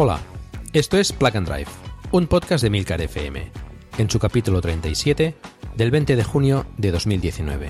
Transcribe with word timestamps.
Hola, 0.00 0.20
esto 0.74 0.96
es 0.96 1.10
Plug 1.10 1.36
and 1.38 1.48
Drive, 1.48 1.66
un 2.12 2.28
podcast 2.28 2.62
de 2.62 2.70
Milcar 2.70 3.02
FM, 3.02 3.50
en 3.98 4.08
su 4.08 4.20
capítulo 4.20 4.60
37 4.60 5.34
del 5.74 5.90
20 5.90 6.14
de 6.14 6.22
junio 6.22 6.66
de 6.76 6.92
2019. 6.92 7.68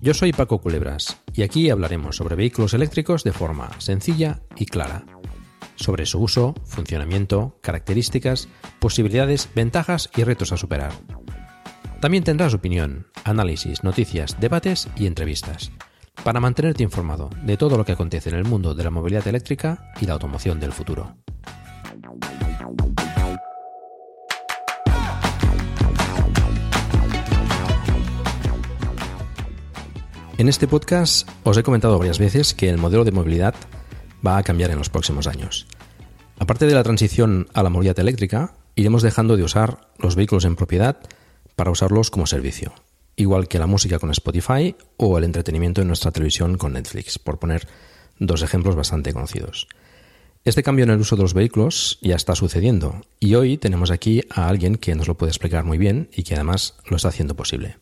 Yo 0.00 0.14
soy 0.14 0.32
Paco 0.32 0.60
Culebras 0.60 1.20
y 1.34 1.42
aquí 1.42 1.68
hablaremos 1.68 2.14
sobre 2.14 2.36
vehículos 2.36 2.74
eléctricos 2.74 3.24
de 3.24 3.32
forma 3.32 3.72
sencilla 3.80 4.38
y 4.54 4.66
clara, 4.66 5.04
sobre 5.74 6.06
su 6.06 6.20
uso, 6.20 6.54
funcionamiento, 6.62 7.58
características, 7.60 8.46
posibilidades, 8.78 9.48
ventajas 9.52 10.10
y 10.16 10.22
retos 10.22 10.52
a 10.52 10.58
superar. 10.58 10.92
También 12.00 12.22
tendrás 12.22 12.54
opinión, 12.54 13.08
análisis, 13.24 13.82
noticias, 13.82 14.38
debates 14.38 14.88
y 14.94 15.06
entrevistas 15.06 15.72
para 16.24 16.40
mantenerte 16.40 16.82
informado 16.82 17.30
de 17.42 17.56
todo 17.56 17.76
lo 17.76 17.84
que 17.84 17.92
acontece 17.92 18.28
en 18.28 18.36
el 18.36 18.44
mundo 18.44 18.74
de 18.74 18.84
la 18.84 18.90
movilidad 18.90 19.26
eléctrica 19.26 19.92
y 20.00 20.06
la 20.06 20.14
automoción 20.14 20.60
del 20.60 20.72
futuro. 20.72 21.16
En 30.36 30.48
este 30.48 30.66
podcast 30.66 31.28
os 31.44 31.56
he 31.58 31.62
comentado 31.62 31.98
varias 31.98 32.18
veces 32.18 32.54
que 32.54 32.70
el 32.70 32.78
modelo 32.78 33.04
de 33.04 33.12
movilidad 33.12 33.54
va 34.26 34.38
a 34.38 34.42
cambiar 34.42 34.70
en 34.70 34.78
los 34.78 34.88
próximos 34.88 35.26
años. 35.26 35.66
Aparte 36.38 36.66
de 36.66 36.74
la 36.74 36.82
transición 36.82 37.48
a 37.52 37.62
la 37.62 37.68
movilidad 37.68 37.98
eléctrica, 37.98 38.54
iremos 38.74 39.02
dejando 39.02 39.36
de 39.36 39.42
usar 39.42 39.88
los 39.98 40.16
vehículos 40.16 40.46
en 40.46 40.56
propiedad 40.56 40.96
para 41.56 41.70
usarlos 41.70 42.10
como 42.10 42.26
servicio 42.26 42.72
igual 43.16 43.48
que 43.48 43.58
la 43.58 43.66
música 43.66 43.98
con 43.98 44.10
Spotify 44.10 44.74
o 44.96 45.18
el 45.18 45.24
entretenimiento 45.24 45.80
en 45.80 45.88
nuestra 45.88 46.10
televisión 46.10 46.56
con 46.56 46.72
Netflix, 46.72 47.18
por 47.18 47.38
poner 47.38 47.66
dos 48.18 48.42
ejemplos 48.42 48.76
bastante 48.76 49.12
conocidos. 49.12 49.68
Este 50.42 50.62
cambio 50.62 50.84
en 50.84 50.90
el 50.90 51.00
uso 51.00 51.16
de 51.16 51.22
los 51.22 51.34
vehículos 51.34 51.98
ya 52.00 52.16
está 52.16 52.34
sucediendo 52.34 53.02
y 53.18 53.34
hoy 53.34 53.58
tenemos 53.58 53.90
aquí 53.90 54.22
a 54.30 54.48
alguien 54.48 54.76
que 54.76 54.94
nos 54.94 55.06
lo 55.06 55.16
puede 55.16 55.30
explicar 55.30 55.64
muy 55.64 55.76
bien 55.76 56.08
y 56.14 56.22
que 56.22 56.34
además 56.34 56.78
lo 56.88 56.96
está 56.96 57.08
haciendo 57.08 57.36
posible. 57.36 57.76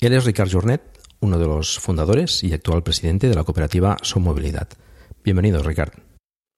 Él 0.00 0.14
es 0.14 0.24
Ricard 0.24 0.50
Jornet, 0.50 0.80
uno 1.20 1.38
de 1.38 1.46
los 1.46 1.78
fundadores 1.78 2.42
y 2.42 2.54
actual 2.54 2.82
presidente 2.82 3.28
de 3.28 3.34
la 3.34 3.44
cooperativa 3.44 3.96
Son 4.02 4.22
Movilidad. 4.22 4.68
Bienvenido, 5.22 5.62
Ricard. 5.62 5.92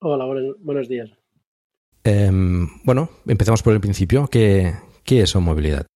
Hola, 0.00 0.24
buenos, 0.60 0.88
días. 0.88 1.10
Em, 2.04 2.68
bueno, 2.84 3.10
empezamos 3.26 3.62
por 3.62 3.72
el 3.72 3.80
principio. 3.80 4.28
¿Qué, 4.28 4.72
qué 5.02 5.22
es 5.22 5.30
Son 5.30 5.42
Movilidad? 5.42 5.86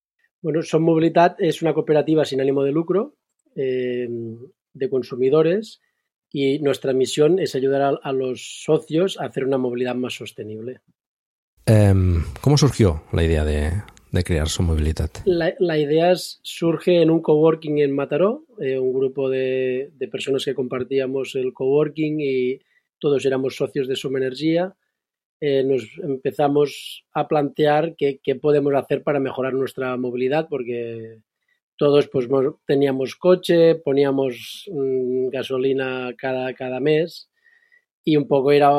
Bueno, 0.42 0.62
Son 0.62 0.82
Movilidad 0.82 1.36
es 1.38 1.62
una 1.62 1.72
cooperativa 1.72 2.24
sin 2.24 2.40
ánimo 2.40 2.64
de 2.64 2.72
lucro 2.72 3.14
eh, 3.54 4.08
de 4.74 4.90
consumidores 4.90 5.80
y 6.32 6.58
nuestra 6.58 6.92
misión 6.92 7.38
es 7.38 7.54
ayudar 7.54 8.00
a, 8.02 8.12
los 8.12 8.64
socios 8.64 9.20
a 9.20 9.26
hacer 9.26 9.44
una 9.44 9.58
movilidad 9.58 9.94
más 9.94 10.14
sostenible. 10.14 10.80
Em, 11.64 12.24
¿Cómo 12.40 12.58
surgió 12.58 13.04
la 13.12 13.22
idea 13.22 13.44
de, 13.44 13.70
crear 14.24 14.48
Son 14.48 14.66
Movilidad? 14.66 15.10
La, 15.26 15.78
idea 15.78 16.12
surge 16.16 17.02
en 17.02 17.10
un 17.10 17.20
coworking 17.20 17.78
en 17.78 17.94
Mataró, 17.94 18.44
eh, 18.58 18.78
un 18.78 18.92
grupo 18.92 19.30
de, 19.30 19.90
de, 19.94 20.08
personas 20.08 20.44
que 20.44 20.54
compartíamos 20.54 21.36
el 21.36 21.52
coworking 21.52 22.20
y 22.20 22.58
todos 22.98 23.24
éramos 23.26 23.54
socios 23.54 23.86
de 23.86 23.94
Soma 23.94 24.18
Energía 24.18 24.74
eh, 25.44 25.64
nos 25.64 25.98
empezamos 25.98 27.04
a 27.12 27.26
plantear 27.26 27.96
qué, 27.96 28.20
podemos 28.40 28.72
hacer 28.74 29.02
para 29.02 29.18
mejorar 29.18 29.54
nuestra 29.54 29.96
movilidad, 29.96 30.46
porque 30.48 31.18
todos 31.76 32.08
pues 32.08 32.28
teníamos 32.64 33.16
coche, 33.16 33.74
poníamos 33.74 34.70
mm, 34.72 35.30
gasolina 35.30 36.14
cada, 36.16 36.54
cada 36.54 36.78
mes 36.78 37.28
y 38.04 38.16
un 38.16 38.28
poco 38.28 38.52
era 38.52 38.70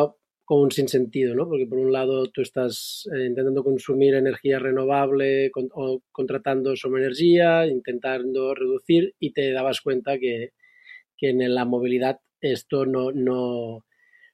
como 0.46 0.62
un 0.62 0.72
sinsentido, 0.72 1.36
¿no? 1.36 1.50
Porque 1.50 1.68
por 1.68 1.80
un 1.80 1.92
lado 1.92 2.28
tú 2.32 2.42
estás 2.42 3.10
eh, 3.14 3.26
intentando 3.26 3.62
consumir 3.62 4.16
energía 4.16 4.58
renovable 4.58 5.52
o 5.74 6.02
contratando 6.14 6.76
energía, 6.96 7.68
intentando 7.68 8.56
reducir 8.56 9.14
y 9.20 9.34
te 9.34 9.52
dabas 9.52 9.82
cuenta 9.82 10.18
que, 10.18 10.52
que 11.18 11.32
en 11.32 11.54
la 11.54 11.66
movilidad 11.66 12.22
esto 12.40 12.86
no, 12.86 13.12
no, 13.12 13.84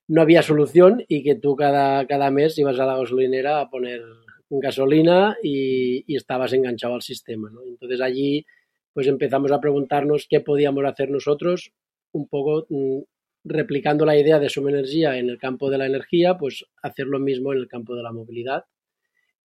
no 0.10 0.24
había 0.24 0.42
solución 0.42 1.06
y 1.08 1.24
que 1.24 1.36
tú 1.36 1.56
cada, 1.56 2.06
cada 2.08 2.32
mes 2.32 2.58
ibas 2.58 2.80
a 2.80 2.86
la 2.86 2.98
gasolinera 2.98 3.62
a 3.62 3.70
poner 3.70 4.02
gasolina 4.50 5.38
y, 5.44 6.04
estabas 6.16 6.52
enganchado 6.54 6.96
al 6.96 7.04
sistema. 7.04 7.52
Entonces 7.68 8.02
allí 8.02 8.46
pues 8.92 9.06
empezamos 9.06 9.52
a 9.52 9.62
preguntarnos 9.62 10.26
qué 10.28 10.42
podíamos 10.42 10.84
hacer 10.86 11.12
nosotros, 11.12 11.72
un 12.12 12.28
poco 12.28 12.66
mm, 12.70 13.02
replicando 13.44 14.04
la 14.04 14.18
idea 14.18 14.40
de 14.40 14.50
Suma 14.50 14.72
Energía 14.72 15.16
en 15.18 15.30
el 15.30 15.38
campo 15.38 15.70
de 15.70 15.78
la 15.78 15.86
energía, 15.86 16.38
pues 16.40 16.66
hacer 16.82 17.06
lo 17.06 17.20
mismo 17.20 17.54
en 17.54 17.60
el 17.60 17.68
campo 17.68 17.96
de 17.96 18.02
la 18.02 18.12
movilidad. 18.12 18.66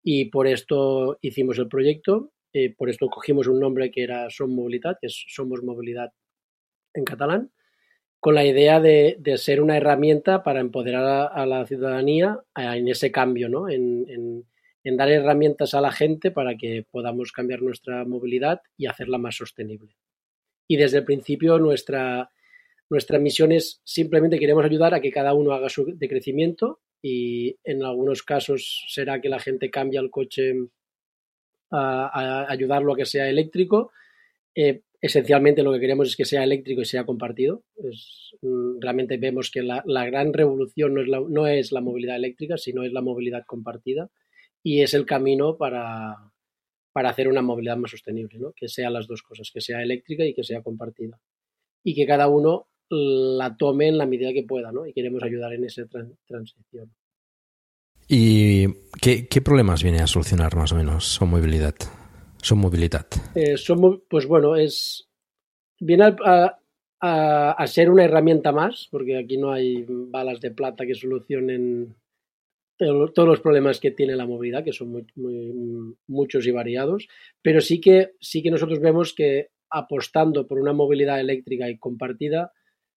Y 0.02 0.26
por 0.26 0.48
esto 0.48 1.18
hicimos 1.22 1.60
el 1.60 1.68
proyecto, 1.68 2.32
eh, 2.54 2.74
por 2.74 2.90
esto 2.90 3.10
cogimos 3.10 3.48
un 3.48 3.60
nombre 3.60 3.92
que 3.92 4.04
era 4.04 4.30
Som 4.30 4.56
Movilidad, 4.56 4.98
que 5.02 5.08
es 5.08 5.26
Somos 5.28 5.62
Movilidad 5.62 6.14
en 6.94 7.04
catalán 7.04 7.52
con 8.24 8.36
la 8.36 8.46
idea 8.46 8.80
de, 8.80 9.18
ser 9.36 9.60
una 9.60 9.76
herramienta 9.76 10.44
para 10.44 10.62
empoderar 10.62 11.30
a, 11.36 11.46
la 11.46 11.68
ciudadanía 11.68 12.40
en 12.56 12.88
ese 12.88 13.12
cambio, 13.12 13.50
¿no? 13.50 13.68
En, 13.68 14.46
dar 14.86 15.12
herramientas 15.12 15.74
a 15.74 15.82
la 15.82 15.92
gente 15.92 16.32
para 16.32 16.56
que 16.56 16.86
podamos 16.90 17.34
cambiar 17.34 17.62
nuestra 17.62 18.06
movilidad 18.06 18.62
y 18.78 18.86
hacerla 18.86 19.18
más 19.18 19.36
sostenible. 19.36 19.98
Y 20.70 20.78
desde 20.78 21.00
el 21.00 21.04
principio 21.04 21.60
nuestra, 21.60 22.30
nuestra 22.90 23.20
misión 23.20 23.52
es 23.52 23.82
simplemente 23.84 24.40
queremos 24.40 24.64
ayudar 24.64 24.94
a 24.94 25.02
que 25.02 25.12
cada 25.12 25.34
uno 25.34 25.52
haga 25.52 25.68
su 25.68 25.94
decrecimiento 25.98 26.80
y 27.02 27.58
en 27.66 27.84
algunos 27.84 28.24
casos 28.24 28.86
será 28.88 29.20
que 29.20 29.28
la 29.28 29.40
gente 29.40 29.70
cambie 29.70 30.00
el 30.00 30.10
coche 30.10 30.54
a, 31.72 32.46
ayudarlo 32.50 32.94
a 32.94 32.96
que 32.96 33.06
sea 33.06 33.28
eléctrico. 33.28 33.92
Eh, 34.56 34.84
esencialmente 35.04 35.64
lo 35.64 35.74
que 35.74 35.82
queremos 35.82 36.08
es 36.08 36.16
que 36.16 36.24
sea 36.24 36.46
eléctrico 36.46 36.82
y 36.82 36.86
sea 36.86 37.06
compartido. 37.06 37.66
Mm, 38.42 38.80
realmente 38.80 39.18
vemos 39.18 39.52
que 39.52 39.62
la, 39.62 39.84
gran 39.86 40.32
revolución 40.32 40.94
no 40.94 41.02
es 41.02 41.08
la, 41.10 41.20
no 41.20 41.46
es 41.46 41.74
la 41.74 41.82
movilidad 41.82 42.16
eléctrica, 42.16 42.58
sino 42.58 42.84
es 42.84 42.94
la 42.94 43.02
movilidad 43.02 43.44
compartida 43.46 44.10
y 44.64 44.82
es 44.82 44.94
el 44.94 45.06
camino 45.06 45.58
para, 45.58 46.16
para 46.94 47.10
hacer 47.10 47.28
una 47.28 47.42
movilidad 47.42 47.76
más 47.76 47.92
sostenible, 47.92 48.40
¿no? 48.40 48.54
que 48.56 48.70
sean 48.70 48.94
las 48.94 49.06
dos 49.06 49.24
cosas, 49.24 49.52
que 49.54 49.60
sea 49.60 49.82
eléctrica 49.82 50.24
y 50.24 50.34
que 50.34 50.46
sea 50.46 50.62
compartida. 50.64 51.20
Y 51.84 51.96
que 51.96 52.08
cada 52.08 52.30
uno 52.30 52.70
la 52.90 53.58
tome 53.58 53.90
en 53.90 53.98
la 53.98 54.06
medida 54.06 54.32
que 54.32 54.44
pueda, 54.44 54.72
¿no? 54.72 54.86
Y 54.86 54.94
queremos 54.94 55.22
ayudar 55.22 55.52
en 55.52 55.66
esa 55.66 55.84
transición. 56.26 56.94
¿Y 58.08 58.68
qué 59.02 59.42
problemas 59.44 59.84
viene 59.84 60.00
a 60.00 60.08
solucionar 60.08 60.56
más 60.56 60.72
o 60.72 60.76
menos 60.76 61.06
su 61.06 61.26
movilidad? 61.26 61.76
Son 62.44 62.60
movilidad. 62.60 63.08
Eh, 63.36 63.56
pues 64.10 64.26
bueno, 64.28 64.58
es 64.58 65.08
viene 65.80 66.14
a, 66.22 67.68
ser 67.68 67.90
una 67.90 68.04
herramienta 68.04 68.52
más, 68.52 68.90
porque 68.92 69.18
aquí 69.18 69.38
no 69.38 69.52
hay 69.54 69.86
balas 69.88 70.42
de 70.42 70.52
plata 70.52 70.86
que 70.86 70.94
solucionen 70.94 71.96
todos 72.78 73.28
los 73.28 73.40
problemas 73.40 73.80
que 73.80 73.92
tiene 73.92 74.18
la 74.18 74.26
movilidad, 74.26 74.64
que 74.66 74.74
son 74.74 74.92
muy, 74.92 75.96
muchos 76.08 76.46
y 76.46 76.52
variados, 76.52 77.08
pero 77.42 77.62
sí 77.62 77.80
que, 77.80 78.12
sí 78.20 78.44
que 78.44 78.52
nosotros 78.52 78.82
vemos 78.82 79.14
que 79.14 79.52
apostando 79.70 80.46
por 80.46 80.60
una 80.60 80.74
movilidad 80.74 81.22
eléctrica 81.22 81.70
y 81.70 81.78
compartida, 81.78 82.52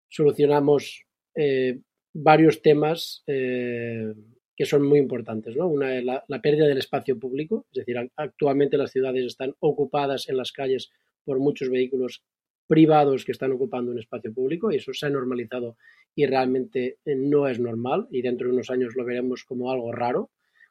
solucionamos 0.08 1.04
eh, 1.37 1.78
varios 2.12 2.62
temas 2.62 3.22
eh, 3.28 4.12
que 4.56 4.64
son 4.64 4.82
muy 4.82 4.99
importantes. 4.99 5.55
¿no? 5.55 5.69
Una 5.69 5.97
es 5.97 6.05
la, 6.05 6.25
pérdida 6.43 6.67
del 6.67 6.79
espacio 6.79 7.19
público, 7.19 7.67
es 7.70 7.85
decir, 7.85 7.97
actualmente 8.17 8.79
las 8.79 8.91
ciudades 8.91 9.25
están 9.25 9.55
ocupadas 9.61 10.29
en 10.29 10.38
las 10.38 10.50
calles 10.50 10.91
por 11.25 11.38
muchos 11.38 11.69
vehículos 11.69 12.25
privados 12.67 13.25
que 13.25 13.32
están 13.32 13.53
ocupando 13.53 13.93
un 13.93 13.99
espacio 13.99 14.32
público 14.32 14.73
y 14.73 14.76
eso 14.76 14.93
se 14.93 15.06
ha 15.06 15.11
normalizado 15.11 15.76
y 16.14 16.26
realmente 16.26 16.99
eh, 17.05 17.14
no 17.14 17.47
es 17.47 17.61
normal 17.61 18.08
y 18.11 18.23
dentro 18.23 18.49
de 18.49 18.55
unos 18.55 18.70
años 18.70 18.94
lo 18.97 19.05
veremos 19.05 19.44
como 19.44 19.70
algo 19.70 19.93
raro, 19.93 20.31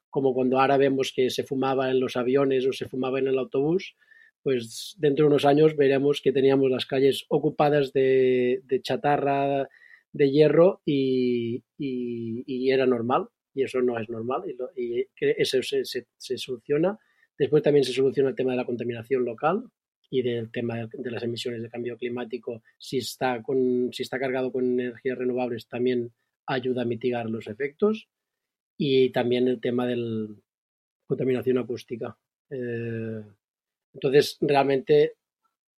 como 0.10 0.34
cuando 0.34 0.60
ahora 0.60 0.78
vemos 0.78 1.14
que 1.16 1.30
se 1.30 1.44
fumaba 1.44 1.92
en 1.92 2.00
los 2.00 2.18
aviones 2.18 2.66
o 2.66 2.74
se 2.74 2.90
fumaba 2.90 3.20
en 3.20 3.28
el 3.28 3.38
autobús, 3.38 3.96
pues 4.44 4.96
dentro 4.98 5.26
de 5.26 5.30
unos 5.30 5.46
años 5.46 5.76
veremos 5.76 6.22
que 6.22 6.32
teníamos 6.32 6.70
las 6.70 6.86
calles 6.86 7.26
ocupadas 7.30 7.94
de, 7.94 8.62
chatarra 8.82 9.70
de 10.12 10.32
hierro 10.32 10.82
y, 10.86 11.64
era 12.72 12.86
normal 12.86 13.30
y 13.56 13.64
eso 13.64 13.82
no 13.82 13.98
es 13.98 14.08
normal 14.10 14.44
y, 14.76 15.08
eso 15.20 15.64
se, 15.64 15.84
se 15.84 16.38
soluciona. 16.38 17.00
Después 17.38 17.64
también 17.64 17.84
se 17.84 17.94
soluciona 17.94 18.30
el 18.30 18.36
tema 18.36 18.52
de 18.52 18.58
la 18.58 18.66
contaminación 18.66 19.26
local, 19.26 19.64
y 20.10 20.22
del 20.22 20.52
tema 20.52 20.88
de 20.92 21.12
las 21.12 21.24
emisiones 21.24 21.62
de 21.62 21.70
cambio 21.70 21.98
climático, 21.98 22.62
si 22.78 22.98
está, 22.98 23.42
con, 23.42 23.92
si 23.92 24.04
está 24.04 24.20
cargado 24.20 24.52
con 24.52 24.80
energías 24.80 25.18
renovables, 25.18 25.68
también 25.68 26.12
ayuda 26.46 26.84
a 26.84 26.86
mitigar 26.86 27.30
los 27.30 27.48
efectos. 27.48 28.08
Y 28.78 29.10
también 29.12 29.48
el 29.48 29.62
tema 29.62 29.88
de 29.88 29.96
la 29.96 30.28
contaminación 31.08 31.58
acústica. 31.58 32.18
Eh, 32.50 33.24
entonces, 33.94 34.38
realmente, 34.42 35.14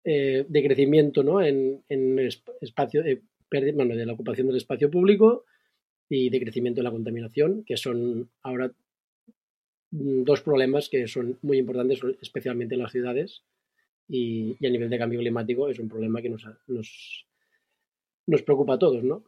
eh, 0.04 0.46
de 0.48 0.64
crecimiento 0.64 1.22
¿no? 1.22 1.42
en, 1.42 1.84
en 1.90 2.20
espacio, 2.62 3.04
eh, 3.06 3.22
bueno, 3.50 3.96
de 3.96 4.06
la 4.06 4.14
ocupación 4.14 4.48
del 4.48 4.58
espacio 4.58 4.90
público 4.90 5.46
y 6.10 6.30
de 6.30 6.40
crecimiento 6.40 6.80
de 6.80 6.84
la 6.84 6.92
contaminación, 6.92 7.64
que 7.64 7.78
son 7.78 8.30
ahora 8.44 8.72
mm, 9.92 10.24
dos 10.24 10.42
problemas 10.42 10.90
que 10.90 11.08
son 11.08 11.38
muy 11.42 11.58
importantes, 11.58 12.00
especialmente 12.22 12.76
en 12.76 12.82
las 12.82 12.92
ciudades, 12.92 13.44
y, 14.08 14.56
a 14.66 14.70
nivel 14.70 14.90
de 14.90 15.00
cambio 15.00 15.20
climático 15.20 15.70
es 15.70 15.80
un 15.80 15.90
problema 15.90 16.22
que 16.22 16.30
nos, 16.30 16.46
nos, 16.68 17.26
nos 18.28 18.42
preocupa 18.44 18.76
a 18.76 18.80
todos, 18.80 19.04
¿no? 19.04 19.24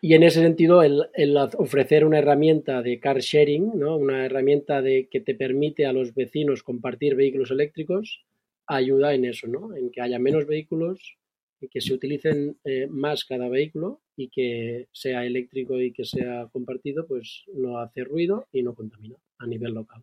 Y 0.00 0.14
en 0.14 0.22
ese 0.22 0.40
sentido, 0.40 0.82
el, 0.82 1.06
el, 1.14 1.36
ofrecer 1.36 2.04
una 2.04 2.18
herramienta 2.18 2.82
de 2.82 3.00
car 3.00 3.18
sharing, 3.18 3.72
¿no? 3.76 3.96
una 3.96 4.26
herramienta 4.26 4.80
de, 4.80 5.08
que 5.10 5.20
te 5.20 5.34
permite 5.34 5.86
a 5.86 5.92
los 5.92 6.14
vecinos 6.14 6.62
compartir 6.62 7.16
vehículos 7.16 7.50
eléctricos, 7.50 8.24
ayuda 8.68 9.14
en 9.14 9.24
eso, 9.24 9.48
¿no? 9.48 9.74
en 9.74 9.90
que 9.90 10.00
haya 10.00 10.20
menos 10.20 10.46
vehículos 10.46 11.16
y 11.60 11.66
que 11.66 11.80
se 11.80 11.94
utilicen 11.94 12.58
eh, 12.62 12.86
más 12.88 13.24
cada 13.24 13.48
vehículo 13.48 14.00
y 14.18 14.28
que 14.28 14.88
sea 14.92 15.24
eléctrico 15.24 15.80
y 15.80 15.92
que 15.92 16.04
sea 16.04 16.48
compartido, 16.52 17.06
pues 17.06 17.44
no 17.54 17.78
hace 17.78 18.02
ruido 18.02 18.48
y 18.52 18.64
no 18.64 18.74
contamina 18.74 19.14
a 19.38 19.46
nivel 19.46 19.74
local. 19.74 20.02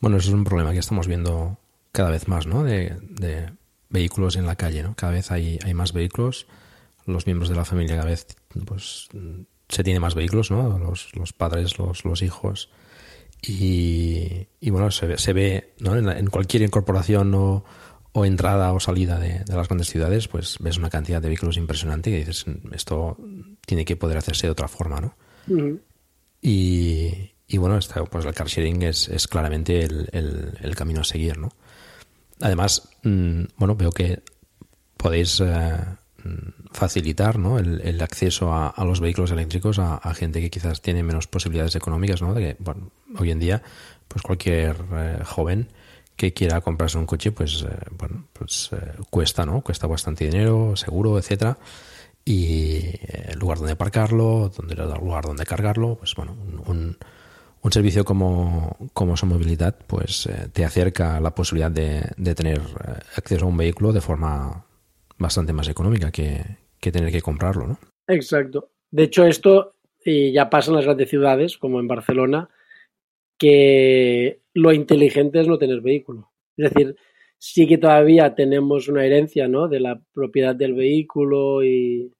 Bueno, 0.00 0.16
eso 0.16 0.30
es 0.30 0.34
un 0.34 0.42
problema 0.42 0.72
que 0.72 0.80
estamos 0.80 1.06
viendo 1.06 1.56
cada 1.92 2.10
vez 2.10 2.26
más, 2.26 2.46
¿no? 2.46 2.64
De, 2.64 2.92
vehículos 3.88 4.34
en 4.34 4.46
la 4.46 4.56
calle, 4.56 4.82
¿no? 4.82 4.94
Cada 4.96 5.12
vez 5.12 5.30
hay, 5.30 5.60
hay 5.64 5.72
más 5.72 5.92
vehículos. 5.92 6.48
Los 7.06 7.24
miembros 7.26 7.48
de 7.48 7.54
la 7.54 7.64
familia 7.64 7.94
cada 7.94 8.10
vez, 8.10 8.26
pues, 8.66 9.08
se 9.68 9.84
tiene 9.84 10.00
más 10.00 10.16
vehículos, 10.16 10.50
¿no? 10.50 10.76
Los, 10.80 11.14
los 11.14 11.32
padres, 11.32 11.78
los, 11.78 12.04
los 12.04 12.22
hijos. 12.22 12.68
Y, 13.40 14.48
y, 14.60 14.70
bueno, 14.70 14.90
se 14.90 15.18
se 15.18 15.32
ve 15.32 15.74
¿no? 15.78 15.96
en, 15.96 16.26
cualquier 16.26 16.64
incorporación 16.64 17.32
o, 17.34 17.64
o, 18.16 18.24
entrada 18.24 18.72
o 18.72 18.80
salida 18.80 19.18
de, 19.18 19.44
de, 19.44 19.54
las 19.54 19.68
grandes 19.68 19.88
ciudades, 19.88 20.28
pues 20.28 20.56
ves 20.60 20.78
una 20.78 20.90
cantidad 20.90 21.20
de 21.20 21.28
vehículos 21.28 21.56
impresionante 21.56 22.10
y 22.10 22.16
dices, 22.16 22.46
esto 22.72 23.18
tiene 23.66 23.84
que 23.84 23.96
poder 23.96 24.16
hacerse 24.16 24.46
de 24.46 24.52
otra 24.52 24.68
forma, 24.68 25.00
¿no? 25.00 25.14
y, 26.40 27.32
y, 27.46 27.58
bueno, 27.58 27.78
pues 28.10 28.24
el 28.24 28.34
car 28.34 28.46
sharing 28.48 28.82
es, 28.82 29.08
es 29.08 29.28
claramente 29.28 29.84
el, 29.84 30.08
el, 30.12 30.58
el, 30.60 30.74
camino 30.74 31.02
a 31.02 31.04
seguir, 31.04 31.38
¿no? 31.38 31.50
Además, 32.40 32.88
mm, 33.02 33.42
bueno, 33.56 33.76
veo 33.76 33.90
que 33.90 34.22
podéis 34.96 35.40
eh, 35.40 35.76
mm, 36.24 36.72
facilitar 36.72 37.38
¿no? 37.38 37.58
el, 37.58 38.00
acceso 38.02 38.52
a, 38.52 38.84
los 38.84 39.00
vehículos 39.00 39.30
eléctricos 39.30 39.78
a, 39.78 40.14
gente 40.14 40.40
que 40.40 40.50
quizás 40.50 40.82
tiene 40.82 41.02
menos 41.02 41.26
posibilidades 41.26 41.76
económicas, 41.76 42.20
¿no? 42.22 42.34
De 42.34 42.40
que, 42.40 42.56
bueno, 42.58 42.90
hoy 43.18 43.30
en 43.30 43.38
día, 43.38 43.62
pues 44.08 44.22
cualquier 44.22 44.76
eh, 44.92 45.18
joven 45.24 45.68
que 46.16 46.32
quiera 46.32 46.60
comprarse 46.60 46.98
un 46.98 47.06
coche, 47.06 47.32
pues, 47.32 47.62
eh, 47.62 47.76
bueno, 47.98 48.26
pues 48.32 48.70
cuesta, 49.10 49.44
¿no? 49.46 49.60
Cuesta 49.60 49.86
bastante 49.86 50.24
dinero, 50.24 50.74
seguro, 50.76 51.18
etcétera. 51.18 51.58
Y 52.24 52.80
el 53.28 53.38
lugar 53.38 53.58
donde 53.58 53.74
aparcarlo, 53.74 54.50
donde, 54.56 54.74
el 54.74 54.88
lugar 55.04 55.24
donde 55.24 55.44
cargarlo, 55.44 55.96
pues 55.96 56.14
bueno, 56.16 56.36
un 56.66 56.96
un 57.66 57.72
servicio 57.72 58.04
como, 58.04 58.76
como 58.92 59.14
movilidad 59.24 59.74
pues 59.88 60.26
eh, 60.26 60.48
te 60.52 60.64
acerca 60.64 61.16
a 61.16 61.20
la 61.20 61.34
posibilidad 61.34 61.70
de, 61.70 62.34
tener 62.34 62.58
eh, 62.58 63.00
acceso 63.16 63.44
a 63.44 63.48
un 63.48 63.56
vehículo 63.56 63.92
de 63.92 64.00
forma 64.00 64.64
bastante 65.18 65.52
más 65.52 65.68
económica 65.68 66.12
que, 66.12 66.42
tener 66.78 67.10
que 67.10 67.20
comprarlo, 67.20 67.66
¿no? 67.66 67.78
Exacto. 68.06 68.70
De 68.92 69.02
hecho, 69.02 69.24
esto 69.24 69.74
ya 70.04 70.48
pasa 70.48 70.70
en 70.70 70.76
las 70.76 70.84
grandes 70.84 71.10
ciudades, 71.10 71.58
como 71.58 71.80
en 71.80 71.88
Barcelona, 71.88 72.48
que 73.38 74.40
lo 74.54 74.72
inteligente 74.72 75.40
es 75.40 75.48
no 75.48 75.58
tener 75.58 75.80
vehículo. 75.80 76.30
Es 76.56 76.70
decir, 76.70 76.96
sí 77.38 77.66
que 77.66 77.78
todavía 77.78 78.34
tenemos 78.34 78.88
una 78.88 79.04
herencia 79.04 79.48
¿no? 79.48 79.68
de 79.68 79.80
la 79.80 80.00
propiedad 80.12 80.54
del 80.54 80.74
vehículo 80.74 81.64
y, 81.64 82.12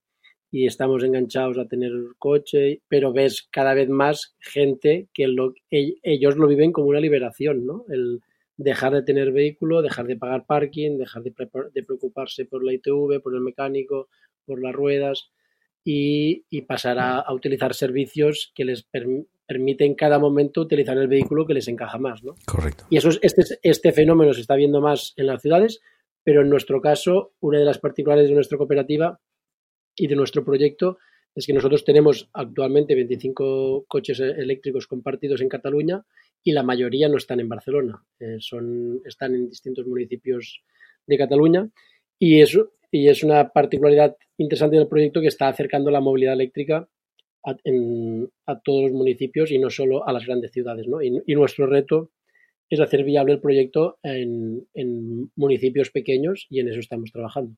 estamos 0.52 1.04
enganchados 1.04 1.58
a 1.58 1.68
tener 1.68 1.92
coche, 2.18 2.80
pero 2.88 3.12
ves 3.12 3.46
cada 3.50 3.74
vez 3.74 3.90
más 3.90 4.34
gente 4.40 5.06
que 5.12 5.26
lo, 5.26 5.52
ellos 5.70 6.36
lo 6.36 6.46
viven 6.46 6.72
como 6.72 6.88
una 6.88 7.00
liberación, 7.00 7.66
¿no? 7.66 7.84
El 7.90 8.20
dejar 8.56 8.94
de 8.94 9.02
tener 9.02 9.32
vehículo, 9.32 9.82
dejar 9.82 10.06
de 10.06 10.16
pagar 10.16 10.46
parking, 10.46 10.96
dejar 10.96 11.22
de, 11.24 11.82
preocuparse 11.82 12.46
por 12.46 12.64
la 12.64 12.72
ITV, 12.72 13.20
por 13.22 13.34
el 13.34 13.42
mecánico, 13.42 14.08
por 14.46 14.62
las 14.62 14.74
ruedas 14.74 15.30
y, 15.84 16.62
pasar 16.62 16.98
a, 16.98 17.30
utilizar 17.32 17.74
servicios 17.74 18.52
que 18.54 18.64
les 18.64 18.82
permiten 19.46 19.94
cada 19.94 20.18
momento 20.18 20.60
utilizar 20.60 20.98
el 20.98 21.08
vehículo 21.08 21.46
que 21.46 21.54
les 21.54 21.68
encaja 21.68 21.98
más, 21.98 22.22
¿no? 22.24 22.34
Correcto. 22.46 22.84
Y 22.90 22.96
eso 22.96 23.10
este, 23.22 23.42
este 23.62 23.92
fenómeno 23.92 24.34
se 24.34 24.40
está 24.40 24.56
viendo 24.56 24.80
más 24.80 25.14
en 25.16 25.26
las 25.26 25.40
ciudades, 25.40 25.80
pero 26.24 26.42
en 26.42 26.50
nuestro 26.50 26.80
caso, 26.80 27.32
una 27.40 27.58
de 27.58 27.64
las 27.64 27.78
particulares 27.78 28.28
de 28.28 28.34
nuestra 28.34 28.58
cooperativa 28.58 29.20
y 29.94 30.08
de 30.08 30.16
nuestro 30.16 30.44
proyecto 30.44 30.98
es 31.34 31.46
que 31.46 31.52
nosotros 31.52 31.84
tenemos 31.84 32.30
actualmente 32.32 32.94
25 32.94 33.84
coches 33.86 34.20
eléctricos 34.20 34.86
compartidos 34.86 35.42
en 35.42 35.50
Cataluña 35.50 36.02
y 36.42 36.52
la 36.52 36.62
mayoría 36.62 37.08
no 37.08 37.18
están 37.18 37.40
en 37.40 37.48
Barcelona, 37.48 38.02
eh, 38.18 38.36
son, 38.40 39.02
están 39.04 39.34
en 39.34 39.50
distintos 39.50 39.86
municipios 39.86 40.62
de 41.06 41.18
Cataluña 41.18 41.68
y 42.18 42.40
eso 42.40 42.72
y 42.90 43.08
es 43.08 43.22
una 43.22 43.50
particularidad 43.50 44.16
interesante 44.38 44.76
del 44.76 44.88
proyecto 44.88 45.20
que 45.20 45.26
está 45.26 45.48
acercando 45.48 45.90
la 45.90 46.00
movilidad 46.00 46.32
eléctrica 46.32 46.88
a, 47.46 48.60
todos 48.60 48.82
los 48.82 48.92
municipios 48.92 49.50
y 49.50 49.58
no 49.58 49.70
solo 49.70 50.06
a 50.06 50.12
las 50.12 50.26
grandes 50.26 50.52
ciudades. 50.52 50.86
¿no? 50.88 51.00
Y, 51.02 51.34
nuestro 51.34 51.66
reto 51.66 52.10
es 52.68 52.80
hacer 52.80 53.04
viable 53.04 53.34
el 53.34 53.40
proyecto 53.40 53.98
en, 54.02 54.66
en 54.74 55.30
municipios 55.36 55.90
pequeños 55.90 56.46
y 56.50 56.60
en 56.60 56.68
eso 56.68 56.80
estamos 56.80 57.12
trabajando. 57.12 57.56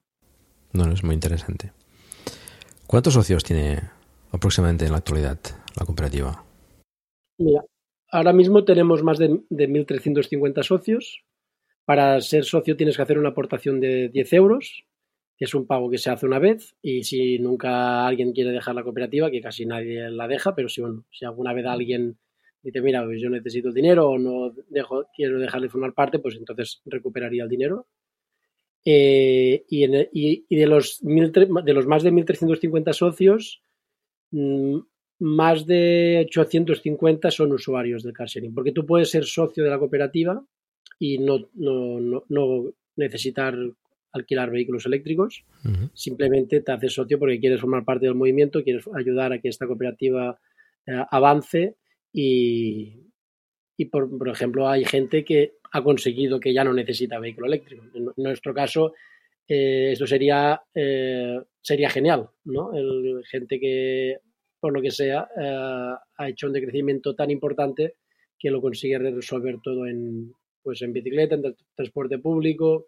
No, 0.73 0.90
es 0.92 1.02
muy 1.02 1.14
interesante. 1.14 1.73
¿Cuántos 2.87 3.14
socios 3.14 3.42
tiene 3.42 3.80
aproximadamente 4.33 4.85
en 4.85 4.92
la 4.92 4.99
actualidad 4.99 5.38
la 5.78 5.87
cooperativa? 5.87 6.45
Mira, 7.38 7.64
ahora 8.11 8.33
mismo 8.33 8.64
tenemos 8.64 9.02
más 9.02 9.18
de, 9.18 9.30
1.350 9.30 10.62
socios. 10.62 11.25
Para 11.85 12.21
ser 12.21 12.45
socio 12.45 12.76
tienes 12.76 12.97
que 12.97 13.02
hacer 13.02 13.18
una 13.18 13.30
aportación 13.30 13.80
de 13.80 14.11
10 14.11 14.33
euros, 14.35 14.85
es 15.45 15.54
un 15.54 15.66
pago 15.66 15.90
que 15.90 15.99
se 15.99 16.11
hace 16.11 16.26
una 16.26 16.38
vez. 16.38 16.75
Y 16.83 17.04
si 17.04 17.38
nunca 17.38 18.07
alguien 18.07 18.33
quiere 18.33 18.50
dejar 18.50 18.75
la 18.75 18.83
cooperativa, 18.83 19.30
que 19.30 19.40
casi 19.40 19.66
nadie 19.66 20.11
la 20.11 20.28
deja, 20.28 20.54
pero 20.54 20.68
si, 20.68 20.80
bueno, 20.80 21.04
si 21.11 21.25
alguna 21.25 21.52
vez 21.52 21.66
alguien 21.66 22.18
dice, 22.62 22.80
mira, 22.80 23.04
pues 23.04 23.21
yo 23.21 23.30
necesito 23.30 23.73
dinero 23.73 24.09
o 24.09 24.18
no 24.18 24.52
quiero 25.14 25.38
dejar 25.38 25.62
de 25.62 25.68
formar 25.68 25.95
parte, 25.95 26.18
pues 26.18 26.37
entonces 26.37 26.83
recuperaría 26.85 27.45
el 27.45 27.49
dinero. 27.49 27.87
Eh, 28.85 29.64
y, 29.68 29.87
de, 29.87 30.66
los 30.66 30.99
de 31.02 31.75
los 31.75 31.87
más 31.87 32.02
de 32.02 32.12
1.350 32.12 32.92
socios, 32.92 33.62
mm, 34.30 34.78
más 35.21 35.66
de 35.66 36.25
850 36.26 37.30
son 37.30 37.52
usuarios 37.52 38.02
del 38.02 38.12
car 38.12 38.28
sharing, 38.28 38.54
porque 38.54 38.73
tú 38.73 38.87
puedes 38.87 39.11
ser 39.11 39.25
socio 39.25 39.64
de 39.64 39.71
la 39.71 39.78
cooperativa 39.78 40.45
y 40.99 41.18
no, 41.18 41.50
necesitar 42.97 43.57
alquilar 44.19 44.51
vehículos 44.51 44.87
eléctricos, 44.87 45.45
simplemente 45.95 46.61
te 46.61 46.73
haces 46.73 46.93
socio 46.93 47.19
porque 47.19 47.41
quieres 47.41 47.61
formar 47.61 47.85
parte 47.85 48.07
del 48.07 48.15
movimiento, 48.15 48.63
quieres 48.63 48.85
ayudar 48.95 49.33
a 49.33 49.39
que 49.41 49.49
esta 49.49 49.67
cooperativa 49.67 50.39
eh, 50.87 51.05
avance 51.11 51.77
y, 52.13 52.95
y 53.77 53.85
por, 53.87 54.17
por, 54.17 54.29
ejemplo 54.29 54.69
hay 54.69 54.85
gente 54.85 55.25
que 55.25 55.53
ha 55.73 55.83
conseguido 55.83 56.41
que 56.41 56.55
ya 56.55 56.65
no 56.65 56.73
necesita 56.73 57.19
vehículo 57.19 57.47
eléctrico. 57.47 57.85
En 57.95 58.13
nuestro 58.17 58.55
caso, 58.55 58.95
eh, 59.47 59.91
esto 59.93 60.07
sería, 60.07 60.63
eh, 60.75 61.39
sería 61.61 61.91
genial, 61.91 62.31
¿no? 62.45 62.73
El, 62.73 63.23
gente 63.27 63.61
que, 63.61 64.19
por 64.59 64.73
lo 64.73 64.81
que 64.81 64.91
sea, 64.91 65.29
ha 66.17 66.29
hecho 66.29 66.47
un 66.47 66.55
decrecimiento 66.55 67.15
tan 67.15 67.31
importante 67.31 67.97
que 68.39 68.51
lo 68.51 68.63
consigue 68.63 68.99
resolver 68.99 69.59
todo 69.63 69.87
en, 69.87 70.33
pues 70.63 70.81
en 70.83 70.93
bicicleta, 70.93 71.35
en 71.35 71.55
transporte 71.75 72.19
público, 72.19 72.87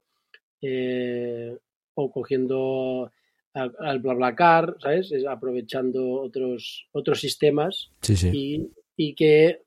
o 1.95 2.11
cogiendo 2.11 3.11
al 3.53 3.99
BlaBlaCar, 3.99 4.77
¿sabes? 4.79 5.13
aprovechando 5.29 6.21
otros, 6.21 6.87
otros 6.93 7.21
sistemas 7.21 7.91
Y, 8.97 9.15
que 9.15 9.63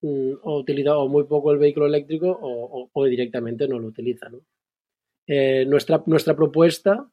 mm, 0.00 0.32
o 0.42 0.60
utiliza 0.60 0.96
o 0.96 1.08
muy 1.08 1.24
poco 1.24 1.52
el 1.52 1.58
vehículo 1.58 1.86
eléctrico 1.86 2.38
o, 2.40 3.04
directamente 3.04 3.68
no 3.68 3.78
lo 3.78 3.88
utiliza. 3.88 4.30
Eh, 5.26 5.66
nuestra, 5.66 6.02
nuestra 6.06 6.34
propuesta 6.34 7.06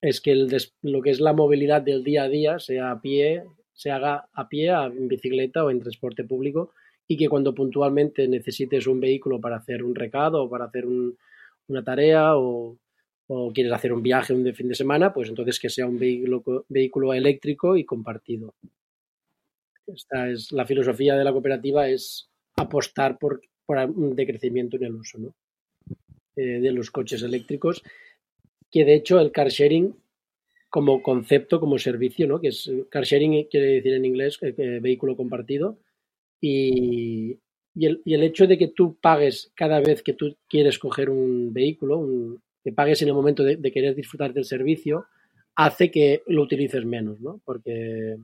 es 0.00 0.20
que 0.20 0.32
el 0.32 0.48
lo 0.82 1.00
que 1.00 1.10
es 1.10 1.20
la 1.20 1.32
movilidad 1.32 1.82
del 1.82 2.02
día 2.02 2.24
a 2.24 2.28
día 2.28 2.58
sea 2.58 2.90
a 2.90 3.00
pie, 3.00 3.44
se 3.72 3.92
haga 3.92 4.28
a 4.32 4.48
pie, 4.48 4.70
en 4.70 5.06
bicicleta 5.06 5.64
o 5.64 5.70
en 5.70 5.80
transporte 5.80 6.24
público 6.24 6.72
y 7.06 7.16
que 7.16 7.28
cuando 7.28 7.54
puntualmente 7.54 8.26
necesites 8.26 8.86
un 8.86 9.00
vehículo 9.00 9.40
para 9.40 9.56
hacer 9.56 9.82
un 9.84 9.94
recado 9.94 10.42
o 10.42 10.50
para 10.50 10.66
hacer 10.66 10.84
una 11.68 11.84
tarea 11.84 12.36
o, 12.36 12.78
quieres 13.52 13.72
hacer 13.72 13.92
un 13.92 14.02
viaje 14.02 14.32
un 14.32 14.54
fin 14.54 14.68
de 14.68 14.74
semana, 14.74 15.12
pues 15.12 15.28
entonces 15.28 15.60
que 15.60 15.68
sea 15.68 15.86
un 15.86 15.98
vehículo, 15.98 16.64
vehículo 16.68 17.12
eléctrico 17.12 17.76
y 17.76 17.84
compartido. 17.84 18.54
Esta 19.86 20.30
es 20.30 20.50
la 20.52 20.66
filosofía 20.66 21.14
de 21.14 21.24
la 21.24 21.32
cooperativa 21.32 21.88
es 21.88 22.30
apostar 22.56 23.18
por, 23.18 23.40
un 23.66 24.16
decrecimiento 24.16 24.76
en 24.76 24.84
el 24.84 24.94
uso 24.94 25.34
eh, 26.36 26.60
de 26.60 26.72
los 26.72 26.90
coches 26.90 27.22
eléctricos, 27.22 27.82
que 28.70 28.84
de 28.84 28.94
hecho 28.94 29.20
el 29.20 29.30
car 29.30 29.48
sharing 29.48 29.94
como 30.70 31.02
concepto, 31.02 31.60
como 31.60 31.78
servicio, 31.78 32.26
¿no? 32.26 32.40
que 32.40 32.48
es 32.48 32.70
car 32.90 33.04
sharing 33.04 33.48
quiere 33.48 33.66
decir 33.66 33.92
en 33.94 34.04
inglés 34.04 34.38
eh, 34.42 34.54
eh, 34.56 34.80
vehículo 34.80 35.16
compartido, 35.16 35.78
y, 36.40 37.38
el, 37.86 38.02
y, 38.04 38.14
el, 38.14 38.22
hecho 38.22 38.46
de 38.46 38.58
que 38.58 38.68
tú 38.68 38.96
pagues 39.00 39.52
cada 39.54 39.80
vez 39.80 40.02
que 40.02 40.12
tú 40.12 40.36
quieres 40.48 40.78
coger 40.78 41.10
un 41.10 41.52
vehículo, 41.52 42.38
que 42.62 42.72
pagues 42.72 43.02
en 43.02 43.08
el 43.08 43.14
momento 43.14 43.44
de, 43.44 43.60
querer 43.72 43.94
disfrutar 43.94 44.32
del 44.32 44.44
servicio, 44.44 45.06
hace 45.54 45.90
que 45.90 46.22
lo 46.26 46.42
utilices 46.42 46.84
menos, 46.84 47.20
¿no? 47.20 47.40
Porque, 47.44 48.16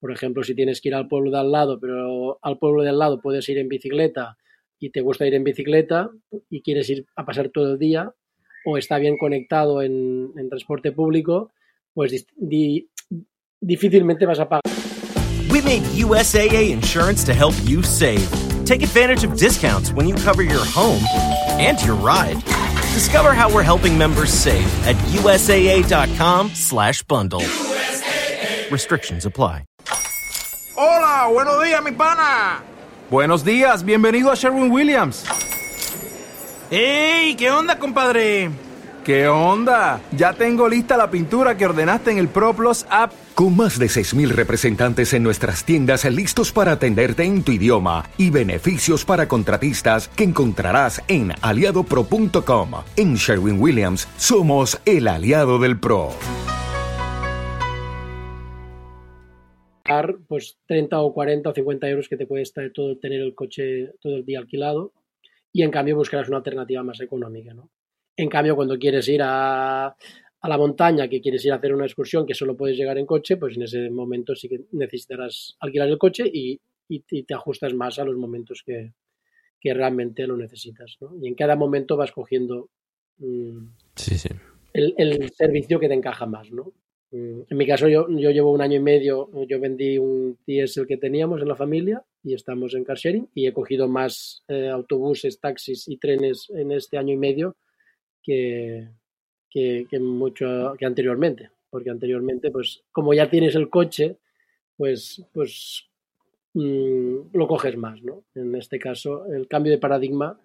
por 0.00 0.12
ejemplo, 0.12 0.42
si 0.42 0.54
tienes 0.54 0.80
que 0.80 0.88
ir 0.88 0.94
al 0.94 1.08
pueblo 1.08 1.30
de 1.30 1.38
al 1.38 1.52
lado, 1.52 1.78
pero 1.80 2.38
al 2.42 2.58
pueblo 2.58 2.82
de 2.82 2.90
al 2.90 2.98
lado 2.98 3.20
puedes 3.20 3.48
ir 3.48 3.58
en 3.58 3.68
bicicleta 3.68 4.36
y 4.78 4.90
te 4.90 5.00
gusta 5.00 5.26
ir 5.26 5.34
en 5.34 5.44
bicicleta 5.44 6.10
y 6.48 6.62
quieres 6.62 6.88
ir 6.90 7.06
a 7.16 7.24
pasar 7.24 7.50
todo 7.50 7.72
el 7.72 7.78
día, 7.78 8.12
o 8.64 8.78
está 8.78 8.98
bien 8.98 9.16
conectado 9.16 9.82
en, 9.82 10.32
transporte 10.48 10.92
público, 10.92 11.52
pues 11.94 12.26
difícilmente 13.60 14.26
vas 14.26 14.40
a 14.40 14.48
pagar. 14.48 14.62
We 15.50 15.62
made 15.62 15.82
USAA 15.94 16.70
insurance 16.70 17.24
to 17.24 17.32
help 17.32 17.54
you 17.64 17.82
save. 17.82 18.47
Take 18.68 18.82
advantage 18.82 19.24
of 19.24 19.34
discounts 19.38 19.92
when 19.92 20.06
you 20.06 20.14
cover 20.14 20.42
your 20.42 20.62
home 20.62 21.02
and 21.58 21.80
your 21.80 21.94
ride. 21.94 22.36
Discover 22.92 23.32
how 23.32 23.50
we're 23.50 23.62
helping 23.62 23.96
members 23.96 24.28
save 24.28 24.68
at 24.86 24.94
USAA.com/slash 25.08 27.02
bundle. 27.04 27.40
USAA. 27.40 28.70
Restrictions 28.70 29.24
apply. 29.24 29.64
Hola, 30.76 31.30
buenos 31.32 31.64
días, 31.64 31.82
mi 31.82 31.92
pana. 31.92 32.62
Buenos 33.08 33.42
días, 33.42 33.82
bienvenido 33.82 34.30
a 34.30 34.36
Sherwin 34.36 34.70
Williams. 34.70 35.24
¡Ey! 36.70 37.36
¿Qué 37.36 37.50
onda, 37.50 37.78
compadre? 37.78 38.50
¿Qué 39.04 39.28
onda? 39.28 40.00
Ya 40.16 40.34
tengo 40.34 40.68
lista 40.68 40.96
la 40.96 41.10
pintura 41.10 41.56
que 41.56 41.66
ordenaste 41.66 42.10
en 42.10 42.18
el 42.18 42.28
ProPlus 42.28 42.86
app. 42.90 43.12
Con 43.34 43.56
más 43.56 43.78
de 43.78 43.86
6.000 43.86 44.28
representantes 44.30 45.14
en 45.14 45.22
nuestras 45.22 45.64
tiendas 45.64 46.04
listos 46.04 46.52
para 46.52 46.72
atenderte 46.72 47.24
en 47.24 47.42
tu 47.42 47.52
idioma 47.52 48.04
y 48.18 48.30
beneficios 48.30 49.04
para 49.04 49.28
contratistas 49.28 50.08
que 50.08 50.24
encontrarás 50.24 51.02
en 51.08 51.32
aliadopro.com. 51.40 52.70
En 52.96 53.14
Sherwin 53.14 53.60
Williams 53.60 54.08
somos 54.16 54.80
el 54.84 55.08
aliado 55.08 55.58
del 55.58 55.78
PRO. 55.80 56.10
Pues 60.28 60.58
30 60.66 61.00
o 61.00 61.14
40 61.14 61.48
o 61.48 61.54
50 61.54 61.88
euros 61.88 62.08
que 62.08 62.16
te 62.16 62.26
cuesta 62.26 62.60
todo 62.74 62.98
tener 62.98 63.20
el 63.20 63.34
coche 63.34 63.94
todo 64.00 64.16
el 64.16 64.24
día 64.26 64.38
alquilado 64.38 64.92
y 65.50 65.62
en 65.62 65.70
cambio 65.70 65.96
buscarás 65.96 66.28
una 66.28 66.36
alternativa 66.38 66.82
más 66.82 67.00
económica, 67.00 67.54
¿no? 67.54 67.70
En 68.18 68.28
cambio, 68.28 68.56
cuando 68.56 68.76
quieres 68.76 69.06
ir 69.08 69.20
a, 69.22 69.94
la 70.42 70.58
montaña, 70.58 71.08
que 71.08 71.20
quieres 71.20 71.44
ir 71.44 71.52
a 71.52 71.54
hacer 71.54 71.72
una 71.72 71.84
excursión 71.84 72.26
que 72.26 72.34
solo 72.34 72.56
puedes 72.56 72.76
llegar 72.76 72.98
en 72.98 73.06
coche, 73.06 73.36
pues 73.36 73.56
en 73.56 73.62
ese 73.62 73.90
momento 73.90 74.34
sí 74.34 74.48
que 74.48 74.62
necesitarás 74.72 75.56
alquilar 75.60 75.88
el 75.88 75.98
coche 75.98 76.24
y, 76.26 76.60
te 76.88 77.34
ajustas 77.34 77.74
más 77.74 77.98
a 78.00 78.04
los 78.04 78.16
momentos 78.16 78.64
que, 78.66 78.92
realmente 79.62 80.26
lo 80.26 80.36
necesitas. 80.36 80.96
¿no? 81.00 81.14
Y 81.22 81.28
en 81.28 81.36
cada 81.36 81.54
momento 81.54 81.96
vas 81.96 82.10
cogiendo 82.10 82.70
mm, 83.18 83.66
El, 84.72 85.30
servicio 85.30 85.78
que 85.78 85.86
te 85.86 85.94
encaja 85.94 86.26
más. 86.26 86.50
¿no? 86.50 86.72
Mm, 87.12 87.42
en 87.48 87.56
mi 87.56 87.66
caso, 87.68 87.86
yo, 87.86 88.08
yo 88.08 88.30
llevo 88.32 88.50
un 88.50 88.62
año 88.62 88.78
y 88.78 88.82
medio, 88.82 89.30
yo 89.46 89.60
vendí 89.60 89.96
un 89.96 90.38
el 90.44 90.86
que 90.88 90.96
teníamos 90.96 91.40
en 91.40 91.48
la 91.48 91.56
familia 91.56 92.02
y 92.24 92.34
estamos 92.34 92.74
en 92.74 92.82
car 92.82 92.96
sharing 92.96 93.28
y 93.32 93.46
he 93.46 93.52
cogido 93.52 93.86
más 93.86 94.42
eh, 94.48 94.70
autobuses, 94.70 95.38
taxis 95.38 95.86
y 95.86 95.98
trenes 95.98 96.50
en 96.50 96.72
este 96.72 96.98
año 96.98 97.14
y 97.14 97.16
medio 97.16 97.54
que, 98.22 98.88
mucho 100.00 100.74
que 100.78 100.86
anteriormente, 100.86 101.50
porque 101.70 101.90
anteriormente, 101.90 102.50
pues 102.50 102.84
como 102.92 103.14
ya 103.14 103.30
tienes 103.30 103.54
el 103.54 103.70
coche, 103.70 104.18
pues, 104.76 105.24
pues 105.32 105.88
mm, 106.54 107.30
lo 107.32 107.48
coges 107.48 107.76
más, 107.76 108.02
¿no? 108.02 108.24
En 108.34 108.54
este 108.54 108.78
caso, 108.78 109.26
el 109.26 109.48
cambio 109.48 109.72
de 109.72 109.78
paradigma 109.78 110.38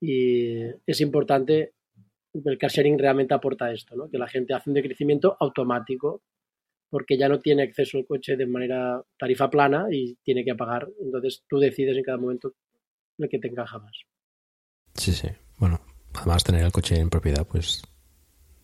y 0.00 0.62
es 0.86 1.00
importante, 1.00 1.74
el 2.32 2.58
car 2.58 2.70
sharing 2.70 2.98
realmente 2.98 3.34
aporta 3.34 3.72
esto, 3.72 3.96
¿no? 3.96 4.10
Que 4.10 4.18
la 4.18 4.28
gente 4.28 4.54
hace 4.54 4.70
un 4.70 4.74
decrecimiento 4.74 5.36
automático 5.40 6.22
porque 6.90 7.18
ya 7.18 7.28
no 7.28 7.40
tiene 7.40 7.64
acceso 7.64 7.98
al 7.98 8.06
coche 8.06 8.36
de 8.36 8.46
manera 8.46 9.02
tarifa 9.18 9.50
plana 9.50 9.86
y 9.90 10.16
tiene 10.22 10.44
que 10.44 10.54
pagar. 10.54 10.88
Entonces 11.00 11.44
tú 11.48 11.58
decides 11.58 11.96
en 11.96 12.02
cada 12.02 12.18
momento 12.18 12.54
lo 13.18 13.28
que 13.28 13.38
te 13.38 13.48
encaja 13.48 13.78
más. 13.78 13.92
Sí, 14.94 15.12
sí. 15.12 15.28
Bueno, 15.58 15.80
además 16.18 16.44
tener 16.44 16.64
el 16.64 16.72
coche 16.72 16.98
en 16.98 17.10
propiedad, 17.10 17.46
pues 17.46 17.82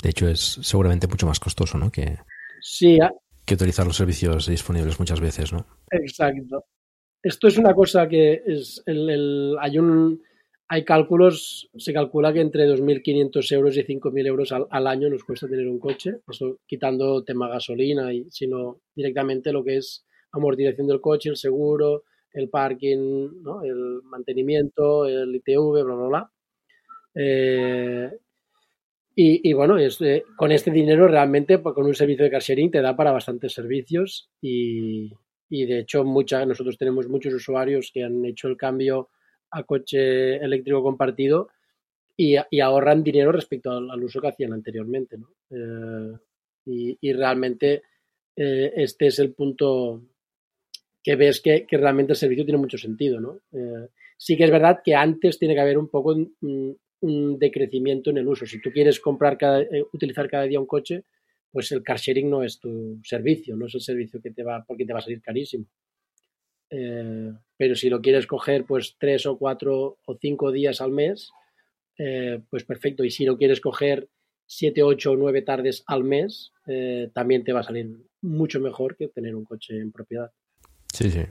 de 0.02 0.10
hecho 0.10 0.28
es 0.28 0.58
seguramente 0.62 1.06
mucho 1.06 1.26
más 1.26 1.40
costoso, 1.40 1.78
¿no? 1.78 1.90
Que, 1.90 2.18
sí, 2.60 2.98
que 3.44 3.54
utilizar 3.54 3.86
los 3.86 3.96
servicios 3.96 4.46
disponibles 4.46 4.98
muchas 4.98 5.20
veces, 5.20 5.52
¿no? 5.52 5.66
Exacto. 5.90 6.64
Esto 7.22 7.48
es 7.48 7.56
una 7.56 7.74
cosa 7.74 8.06
que 8.06 8.42
es 8.46 8.82
el, 8.86 9.56
hay 9.60 9.78
un 9.78 10.20
hay 10.66 10.84
cálculos, 10.84 11.68
se 11.76 11.92
calcula 11.92 12.32
que 12.32 12.40
entre 12.40 12.66
2.500 12.66 13.52
euros 13.52 13.76
y 13.76 13.82
5.000 13.82 14.26
euros 14.26 14.52
al, 14.52 14.86
año 14.86 15.10
nos 15.10 15.22
cuesta 15.22 15.46
tener 15.46 15.68
un 15.68 15.78
coche, 15.78 16.20
eso 16.26 16.58
quitando 16.66 17.22
tema 17.22 17.48
gasolina, 17.48 18.12
y 18.12 18.26
sino 18.30 18.80
directamente 18.94 19.52
lo 19.52 19.62
que 19.62 19.76
es 19.76 20.06
amortización 20.32 20.86
del 20.86 21.02
coche, 21.02 21.28
el 21.28 21.36
seguro, 21.36 22.04
el 22.32 22.48
parking, 22.48 23.42
¿no? 23.42 23.62
el 23.62 24.02
mantenimiento, 24.04 25.06
el 25.06 25.34
ITV, 25.36 25.84
bla, 25.84 25.94
bla, 25.94 26.06
bla. 26.06 26.32
Eh, 27.14 28.10
y, 29.16 29.52
bueno, 29.52 29.78
eh, 29.78 30.24
con 30.36 30.50
este 30.50 30.72
dinero 30.72 31.06
realmente, 31.06 31.58
pues, 31.58 31.74
con 31.74 31.86
un 31.86 31.94
servicio 31.94 32.24
de 32.24 32.30
car 32.32 32.42
sharing 32.42 32.70
te 32.70 32.82
da 32.82 32.96
para 32.96 33.12
bastantes 33.12 33.52
servicios 33.52 34.28
y, 34.40 35.12
de 35.48 35.78
hecho 35.78 36.02
mucha, 36.02 36.44
nosotros 36.44 36.76
tenemos 36.76 37.08
muchos 37.08 37.32
usuarios 37.32 37.92
que 37.94 38.02
han 38.02 38.24
hecho 38.24 38.48
el 38.48 38.56
cambio 38.56 39.10
a 39.52 39.62
coche 39.62 40.36
eléctrico 40.36 40.82
compartido 40.82 41.48
y, 42.16 42.36
ahorran 42.60 43.04
dinero 43.04 43.30
respecto 43.30 43.70
al, 43.70 44.02
uso 44.02 44.20
que 44.20 44.28
hacían 44.28 44.52
anteriormente. 44.52 45.16
Eh, 45.50 46.12
y, 46.66 47.12
realmente 47.12 47.82
este 48.34 49.06
es 49.06 49.20
el 49.20 49.32
punto 49.32 50.02
que 51.04 51.14
ves 51.14 51.40
que, 51.40 51.68
realmente 51.70 52.14
el 52.14 52.18
servicio 52.18 52.44
tiene 52.44 52.58
mucho 52.58 52.78
sentido. 52.78 53.20
¿no? 53.20 53.38
sí 54.16 54.36
que 54.36 54.42
es 54.42 54.50
verdad 54.50 54.80
que 54.84 54.96
antes 54.96 55.38
tiene 55.38 55.54
que 55.54 55.60
haber 55.60 55.78
un 55.78 55.88
poco 55.88 56.16
un 56.40 56.76
decrecimiento 57.38 58.10
en 58.10 58.18
el 58.18 58.28
uso. 58.28 58.46
Si 58.46 58.60
tú 58.60 58.70
quieres 58.70 59.00
comprar 59.00 59.36
cada, 59.38 59.62
eh, 59.62 59.84
utilizar 59.92 60.28
cada 60.28 60.44
día 60.44 60.60
un 60.60 60.66
coche, 60.66 61.04
pues 61.50 61.70
el 61.72 61.82
car 61.82 61.98
sharing 61.98 62.28
no 62.28 62.42
es 62.42 62.58
tu 62.58 63.00
servicio, 63.04 63.56
no 63.56 63.66
es 63.66 63.74
el 63.74 63.80
servicio 63.80 64.20
que 64.20 64.30
te 64.30 64.42
va, 64.42 64.64
porque 64.66 64.84
te 64.84 64.92
va 64.92 64.98
a 64.98 65.02
salir 65.02 65.20
carísimo. 65.20 65.66
Eh, 66.70 67.32
pero 67.56 67.74
si 67.74 67.88
lo 67.88 68.00
quieres 68.00 68.26
coger 68.26 68.64
pues 68.64 68.96
tres 68.98 69.26
o 69.26 69.38
cuatro 69.38 69.98
o 70.04 70.18
cinco 70.20 70.50
días 70.50 70.80
al 70.80 70.90
mes, 70.90 71.30
eh, 71.98 72.40
pues 72.50 72.64
perfecto. 72.64 73.04
Y 73.04 73.10
si 73.10 73.24
lo 73.24 73.36
quieres 73.36 73.60
coger 73.60 74.08
siete, 74.46 74.82
ocho 74.82 75.12
o 75.12 75.16
nueve 75.16 75.42
tardes 75.42 75.84
al 75.86 76.04
mes, 76.04 76.52
también 77.14 77.44
te 77.44 77.52
va 77.52 77.60
a 77.60 77.64
salir 77.64 77.96
mucho 78.22 78.60
mejor 78.60 78.96
que 78.96 79.08
tener 79.08 79.34
un 79.34 79.44
coche 79.44 79.78
en 79.78 79.92
propiedad. 79.92 80.30
Sí, 80.92 81.10
sí. 81.10 81.22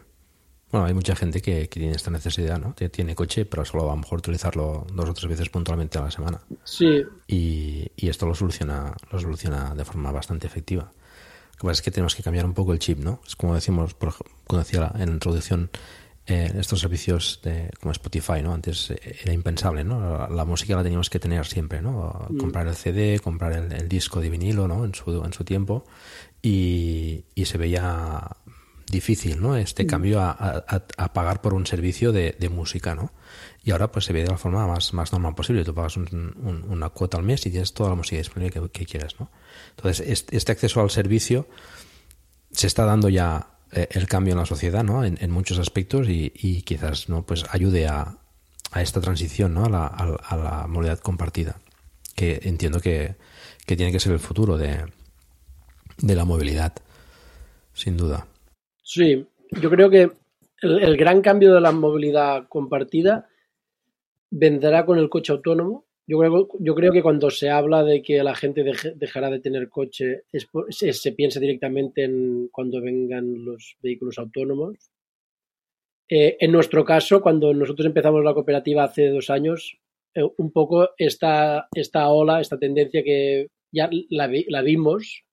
Bueno, 0.73 0.87
hay 0.87 0.95
mucha 0.95 1.15
gente 1.15 1.39
que, 1.39 1.67
tiene 1.67 1.91
esta 1.91 2.09
necesidad, 2.09 2.59
¿no? 2.59 2.73
Tiene 2.73 3.13
coche, 3.13 3.45
pero 3.45 3.63
solo 3.63 3.85
va 3.85 3.91
a 3.91 3.95
lo 3.95 4.01
mejor 4.01 4.17
utilizarlo 4.17 4.87
dos 4.91 5.07
o 5.07 5.13
tres 5.13 5.29
veces 5.29 5.49
puntualmente 5.49 5.99
a 5.99 6.01
la 6.01 6.09
semana. 6.09 6.41
Sí. 6.63 7.03
Y, 7.27 7.91
esto 7.95 8.25
lo 8.25 8.33
soluciona, 8.33 8.91
lo 9.11 9.19
soluciona 9.19 9.75
de 9.75 9.85
forma 9.85 10.11
bastante 10.11 10.47
efectiva. 10.47 10.85
Lo 10.85 11.57
que 11.59 11.67
pasa 11.67 11.73
es 11.73 11.81
que 11.83 11.91
tenemos 11.91 12.15
que 12.15 12.23
cambiar 12.23 12.47
un 12.47 12.55
poco 12.55 12.73
el 12.73 12.79
chip, 12.79 12.97
¿no? 12.97 13.21
Es 13.27 13.35
como 13.35 13.53
decimos, 13.53 13.93
por, 13.93 14.15
como 14.47 14.63
decía 14.63 14.91
en 14.95 15.09
la 15.09 15.13
introducción, 15.13 15.69
eh, 16.25 16.51
estos 16.57 16.79
servicios 16.79 17.39
de, 17.43 17.69
como 17.79 17.91
Spotify, 17.91 18.41
¿no? 18.41 18.51
Antes 18.51 18.89
era 18.89 19.31
impensable, 19.31 19.83
¿no? 19.83 20.27
La 20.27 20.43
música 20.43 20.75
la 20.75 20.81
teníamos 20.81 21.11
que 21.11 21.19
tener 21.19 21.45
siempre, 21.45 21.83
¿no? 21.83 22.25
Mm. 22.29 22.37
Comprar 22.37 22.67
el 22.67 22.75
CD, 22.75 23.19
comprar 23.19 23.53
el, 23.53 23.87
disco 23.87 24.21
de 24.21 24.31
vinilo, 24.31 24.67
¿no? 24.67 24.85
En 24.85 24.95
su, 24.95 25.23
en 25.23 25.33
su 25.33 25.43
tiempo 25.43 25.85
y, 26.41 27.25
y 27.35 27.45
se 27.45 27.59
veía 27.59 28.27
difícil, 28.93 29.41
¿no? 29.41 29.57
Este 29.57 29.85
cambio 29.85 30.21
a, 30.21 30.31
a, 30.31 31.13
pagar 31.13 31.41
por 31.41 31.53
un 31.53 31.67
servicio 31.67 32.13
de, 32.13 32.35
de, 32.39 32.49
música, 32.49 32.95
¿no? 32.95 33.11
Y 33.63 33.71
ahora 33.71 33.91
pues 33.91 34.05
se 34.05 34.13
ve 34.13 34.21
de 34.21 34.29
la 34.29 34.37
forma 34.37 34.65
más, 34.67 34.93
más 34.93 35.11
normal 35.11 35.35
posible. 35.35 35.65
Tú 35.65 35.73
pagas 35.73 35.97
una 35.97 36.89
cuota 36.89 37.17
al 37.17 37.23
mes 37.23 37.45
y 37.45 37.49
tienes 37.49 37.73
toda 37.73 37.89
la 37.89 37.95
música 37.95 38.17
disponible 38.17 38.51
que, 38.51 38.69
que 38.69 38.85
quieras, 38.85 39.15
¿no? 39.19 39.29
Entonces, 39.75 40.25
este, 40.31 40.51
acceso 40.51 40.79
al 40.79 40.89
servicio 40.89 41.47
se 42.51 42.67
está 42.67 42.85
dando 42.85 43.09
ya 43.09 43.47
eh, 43.71 43.87
el 43.91 44.07
cambio 44.07 44.33
en 44.33 44.39
la 44.39 44.45
sociedad, 44.45 44.83
¿no? 44.83 45.03
En, 45.03 45.31
muchos 45.31 45.59
aspectos 45.59 46.07
y, 46.07 46.31
y, 46.35 46.61
quizás, 46.61 47.09
¿no? 47.09 47.25
Pues 47.25 47.43
ayude 47.49 47.87
a, 47.87 48.17
a 48.71 48.81
esta 48.81 49.01
transición, 49.01 49.53
¿no? 49.53 49.65
A 49.65 49.69
la, 49.69 49.87
a, 49.87 50.37
la 50.37 50.67
movilidad 50.67 50.99
compartida, 50.99 51.59
que 52.15 52.39
entiendo 52.43 52.79
que, 52.79 53.15
que 53.65 53.75
tiene 53.75 53.91
que 53.91 53.99
ser 53.99 54.13
el 54.13 54.19
futuro 54.19 54.57
de, 54.57 54.85
de 55.97 56.15
la 56.15 56.25
movilidad, 56.25 56.73
sin 57.73 57.97
duda. 57.97 58.27
Sí, 58.83 59.25
yo 59.61 59.69
creo 59.69 59.89
que 59.89 60.11
el, 60.61 60.97
gran 60.97 61.21
cambio 61.21 61.53
de 61.53 61.61
la 61.61 61.71
movilidad 61.71 62.47
compartida 62.49 63.27
vendrá 64.29 64.85
con 64.85 64.97
el 64.99 65.09
coche 65.09 65.31
autónomo. 65.31 65.85
Yo 66.05 66.19
creo, 66.19 66.49
yo 66.59 66.75
creo 66.75 66.91
que 66.91 67.01
cuando 67.01 67.31
se 67.31 67.49
habla 67.49 67.83
de 67.83 68.01
que 68.01 68.21
la 68.23 68.35
gente 68.35 68.65
dejará 68.95 69.29
de 69.29 69.39
tener 69.39 69.69
coche, 69.69 70.23
se, 70.69 71.11
piensa 71.13 71.39
directamente 71.39 72.03
en 72.03 72.49
cuando 72.51 72.81
vengan 72.81 73.45
los 73.45 73.77
vehículos 73.81 74.17
autónomos. 74.17 74.75
Eh, 76.09 76.35
en 76.41 76.51
nuestro 76.51 76.83
caso, 76.83 77.21
cuando 77.21 77.53
nosotros 77.53 77.85
empezamos 77.85 78.21
la 78.23 78.33
cooperativa 78.33 78.83
hace 78.83 79.07
dos 79.07 79.29
años, 79.29 79.77
eh, 80.13 80.27
un 80.37 80.51
poco 80.51 80.89
esta, 80.97 81.69
esta 81.73 82.09
ola, 82.09 82.41
esta 82.41 82.59
tendencia 82.59 83.01
que 83.01 83.47
ya 83.71 83.89
la, 84.09 84.29
la 84.47 84.61
vimos, 84.61 85.23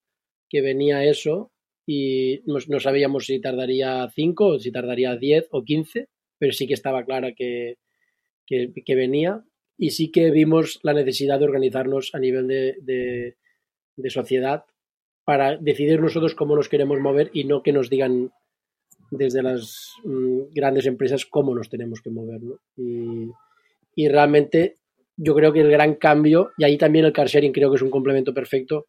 que 0.49 0.61
venía 0.61 1.05
eso, 1.05 1.51
y 1.87 2.41
no, 2.47 2.81
sabíamos 2.81 3.27
si 3.27 3.41
tardaría 3.41 4.09
5 4.15 4.47
o 4.47 4.59
si 4.59 4.71
tardaría 4.71 5.17
10 5.17 5.49
o 5.51 5.65
15, 5.65 6.09
pero 6.39 6.53
sí 6.53 6.67
que 6.67 6.75
estaba 6.75 7.05
clara 7.05 7.33
que, 7.33 7.79
que, 8.47 8.95
venía 8.95 9.43
y 9.79 9.91
sí 9.91 10.11
que 10.11 10.31
vimos 10.31 10.81
la 10.83 10.93
necesidad 10.93 11.39
de 11.39 11.45
organizarnos 11.45 12.11
a 12.15 12.19
nivel 12.19 12.47
de, 12.47 13.37
de, 13.97 14.11
sociedad 14.11 14.65
para 15.25 15.57
decidir 15.57 16.01
nosotros 16.01 16.35
cómo 16.35 16.57
nos 16.57 16.69
queremos 16.69 16.99
mover 17.01 17.31
y 17.33 17.45
no 17.45 17.63
que 17.63 17.73
nos 17.73 17.91
digan 17.91 18.33
desde 19.11 19.43
las 19.43 19.93
mm, 20.05 20.53
grandes 20.53 20.87
empresas 20.87 21.27
cómo 21.27 21.55
nos 21.55 21.69
tenemos 21.69 22.01
que 22.01 22.11
mover. 22.11 22.43
¿no? 22.43 22.55
Y, 22.77 23.31
y, 23.95 24.09
realmente 24.09 24.79
yo 25.17 25.35
creo 25.35 25.53
que 25.53 25.61
el 25.61 25.71
gran 25.71 25.95
cambio, 25.97 26.53
y 26.57 26.65
ahí 26.65 26.79
también 26.79 27.05
el 27.05 27.13
car 27.13 27.29
sharing 27.29 27.53
creo 27.53 27.71
que 27.71 27.77
es 27.77 27.83
un 27.83 27.91
complemento 27.91 28.33
perfecto, 28.33 28.87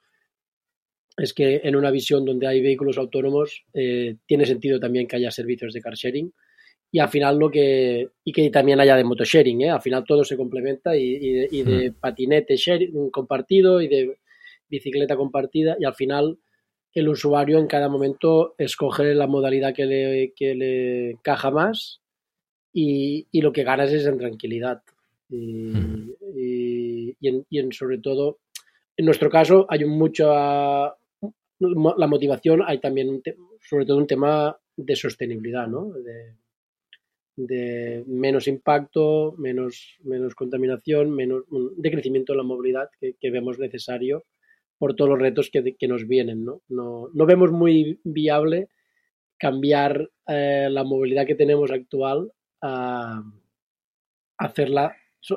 es 1.17 1.33
que 1.33 1.61
en 1.63 1.75
una 1.75 1.91
visión 1.91 2.25
donde 2.25 2.47
hay 2.47 2.61
vehículos 2.61 2.97
autónomos 2.97 3.65
eh, 3.73 4.15
tiene 4.25 4.45
sentido 4.45 4.79
también 4.79 5.07
que 5.07 5.17
haya 5.17 5.31
servicios 5.31 5.73
de 5.73 5.81
car 5.81 5.95
sharing 5.95 6.33
y 6.91 6.99
al 6.99 7.09
final 7.09 7.37
lo 7.37 7.49
que 7.49 8.09
y 8.23 8.31
que 8.31 8.49
también 8.49 8.79
haya 8.79 8.95
de 8.95 9.03
motosharing, 9.03 9.61
¿eh? 9.61 9.69
al 9.69 9.81
final 9.81 10.03
todo 10.05 10.23
se 10.23 10.37
complementa 10.37 10.95
y, 10.95 11.63
de, 11.63 11.93
patinete 11.99 12.57
sharing 12.57 13.09
compartido 13.09 13.81
y 13.81 13.87
de 13.87 14.17
bicicleta 14.69 15.15
compartida 15.15 15.77
y 15.79 15.85
al 15.85 15.95
final 15.95 16.37
el 16.93 17.07
usuario 17.07 17.59
en 17.59 17.67
cada 17.67 17.87
momento 17.87 18.55
escoge 18.57 19.13
la 19.15 19.27
modalidad 19.27 19.73
que 19.73 19.85
le, 19.85 20.33
que 20.35 20.55
le 20.55 21.11
encaja 21.11 21.49
más 21.49 22.01
y, 22.73 23.27
y 23.31 23.41
lo 23.41 23.53
que 23.53 23.63
ganas 23.63 23.91
es 23.91 24.05
en 24.05 24.17
tranquilidad. 24.17 24.81
Y, 25.29 25.71
y, 26.35 27.27
en, 27.27 27.45
y 27.49 27.59
en 27.59 27.71
sobre 27.71 27.99
todo 27.99 28.39
en 28.97 29.05
nuestro 29.05 29.29
caso 29.29 29.65
hay 29.69 29.85
mucho 29.85 30.33
la 31.61 32.07
motivación, 32.07 32.63
hay 32.65 32.79
también 32.79 33.21
sobre 33.61 33.85
todo 33.85 33.97
un 33.97 34.07
tema 34.07 34.57
de 34.75 34.95
sostenibilidad, 34.95 35.67
¿no? 35.67 35.91
De, 35.93 36.35
menos 38.05 38.47
impacto, 38.47 39.33
menos, 39.37 39.97
menos 40.03 40.35
contaminación, 40.35 41.09
menos 41.11 41.43
de 41.77 41.91
crecimiento 41.91 42.33
en 42.33 42.37
la 42.37 42.43
movilidad 42.43 42.89
que, 42.99 43.31
vemos 43.31 43.57
necesario 43.57 44.25
por 44.77 44.95
todos 44.95 45.11
los 45.11 45.19
retos 45.19 45.49
que, 45.49 45.87
nos 45.87 46.07
vienen. 46.07 46.45
¿no? 46.45 46.61
No, 46.69 47.25
vemos 47.25 47.51
muy 47.51 47.99
viable 48.03 48.67
cambiar 49.39 50.11
eh, 50.27 50.67
la 50.69 50.83
movilidad 50.83 51.25
que 51.25 51.33
tenemos 51.33 51.71
actual 51.71 52.31
a, 52.61 53.23
hacerla 54.37 54.95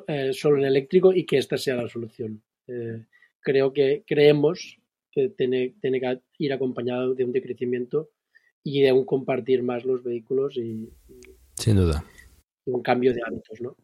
eh, 0.08 0.32
solo 0.32 0.58
en 0.58 0.64
eléctrico 0.64 1.12
y 1.12 1.24
que 1.24 1.38
esta 1.38 1.56
sea 1.56 1.76
la 1.76 1.88
solución. 1.88 2.42
Eh, 2.66 3.04
creo 3.40 3.72
que 3.72 4.02
creemos 4.06 4.78
que 5.14 5.28
tiene, 5.30 5.74
tiene 5.80 6.00
que 6.00 6.20
ir 6.38 6.52
acompañado 6.52 7.14
de 7.14 7.24
un 7.24 7.32
decrecimiento 7.32 8.10
y 8.62 8.82
de 8.82 8.92
un 8.92 9.04
compartir 9.04 9.62
más 9.62 9.84
los 9.84 10.02
vehículos 10.02 10.56
y, 10.56 10.88
sin 11.54 11.76
duda 11.76 12.04
un 12.66 12.82
cambio 12.82 13.12
de 13.12 13.20
hábitos, 13.26 13.60
¿no? 13.60 13.76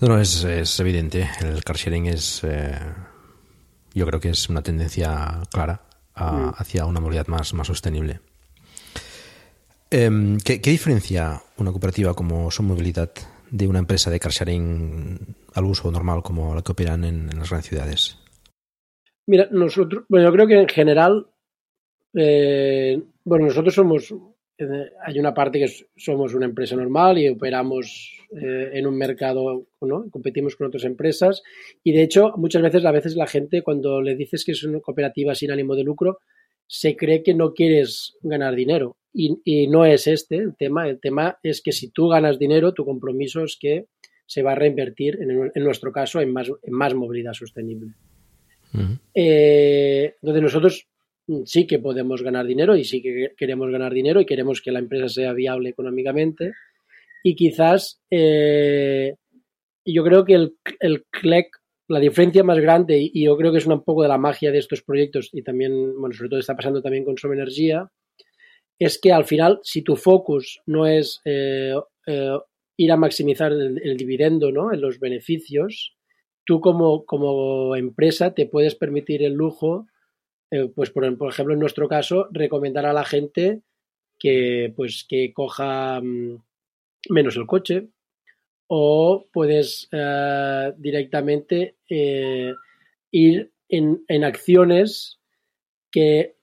No, 0.00 0.20
es, 0.20 0.44
es 0.44 0.78
evidente. 0.80 1.28
El 1.40 1.64
car 1.64 1.76
sharing 1.76 2.06
es, 2.06 2.42
eh, 2.44 2.78
yo 3.94 4.06
creo 4.06 4.20
que 4.20 4.30
es 4.30 4.48
una 4.48 4.62
tendencia 4.62 5.40
clara 5.50 5.82
mm. 6.16 6.50
hacia 6.56 6.86
una 6.86 7.00
movilidad 7.00 7.26
más, 7.28 7.54
más 7.54 7.66
sostenible. 7.66 8.20
Em, 9.90 10.38
¿qué, 10.38 10.58
diferencia 10.58 11.40
una 11.58 11.70
cooperativa 11.70 12.14
como 12.14 12.50
Son 12.50 12.66
Movilidad 12.66 13.12
de 13.50 13.68
una 13.68 13.78
empresa 13.78 14.10
de 14.10 14.18
car 14.18 14.32
sharing 14.32 15.36
al 15.54 15.64
uso 15.64 15.90
normal 15.90 16.22
como 16.22 16.54
la 16.54 16.62
que 16.62 16.72
operan 16.72 17.04
en, 17.04 17.30
en 17.30 17.38
las 17.38 17.48
grandes 17.48 17.68
ciudades? 17.68 18.18
Mira, 19.26 19.48
nosotros, 19.50 20.04
bueno, 20.08 20.28
yo 20.28 20.32
creo 20.32 20.46
que 20.46 20.60
en 20.60 20.68
general, 20.68 21.26
eh, 22.14 23.02
bueno, 23.24 23.46
nosotros 23.46 23.74
somos, 23.74 24.14
eh, 24.56 24.90
hay 25.04 25.18
una 25.18 25.34
parte 25.34 25.58
que 25.58 25.68
somos 25.96 26.32
una 26.32 26.46
empresa 26.46 26.76
normal 26.76 27.18
y 27.18 27.28
operamos 27.28 28.20
eh, 28.40 28.70
en 28.74 28.86
un 28.86 28.96
mercado, 28.96 29.66
¿no? 29.80 30.08
Competimos 30.10 30.54
con 30.54 30.68
otras 30.68 30.84
empresas 30.84 31.42
y 31.82 31.92
de 31.92 32.02
hecho 32.02 32.32
muchas 32.36 32.62
veces, 32.62 32.84
a 32.84 32.92
veces 32.92 33.16
la 33.16 33.26
gente 33.26 33.62
cuando 33.62 34.00
le 34.00 34.14
dices 34.14 34.44
que 34.44 34.52
es 34.52 34.62
una 34.62 34.80
cooperativa 34.80 35.34
sin 35.34 35.50
ánimo 35.50 35.74
de 35.74 35.82
lucro, 35.82 36.18
se 36.68 36.96
cree 36.96 37.22
que 37.22 37.34
no 37.34 37.52
quieres 37.52 38.16
ganar 38.22 38.54
dinero 38.54 38.96
y, 39.12 39.40
y 39.44 39.66
no 39.66 39.84
es 39.84 40.06
este 40.06 40.36
el 40.36 40.56
tema. 40.56 40.88
El 40.88 41.00
tema 41.00 41.38
es 41.42 41.62
que 41.62 41.72
si 41.72 41.90
tú 41.90 42.08
ganas 42.08 42.38
dinero, 42.38 42.74
tu 42.74 42.84
compromiso 42.84 43.42
es 43.42 43.56
que 43.60 43.86
se 44.24 44.42
va 44.42 44.52
a 44.52 44.56
reinvertir, 44.56 45.18
en, 45.20 45.50
en 45.52 45.64
nuestro 45.64 45.90
caso, 45.92 46.20
en 46.20 46.32
más, 46.32 46.48
en 46.48 46.72
más 46.72 46.94
movilidad 46.94 47.32
sostenible. 47.32 47.94
Eh, 49.14 50.14
entonces 50.20 50.42
nosotros 50.42 50.86
sí 51.44 51.66
que 51.66 51.78
podemos 51.78 52.22
ganar 52.22 52.46
dinero 52.46 52.76
y 52.76 52.84
sí 52.84 53.02
que 53.02 53.32
queremos 53.36 53.70
ganar 53.70 53.92
dinero 53.92 54.20
y 54.20 54.26
queremos 54.26 54.60
que 54.60 54.72
la 54.72 54.78
empresa 54.78 55.08
sea 55.08 55.32
viable 55.32 55.70
económicamente. 55.70 56.52
Y 57.22 57.34
quizás 57.34 58.00
eh, 58.10 59.14
yo 59.84 60.04
creo 60.04 60.24
que 60.24 60.34
el, 60.34 60.56
el 60.80 61.04
CLEC, 61.10 61.48
la 61.88 62.00
diferencia 62.00 62.42
más 62.42 62.58
grande, 62.58 62.98
y 62.98 63.24
yo 63.24 63.36
creo 63.36 63.52
que 63.52 63.58
es 63.58 63.66
un 63.66 63.82
poco 63.82 64.02
de 64.02 64.08
la 64.08 64.18
magia 64.18 64.50
de 64.50 64.58
estos 64.58 64.82
proyectos, 64.82 65.30
y 65.32 65.42
también, 65.42 65.98
bueno, 65.98 66.14
sobre 66.14 66.30
todo 66.30 66.40
está 66.40 66.56
pasando 66.56 66.82
también 66.82 67.04
con 67.04 67.16
Som 67.16 67.32
Energía, 67.32 67.90
es 68.78 69.00
que 69.00 69.12
al 69.12 69.24
final, 69.24 69.60
si 69.62 69.82
tu 69.82 69.96
focus 69.96 70.60
no 70.66 70.86
es 70.86 71.20
eh, 71.24 71.74
ir 72.76 72.92
a 72.92 72.96
maximizar 72.96 73.52
el, 73.52 73.80
el, 73.82 73.96
dividendo, 73.96 74.52
¿no? 74.52 74.72
En 74.72 74.80
los 74.80 74.98
beneficios, 74.98 75.95
tú 76.46 76.60
como, 76.60 77.04
como 77.04 77.76
empresa 77.76 78.32
te 78.32 78.46
puedes 78.46 78.74
permitir 78.74 79.22
el 79.22 79.34
lujo, 79.34 79.86
eh, 80.50 80.70
pues 80.74 80.90
por, 80.90 81.04
ejemplo 81.04 81.52
en 81.52 81.60
nuestro 81.60 81.88
caso, 81.88 82.28
recomendar 82.30 82.86
a 82.86 82.94
la 82.94 83.04
gente 83.04 83.62
que 84.18 84.72
pues 84.74 85.04
que 85.06 85.34
coja 85.34 86.00
mm, 86.00 86.42
menos 87.10 87.36
el 87.36 87.46
coche 87.46 87.88
o 88.68 89.26
puedes 89.32 89.88
eh, 89.92 90.72
directamente 90.78 91.76
eh, 91.90 92.54
ir 93.10 93.52
en, 93.68 94.04
en, 94.08 94.24
acciones 94.24 95.20
que 95.90 96.36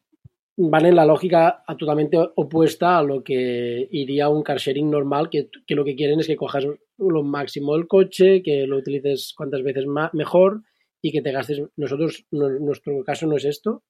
van 0.57 0.85
en 0.85 0.95
la 0.95 1.05
lógica 1.05 1.63
totalmente 1.79 2.17
opuesta 2.35 2.97
a 2.97 3.03
lo 3.03 3.23
que 3.23 3.87
iría 3.91 4.29
un 4.29 4.43
car 4.43 4.57
sharing 4.57 4.89
normal, 4.89 5.29
que, 5.29 5.49
que 5.65 5.75
lo 5.75 5.83
que 5.83 5.95
quieren 5.95 6.19
es 6.19 6.27
que 6.27 6.35
cojas 6.35 6.65
lo 6.97 7.23
máximo 7.23 7.75
el 7.75 7.87
coche, 7.87 8.41
que 8.43 8.67
lo 8.67 8.77
utilices 8.77 9.33
cuantas 9.35 9.63
veces 9.63 9.85
más, 9.85 10.13
mejor 10.13 10.61
y 11.01 11.11
que 11.11 11.21
te 11.21 11.31
gastes. 11.31 11.61
Nosotros, 11.75 12.25
nuestro 12.31 13.03
caso 13.03 13.27
no 13.27 13.37
es 13.37 13.45
esto. 13.45 13.83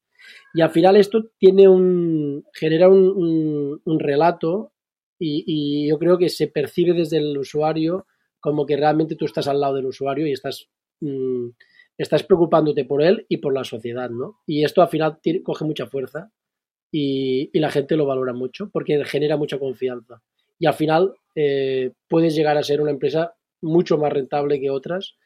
Y 0.54 0.62
al 0.62 0.72
final 0.72 0.96
esto 0.96 1.32
genera 1.40 1.70
un, 2.90 3.84
relato 4.00 4.74
y, 5.20 5.88
yo 5.88 6.00
creo 6.00 6.18
que 6.18 6.30
se 6.30 6.48
percibe 6.48 6.94
desde 6.94 7.18
el 7.18 7.38
usuario 7.38 8.08
como 8.40 8.66
que 8.66 8.76
realmente 8.76 9.16
tú 9.16 9.26
estás 9.26 9.48
al 9.48 9.62
lado 9.62 9.76
del 9.76 9.86
usuario 9.86 10.28
y 10.28 10.34
estás, 10.34 10.70
mm, 11.00 11.50
estás 11.98 12.24
preocupándote 12.24 12.84
por 12.84 13.02
él 13.02 13.26
y 13.30 13.38
por 13.38 13.54
la 13.54 13.64
sociedad, 13.64 14.10
¿no? 14.10 14.42
Y 14.46 14.66
esto 14.66 14.82
al 14.82 14.90
final 14.90 15.20
coge 15.44 15.64
mucha 15.64 15.88
fuerza 15.88 16.32
y, 16.92 17.58
la 17.60 17.72
gente 17.72 17.96
lo 17.96 18.06
valora 18.06 18.34
mucho 18.34 18.70
porque 18.70 19.04
genera 19.06 19.38
mucha 19.38 19.58
confianza. 19.58 20.22
Y 20.64 20.66
al 20.66 20.76
final 20.76 21.14
eh, 21.36 21.92
puedes 22.08 22.36
llegar 22.36 22.58
a 22.58 22.64
ser 22.64 22.80
una 22.80 22.92
empresa 22.92 23.36
mucho 23.62 23.98
más 23.98 24.14
rentable 24.14 24.62
que 24.62 24.70
otras, 24.70 25.18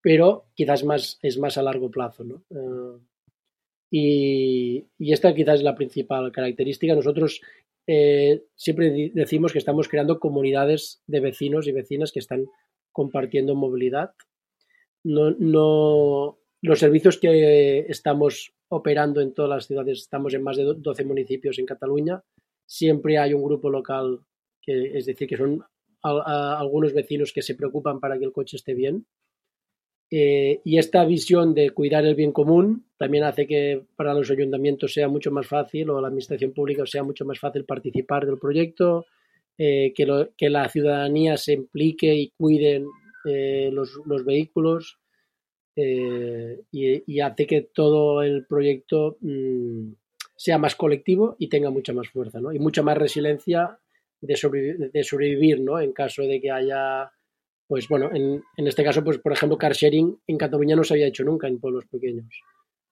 pero 0.00 0.44
quizás 0.54 0.84
más, 0.84 1.18
es 1.20 1.36
más 1.36 1.58
a 1.58 1.64
largo 1.64 1.90
plazo. 1.90 2.22
¿no? 2.22 2.44
Eh, 3.90 4.84
y, 5.00 5.12
esta 5.12 5.34
quizás 5.34 5.56
es 5.56 5.62
la 5.64 5.74
principal 5.74 6.30
característica. 6.30 6.94
Nosotros 6.94 7.40
eh, 7.88 8.44
siempre 8.54 9.10
decimos 9.12 9.52
que 9.52 9.58
estamos 9.58 9.88
creando 9.88 10.20
comunidades 10.20 11.02
de 11.08 11.18
vecinos 11.18 11.66
y 11.66 11.72
vecinas 11.72 12.12
que 12.12 12.20
están 12.20 12.46
compartiendo 12.92 13.56
movilidad. 13.56 14.14
No, 15.02 15.32
no, 15.32 16.38
los 16.62 16.78
servicios 16.78 17.18
que 17.18 17.80
estamos 17.88 18.52
operando 18.68 19.20
en 19.20 19.34
todas 19.34 19.50
las 19.50 19.66
ciudades, 19.66 20.02
estamos 20.02 20.34
en 20.34 20.44
más 20.44 20.56
de 20.56 20.72
12 20.76 21.04
municipios 21.04 21.58
en 21.58 21.66
Cataluña, 21.66 22.22
siempre 22.64 23.18
hay 23.18 23.34
un 23.34 23.42
grupo 23.42 23.70
local, 23.70 24.20
es 24.66 25.06
decir, 25.06 25.28
que 25.28 25.36
son 25.36 25.64
algunos 26.02 26.92
vecinos 26.92 27.32
que 27.32 27.42
se 27.42 27.54
preocupan 27.54 27.98
para 27.98 28.18
que 28.18 28.24
el 28.24 28.32
coche 28.32 28.56
esté 28.56 28.74
bien. 28.74 29.06
Eh, 30.10 30.60
y 30.64 30.78
esta 30.78 31.04
visión 31.04 31.54
de 31.54 31.70
cuidar 31.70 32.04
el 32.04 32.14
bien 32.14 32.30
común 32.30 32.86
también 32.98 33.24
hace 33.24 33.46
que 33.46 33.84
para 33.96 34.12
los 34.14 34.30
ayuntamientos 34.30 34.92
sea 34.92 35.08
mucho 35.08 35.30
más 35.30 35.46
fácil 35.46 35.90
o 35.90 36.00
la 36.00 36.08
administración 36.08 36.52
pública 36.52 36.84
sea 36.86 37.02
mucho 37.02 37.24
más 37.24 37.38
fácil 37.40 37.64
participar 37.64 38.26
del 38.26 38.38
proyecto, 38.38 39.06
eh, 39.56 39.92
que, 39.94 40.50
la 40.50 40.68
ciudadanía 40.68 41.36
se 41.36 41.54
implique 41.54 42.14
y 42.14 42.30
cuiden 42.36 42.86
eh, 43.24 43.70
los, 43.72 43.98
los, 44.04 44.24
vehículos 44.24 44.98
y, 45.74 47.12
y, 47.12 47.20
hace 47.20 47.46
que 47.46 47.62
todo 47.62 48.22
el 48.22 48.46
proyecto 48.46 49.16
mmm, 49.20 49.92
sea 50.36 50.58
más 50.58 50.74
colectivo 50.74 51.34
y 51.38 51.48
tenga 51.48 51.70
mucha 51.70 51.92
más 51.92 52.08
fuerza 52.08 52.38
y 52.52 52.58
mucha 52.58 52.82
más 52.82 52.98
resiliencia 52.98 53.78
de, 54.26 54.36
sobrevivir, 54.36 54.90
de 54.90 55.04
sobrevivir 55.04 55.60
¿no? 55.60 55.80
en 55.80 55.92
caso 55.92 56.22
de 56.22 56.40
que 56.40 56.50
haya 56.50 57.10
pues 57.66 57.88
bueno, 57.88 58.10
en, 58.12 58.42
en, 58.56 58.66
este 58.66 58.84
caso, 58.84 59.02
pues 59.02 59.18
por 59.18 59.32
ejemplo, 59.32 59.56
car 59.56 59.72
sharing 59.72 60.18
en 60.26 60.36
Cataluña 60.36 60.76
no 60.76 60.84
se 60.84 60.94
había 60.94 61.06
hecho 61.06 61.24
nunca 61.24 61.48
en 61.48 61.58
pueblos 61.58 61.86
pequeños. 61.86 62.42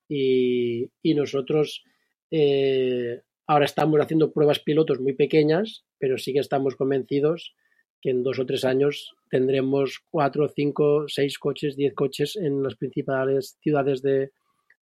Y, 0.09 0.89
y 1.01 1.13
nosotros 1.13 1.83
eh, 2.31 3.21
ahora 3.45 3.65
estamos 3.65 3.99
haciendo 4.01 4.31
pruebas 4.31 4.59
pilotos 4.59 4.99
muy 4.99 5.13
pequeñas, 5.13 5.85
pero 5.99 6.17
sí 6.17 6.33
que 6.33 6.39
estamos 6.39 6.75
convencidos 6.75 7.55
que 8.01 8.09
en 8.09 8.23
dos 8.23 8.39
o 8.39 8.45
tres 8.45 8.65
años 8.65 9.13
tendremos 9.29 10.01
cuatro, 10.09 10.49
cinco, 10.49 11.05
seis 11.07 11.39
coches, 11.39 11.77
diez 11.77 11.93
coches 11.93 12.35
en 12.35 12.63
las 12.63 12.75
principales 12.75 13.57
ciudades 13.61 14.01
de, 14.01 14.31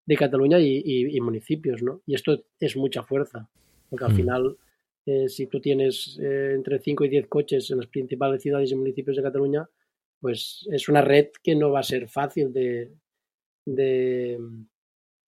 de 0.06 0.18
Cataluña 0.18 0.60
y, 0.60 0.82
y, 0.84 1.16
y, 1.16 1.22
municipios, 1.22 1.84
¿no? 1.84 2.02
Y 2.08 2.16
esto 2.16 2.44
es 2.60 2.76
mucha 2.76 3.04
fuerza, 3.04 3.48
porque 3.90 4.06
al 4.06 4.14
mm. 4.14 4.16
final, 4.16 4.58
eh, 5.06 5.28
si 5.30 5.48
tú 5.48 5.60
tienes 5.60 6.20
eh, 6.22 6.54
entre 6.54 6.80
cinco 6.80 7.06
y 7.06 7.10
diez 7.10 7.28
coches 7.28 7.72
en 7.72 7.78
las 7.78 7.88
principales 7.88 8.42
ciudades 8.42 8.72
y 8.72 8.76
municipios 8.76 9.18
de 9.18 9.24
Cataluña, 9.24 9.68
pues 10.20 10.68
es 10.72 10.88
una 10.90 11.02
red 11.02 11.30
que 11.42 11.56
no 11.56 11.72
va 11.72 11.80
a 11.80 11.84
ser 11.84 12.08
fácil 12.08 12.54
de, 12.54 12.92
de, 13.66 14.38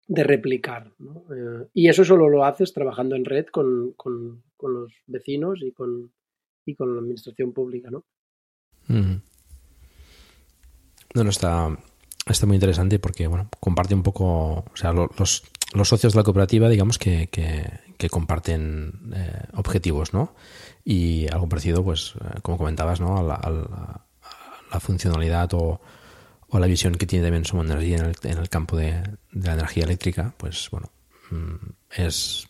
replicar. 0.07 0.93
¿no? 0.99 1.25
Eh, 1.35 1.67
y 1.73 1.87
eso 1.87 2.05
solo 2.05 2.29
lo 2.29 2.45
haces 2.45 2.73
trabajando 2.73 3.15
en 3.15 3.25
red 3.25 3.47
con, 3.47 3.93
con, 3.93 4.43
con, 4.55 4.73
los 4.75 4.93
vecinos 5.07 5.59
y 5.63 5.71
con, 5.71 6.13
y 6.65 6.75
con 6.75 6.93
la 6.93 7.01
administración 7.01 7.51
pública. 7.51 7.89
¿no? 7.89 8.05
Mm. 8.87 9.15
No 11.15 11.29
está, 11.29 11.75
está 12.27 12.45
muy 12.45 12.55
interesante 12.55 12.99
porque 12.99 13.25
bueno, 13.27 13.49
comparte 13.59 13.95
un 13.95 14.03
poco, 14.03 14.65
o 14.71 14.75
sea, 14.75 14.93
los, 14.93 15.43
los 15.73 15.87
socios 15.87 16.13
de 16.13 16.19
la 16.19 16.23
cooperativa, 16.23 16.69
digamos 16.69 16.99
que, 16.99 17.27
que, 17.27 17.65
que 18.03 18.09
comparten 18.09 19.13
eh, 19.15 19.45
objetivos, 19.53 20.13
¿no? 20.13 20.35
Y 20.83 21.25
algo 21.31 21.47
parecido, 21.47 21.85
pues, 21.85 22.15
eh, 22.19 22.41
como 22.41 22.57
comentabas, 22.57 22.99
¿no? 22.99 23.17
Al, 23.17 23.31
al, 23.31 23.69
la 24.69 24.79
funcionalidad 24.81 25.53
o, 25.53 25.79
o, 26.49 26.59
la 26.59 26.67
visión 26.67 26.95
que 26.95 27.05
tiene 27.05 27.23
también 27.23 27.45
Sumo 27.45 27.63
Energía 27.63 27.99
en 27.99 28.05
el, 28.07 28.15
en 28.23 28.37
el 28.39 28.49
campo 28.49 28.75
de, 28.75 29.03
de, 29.31 29.47
la 29.47 29.53
energía 29.53 29.85
eléctrica, 29.85 30.33
pues 30.35 30.67
bueno, 30.69 30.91
mm, 31.31 31.55
es, 31.95 32.45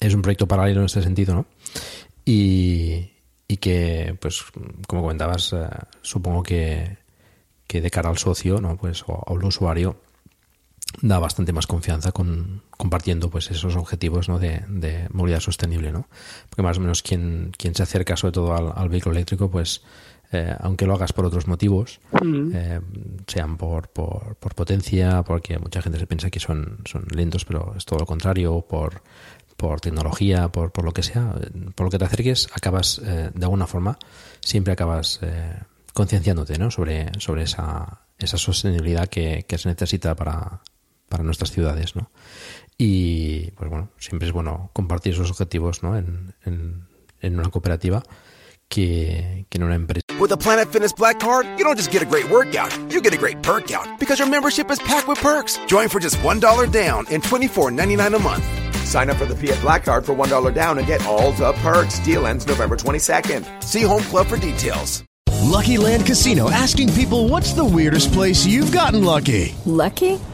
es 0.00 0.14
un 0.14 0.22
proyecto 0.22 0.48
paralelo 0.48 0.80
en 0.80 0.86
este 0.86 1.02
sentido, 1.02 1.34
¿no? 1.34 1.46
Y, 2.24 3.12
y 3.46 3.58
que, 3.58 4.16
pues, 4.18 4.42
como 4.88 5.02
comentabas, 5.02 5.52
eh, 5.52 5.68
supongo 6.00 6.42
que, 6.42 6.96
que 7.66 7.82
de 7.82 7.90
cara 7.90 8.08
al 8.08 8.16
socio, 8.16 8.58
¿no? 8.58 8.78
Pues, 8.78 9.04
o 9.06 9.22
al 9.26 9.44
usuario, 9.44 10.00
da 11.00 11.18
bastante 11.18 11.52
más 11.52 11.66
confianza 11.66 12.12
con 12.12 12.62
compartiendo 12.70 13.30
pues 13.30 13.50
esos 13.50 13.76
objetivos 13.76 14.28
¿no? 14.28 14.38
de, 14.38 14.64
de, 14.68 15.08
movilidad 15.10 15.40
sostenible 15.40 15.92
no 15.92 16.06
porque 16.48 16.62
más 16.62 16.78
o 16.78 16.80
menos 16.80 17.02
quien, 17.02 17.52
quien 17.56 17.74
se 17.74 17.82
acerca 17.82 18.16
sobre 18.16 18.32
todo 18.32 18.54
al, 18.54 18.72
al 18.74 18.88
vehículo 18.88 19.14
eléctrico 19.14 19.50
pues 19.50 19.82
eh, 20.34 20.56
aunque 20.60 20.86
lo 20.86 20.94
hagas 20.94 21.12
por 21.12 21.26
otros 21.26 21.46
motivos, 21.46 22.00
mm. 22.22 22.50
eh, 22.54 22.80
sean 23.26 23.58
por, 23.58 23.88
por, 23.88 24.36
por, 24.36 24.54
potencia, 24.54 25.22
porque 25.22 25.58
mucha 25.58 25.82
gente 25.82 25.98
se 25.98 26.06
piensa 26.06 26.30
que 26.30 26.40
son, 26.40 26.78
son 26.86 27.04
lentos, 27.14 27.44
pero 27.44 27.74
es 27.76 27.84
todo 27.84 27.98
lo 27.98 28.06
contrario, 28.06 28.62
por, 28.62 29.02
por 29.58 29.82
tecnología, 29.82 30.48
por, 30.48 30.72
por 30.72 30.86
lo 30.86 30.92
que 30.92 31.02
sea, 31.02 31.34
por 31.74 31.84
lo 31.84 31.90
que 31.90 31.98
te 31.98 32.06
acerques, 32.06 32.48
acabas 32.54 33.02
eh, 33.04 33.30
de 33.34 33.44
alguna 33.44 33.66
forma, 33.66 33.98
siempre 34.40 34.72
acabas 34.72 35.20
concienciándote 35.92 36.58
¿no? 36.58 36.70
sobre, 36.70 37.12
sobre 37.18 37.42
esa, 37.42 38.00
esa 38.18 38.38
sostenibilidad 38.38 39.08
que, 39.08 39.44
que 39.46 39.58
se 39.58 39.68
necesita 39.68 40.16
para, 40.16 40.62
para 41.12 41.22
nuestras 41.22 41.50
ciudades. 41.52 41.94
¿no? 41.94 42.10
Y 42.78 43.50
pues 43.52 43.68
bueno, 43.68 43.90
siempre 43.98 44.26
es 44.26 44.32
bueno 44.32 44.70
compartir 44.72 45.12
esos 45.12 45.30
objetivos 45.30 45.82
¿no? 45.82 45.96
en, 45.98 46.34
en, 46.46 46.86
en 47.20 47.38
una 47.38 47.50
cooperativa 47.50 48.02
que, 48.68 49.44
que 49.50 49.58
en 49.58 49.64
una 49.64 49.74
empresa. 49.74 50.00
With 50.18 50.32
a 50.32 50.38
Planet 50.38 50.70
Fitness 50.70 50.94
Black 50.94 51.20
Card, 51.20 51.46
you 51.58 51.64
don't 51.64 51.76
just 51.76 51.92
get 51.92 52.00
a 52.00 52.06
great 52.06 52.30
workout, 52.30 52.72
you 52.90 53.02
get 53.02 53.12
a 53.12 53.18
great 53.18 53.42
perk 53.42 53.70
out 53.72 53.86
because 54.00 54.18
your 54.18 54.28
membership 54.28 54.70
is 54.70 54.78
packed 54.80 55.06
with 55.06 55.20
perks. 55.20 55.58
Join 55.66 55.88
for 55.88 56.00
just 56.00 56.16
$1 56.22 56.72
down 56.72 57.04
and 57.10 57.22
$24.99 57.22 58.16
a 58.16 58.18
month. 58.18 58.44
Sign 58.86 59.10
up 59.10 59.18
for 59.18 59.26
the 59.26 59.36
Fiat 59.36 59.60
Black 59.60 59.84
Card 59.84 60.06
for 60.06 60.14
$1 60.14 60.54
down 60.54 60.78
and 60.78 60.86
get 60.86 61.04
all 61.04 61.32
the 61.32 61.52
perks. 61.62 61.98
Deal 62.00 62.26
ends 62.26 62.46
November 62.46 62.76
22nd. 62.76 63.62
See 63.62 63.82
Home 63.82 64.02
Club 64.04 64.26
for 64.26 64.38
details. 64.38 65.04
Lucky 65.42 65.76
Land 65.76 66.06
Casino 66.06 66.50
asking 66.50 66.92
people 66.94 67.28
what's 67.28 67.52
the 67.52 67.64
weirdest 67.64 68.12
place 68.12 68.46
you've 68.46 68.72
gotten 68.72 69.04
lucky? 69.04 69.54
Lucky? 69.66 70.18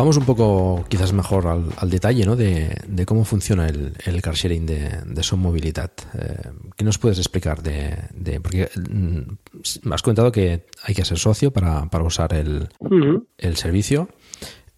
Vamos 0.00 0.16
un 0.16 0.24
poco 0.24 0.86
quizás 0.88 1.12
mejor 1.12 1.46
al, 1.46 1.66
al 1.76 1.90
detalle 1.90 2.24
¿no? 2.24 2.34
de, 2.34 2.74
de, 2.88 3.04
cómo 3.04 3.26
funciona 3.26 3.68
el, 3.68 3.92
el 4.06 4.22
car 4.22 4.34
sharing 4.34 4.64
de, 4.64 5.02
de 5.04 5.22
Son 5.22 5.40
Movilidad. 5.40 5.90
Eh, 6.14 6.52
¿Qué 6.74 6.84
nos 6.84 6.96
puedes 6.96 7.18
explicar 7.18 7.62
de, 7.62 7.98
de 8.14 8.40
porque 8.40 8.70
mm, 8.76 9.92
has 9.92 10.00
comentado 10.00 10.32
que 10.32 10.64
hay 10.84 10.94
que 10.94 11.04
ser 11.04 11.18
socio 11.18 11.50
para, 11.50 11.84
para 11.90 12.02
usar 12.02 12.32
el, 12.32 12.70
uh 12.78 12.88
-huh. 12.88 13.26
el 13.36 13.56
servicio? 13.58 14.08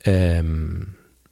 Eh, 0.05 0.43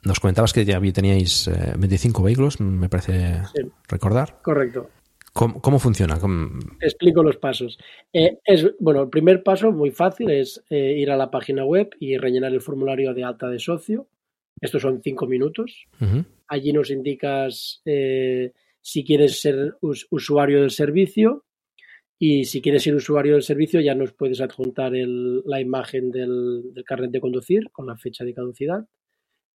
nos 0.05 0.21
comentabas 0.21 0.53
que 0.53 0.65
ya 0.65 0.81
teníais 0.93 1.49
eh, 1.49 1.75
25 1.77 2.23
vehículos, 2.23 2.61
me 2.61 2.89
parece 2.89 3.43
sí. 3.53 3.63
recordar. 3.89 4.39
Correcto. 4.41 4.89
¿Cómo, 5.33 5.61
cómo 5.61 5.79
funciona? 5.79 6.19
¿Cómo... 6.19 6.59
Explico 6.81 7.23
los 7.23 7.37
pasos. 7.37 7.79
Eh, 8.13 8.39
es, 8.45 8.67
bueno, 8.79 9.03
el 9.03 9.11
primer 9.11 9.43
paso, 9.43 9.71
muy 9.73 9.91
fácil, 9.91 10.31
es 10.31 10.63
eh, 10.71 10.97
ir 10.99 11.11
a 11.11 11.17
la 11.17 11.31
página 11.31 11.65
web 11.65 11.91
y 12.01 12.17
rellenar 12.17 12.53
el 12.53 12.61
formulario 12.61 13.15
de 13.15 13.25
alta 13.25 13.49
de 13.49 13.59
socio. 13.59 14.09
Estos 14.61 14.83
son 14.83 15.01
cinco 15.03 15.27
minutos. 15.27 15.87
Uh 16.01 16.05
-huh. 16.05 16.25
Allí 16.49 16.73
nos 16.73 16.91
indicas 16.91 17.81
eh, 17.85 18.53
si 18.81 19.05
quieres 19.05 19.41
ser 19.41 19.77
us 19.81 20.07
usuario 20.11 20.61
del 20.61 20.71
servicio 20.71 21.45
y 22.19 22.45
si 22.45 22.61
quieres 22.61 22.83
ser 22.83 22.95
usuario 22.95 23.35
del 23.35 23.43
servicio 23.43 23.81
ya 23.81 23.95
nos 23.95 24.13
puedes 24.13 24.41
adjuntar 24.41 24.95
el, 24.95 25.43
la 25.47 25.61
imagen 25.61 26.11
del, 26.11 26.75
del 26.75 26.85
carnet 26.85 27.11
de 27.11 27.21
conducir 27.21 27.71
con 27.71 27.87
la 27.87 27.97
fecha 27.97 28.25
de 28.25 28.35
caducidad. 28.35 28.87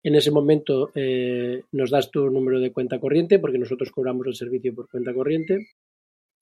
En 0.05 0.13
ese 0.13 0.29
momento 0.29 0.91
eh, 0.93 1.63
nos 1.71 1.89
das 1.89 2.11
tu 2.11 2.29
número 2.29 2.59
de 2.59 2.71
cuenta 2.71 2.99
corriente 2.99 3.39
porque 3.39 3.57
nosotros 3.57 3.89
cobramos 3.89 4.27
el 4.27 4.35
servicio 4.35 4.75
por 4.75 4.87
cuenta 4.87 5.11
corriente 5.15 5.69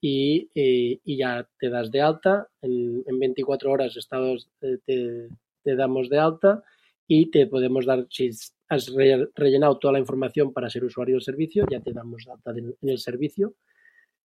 y, 0.01 0.49
eh, 0.53 0.99
ya 1.05 1.47
te 1.57 1.69
das 1.69 1.89
de 1.89 2.01
alta. 2.01 2.49
En, 2.61 3.03
en 3.07 3.19
24 3.19 3.71
horas 3.71 3.95
estados, 3.95 4.49
eh, 4.59 5.29
te, 5.63 5.75
damos 5.77 6.09
de 6.09 6.19
alta 6.19 6.61
y 7.07 7.31
te 7.31 7.47
podemos 7.47 7.85
dar, 7.85 8.05
si 8.09 8.31
has 8.67 8.93
rellenado 9.33 9.79
toda 9.79 9.93
la 9.93 9.99
información 9.99 10.51
para 10.51 10.69
ser 10.69 10.83
usuario 10.83 11.15
del 11.15 11.23
servicio, 11.23 11.65
ya 11.71 11.79
te 11.79 11.93
damos 11.93 12.25
data 12.25 12.51
en 12.51 12.89
el 12.89 12.99
servicio. 12.99 13.55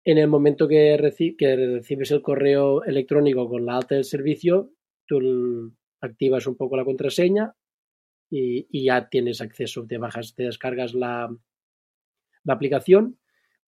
En 0.04 0.18
el 0.18 0.28
momento 0.28 0.68
que 0.68 0.98
recibes 0.98 2.10
el 2.10 2.24
correo 2.24 2.84
electrónico 2.84 3.48
con 3.48 3.64
la 3.64 3.76
alta 3.76 3.94
del 3.94 4.06
servicio, 4.06 4.72
tú 5.06 5.72
activas 6.02 6.48
un 6.48 6.56
poco 6.56 6.76
la 6.76 6.86
contraseña 6.86 7.54
y, 8.30 8.84
ya 8.84 9.10
tienes 9.10 9.42
acceso, 9.42 9.86
te 9.88 9.98
bajas, 9.98 10.36
te 10.36 10.44
descargas 10.44 10.94
la, 10.94 11.36
la 12.44 12.54
aplicación 12.54 13.18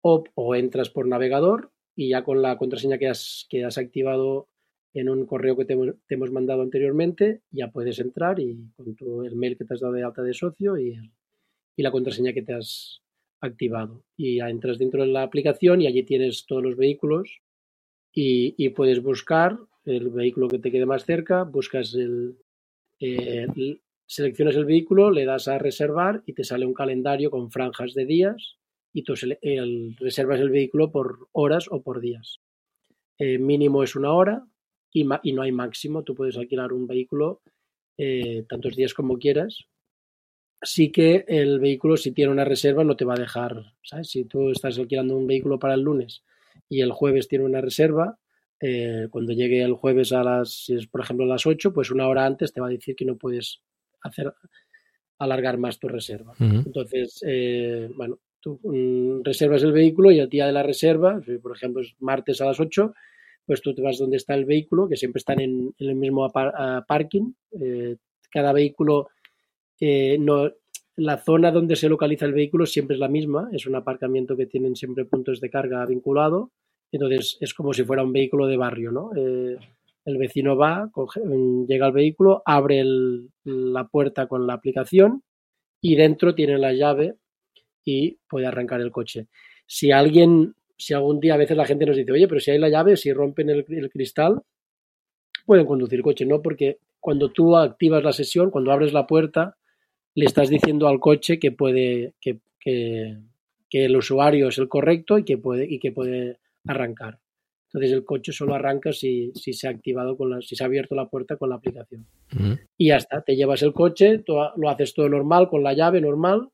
o, 0.02 0.24
o, 0.36 0.56
entras 0.56 0.90
por 0.90 1.08
navegador 1.08 1.72
y 1.96 2.10
ya 2.10 2.24
con 2.24 2.42
la 2.42 2.58
contraseña 2.58 2.98
que 2.98 3.08
has, 3.08 3.46
que 3.50 3.66
has 3.66 3.78
activado 3.78 4.50
en 4.94 5.10
un 5.10 5.26
correo 5.26 5.56
que 5.56 5.66
te 5.66 5.74
hemos, 6.10 6.32
mandado 6.32 6.62
anteriormente, 6.62 7.42
ya 7.52 7.72
puedes 7.72 8.00
entrar 8.00 8.40
y 8.40 8.72
con 8.76 8.96
tu, 8.96 9.24
el 9.24 9.36
mail 9.36 9.58
que 9.58 9.66
te 9.66 9.74
has 9.74 9.80
dado 9.80 9.94
de 9.94 10.04
alta 10.04 10.24
de 10.24 10.34
socio 10.34 10.78
y, 10.78 11.00
y 11.76 11.84
la 11.84 11.92
contraseña 11.92 12.34
que 12.34 12.42
te 12.42 12.54
has 12.54 13.02
activado. 13.42 14.04
Y 14.16 14.38
ya 14.38 14.50
entras 14.50 14.80
dentro 14.80 15.04
de 15.04 15.10
la 15.10 15.24
aplicación 15.24 15.82
y 15.82 15.88
allí 15.88 16.04
tienes 16.04 16.46
todos 16.48 16.64
los 16.64 16.76
vehículos 16.76 17.42
y, 18.12 18.56
y 18.58 18.70
puedes 18.70 19.04
buscar 19.04 19.60
el 19.86 20.10
vehículo 20.10 20.48
que 20.48 20.60
te 20.60 20.72
quede 20.72 20.86
más 20.86 21.06
cerca, 21.06 21.44
buscas 21.44 21.94
el, 21.94 22.38
eh, 23.00 23.48
seleccionas 24.08 24.56
el 24.56 24.66
vehículo, 24.66 25.12
le 25.12 25.26
das 25.26 25.48
a 25.48 25.60
reservar 25.60 26.24
y 26.26 26.34
te 26.34 26.44
sale 26.44 26.66
un 26.66 26.74
calendario 26.74 27.30
con 27.30 27.52
franjas 27.52 27.94
de 27.94 28.06
días 28.06 28.58
y 28.94 29.04
tú 29.04 29.14
reservas 30.00 30.40
el 30.40 30.50
vehículo 30.50 30.92
por 30.92 31.28
horas 31.34 31.68
o 31.70 31.84
por 31.84 32.00
días. 32.00 32.40
Eh, 33.20 33.38
mínimo 33.38 33.84
es 33.84 33.96
una 33.96 34.14
hora 34.14 34.48
y, 34.92 35.04
no 35.04 35.42
hay 35.42 35.52
máximo. 35.52 36.04
Tú 36.04 36.16
puedes 36.16 36.38
alquilar 36.38 36.74
un 36.74 36.88
vehículo 36.88 37.42
eh, 37.98 38.46
tantos 38.50 38.76
días 38.76 38.94
como 38.94 39.20
quieras. 39.20 39.66
Sí 40.62 40.92
que 40.92 41.26
el 41.28 41.60
vehículo, 41.60 41.98
si 41.98 42.12
tiene 42.12 42.32
una 42.32 42.46
reserva, 42.46 42.84
no 42.84 42.96
te 42.96 43.06
va 43.06 43.14
a 43.14 43.20
dejar. 43.20 43.74
Si 44.04 44.26
tú 44.26 44.50
estás 44.50 44.80
alquilando 44.80 45.16
un 45.16 45.28
vehículo 45.28 45.60
para 45.60 45.76
el 45.76 45.82
lunes 45.82 46.24
y 46.68 46.82
el 46.82 46.92
jueves 46.92 47.28
tiene 47.28 47.46
una 47.46 47.62
reserva, 47.62 48.18
eh, 48.60 49.08
cuando 49.12 49.34
llegue 49.34 49.62
el 49.62 49.74
jueves 49.74 50.12
a 50.14 50.24
las, 50.24 50.72
por 50.90 51.02
ejemplo 51.02 51.26
a 51.26 51.30
las 51.30 51.46
8, 51.46 51.74
pues 51.74 51.92
una 51.92 52.08
hora 52.08 52.26
antes 52.26 52.54
te 52.54 52.62
va 52.62 52.68
a 52.68 52.72
decir 52.72 52.96
que 52.96 53.06
no 53.06 53.18
puedes 53.18 53.62
hacer 54.02 54.34
alargar 55.20 55.58
más 55.58 55.80
tu 55.80 55.88
reserva. 55.88 56.34
Entonces, 56.40 57.24
eh, 57.26 57.90
bueno, 57.96 58.20
tú 58.40 58.60
mm, 58.64 59.24
reservas 59.24 59.64
el 59.64 59.72
vehículo 59.72 60.12
y 60.12 60.20
el 60.20 60.30
día 60.30 60.46
de 60.46 60.52
la 60.52 60.64
reserva, 60.64 61.22
si 61.24 61.38
por 61.38 61.56
ejemplo 61.56 61.82
es 61.82 61.96
martes 62.00 62.40
a 62.42 62.46
las 62.46 62.60
8, 62.60 62.94
pues 63.46 63.62
tú 63.62 63.74
te 63.74 63.82
vas 63.82 63.98
donde 63.98 64.18
está 64.18 64.36
el 64.36 64.46
vehículo, 64.46 64.88
que 64.88 64.98
siempre 64.98 65.20
están 65.20 65.40
en, 65.40 65.74
el 65.80 65.96
mismo 65.96 66.32
parking. 66.32 67.32
Eh, 67.60 67.96
cada 68.30 68.52
vehículo, 68.52 69.10
no, 70.20 70.52
la 70.98 71.18
zona 71.18 71.52
donde 71.52 71.76
se 71.76 71.90
localiza 71.90 72.26
el 72.26 72.34
vehículo 72.34 72.66
siempre 72.66 72.96
es 72.96 73.00
la 73.00 73.08
misma, 73.08 73.50
es 73.54 73.66
un 73.66 73.76
aparcamiento 73.76 74.36
que 74.36 74.46
tienen 74.46 74.76
siempre 74.76 75.06
puntos 75.06 75.40
de 75.40 75.50
carga 75.50 75.86
vinculado 75.86 76.52
entonces 76.92 77.38
es 77.40 77.54
como 77.54 77.74
si 77.74 77.84
fuera 77.84 78.04
un 78.04 78.14
vehículo 78.14 78.48
de 78.48 78.58
barrio, 78.58 78.92
¿no? 78.92 79.12
Eh, 79.16 79.58
el 80.08 80.18
vecino 80.18 80.56
va, 80.56 80.90
llega 81.68 81.86
al 81.86 81.92
vehículo, 81.92 82.42
abre 82.46 82.82
la 83.44 83.88
puerta 83.90 84.26
con 84.26 84.48
la 84.48 84.54
aplicación 84.54 85.22
y 85.82 85.98
dentro 85.98 86.34
tiene 86.34 86.58
la 86.58 86.72
llave 86.72 87.16
y 87.84 88.18
puede 88.30 88.46
arrancar 88.46 88.80
el 88.80 88.90
coche. 88.90 89.28
Si 89.66 89.92
alguien, 89.92 90.56
si 90.78 90.94
algún 90.94 91.20
día 91.20 91.34
a 91.34 91.38
veces 91.38 91.58
la 91.58 91.66
gente 91.66 91.86
nos 91.86 91.98
dice, 91.98 92.14
oye, 92.14 92.26
pero 92.30 92.40
si 92.40 92.52
hay 92.52 92.58
la 92.58 92.70
llave, 92.70 92.96
si 92.96 93.12
rompen 93.12 93.50
el, 93.50 93.90
cristal, 93.90 94.44
pueden 95.46 95.66
conducir 95.66 96.02
coche, 96.02 96.26
¿no? 96.26 96.42
Porque 96.42 96.78
cuando 97.02 97.34
tú 97.34 97.58
activas 97.58 98.02
la 98.02 98.14
sesión, 98.14 98.50
cuando 98.50 98.72
abres 98.72 98.94
la 98.94 99.08
puerta, 99.08 99.58
le 100.16 100.24
estás 100.24 100.50
diciendo 100.50 100.88
al 100.88 101.02
coche 101.02 101.38
que 101.38 101.52
puede, 101.52 102.14
que, 102.22 102.40
que, 102.62 103.18
que 103.70 103.84
el 103.84 103.98
usuario 103.98 104.48
es 104.48 104.58
el 104.58 104.70
correcto 104.70 105.18
y 105.18 105.26
que 105.26 105.38
puede, 105.38 105.66
y 105.70 105.80
que 105.80 105.92
puede 105.92 106.40
arrancar. 106.66 107.20
Entonces 107.78 107.96
el 107.96 108.06
coche 108.06 108.32
solo 108.32 108.56
arranca 108.56 108.92
si, 108.92 109.32
si 109.36 109.54
se 109.54 109.68
ha 109.68 109.70
activado 109.70 110.18
con 110.18 110.32
la, 110.32 110.42
si 110.42 110.56
se 110.56 110.64
ha 110.64 110.66
abierto 110.66 110.96
la 110.96 111.10
puerta 111.10 111.38
con 111.38 111.50
la 111.50 111.58
aplicación. 111.58 112.08
Y 112.76 112.88
ya 112.88 112.96
está, 112.96 113.22
te 113.22 113.36
llevas 113.36 113.62
el 113.62 113.72
coche, 113.72 114.24
lo 114.28 114.70
haces 114.70 114.96
todo 114.96 115.08
normal 115.10 115.48
con 115.48 115.62
la 115.62 115.74
llave 115.74 116.02
normal, 116.02 116.50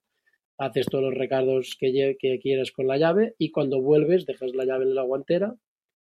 haces 0.57 0.85
todos 0.85 1.05
los 1.05 1.13
recargos 1.13 1.77
que, 1.79 2.17
que 2.19 2.39
quieras 2.39 2.73
con 2.73 2.87
la 2.87 2.97
llave 2.97 3.35
y 3.37 3.51
cuando 3.51 3.81
vuelves 3.81 4.25
dejas 4.25 4.53
la 4.53 4.65
llave 4.65 4.83
en 4.83 4.95
la 4.95 5.03
guantera 5.03 5.55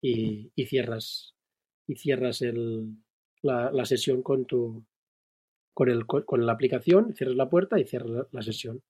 y, 0.03 0.51
y 0.57 0.67
cierras 0.67 1.37
y 1.87 1.95
cierras 1.95 2.43
el, 2.43 2.97
la, 3.43 3.71
la, 3.71 3.85
sesión 3.85 4.21
con 4.21 4.47
tu 4.47 4.85
con, 5.75 5.91
el, 5.91 6.07
con 6.07 6.45
la 6.45 6.53
aplicación, 6.53 7.15
cierras 7.15 7.37
la 7.37 7.49
puerta 7.49 7.79
y 7.79 7.85
cierras 7.85 8.27
la 8.33 8.43
sesión. 8.43 8.83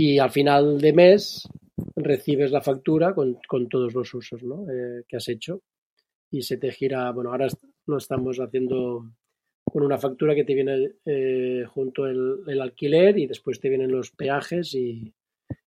Y 0.00 0.20
al 0.20 0.30
final 0.30 0.80
de 0.80 0.92
mes 0.92 1.48
recibes 1.96 2.52
la 2.52 2.60
factura 2.60 3.12
con, 3.16 3.36
con 3.48 3.68
todos 3.68 3.94
los 3.94 4.14
usos 4.14 4.44
¿no? 4.44 4.64
eh, 4.70 5.02
que 5.08 5.16
has 5.16 5.28
hecho 5.28 5.62
y 6.30 6.42
se 6.42 6.56
te 6.56 6.70
gira, 6.70 7.10
bueno, 7.10 7.32
ahora 7.32 7.48
lo 7.84 7.96
estamos 7.96 8.38
haciendo 8.38 9.10
con 9.64 9.82
una 9.82 9.98
factura 9.98 10.36
que 10.36 10.44
te 10.44 10.54
viene 10.54 10.92
eh, 11.04 11.64
junto 11.66 12.06
el, 12.06 12.60
alquiler 12.60 13.18
y 13.18 13.26
después 13.26 13.58
te 13.58 13.70
vienen 13.70 13.90
los 13.90 14.12
peajes 14.12 14.72
y, 14.76 15.12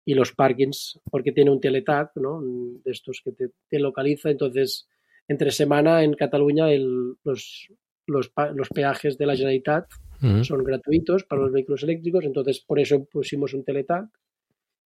y, 0.04 0.14
los 0.14 0.34
parkings, 0.34 1.00
porque 1.10 1.32
tiene 1.32 1.52
un 1.52 1.62
teletag, 1.62 2.12
¿no? 2.16 2.42
De 2.44 2.92
estos 2.92 3.22
que 3.24 3.32
te, 3.32 3.52
te 3.70 3.80
localiza. 3.80 4.30
Entonces, 4.30 4.90
entre 5.30 5.52
semana 5.52 6.04
en 6.04 6.16
Cataluña 6.16 6.70
el, 6.70 7.16
los, 7.24 7.70
los, 8.06 8.34
los, 8.54 8.70
peajes 8.76 9.18
de 9.18 9.26
la 9.26 9.38
Generalitat 9.38 9.86
son 10.44 10.64
gratuitos 10.64 11.24
para 11.24 11.44
los 11.44 11.52
vehículos 11.52 11.84
eléctricos, 11.84 12.26
entonces 12.26 12.60
por 12.60 12.80
eso 12.80 13.06
pusimos 13.06 13.54
un 13.54 13.64
teletag 13.64 14.10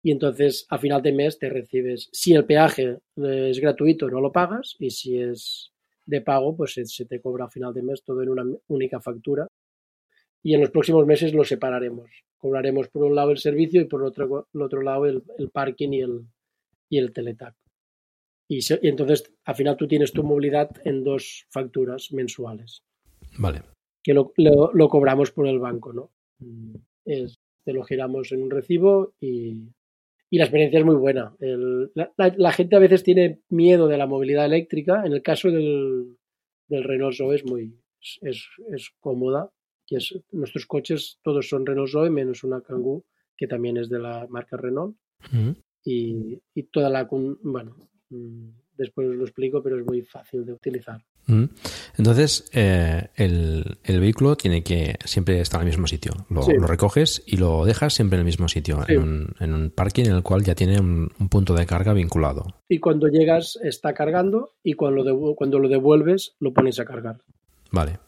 y 0.01 0.11
entonces 0.11 0.65
a 0.69 0.77
final 0.77 1.01
de 1.01 1.11
mes 1.11 1.37
te 1.37 1.49
recibes, 1.49 2.09
si 2.11 2.33
el 2.33 2.45
peaje 2.45 2.97
eh, 3.17 3.49
es 3.49 3.59
gratuito 3.59 4.09
no 4.09 4.21
lo 4.21 4.31
pagas 4.31 4.75
y 4.79 4.89
si 4.89 5.19
es 5.19 5.71
de 6.05 6.21
pago 6.21 6.55
pues 6.55 6.73
se, 6.73 7.05
te 7.05 7.21
cobra 7.21 7.45
a 7.45 7.49
final 7.49 7.73
de 7.73 7.83
mes 7.83 8.03
todo 8.03 8.23
en 8.23 8.29
una 8.29 8.43
única 8.67 8.99
factura 8.99 9.47
y 10.41 10.53
en 10.53 10.61
los 10.61 10.71
próximos 10.71 11.05
meses 11.05 11.33
lo 11.33 11.43
separaremos. 11.43 12.09
Cobraremos 12.37 12.87
por 12.87 13.03
un 13.03 13.15
lado 13.15 13.31
el 13.31 13.37
servicio 13.37 13.81
y 13.81 13.85
por 13.85 14.03
otro, 14.03 14.47
el 14.53 14.61
otro 14.61 14.81
lado 14.81 15.05
el, 15.05 15.21
parking 15.51 15.89
y 15.91 16.01
el, 16.01 16.25
y 16.87 16.97
el 16.97 17.11
teletac. 17.11 17.55
Y, 18.47 18.59
entonces 18.87 19.31
al 19.43 19.55
final 19.55 19.77
tú 19.77 19.87
tienes 19.87 20.11
tu 20.11 20.23
movilidad 20.23 20.71
en 20.85 21.03
dos 21.03 21.45
facturas 21.49 22.11
mensuales. 22.11 22.83
Vale. 23.37 23.63
Que 24.03 24.13
lo, 24.13 24.31
lo, 24.37 24.89
cobramos 24.89 25.31
por 25.31 25.47
el 25.47 25.59
banco, 25.59 25.93
¿no? 25.93 26.11
Mm, 26.39 26.75
es, 27.05 27.39
te 27.63 27.73
lo 27.73 27.83
giramos 27.83 28.31
en 28.31 28.41
un 28.41 28.49
recibo 28.49 29.13
y, 29.19 29.69
y 30.29 30.37
la 30.37 30.45
experiencia 30.45 30.79
es 30.79 30.85
muy 30.85 30.95
buena. 30.95 31.35
la, 31.39 32.51
gente 32.51 32.75
a 32.75 32.79
veces 32.79 33.03
tiene 33.03 33.41
miedo 33.49 33.87
de 33.87 33.97
la 33.97 34.07
movilidad 34.07 34.45
eléctrica. 34.45 35.03
En 35.05 35.13
el 35.13 35.21
caso 35.21 35.51
del, 35.51 36.17
del 36.67 36.83
Renault 36.83 37.15
Zoe 37.15 37.35
es 37.35 37.45
muy 37.45 37.75
es, 38.21 38.47
es 38.71 38.89
cómoda. 38.99 39.51
Que 39.85 39.97
es, 39.97 40.17
nuestros 40.31 40.65
coches 40.65 41.19
todos 41.23 41.49
son 41.49 41.65
Renault 41.65 41.89
Zoe 41.89 42.09
menos 42.09 42.43
una 42.43 42.61
Kangoo 42.61 43.03
que 43.39 43.47
también 43.47 43.77
es 43.77 43.89
de 43.89 43.99
la 43.99 44.27
marca 44.29 44.57
Renault. 44.57 44.97
y, 45.83 46.37
y, 46.53 46.63
toda 46.63 46.89
la 46.89 47.07
bueno 47.09 47.75
mm, 48.09 48.49
después 48.77 49.07
os 49.07 49.15
lo 49.15 49.23
explico, 49.23 49.63
pero 49.63 49.79
es 49.79 49.85
muy 49.85 50.01
fácil 50.01 50.45
de 50.45 50.53
utilizar. 50.53 51.01
Entonces, 51.99 52.49
eh, 52.53 53.09
el, 53.17 53.77
vehículo 53.85 54.37
tiene 54.37 54.63
que 54.63 54.97
siempre 55.03 55.41
estar 55.41 55.59
en 55.59 55.67
el 55.67 55.73
mismo 55.73 55.85
sitio. 55.85 56.13
Lo, 56.29 56.43
recoges 56.65 57.21
y 57.25 57.35
lo 57.35 57.65
dejas 57.65 57.93
siempre 57.93 58.15
en 58.15 58.21
el 58.21 58.25
mismo 58.25 58.47
sitio, 58.47 58.79
en, 58.87 59.53
un, 59.53 59.69
parking 59.69 60.05
en 60.05 60.15
el 60.15 60.23
cual 60.23 60.41
ya 60.45 60.55
tiene 60.55 60.79
un, 60.79 61.09
punto 61.29 61.53
de 61.53 61.65
carga 61.65 61.91
vinculado. 61.91 62.55
Y 62.69 62.79
cuando 62.79 63.09
llegas 63.09 63.59
está 63.61 63.93
cargando 63.93 64.51
y 64.63 64.75
cuando 64.75 65.03
lo, 65.03 65.35
cuando 65.35 65.59
lo 65.59 65.67
devuelves 65.67 66.37
lo 66.39 66.53
pones 66.53 66.79
a 66.79 66.85
cargar. 66.85 67.17
Vale. 67.69 67.99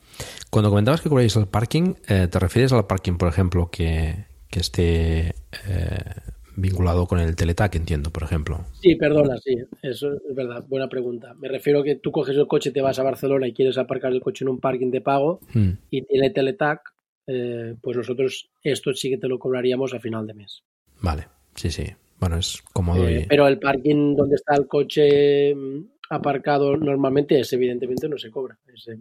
Cuando 0.50 0.70
comentabas 0.70 1.02
que 1.02 1.10
cobráis 1.10 1.36
el 1.36 1.48
parking, 1.48 1.96
eh, 2.08 2.30
¿te 2.32 2.40
refieres 2.40 2.72
al 2.72 2.88
parking, 2.88 3.18
por 3.18 3.28
ejemplo, 3.28 3.70
que, 3.70 4.24
que 4.50 4.62
esté 4.62 5.36
eh, 5.68 6.16
vinculado 6.56 7.08
con 7.08 7.20
el 7.20 7.36
teletac, 7.36 7.76
entiendo, 7.76 8.12
por 8.12 8.24
ejemplo. 8.24 8.66
Sí, 8.82 8.96
perdona, 8.96 9.38
sí, 9.38 9.56
eso 9.82 10.14
es 10.14 10.36
verdad, 10.36 10.66
buena 10.68 10.90
pregunta. 10.90 11.34
Me 11.36 11.48
refiero 11.48 11.80
a 11.80 11.84
que 11.84 11.96
tú 11.96 12.12
coges 12.12 12.36
el 12.36 12.48
coche, 12.48 12.72
te 12.72 12.82
vas 12.82 13.00
a 13.00 13.04
Barcelona 13.04 13.48
y 13.48 13.54
quieres 13.54 13.78
aparcar 13.78 14.12
el 14.12 14.22
coche 14.22 14.46
en 14.46 14.50
un 14.50 14.60
parking 14.60 14.92
de 14.92 15.02
pago 15.02 15.40
hmm. 15.54 15.70
y 15.90 16.02
tiene 16.04 16.30
teletac, 16.30 16.82
eh, 17.28 17.76
pues 17.82 17.98
nosotros 17.98 18.50
esto 18.64 18.94
sí 18.94 19.10
que 19.10 19.18
te 19.18 19.28
lo 19.28 19.40
cobraríamos 19.40 19.94
a 19.94 20.00
final 20.00 20.28
de 20.28 20.34
mes. 20.34 20.64
Vale, 21.02 21.28
sí, 21.56 21.70
sí. 21.70 21.86
Bueno, 22.20 22.38
es 22.38 22.62
cómodo. 22.74 23.08
Eh, 23.08 23.26
pero 23.28 23.48
el 23.48 23.58
parking 23.58 24.16
donde 24.16 24.36
está 24.36 24.56
el 24.56 24.68
coche 24.68 25.56
mm, 25.56 25.86
aparcado 26.12 26.78
normalmente, 26.78 27.40
ese 27.40 27.56
evidentemente 27.56 28.08
no 28.08 28.18
se 28.18 28.30
cobra. 28.30 28.58
Ese, 28.72 29.00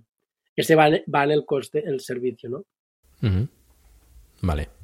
ese 0.56 0.74
va, 0.74 0.88
en, 0.88 1.30
el 1.30 1.44
coste, 1.44 1.82
el 1.86 2.00
servicio, 2.00 2.48
¿no? 2.48 2.64
Vale 4.40 4.79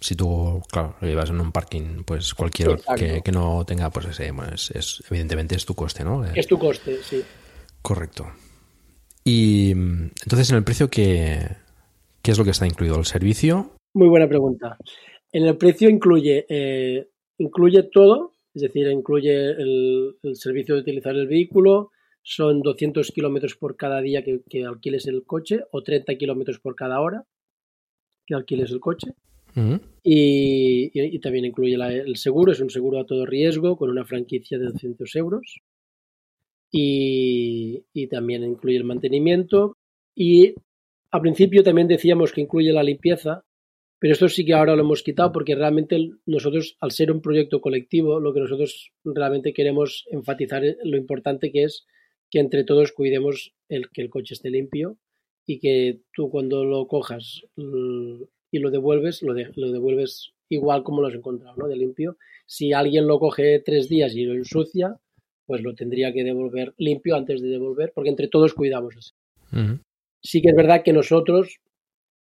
si 0.00 0.14
tú, 0.14 0.62
claro, 0.70 0.96
lo 1.00 1.08
llevas 1.08 1.30
en 1.30 1.40
un 1.40 1.52
parking, 1.52 2.04
pues 2.04 2.34
cualquier 2.34 2.80
que, 2.96 3.20
que, 3.22 3.32
no 3.32 3.64
tenga, 3.66 3.90
pues 3.90 4.06
ese, 4.06 4.32
pues 4.32 4.70
es, 4.70 5.02
evidentemente 5.10 5.54
es 5.54 5.66
tu 5.66 5.74
coste, 5.74 6.04
¿no? 6.04 6.24
Es 6.24 6.46
tu 6.46 6.58
coste, 6.58 6.98
sí. 7.02 7.22
Correcto. 7.82 8.26
Y 9.24 9.72
entonces, 9.72 10.50
en 10.50 10.56
el 10.56 10.64
precio, 10.64 10.88
¿qué, 10.88 11.46
¿qué 12.22 12.30
es 12.30 12.38
lo 12.38 12.44
que 12.44 12.50
está 12.50 12.66
incluido? 12.66 12.96
¿El 12.96 13.04
servicio? 13.04 13.72
Muy 13.92 14.08
buena 14.08 14.26
pregunta. 14.26 14.78
En 15.32 15.44
el 15.46 15.56
precio 15.58 15.90
incluye, 15.90 16.46
eh, 16.48 17.08
incluye 17.38 17.82
todo, 17.84 18.36
es 18.54 18.62
decir, 18.62 18.86
incluye 18.88 19.50
el, 19.50 20.16
el, 20.22 20.36
servicio 20.36 20.74
de 20.74 20.80
utilizar 20.80 21.14
el 21.14 21.28
vehículo, 21.28 21.90
son 22.22 22.62
200 22.62 23.10
kilómetros 23.12 23.54
por 23.56 23.76
cada 23.76 24.00
día 24.00 24.22
que, 24.24 24.40
que, 24.48 24.64
alquiles 24.64 25.06
el 25.06 25.24
coche 25.24 25.60
o 25.70 25.82
30 25.82 26.16
kilómetros 26.16 26.58
por 26.58 26.74
cada 26.74 27.00
hora 27.00 27.24
que 28.26 28.34
alquiles 28.34 28.70
el 28.70 28.80
coche. 28.80 29.14
Y, 30.02 31.18
también 31.20 31.44
incluye 31.46 31.74
el 31.74 32.16
seguro, 32.16 32.52
es 32.52 32.60
un 32.60 32.70
seguro 32.70 33.00
a 33.00 33.06
todo 33.06 33.26
riesgo 33.26 33.76
con 33.76 33.90
una 33.90 34.04
franquicia 34.04 34.58
de 34.58 34.66
200 34.66 35.16
euros. 35.16 35.60
Y, 36.72 37.84
y 37.92 38.06
también 38.06 38.44
incluye 38.44 38.76
el 38.76 38.84
mantenimiento. 38.84 39.76
Y 40.14 40.54
al 41.10 41.20
principio 41.20 41.62
también 41.62 41.88
decíamos 41.88 42.32
que 42.32 42.42
incluye 42.42 42.72
la 42.72 42.82
limpieza, 42.82 43.44
pero 44.00 44.14
esto 44.14 44.28
sí 44.28 44.44
que 44.46 44.54
ahora 44.54 44.74
lo 44.76 44.82
hemos 44.82 45.02
quitado 45.02 45.30
porque 45.30 45.54
realmente 45.54 46.10
nosotros, 46.24 46.76
al 46.80 46.90
ser 46.90 47.12
un 47.12 47.20
proyecto 47.20 47.60
colectivo, 47.60 48.18
lo 48.18 48.32
que 48.32 48.40
nosotros 48.40 48.92
realmente 49.04 49.52
queremos 49.52 50.06
enfatizar 50.10 50.64
es 50.64 50.76
lo 50.84 50.96
importante 50.96 51.52
que 51.52 51.64
es 51.64 51.86
que 52.30 52.38
entre 52.38 52.64
todos 52.64 52.92
cuidemos 52.92 53.52
el 53.68 53.90
que 53.90 54.00
el 54.02 54.08
coche 54.08 54.34
esté 54.34 54.50
limpio 54.50 54.96
y 55.44 55.58
que 55.58 56.00
tú 56.14 56.30
cuando 56.30 56.64
lo 56.64 56.86
cojas 56.86 57.42
y 58.50 58.58
lo 58.58 58.70
devuelves, 58.70 59.22
lo, 59.22 59.34
de, 59.34 59.50
lo 59.56 59.70
devuelves 59.70 60.32
igual 60.48 60.82
como 60.82 61.00
lo 61.00 61.08
has 61.08 61.14
encontrado, 61.14 61.54
¿no? 61.56 61.68
De 61.68 61.76
limpio. 61.76 62.16
Si 62.46 62.72
alguien 62.72 63.06
lo 63.06 63.18
coge 63.18 63.60
tres 63.60 63.88
días 63.88 64.14
y 64.14 64.24
lo 64.24 64.34
ensucia, 64.34 64.96
pues 65.46 65.62
lo 65.62 65.74
tendría 65.74 66.12
que 66.12 66.24
devolver 66.24 66.74
limpio 66.78 67.16
antes 67.16 67.40
de 67.40 67.48
devolver, 67.48 67.92
porque 67.94 68.10
entre 68.10 68.28
todos 68.28 68.54
cuidamos 68.54 68.96
así. 68.96 69.12
Uh 69.52 69.56
-huh. 69.56 69.80
Sí 70.22 70.42
que 70.42 70.50
es 70.50 70.54
verdad 70.56 70.82
que 70.82 70.92
nosotros 70.92 71.60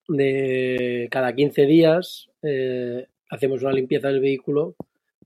de 0.08 1.08
cada 1.10 1.34
15 1.34 1.66
días 1.66 2.30
eh, 2.42 3.06
hacemos 3.28 3.62
una 3.62 3.72
limpieza 3.72 4.08
del 4.08 4.20
vehículo 4.20 4.76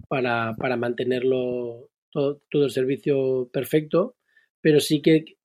para, 0.09 0.57
para 0.57 0.76
mantenerlo 0.76 1.88
todo, 2.11 2.40
todo, 2.50 2.64
el 2.64 2.70
servicio 2.70 3.48
perfecto, 3.53 4.16
pero 4.61 4.81
sí 4.81 5.00
que 5.03 5.37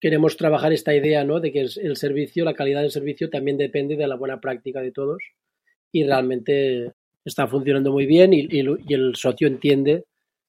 queremos 0.00 0.36
trabajar 0.36 0.72
esta 0.72 0.94
idea 0.94 1.24
¿no? 1.24 1.40
de 1.40 1.52
que 1.52 1.60
el 1.60 1.96
servicio, 1.96 2.44
la 2.44 2.54
calidad 2.54 2.82
del 2.82 2.90
servicio 2.90 3.30
también 3.30 3.56
depende 3.56 3.96
de 3.96 4.06
la 4.06 4.16
buena 4.16 4.40
práctica 4.40 4.80
de 4.80 4.92
todos 4.92 5.22
y 5.92 6.04
realmente 6.04 6.92
está 7.24 7.46
funcionando 7.46 7.92
muy 7.92 8.06
bien 8.06 8.32
y, 8.32 8.40
y, 8.50 8.64
y 8.86 8.94
el 8.94 9.16
socio 9.16 9.48
entiende 9.48 10.04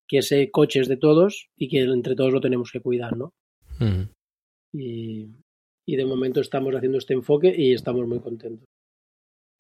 que 0.08 0.20
ese 0.20 0.50
coche 0.52 0.80
es 0.80 0.88
de 0.88 0.98
todos 0.98 1.50
y 1.56 1.70
que 1.70 1.82
entre 1.82 2.16
todos 2.16 2.34
lo 2.34 2.42
tenemos 2.42 2.72
que 2.72 2.80
cuidar, 2.80 3.16
¿no? 3.16 3.34
Uh 3.80 3.84
-huh. 3.84 4.10
y, 4.74 5.30
y 5.86 5.96
de 5.96 6.06
momento 6.06 6.42
estamos 6.42 6.76
haciendo 6.76 6.98
este 6.98 7.14
enfoque 7.14 7.54
y 7.56 7.74
estamos 7.74 8.08
muy 8.08 8.20
contentos. 8.20 8.68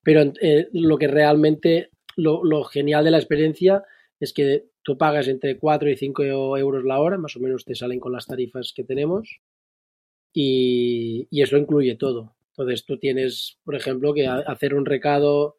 Pero 0.03 0.33
eh, 0.41 0.67
lo 0.73 0.97
que 0.97 1.07
realmente, 1.07 1.89
lo, 2.15 2.43
lo, 2.43 2.63
genial 2.63 3.03
de 3.03 3.11
la 3.11 3.17
experiencia 3.17 3.83
es 4.19 4.33
que 4.33 4.65
tú 4.83 4.97
pagas 4.97 5.27
entre 5.27 5.57
4 5.57 5.89
y 5.89 5.97
5 5.97 6.23
euros 6.57 6.83
la 6.83 6.99
hora, 6.99 7.17
más 7.17 7.35
o 7.35 7.39
menos 7.39 7.65
te 7.65 7.75
salen 7.75 7.99
con 7.99 8.11
las 8.11 8.25
tarifas 8.25 8.73
que 8.75 8.83
tenemos, 8.83 9.39
y, 10.33 11.27
y 11.29 11.41
eso 11.41 11.57
incluye 11.57 11.95
todo. 11.95 12.35
Entonces 12.51 12.85
tú 12.85 12.97
tienes, 12.97 13.57
por 13.63 13.75
ejemplo, 13.75 14.13
que 14.13 14.27
hacer 14.27 14.73
un 14.73 14.85
recado 14.85 15.55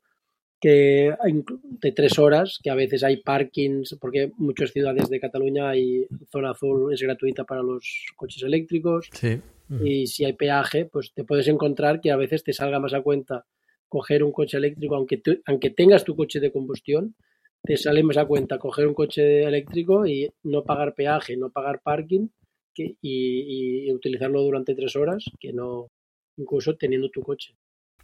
que 0.61 1.15
de 1.63 1.93
tres 1.93 2.19
horas, 2.19 2.59
que 2.63 2.69
a 2.69 2.75
veces 2.75 3.03
hay 3.03 3.17
parkings, 3.23 3.97
porque 3.99 4.31
muchas 4.37 4.73
ciudades 4.73 5.09
de 5.09 5.19
Cataluña 5.19 5.71
hay 5.71 6.07
zona 6.31 6.51
azul, 6.51 6.93
es 6.93 7.01
gratuita 7.01 7.45
para 7.45 7.63
los 7.63 8.07
coches 8.17 8.43
eléctricos. 8.43 9.09
Sí. 9.13 9.41
Y 9.83 10.09
si 10.09 10.25
hay 10.25 10.35
peaje, 10.35 10.85
pues 10.85 11.15
te 11.15 11.25
puedes 11.25 11.49
encontrar 11.49 12.01
que 12.01 12.11
a 12.11 12.17
veces 12.17 12.45
te 12.45 12.53
salga 12.53 12.81
más 12.81 12.93
a 12.93 13.01
cuenta 13.01 13.47
coger 13.89 14.23
un 14.23 14.33
coche 14.33 14.59
eléctrico, 14.59 14.95
aunque, 14.97 15.17
tú, 15.17 15.41
aunque 15.47 15.71
tengas 15.71 16.05
tu 16.05 16.15
coche 16.15 16.39
de 16.39 16.53
combustión, 16.53 17.15
te 17.63 17.77
sale 17.77 18.03
más 18.03 18.19
a 18.19 18.27
cuenta 18.27 18.59
coger 18.59 18.87
un 18.87 18.95
coche 18.95 19.45
eléctrico 19.45 20.07
y 20.07 20.31
no 20.43 20.65
pagar 20.65 20.95
peaje, 20.95 21.37
no 21.37 21.51
pagar 21.51 21.81
parking 21.83 22.29
que, 22.75 22.97
y, 23.01 23.87
y, 23.89 23.93
utilizarlo 23.93 24.43
durante 24.43 24.75
tres 24.75 24.97
horas, 24.97 25.25
que 25.39 25.53
no, 25.53 25.89
incluso 26.37 26.77
teniendo 26.77 27.11
tu 27.11 27.23
coche. 27.23 27.55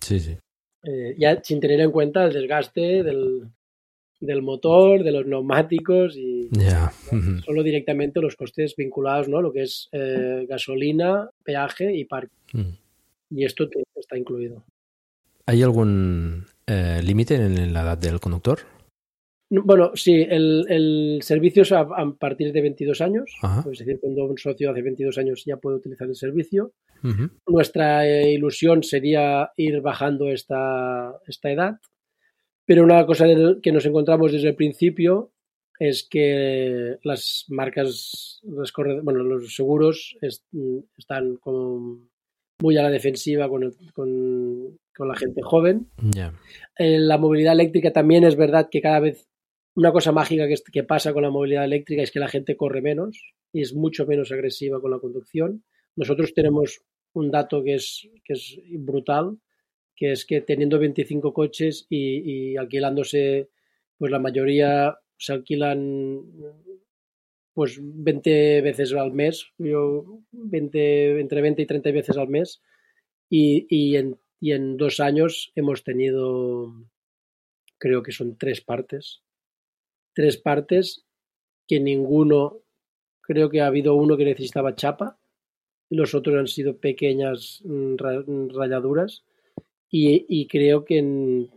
Sí, 0.00 0.20
sí. 0.20 0.36
Eh, 0.82 1.16
ya 1.18 1.42
sin 1.42 1.60
tener 1.60 1.80
en 1.80 1.90
cuenta 1.90 2.24
el 2.24 2.32
desgaste 2.32 3.02
del, 3.02 3.48
del 4.20 4.42
motor, 4.42 5.02
de 5.02 5.10
los 5.12 5.26
neumáticos 5.26 6.16
y 6.16 6.48
yeah. 6.50 6.92
¿no? 7.10 7.42
solo 7.42 7.62
directamente 7.62 8.20
los 8.20 8.36
costes 8.36 8.74
vinculados, 8.76 9.28
¿no? 9.28 9.42
Lo 9.42 9.52
que 9.52 9.62
es 9.62 9.88
eh, 9.92 10.46
gasolina, 10.48 11.28
peaje 11.42 11.94
y 11.94 12.04
parque. 12.04 12.36
Mm. 12.52 12.70
Y 13.30 13.44
esto 13.44 13.68
te, 13.68 13.82
está 13.96 14.16
incluido. 14.16 14.64
¿Hay 15.46 15.62
algún 15.62 16.46
eh, 16.66 17.00
límite 17.02 17.34
en 17.36 17.72
la 17.72 17.82
edad 17.82 17.98
del 17.98 18.20
conductor? 18.20 18.60
Bueno, 19.48 19.92
sí, 19.94 20.26
el, 20.28 20.66
el 20.68 21.20
servicio 21.22 21.62
es 21.62 21.70
a, 21.70 21.80
a, 21.80 22.14
partir 22.18 22.52
de 22.52 22.62
22 22.62 23.00
años, 23.00 23.32
es 23.70 23.78
decir, 23.78 24.00
cuando 24.00 24.24
un 24.24 24.36
socio 24.36 24.70
hace 24.70 24.82
22 24.82 25.18
años 25.18 25.44
ya 25.46 25.56
puede 25.56 25.76
utilizar 25.76 26.08
el 26.08 26.16
servicio. 26.16 26.72
Uh 27.04 27.08
-huh. 27.08 27.30
Nuestra 27.46 28.06
eh, 28.08 28.32
ilusión 28.32 28.82
sería 28.82 29.52
ir 29.56 29.80
bajando 29.82 30.30
esta, 30.30 31.12
esta 31.28 31.50
edad, 31.50 31.78
pero 32.64 32.82
una 32.82 33.06
cosa 33.06 33.26
que 33.62 33.72
nos 33.72 33.86
encontramos 33.86 34.32
desde 34.32 34.48
el 34.48 34.56
principio 34.56 35.30
es 35.78 36.08
que 36.10 36.96
las 37.04 37.44
marcas, 37.48 38.40
las 38.42 38.72
bueno, 39.02 39.22
los 39.22 39.54
seguros 39.54 40.16
est 40.22 40.44
están 40.96 41.36
como 41.36 42.00
muy 42.60 42.76
a 42.78 42.82
la 42.82 42.90
defensiva 42.90 43.48
con, 43.48 43.62
el, 43.62 43.74
con, 43.92 44.78
con 44.96 45.08
la 45.08 45.14
gente 45.14 45.42
joven. 45.42 45.88
Yeah. 46.14 46.32
Eh, 46.78 46.98
la 46.98 47.18
movilidad 47.18 47.52
eléctrica 47.52 47.92
también 47.92 48.24
es 48.24 48.36
verdad 48.36 48.68
que 48.70 48.80
cada 48.80 49.00
vez 49.00 49.28
una 49.76 49.92
cosa 49.92 50.10
mágica 50.10 50.48
que, 50.72 50.84
pasa 50.84 51.12
con 51.12 51.22
la 51.22 51.30
movilidad 51.30 51.64
eléctrica 51.64 52.02
es 52.02 52.10
que 52.10 52.18
la 52.18 52.28
gente 52.28 52.56
corre 52.56 52.80
menos 52.80 53.34
y 53.52 53.60
es 53.60 53.74
mucho 53.74 54.06
menos 54.06 54.32
agresiva 54.32 54.80
con 54.80 54.90
la 54.90 54.98
conducción. 54.98 55.64
Nosotros 55.96 56.32
tenemos 56.32 56.82
un 57.12 57.30
dato 57.30 57.62
que 57.62 57.74
es, 57.74 58.08
brutal, 58.70 59.38
que 59.94 60.12
es 60.12 60.24
que 60.24 60.40
teniendo 60.40 60.78
25 60.78 61.34
coches 61.34 61.86
y, 61.90 62.56
alquilándose, 62.56 63.50
pues 63.98 64.10
la 64.10 64.18
mayoría 64.18 64.96
se 65.18 65.34
alquilan 65.34 66.24
pues 67.52 67.78
20 67.82 68.62
veces 68.62 68.94
al 68.94 69.12
mes, 69.12 69.46
yo 69.58 70.22
20, 70.32 71.20
entre 71.20 71.42
20 71.42 71.62
y 71.62 71.66
30 71.66 71.90
veces 71.90 72.16
al 72.16 72.28
mes, 72.28 72.62
y 73.28 73.96
en 73.96 74.76
dos 74.78 75.00
años 75.00 75.52
hemos 75.54 75.84
tenido, 75.84 76.72
creo 77.78 78.02
que 78.02 78.12
son 78.12 78.36
tres 78.36 78.60
partes, 78.62 79.22
tres 80.16 80.38
partes 80.38 81.04
que 81.68 81.78
ninguno, 81.78 82.62
creo 83.20 83.50
que 83.50 83.60
ha 83.60 83.66
habido 83.66 83.94
uno 83.94 84.16
que 84.16 84.24
necesitaba 84.24 84.74
chapa, 84.74 85.18
los 85.90 86.14
otros 86.14 86.36
han 86.36 86.48
sido 86.48 86.78
pequeñas 86.78 87.62
rayaduras 88.48 89.24
y, 89.90 90.24
y 90.26 90.48
creo 90.48 90.86
que 90.86 90.98
en, 90.98 91.50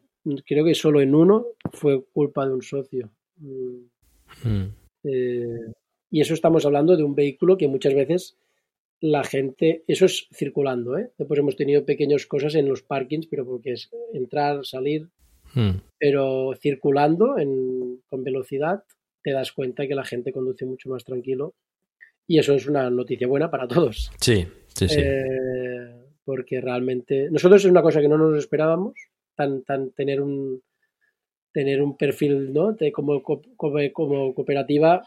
creo 0.46 0.66
que 0.66 0.76
solo 0.76 1.00
en 1.00 1.16
uno 1.16 1.48
fue 1.72 2.04
culpa 2.04 2.46
de 2.46 2.54
un 2.54 2.62
socio. 2.62 3.10
Mm. 3.38 4.66
Eh, 5.06 5.72
y 6.12 6.20
eso 6.20 6.34
estamos 6.34 6.66
hablando 6.66 6.98
de 6.98 7.04
un 7.04 7.16
vehículo 7.16 7.58
que 7.58 7.70
muchas 7.70 7.94
veces 7.94 8.38
la 9.00 9.24
gente, 9.24 9.86
eso 9.88 10.06
es 10.06 10.28
circulando, 10.34 10.98
¿eh? 10.98 11.12
Después 11.18 11.40
hemos 11.40 11.56
tenido 11.56 11.86
pequeñas 11.86 12.26
cosas 12.26 12.56
en 12.56 12.68
los 12.68 12.84
parkings, 12.84 13.28
pero 13.28 13.46
porque 13.46 13.72
es 13.72 13.90
entrar, 14.14 14.66
salir, 14.66 15.08
mm. 15.54 15.72
pero 15.98 16.54
circulando 16.60 17.38
en, 17.38 18.02
con 18.10 18.24
velocidad 18.24 18.84
te 19.24 19.32
das 19.32 19.52
cuenta 19.52 19.88
que 19.88 19.96
la 19.96 20.06
gente 20.06 20.32
conduce 20.32 20.66
mucho 20.66 20.90
más 20.90 21.04
tranquilo 21.04 21.56
y 22.28 22.40
eso 22.40 22.54
es 22.54 22.68
una 22.68 22.90
noticia 22.90 23.28
buena 23.28 23.50
para 23.50 23.68
todos. 23.68 24.12
Sí, 24.20 24.46
sí, 24.68 24.88
sí. 24.88 25.00
Eh, 25.00 25.96
porque 26.24 26.62
realmente 26.62 27.30
nosotros 27.32 27.66
es 27.66 27.72
una 27.72 27.82
cosa 27.82 28.02
que 28.02 28.08
no 28.08 28.18
nos 28.18 28.38
esperábamos, 28.38 28.94
tan, 29.36 29.64
tan 29.64 29.92
tener 29.92 30.22
un 30.22 30.62
tener 31.52 31.82
un 31.82 31.98
perfil 31.98 32.54
¿no? 32.54 32.74
de 32.74 32.92
como, 32.92 33.24
como, 33.24 33.42
como 33.92 34.36
cooperativa, 34.36 35.04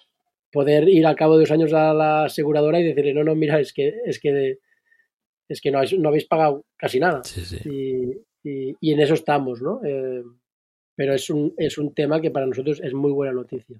poder 0.50 0.88
ir 0.88 1.06
al 1.06 1.14
cabo 1.14 1.34
de 1.34 1.42
dos 1.44 1.50
años 1.52 1.72
a 1.72 1.94
la 1.94 2.24
aseguradora 2.24 2.80
y 2.80 2.84
decirle, 2.84 3.14
no, 3.14 3.22
no, 3.22 3.34
mira, 3.34 3.60
es 3.60 3.72
que 3.72 3.94
es 4.04 4.18
que 4.18 4.58
es 5.48 5.60
que 5.60 5.70
no, 5.70 5.80
no 5.98 6.08
habéis 6.08 6.26
pagado 6.26 6.64
casi 6.76 6.98
nada. 6.98 7.22
Sí, 7.24 7.44
sí. 7.44 7.58
Y, 7.64 8.48
y, 8.48 8.76
y, 8.80 8.92
en 8.92 9.00
eso 9.00 9.14
estamos, 9.14 9.62
¿no? 9.62 9.80
Eh, 9.84 10.22
pero 10.94 11.14
es 11.14 11.30
un, 11.30 11.54
es 11.56 11.78
un 11.78 11.94
tema 11.94 12.20
que 12.20 12.30
para 12.30 12.46
nosotros 12.46 12.80
es 12.82 12.92
muy 12.92 13.12
buena 13.12 13.32
noticia. 13.32 13.76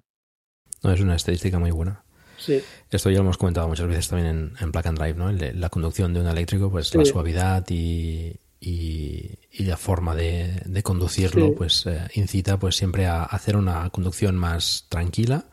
No, 0.83 0.91
es 0.91 0.99
una 0.99 1.15
estadística 1.15 1.59
muy 1.59 1.71
buena. 1.71 2.03
Sí. 2.37 2.61
Esto 2.89 3.09
ya 3.09 3.17
lo 3.17 3.23
hemos 3.23 3.37
comentado 3.37 3.67
muchas 3.67 3.87
veces 3.87 4.09
también 4.09 4.29
en, 4.29 4.53
en 4.59 4.71
Plug 4.71 4.87
and 4.87 4.99
Drive, 4.99 5.15
¿no? 5.15 5.31
La 5.31 5.69
conducción 5.69 6.13
de 6.13 6.19
un 6.19 6.27
eléctrico, 6.27 6.69
pues 6.69 6.87
sí. 6.89 6.97
la 6.97 7.05
suavidad 7.05 7.65
y, 7.69 8.35
y, 8.59 9.39
y, 9.51 9.63
la 9.63 9.77
forma 9.77 10.13
de, 10.15 10.61
de 10.65 10.83
conducirlo, 10.83 11.47
sí. 11.47 11.53
pues 11.55 11.85
eh, 11.85 11.99
incita 12.15 12.57
pues 12.57 12.75
siempre 12.75 13.05
a 13.05 13.23
hacer 13.23 13.55
una 13.55 13.89
conducción 13.91 14.35
más 14.35 14.87
tranquila 14.89 15.45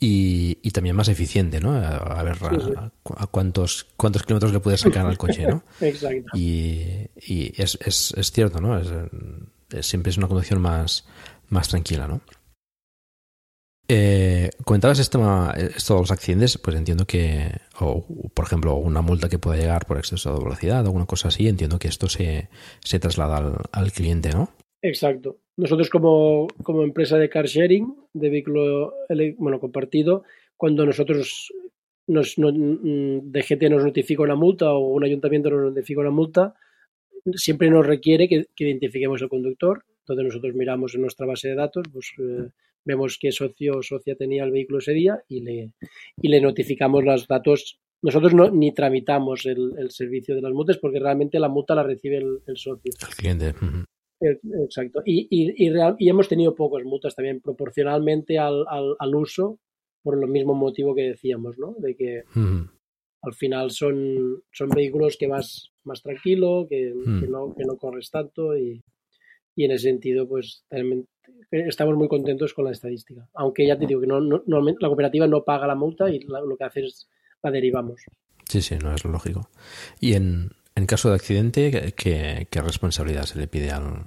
y, 0.00 0.58
y, 0.62 0.70
también 0.72 0.96
más 0.96 1.08
eficiente, 1.08 1.60
¿no? 1.60 1.72
A, 1.72 1.96
a 1.96 2.22
ver 2.22 2.36
a, 2.40 2.92
a, 3.16 3.26
cuántos 3.28 3.86
cuántos 3.96 4.24
kilómetros 4.24 4.52
le 4.52 4.60
puedes 4.60 4.80
sacar 4.80 5.06
al 5.06 5.18
coche, 5.18 5.46
¿no? 5.46 5.62
Exacto. 5.80 6.36
Y, 6.36 6.82
y 7.16 7.52
es, 7.56 7.78
es, 7.84 8.12
es, 8.16 8.32
cierto, 8.32 8.60
¿no? 8.60 8.78
Es, 8.78 8.88
siempre 9.80 10.10
es 10.10 10.18
una 10.18 10.28
conducción 10.28 10.60
más, 10.60 11.06
más 11.48 11.68
tranquila, 11.68 12.06
¿no? 12.08 12.20
Eh, 13.86 14.50
comentabas 14.64 14.98
esto, 14.98 15.20
esto 15.56 15.94
de 15.94 16.00
los 16.00 16.10
accidentes, 16.10 16.56
pues 16.56 16.74
entiendo 16.74 17.06
que, 17.06 17.50
o 17.80 18.06
por 18.32 18.46
ejemplo, 18.46 18.76
una 18.76 19.02
multa 19.02 19.28
que 19.28 19.38
pueda 19.38 19.60
llegar 19.60 19.84
por 19.84 19.98
exceso 19.98 20.32
de 20.32 20.42
velocidad 20.42 20.84
o 20.84 20.86
alguna 20.86 21.06
cosa 21.06 21.28
así, 21.28 21.48
entiendo 21.48 21.78
que 21.78 21.88
esto 21.88 22.08
se, 22.08 22.48
se 22.80 22.98
traslada 22.98 23.36
al, 23.36 23.56
al, 23.72 23.92
cliente, 23.92 24.30
¿no? 24.30 24.48
Exacto. 24.80 25.38
Nosotros 25.56 25.90
como, 25.90 26.46
como 26.62 26.82
empresa 26.82 27.18
de 27.18 27.28
car 27.28 27.46
sharing, 27.46 27.94
de 28.14 28.30
vehículo 28.30 28.94
bueno, 29.36 29.60
compartido, 29.60 30.24
cuando 30.56 30.86
nosotros 30.86 31.52
nos, 32.06 32.38
no, 32.38 32.50
mm, 32.52 33.32
DGT 33.32 33.62
nos 33.70 33.84
notifica 33.84 34.22
una 34.22 34.34
multa 34.34 34.72
o 34.72 34.88
un 34.88 35.04
ayuntamiento 35.04 35.50
nos 35.50 35.70
notifica 35.70 36.00
una 36.00 36.10
multa, 36.10 36.54
siempre 37.34 37.70
nos 37.70 37.86
requiere 37.86 38.28
que, 38.28 38.46
que 38.54 38.64
identifiquemos 38.64 39.22
el 39.22 39.28
conductor. 39.28 39.84
Entonces 40.00 40.24
nosotros 40.26 40.54
miramos 40.54 40.94
en 40.94 41.00
nuestra 41.02 41.26
base 41.26 41.48
de 41.48 41.54
datos, 41.54 41.84
pues 41.92 42.12
eh, 42.18 42.48
vemos 42.84 43.18
qué 43.18 43.32
socio 43.32 43.78
o 43.78 43.82
socia 43.82 44.16
tenía 44.16 44.44
el 44.44 44.50
vehículo 44.50 44.78
ese 44.78 44.92
día 44.92 45.22
y 45.28 45.40
le, 45.40 45.72
y 46.20 46.28
le 46.28 46.40
notificamos 46.40 47.04
los 47.04 47.26
datos. 47.26 47.80
Nosotros 48.02 48.34
no, 48.34 48.50
ni 48.50 48.72
tramitamos 48.72 49.46
el, 49.46 49.72
el, 49.78 49.90
servicio 49.90 50.34
de 50.34 50.42
las 50.42 50.52
multas 50.52 50.76
porque 50.78 51.00
realmente 51.00 51.40
la 51.40 51.48
multa 51.48 51.74
la 51.74 51.82
recibe 51.82 52.18
el, 52.18 52.40
el 52.46 52.56
socio. 52.56 52.92
El 53.00 53.14
cliente. 53.16 53.50
Uh 53.50 53.64
-huh. 53.64 53.86
Exacto. 54.64 55.02
Y, 55.04 55.26
y, 55.30 55.66
y, 55.66 55.70
real, 55.70 55.96
y, 55.98 56.08
hemos 56.08 56.28
tenido 56.28 56.54
pocas 56.54 56.84
multas 56.84 57.14
también 57.14 57.40
proporcionalmente 57.40 58.38
al, 58.38 58.64
al, 58.68 58.94
al, 58.98 59.14
uso 59.14 59.58
por 60.02 60.22
el 60.22 60.28
mismo 60.28 60.54
motivo 60.54 60.94
que 60.94 61.02
decíamos, 61.02 61.58
¿no? 61.58 61.74
De 61.78 61.94
que 61.94 62.24
uh 62.36 62.38
-huh. 62.38 62.70
Al 63.24 63.34
final 63.34 63.70
son, 63.70 64.42
son 64.52 64.68
vehículos 64.68 65.16
que 65.16 65.26
vas 65.26 65.70
más 65.84 66.02
tranquilo, 66.02 66.66
que, 66.68 66.94
-huh. 66.94 67.20
que, 67.20 67.26
no, 67.26 67.54
que 67.54 67.64
no 67.64 67.76
corres 67.76 68.10
tanto 68.10 68.56
y, 68.56 68.82
y 69.56 69.64
en 69.64 69.70
ese 69.70 69.88
sentido, 69.88 70.28
pues 70.28 70.64
estamos 71.50 71.96
muy 71.96 72.08
contentos 72.08 72.54
con 72.54 72.64
la 72.64 72.72
estadística. 72.72 73.28
Aunque 73.34 73.66
ya 73.66 73.78
te 73.78 73.86
digo 73.86 74.00
que 74.00 74.06
no, 74.06 74.20
no, 74.20 74.42
la 74.46 74.88
cooperativa 74.88 75.26
no 75.26 75.44
paga 75.44 75.66
la 75.66 75.74
multa 75.74 76.10
y 76.10 76.20
la, 76.20 76.40
lo 76.40 76.56
que 76.56 76.64
hace 76.64 76.80
es 76.84 77.08
la 77.42 77.50
derivamos. 77.50 78.00
Sí, 78.48 78.60
sí, 78.60 78.76
no 78.82 78.94
es 78.94 79.04
lógico. 79.04 79.48
Y 80.00 80.14
en, 80.14 80.50
en 80.74 80.86
caso 80.86 81.08
de 81.08 81.14
accidente, 81.14 81.92
¿qué, 81.96 82.46
¿qué, 82.50 82.60
responsabilidad 82.60 83.24
se 83.24 83.38
le 83.38 83.46
pide 83.46 83.70
al, 83.70 84.06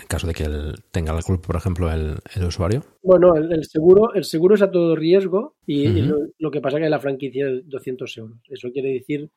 en 0.00 0.06
caso 0.08 0.26
de 0.26 0.34
que 0.34 0.46
tenga 0.90 1.12
la 1.14 1.22
culpa, 1.22 1.46
por 1.46 1.56
ejemplo, 1.56 1.90
el, 1.90 2.18
el 2.34 2.44
usuario? 2.44 2.82
Bueno, 3.02 3.34
el, 3.34 3.52
el, 3.52 3.64
seguro 3.64 4.12
el 4.14 4.24
seguro 4.24 4.54
es 4.54 4.62
a 4.62 4.70
todo 4.70 4.94
riesgo 4.94 5.56
y, 5.66 5.88
uh 5.88 5.90
-huh. 5.90 5.98
y 5.98 6.02
lo, 6.02 6.16
lo, 6.38 6.50
que 6.50 6.60
pasa 6.60 6.76
es 6.76 6.84
que 6.84 6.90
la 6.90 7.00
franquicia 7.00 7.48
es 7.48 7.68
200 7.68 8.16
euros. 8.18 8.38
Eso 8.48 8.70
quiere 8.72 8.90
decir 8.92 9.30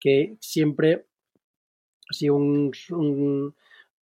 que 0.00 0.36
siempre, 0.40 1.06
si 2.10 2.30
un, 2.30 2.72
un 2.90 3.54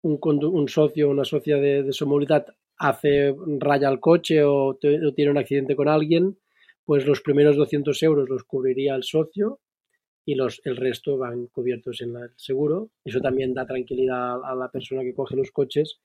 un, 0.07 0.45
un 0.45 0.69
socio 0.69 1.09
o 1.09 1.11
una 1.11 1.25
socia 1.25 1.57
de, 1.57 1.83
de 1.83 1.93
su 1.93 2.07
movilidad 2.07 2.47
hace 2.79 3.35
raya 3.59 3.89
al 3.89 4.01
coche 4.01 4.45
o, 4.45 4.77
te, 4.81 5.05
o, 5.05 5.13
tiene 5.15 5.31
un 5.31 5.39
accidente 5.39 5.77
con 5.77 5.89
alguien, 5.89 6.39
pues 6.85 7.07
los 7.07 7.21
primeros 7.21 7.57
200 7.57 8.03
euros 8.03 8.29
los 8.29 8.45
cubriría 8.45 8.95
el 8.95 9.03
socio 9.03 9.61
y 10.27 10.35
los, 10.35 10.61
el 10.65 10.77
resto 10.77 11.17
van 11.17 11.47
cubiertos 11.47 12.03
en 12.03 12.17
el 12.17 12.31
seguro. 12.37 12.91
Eso 13.05 13.21
también 13.21 13.55
da 13.55 13.65
tranquilidad 13.65 14.45
a 14.45 14.57
la 14.57 14.69
persona 14.71 15.03
que 15.03 15.15
coge 15.15 15.37
los 15.37 15.53
coches. 15.53 16.01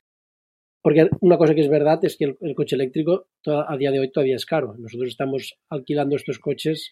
Porque 0.82 1.10
una 1.22 1.38
cosa 1.38 1.56
que 1.56 1.62
es 1.62 1.70
verdad 1.70 2.00
es 2.04 2.18
que 2.18 2.38
el, 2.40 2.56
coche 2.56 2.76
eléctrico 2.76 3.28
a 3.46 3.76
día 3.78 3.92
de 3.92 4.00
hoy 4.00 4.12
todavía 4.12 4.36
es 4.36 4.46
caro. 4.46 4.76
Nosotros 4.78 5.10
estamos 5.10 5.56
alquilando 5.70 6.16
estos 6.16 6.38
coches 6.38 6.92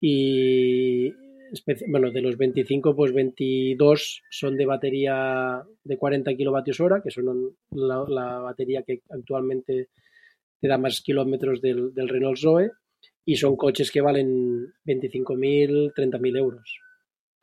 y 0.00 1.10
bueno, 1.88 2.10
de 2.10 2.22
los 2.22 2.38
25, 2.38 2.96
pues 2.96 3.12
22 3.12 4.22
son 4.30 4.56
de 4.56 4.64
batería 4.64 5.62
de 5.84 5.98
40 5.98 6.34
kilovatios 6.34 6.80
hora, 6.80 7.02
que 7.02 7.10
son 7.10 7.54
la, 7.70 8.04
la 8.08 8.38
batería 8.38 8.82
que 8.82 9.02
actualmente 9.10 9.88
te 10.58 10.68
da 10.68 10.78
más 10.78 11.02
kilómetros 11.02 11.60
del, 11.60 11.92
del, 11.92 12.08
Renault 12.08 12.38
Zoe, 12.38 12.70
y 13.24 13.36
son 13.36 13.56
coches 13.56 13.90
que 13.90 14.00
valen 14.00 14.72
25.000, 14.84 15.92
30.000 15.94 16.38
euros. 16.38 16.80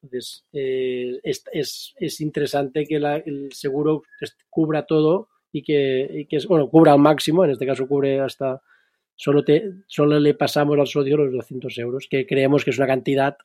Entonces, 0.02 0.46
eh, 0.54 1.20
es, 1.24 1.44
es, 1.52 1.94
es, 1.98 2.22
interesante 2.22 2.86
que 2.86 3.00
la, 3.00 3.18
el 3.18 3.52
seguro 3.52 4.04
cubra 4.50 4.86
todo 4.86 5.28
y 5.52 5.62
que, 5.64 6.10
y 6.10 6.26
que 6.26 6.38
es, 6.38 6.48
bueno, 6.48 6.70
cubra 6.70 6.94
al 6.94 7.00
máximo, 7.00 7.44
en 7.44 7.52
este 7.52 7.66
caso 7.66 7.88
cubre 7.88 8.20
hasta, 8.22 8.62
solo, 9.16 9.44
te, 9.44 9.74
solo 9.88 10.20
le 10.20 10.34
pasamos 10.36 10.78
al 10.80 10.88
socio 10.88 11.18
los 11.18 11.34
200 11.34 11.78
euros, 11.80 12.08
que 12.10 12.26
creemos 12.26 12.64
que 12.64 12.70
es 12.70 12.78
una 12.78 12.88
cantidad 12.88 13.38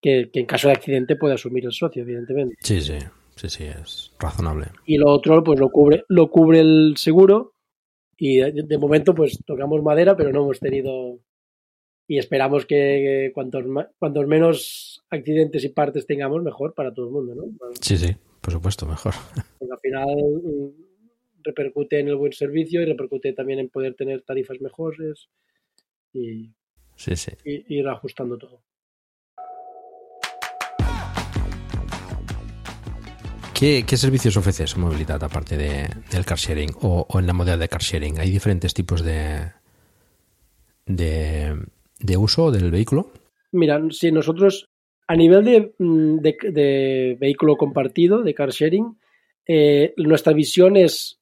que, 0.00 0.30
que, 0.32 0.40
en 0.40 0.46
caso 0.46 0.68
de 0.68 0.74
accidente 0.74 1.16
puede 1.16 1.34
asumir 1.34 1.64
el 1.64 1.72
socio, 1.72 2.02
evidentemente. 2.02 2.54
Sí, 2.60 2.80
sí, 2.80 2.98
sí, 3.34 3.48
sí, 3.48 3.64
es 3.64 4.12
razonable. 4.18 4.66
Y 4.86 4.96
lo 4.96 5.10
otro, 5.10 5.42
pues 5.42 5.58
lo 5.58 5.70
cubre, 5.70 6.04
lo 6.08 6.30
cubre 6.30 6.60
el 6.60 6.94
seguro 6.96 7.54
y 8.16 8.36
de, 8.36 8.52
de 8.52 8.78
momento, 8.78 9.12
pues 9.12 9.40
tocamos 9.44 9.82
madera, 9.82 10.16
pero 10.16 10.30
no 10.30 10.42
hemos 10.42 10.60
tenido 10.60 11.18
y 12.10 12.18
esperamos 12.18 12.66
que 12.66 13.30
cuantos, 13.32 13.64
cuantos 13.96 14.26
menos 14.26 15.00
accidentes 15.10 15.62
y 15.62 15.68
partes 15.68 16.08
tengamos, 16.08 16.42
mejor 16.42 16.74
para 16.74 16.92
todo 16.92 17.06
el 17.06 17.12
mundo, 17.12 17.36
¿no? 17.36 17.44
Sí, 17.80 17.96
sí, 17.96 18.16
por 18.40 18.52
supuesto, 18.52 18.84
mejor. 18.84 19.14
Porque 19.60 19.72
al 19.72 19.78
final 19.78 20.08
mm, 20.42 20.70
repercute 21.44 22.00
en 22.00 22.08
el 22.08 22.16
buen 22.16 22.32
servicio 22.32 22.82
y 22.82 22.84
repercute 22.84 23.32
también 23.32 23.60
en 23.60 23.68
poder 23.68 23.94
tener 23.94 24.22
tarifas 24.22 24.60
mejores 24.60 25.28
y, 26.12 26.50
sí, 26.96 27.14
sí. 27.14 27.30
y 27.44 27.76
ir 27.76 27.86
ajustando 27.86 28.36
todo. 28.36 28.60
¿Qué, 33.54 33.84
¿Qué, 33.86 33.96
servicios 33.96 34.36
ofrece 34.36 34.64
movilidad 34.76 35.22
aparte 35.22 35.56
de, 35.56 35.88
del 36.10 36.24
car 36.24 36.38
sharing 36.38 36.70
o, 36.80 37.06
o, 37.08 37.20
en 37.20 37.28
la 37.28 37.34
modalidad 37.34 37.60
de 37.60 37.68
car 37.68 37.82
sharing? 37.82 38.18
¿Hay 38.18 38.32
diferentes 38.32 38.74
tipos 38.74 39.04
de, 39.04 39.52
de, 40.86 41.54
de 42.00 42.16
uso 42.16 42.50
del 42.50 42.70
vehículo? 42.70 43.10
Mira, 43.52 43.80
si 43.90 44.12
nosotros 44.12 44.66
a 45.08 45.16
nivel 45.16 45.44
de, 45.44 45.74
mm, 45.78 46.18
de, 46.18 47.16
vehículo 47.18 47.56
compartido, 47.56 48.22
de 48.22 48.32
car 48.32 48.50
sharing, 48.50 48.96
eh, 49.46 49.92
nuestra 49.96 50.32
visión 50.32 50.76
es 50.76 51.20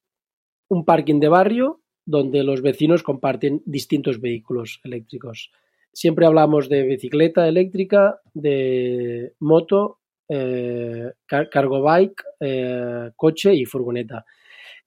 un 0.69 0.85
parking 0.85 1.19
de 1.19 1.27
barrio 1.27 1.81
donde 2.05 2.43
los 2.43 2.61
vecinos 2.61 3.01
comparten 3.01 3.61
distintos 3.65 4.21
vehículos 4.21 4.79
eléctricos. 4.83 5.51
Siempre 5.91 6.25
hablamos 6.25 6.69
de 6.69 6.83
bicicleta 6.83 7.47
eléctrica, 7.47 8.19
de 8.33 9.33
moto 9.39 9.99
eh, 10.27 11.11
car 11.25 11.49
cargo 11.49 11.81
bike, 11.81 12.23
eh, 12.39 13.09
coche 13.15 13.55
y 13.55 13.65
furgoneta. 13.65 14.23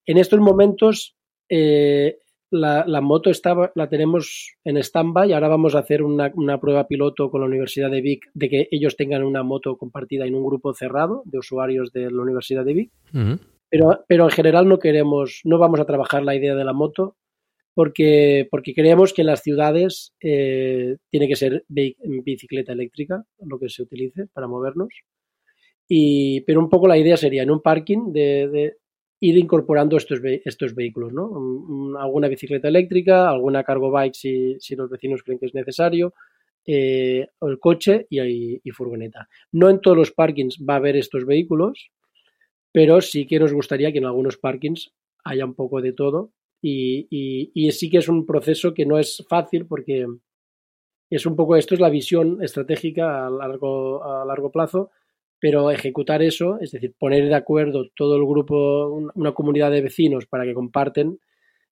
En 0.07 0.19
estos 0.19 0.39
momentos 0.39 1.17
eh, 1.49 2.19
la, 2.53 2.85
la, 2.87 3.01
moto 3.01 3.31
está, 3.31 3.73
la 3.75 3.89
tenemos 3.89 4.55
en 4.65 4.77
stand-by. 4.77 5.33
Ahora 5.33 5.49
vamos 5.49 5.75
a 5.75 5.81
hacer 5.81 6.03
una, 6.03 6.31
una, 6.35 6.61
prueba 6.61 6.87
piloto 6.87 7.31
con 7.31 7.41
la 7.41 7.47
Universidad 7.47 7.91
de 7.91 8.03
Vic 8.03 8.31
de 8.35 8.49
que 8.49 8.69
ellos 8.71 8.97
tengan 8.97 9.25
una 9.25 9.43
moto 9.43 9.77
compartida 9.77 10.27
en 10.27 10.35
un 10.35 10.45
grupo 10.45 10.75
cerrado 10.75 11.23
de 11.25 11.39
usuarios 11.39 11.93
de 11.93 12.11
la 12.11 12.23
Universidad 12.23 12.65
de 12.65 12.75
Vic. 12.75 12.93
Uh 13.15 13.19
-huh. 13.19 13.39
pero, 13.69 14.05
pero 14.07 14.25
en 14.25 14.31
general 14.31 14.69
no 14.69 14.79
queremos, 14.79 15.41
no 15.45 15.59
vamos 15.59 15.81
a 15.81 15.87
trabajar 15.87 16.23
la 16.23 16.37
idea 16.37 16.55
de 16.55 16.65
la 16.65 16.73
moto 16.73 17.17
porque, 17.75 18.47
porque 18.51 18.75
creemos 18.75 19.13
que 19.13 19.23
en 19.23 19.29
las 19.29 19.43
ciudades 19.43 20.13
eh, 20.21 20.97
tiene 21.11 21.29
que 21.29 21.37
ser 21.37 21.65
bicicleta 21.69 22.73
eléctrica 22.73 23.25
lo 23.39 23.59
que 23.59 23.71
se 23.71 23.83
utilice 23.83 24.27
para 24.33 24.47
movernos. 24.47 24.93
Y, 25.89 26.43
pero 26.43 26.61
un 26.61 26.69
poco 26.69 26.87
la 26.87 26.99
idea 26.99 27.17
sería 27.17 27.43
en 27.43 27.51
un 27.51 27.61
parking 27.61 28.13
de, 28.13 28.49
de 28.49 28.77
ir 29.23 29.39
incorporando 29.39 29.97
estos, 29.97 30.21
estos 30.45 30.75
vehículos, 30.75 31.13
¿no? 31.13 31.97
Alguna 31.97 32.27
bicicleta 32.27 32.67
eléctrica, 32.67 33.31
alguna 33.31 33.63
cargo 33.63 33.89
bike 33.93 34.17
si, 34.17 34.57
si 34.59 34.75
los 34.75 34.91
vecinos 34.91 35.23
creen 35.23 35.39
que 35.39 35.47
es 35.47 35.55
necesario, 35.55 36.13
eh, 36.67 37.29
el 37.41 37.61
coche 37.61 38.09
y, 38.11 38.21
y, 38.21 38.61
y, 38.65 38.71
furgoneta. 38.73 39.29
No 39.53 39.71
en 39.71 39.81
todos 39.81 39.97
los 39.97 40.11
parkings 40.11 40.59
va 40.69 40.75
a 40.75 40.79
haber 40.79 40.97
estos 40.97 41.25
vehículos, 41.25 41.93
pero 42.73 43.01
sí 43.01 43.25
que 43.29 43.39
nos 43.39 43.53
gustaría 43.53 43.93
que 43.93 43.99
en 43.99 44.07
algunos 44.07 44.39
parkings 44.39 44.93
haya 45.23 45.45
un 45.45 45.55
poco 45.55 45.81
de 45.81 45.93
todo 45.93 46.33
y, 46.61 47.07
y 47.09 47.71
sí 47.71 47.91
que 47.91 47.99
es 47.99 48.09
un 48.09 48.27
proceso 48.27 48.75
que 48.75 48.87
no 48.87 48.99
es 48.99 49.25
fácil 49.29 49.67
porque 49.67 50.05
es 51.11 51.27
un 51.27 51.37
poco 51.37 51.55
esto 51.55 51.75
es 51.75 51.81
la 51.81 51.91
visión 51.91 52.43
estratégica 52.43 53.25
a 53.27 53.31
largo, 53.31 54.03
a 54.03 54.25
largo 54.25 54.51
plazo 54.51 54.91
pero 55.43 55.73
ejecutar 55.73 56.23
eso, 56.23 56.61
es 56.61 56.71
decir, 56.71 56.95
poner 56.97 57.29
de 57.29 57.35
acuerdo 57.35 57.89
todo 57.97 58.15
el 58.15 58.25
grupo, 58.25 59.11
una 59.17 59.33
comunidad 59.33 59.73
de 59.73 59.81
vecinos 59.81 60.25
para 60.27 60.45
que 60.45 60.55
comparten, 60.55 61.19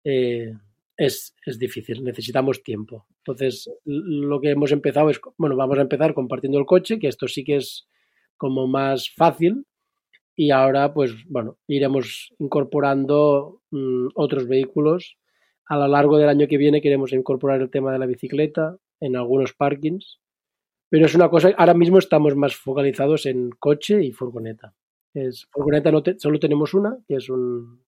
eh, 0.03 0.51
es, 0.97 1.33
es, 1.45 1.59
difícil, 1.59 2.03
necesitamos 2.03 2.61
tiempo. 2.61 3.07
Entonces, 3.19 3.71
lo 3.85 4.41
que 4.41 4.49
hemos 4.49 4.73
empezado 4.73 5.09
es, 5.09 5.21
bueno, 5.37 5.55
vamos 5.55 5.77
a 5.77 5.81
empezar 5.83 6.13
compartiendo 6.13 6.59
el 6.59 6.65
coche, 6.65 6.99
que 6.99 7.07
esto 7.07 7.29
sí 7.29 7.45
que 7.45 7.55
es 7.55 7.87
como 8.35 8.67
más 8.67 9.09
fácil, 9.15 9.65
y 10.35 10.51
ahora, 10.51 10.93
pues, 10.93 11.13
bueno, 11.29 11.57
iremos 11.65 12.33
incorporando 12.39 13.61
mmm, 13.71 14.07
otros 14.15 14.45
vehículos. 14.45 15.15
A 15.67 15.77
lo 15.77 15.87
largo 15.87 16.17
del 16.17 16.27
año 16.27 16.49
que 16.49 16.57
viene 16.57 16.81
queremos 16.81 17.13
incorporar 17.13 17.61
el 17.61 17.71
tema 17.71 17.93
de 17.93 17.99
la 17.99 18.07
bicicleta 18.07 18.75
en 18.99 19.15
algunos 19.15 19.53
parkings 19.53 20.19
pero 20.93 21.07
es 21.07 21.15
una 21.15 21.27
cosa, 21.27 21.49
ahora 21.57 21.73
mismo 21.73 21.97
estamos 21.97 22.35
más 22.35 22.55
focalizados 22.55 23.25
en 23.25 23.49
coche 23.49 24.03
y 24.03 24.11
furgoneta. 24.11 24.75
Es, 25.11 25.47
furgoneta 25.51 25.91
no 25.91 26.03
te, 26.03 26.19
solo 26.19 26.39
tenemos 26.39 26.75
una, 26.75 26.99
que 27.07 27.15
es 27.15 27.29
un, 27.29 27.83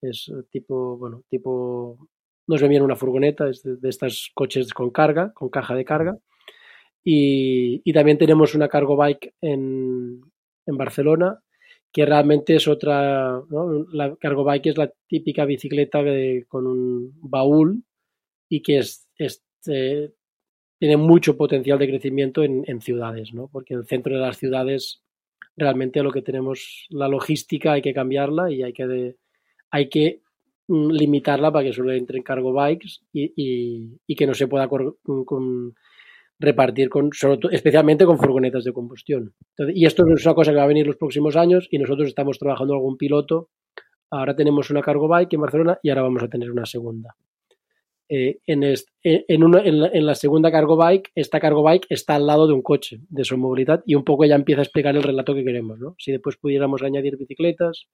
Es 0.00 0.32
tipo, 0.50 0.96
bueno, 0.96 1.22
tipo, 1.28 2.08
no 2.46 2.56
es 2.56 2.66
bien 2.66 2.80
una 2.80 2.96
furgoneta, 2.96 3.46
es 3.50 3.62
de, 3.62 3.86
estos 3.86 4.30
coches 4.32 4.72
con 4.72 4.88
carga, 4.88 5.34
con 5.34 5.50
caja 5.50 5.74
de 5.74 5.84
carga. 5.84 6.18
Y, 7.04 7.82
y 7.84 7.92
también 7.92 8.16
tenemos 8.16 8.54
una 8.54 8.68
cargo 8.68 8.96
bike 8.96 9.34
en, 9.42 10.22
en 10.64 10.76
Barcelona, 10.78 11.42
que 11.92 12.06
realmente 12.06 12.56
es 12.56 12.66
otra, 12.66 13.42
¿no? 13.50 13.84
la 13.92 14.16
cargo 14.16 14.44
bike 14.44 14.68
es 14.68 14.78
la 14.78 14.90
típica 15.08 15.44
bicicleta 15.44 16.02
de, 16.02 16.46
con 16.48 16.66
un 16.66 17.12
baúl 17.20 17.84
y 18.48 18.62
que 18.62 18.78
es, 18.78 19.06
es 19.18 19.44
eh, 19.66 20.14
tiene 20.80 20.96
mucho 20.96 21.36
potencial 21.36 21.78
de 21.78 21.88
crecimiento 21.88 22.42
en, 22.42 22.64
en, 22.66 22.80
ciudades, 22.80 23.34
¿no? 23.34 23.48
porque 23.52 23.74
el 23.74 23.84
centro 23.84 24.14
de 24.14 24.22
las 24.22 24.38
ciudades 24.38 25.02
realmente 25.56 26.02
lo 26.02 26.10
que 26.10 26.22
tenemos, 26.22 26.86
la 26.88 27.06
logística 27.06 27.72
hay 27.72 27.82
que 27.82 27.92
cambiarla 27.92 28.50
y 28.50 28.62
hay 28.62 28.72
que, 28.72 29.16
hay 29.70 29.88
que 29.90 30.22
mm, 30.68 30.90
limitarla 30.90 31.52
para 31.52 31.66
que 31.66 31.74
solo 31.74 31.92
entren 31.92 32.22
cargo 32.22 32.54
bikes 32.54 33.00
y, 33.12 34.14
que 34.16 34.26
no 34.26 34.32
se 34.32 34.48
pueda 34.48 34.68
con, 34.68 35.74
repartir 36.38 36.88
con, 36.88 37.10
especialmente 37.50 38.06
con 38.06 38.18
furgonetas 38.18 38.64
de 38.64 38.72
combustión. 38.72 39.34
y 39.74 39.84
esto 39.84 40.02
es 40.08 40.24
una 40.24 40.34
cosa 40.34 40.52
que 40.52 40.56
va 40.56 40.64
a 40.64 40.68
venir 40.74 40.86
los 40.86 40.96
próximos 40.96 41.36
años 41.36 41.68
y 41.70 41.78
nosotros 41.78 42.08
estamos 42.08 42.38
trabajando 42.38 42.72
algún 42.72 42.96
piloto. 42.96 43.50
Ahora 44.10 44.34
tenemos 44.34 44.70
una 44.70 44.80
cargo 44.80 45.08
bike 45.08 45.34
en 45.34 45.40
Barcelona 45.42 45.78
y 45.82 45.90
ahora 45.90 46.02
vamos 46.02 46.22
a 46.22 46.28
tener 46.28 46.50
una 46.50 46.64
segunda. 46.64 47.14
Eh, 48.12 48.40
en, 48.44 48.64
eh, 48.64 48.74
en, 49.04 50.04
la, 50.06 50.14
segunda 50.16 50.50
cargo 50.50 50.76
bike, 50.76 51.12
esta 51.14 51.38
cargo 51.38 51.62
bike 51.62 51.86
está 51.90 52.16
al 52.16 52.26
lado 52.26 52.48
de 52.48 52.52
un 52.52 52.60
coche 52.60 52.98
de 53.08 53.22
su 53.22 53.38
movilidad 53.38 53.84
y 53.86 53.94
un 53.94 54.02
poco 54.02 54.24
ya 54.24 54.34
empieza 54.34 54.62
a 54.62 54.64
explicar 54.64 54.96
el 54.96 55.04
relato 55.04 55.32
que 55.32 55.44
queremos. 55.44 55.78
¿no? 55.78 55.94
Si 55.96 56.10
después 56.10 56.36
pudiéramos 56.36 56.82
añadir 56.82 57.16
bicicletas, 57.16 57.86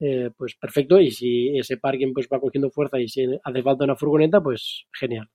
eh, 0.00 0.30
pues 0.36 0.56
perfecto. 0.56 0.98
Y 1.00 1.12
si 1.12 1.56
ese 1.56 1.76
parking 1.76 2.12
pues 2.12 2.26
va 2.32 2.40
cogiendo 2.40 2.70
fuerza 2.72 2.98
y 3.00 3.06
si 3.06 3.24
hace 3.44 3.62
falta 3.62 3.84
una 3.84 3.94
furgoneta, 3.94 4.42
pues 4.42 4.86
genial. 4.92 5.28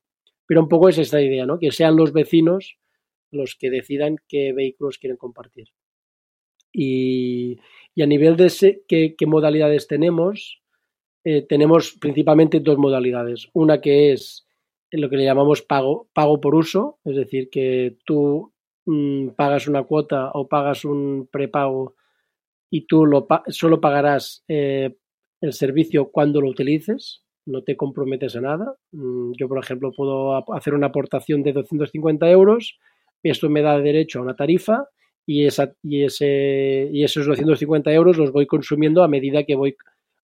Pero 0.46 0.60
un 0.60 0.68
poco 0.68 0.90
es 0.90 0.98
esta 0.98 1.22
idea, 1.22 1.46
¿no? 1.46 1.58
Que 1.58 1.72
sean 1.72 1.96
los 1.96 2.12
vecinos 2.12 2.76
los 3.32 3.56
que 3.58 3.70
decidan 3.70 4.18
qué 4.28 4.52
vehículos 4.52 4.98
quieren 4.98 5.16
compartir. 5.16 5.70
Y, 6.74 7.60
y 7.96 8.02
a 8.02 8.08
nivel 8.08 8.36
de 8.36 8.48
ese, 8.48 8.84
qué 8.90 9.16
modalidades 9.26 9.88
tenemos, 9.88 10.61
eh, 11.24 11.46
tenemos 11.48 11.98
principalmente 12.00 12.60
dos 12.60 12.78
modalidades. 12.78 13.50
Una 13.54 13.82
que 13.82 14.14
es 14.14 14.48
lo 14.92 15.10
que 15.10 15.18
le 15.18 15.26
llamamos 15.26 15.62
pago, 15.62 16.10
pago 16.14 16.42
por 16.42 16.56
uso, 16.56 17.00
es 17.06 17.16
decir, 17.16 17.50
que 17.50 17.98
tú 18.06 18.54
mmm, 18.86 19.30
pagas 19.30 19.68
una 19.68 19.84
cuota 19.84 20.32
o 20.34 20.48
pagas 20.48 20.86
un 20.86 21.30
prepago 21.32 21.96
y 22.70 22.88
tú 22.88 23.06
lo, 23.06 23.28
solo 23.48 23.80
pagarás 23.80 24.44
eh, 24.48 24.96
el 25.42 25.54
servicio 25.54 26.12
cuando 26.12 26.42
lo 26.42 26.50
utilices 26.50 27.24
no 27.46 27.64
te 27.64 27.76
comprometes 27.76 28.36
a 28.36 28.42
nada. 28.42 28.76
Mm, 28.92 29.34
yo, 29.38 29.48
por 29.48 29.60
ejemplo, 29.60 29.92
puedo 29.92 30.36
hacer 30.54 30.74
una 30.74 30.88
aportación 30.88 31.44
de 31.44 31.54
250 31.54 32.30
euros, 32.30 32.80
esto 33.24 33.50
me 33.50 33.62
da 33.62 33.80
derecho 33.80 34.20
a 34.20 34.24
una 34.24 34.36
tarifa 34.36 34.88
y, 35.26 35.46
esa, 35.46 35.74
y, 35.84 36.04
ese, 36.04 36.90
y 36.92 37.04
esos 37.04 37.26
250 37.26 37.92
euros 37.94 38.18
los 38.18 38.32
voy 38.32 38.48
consumiendo 38.48 39.04
a 39.04 39.08
medida 39.08 39.44
que 39.44 39.56
voy 39.56 39.76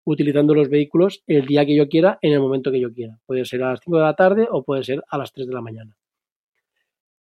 utilizando 0.08 0.54
los 0.54 0.70
vehículos 0.70 1.22
el 1.28 1.46
día 1.46 1.66
que 1.66 1.76
yo 1.76 1.90
quiera, 1.90 2.18
en 2.22 2.32
el 2.32 2.40
momento 2.40 2.72
que 2.72 2.80
yo 2.80 2.94
quiera. 2.94 3.20
Puede 3.26 3.44
ser 3.44 3.62
a 3.64 3.72
las 3.72 3.82
5 3.84 3.98
de 3.98 4.04
la 4.04 4.16
tarde 4.16 4.48
o 4.50 4.64
puede 4.64 4.84
ser 4.84 5.04
a 5.10 5.18
las 5.18 5.34
3 5.34 5.48
de 5.48 5.54
la 5.54 5.62
mañana. 5.62 5.98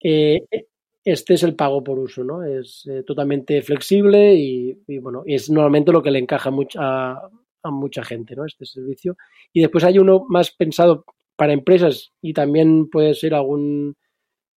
Eh, 0.02 0.46
este 1.04 1.34
es 1.34 1.44
el 1.44 1.56
pago 1.56 1.84
por 1.84 2.00
uso, 2.00 2.24
¿no? 2.24 2.44
Es 2.44 2.88
eh, 2.90 3.04
totalmente 3.04 3.62
flexible 3.62 4.36
y, 4.36 4.84
y, 4.88 5.00
bueno, 5.00 5.24
es 5.26 5.50
normalmente 5.50 5.92
lo 5.92 6.02
que 6.02 6.12
le 6.12 6.20
encaja 6.20 6.50
a, 6.78 7.30
a 7.64 7.72
mucha 7.72 8.04
gente, 8.04 8.36
¿no? 8.36 8.46
Este 8.46 8.66
servicio. 8.66 9.18
Y 9.52 9.62
después 9.62 9.84
hay 9.84 10.00
uno 10.00 10.26
más 10.30 10.52
pensado 10.52 11.04
para 11.36 11.54
empresas 11.54 12.14
y 12.22 12.34
también 12.34 12.90
puede 12.90 13.14
ser 13.16 13.34
algún 13.34 13.96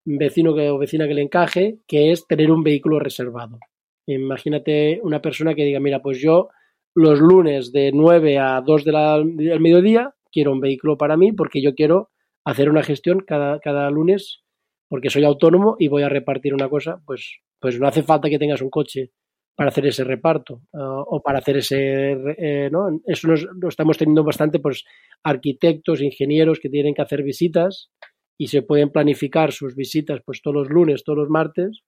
vecino 0.05 0.53
que, 0.53 0.69
o 0.69 0.77
vecina 0.77 1.07
que 1.07 1.15
le 1.15 1.23
encaje, 1.23 1.79
que 1.87 2.11
es 2.11 2.27
tener 2.27 2.51
un 2.51 2.61
vehículo 2.61 2.99
reservado. 2.99 3.57
Imagínate 4.05 4.99
una 5.01 5.19
persona 5.19 5.55
que 5.55 5.65
diga, 5.65 5.79
mira, 5.79 6.01
pues 6.01 6.19
yo 6.19 6.49
los 6.95 7.19
lunes 7.19 7.71
de 7.71 7.91
9 7.93 8.39
a 8.39 8.61
2 8.61 8.83
de 8.83 8.91
del 9.35 9.59
mediodía 9.59 10.13
quiero 10.31 10.51
un 10.51 10.59
vehículo 10.59 10.97
para 10.97 11.17
mí 11.17 11.31
porque 11.31 11.61
yo 11.61 11.75
quiero 11.75 12.09
hacer 12.45 12.69
una 12.69 12.83
gestión 12.83 13.19
cada, 13.19 13.59
cada 13.59 13.89
lunes 13.89 14.43
porque 14.89 15.09
soy 15.09 15.23
autónomo 15.23 15.75
y 15.79 15.87
voy 15.87 16.03
a 16.03 16.09
repartir 16.09 16.53
una 16.53 16.67
cosa, 16.67 17.01
pues, 17.05 17.39
pues 17.59 17.79
no 17.79 17.87
hace 17.87 18.03
falta 18.03 18.29
que 18.29 18.39
tengas 18.39 18.61
un 18.61 18.71
coche 18.71 19.11
para 19.55 19.69
hacer 19.69 19.85
ese 19.85 20.03
reparto 20.03 20.61
uh, 20.73 21.03
o 21.05 21.21
para 21.21 21.39
hacer 21.39 21.57
ese, 21.57 22.11
eh, 22.37 22.69
¿no? 22.71 23.01
Eso 23.05 23.27
nos, 23.27 23.45
lo 23.59 23.69
estamos 23.69 23.97
teniendo 23.97 24.23
bastante, 24.23 24.59
pues, 24.59 24.85
arquitectos, 25.23 26.01
ingenieros 26.01 26.59
que 26.59 26.69
tienen 26.69 26.95
que 26.95 27.01
hacer 27.01 27.23
visitas 27.23 27.91
y 28.37 28.47
se 28.47 28.63
pueden 28.63 28.89
planificar 28.89 29.51
sus 29.51 29.75
visitas, 29.75 30.21
pues, 30.25 30.41
todos 30.41 30.55
los 30.55 30.69
lunes, 30.69 31.03
todos 31.03 31.19
los 31.19 31.29
martes 31.29 31.81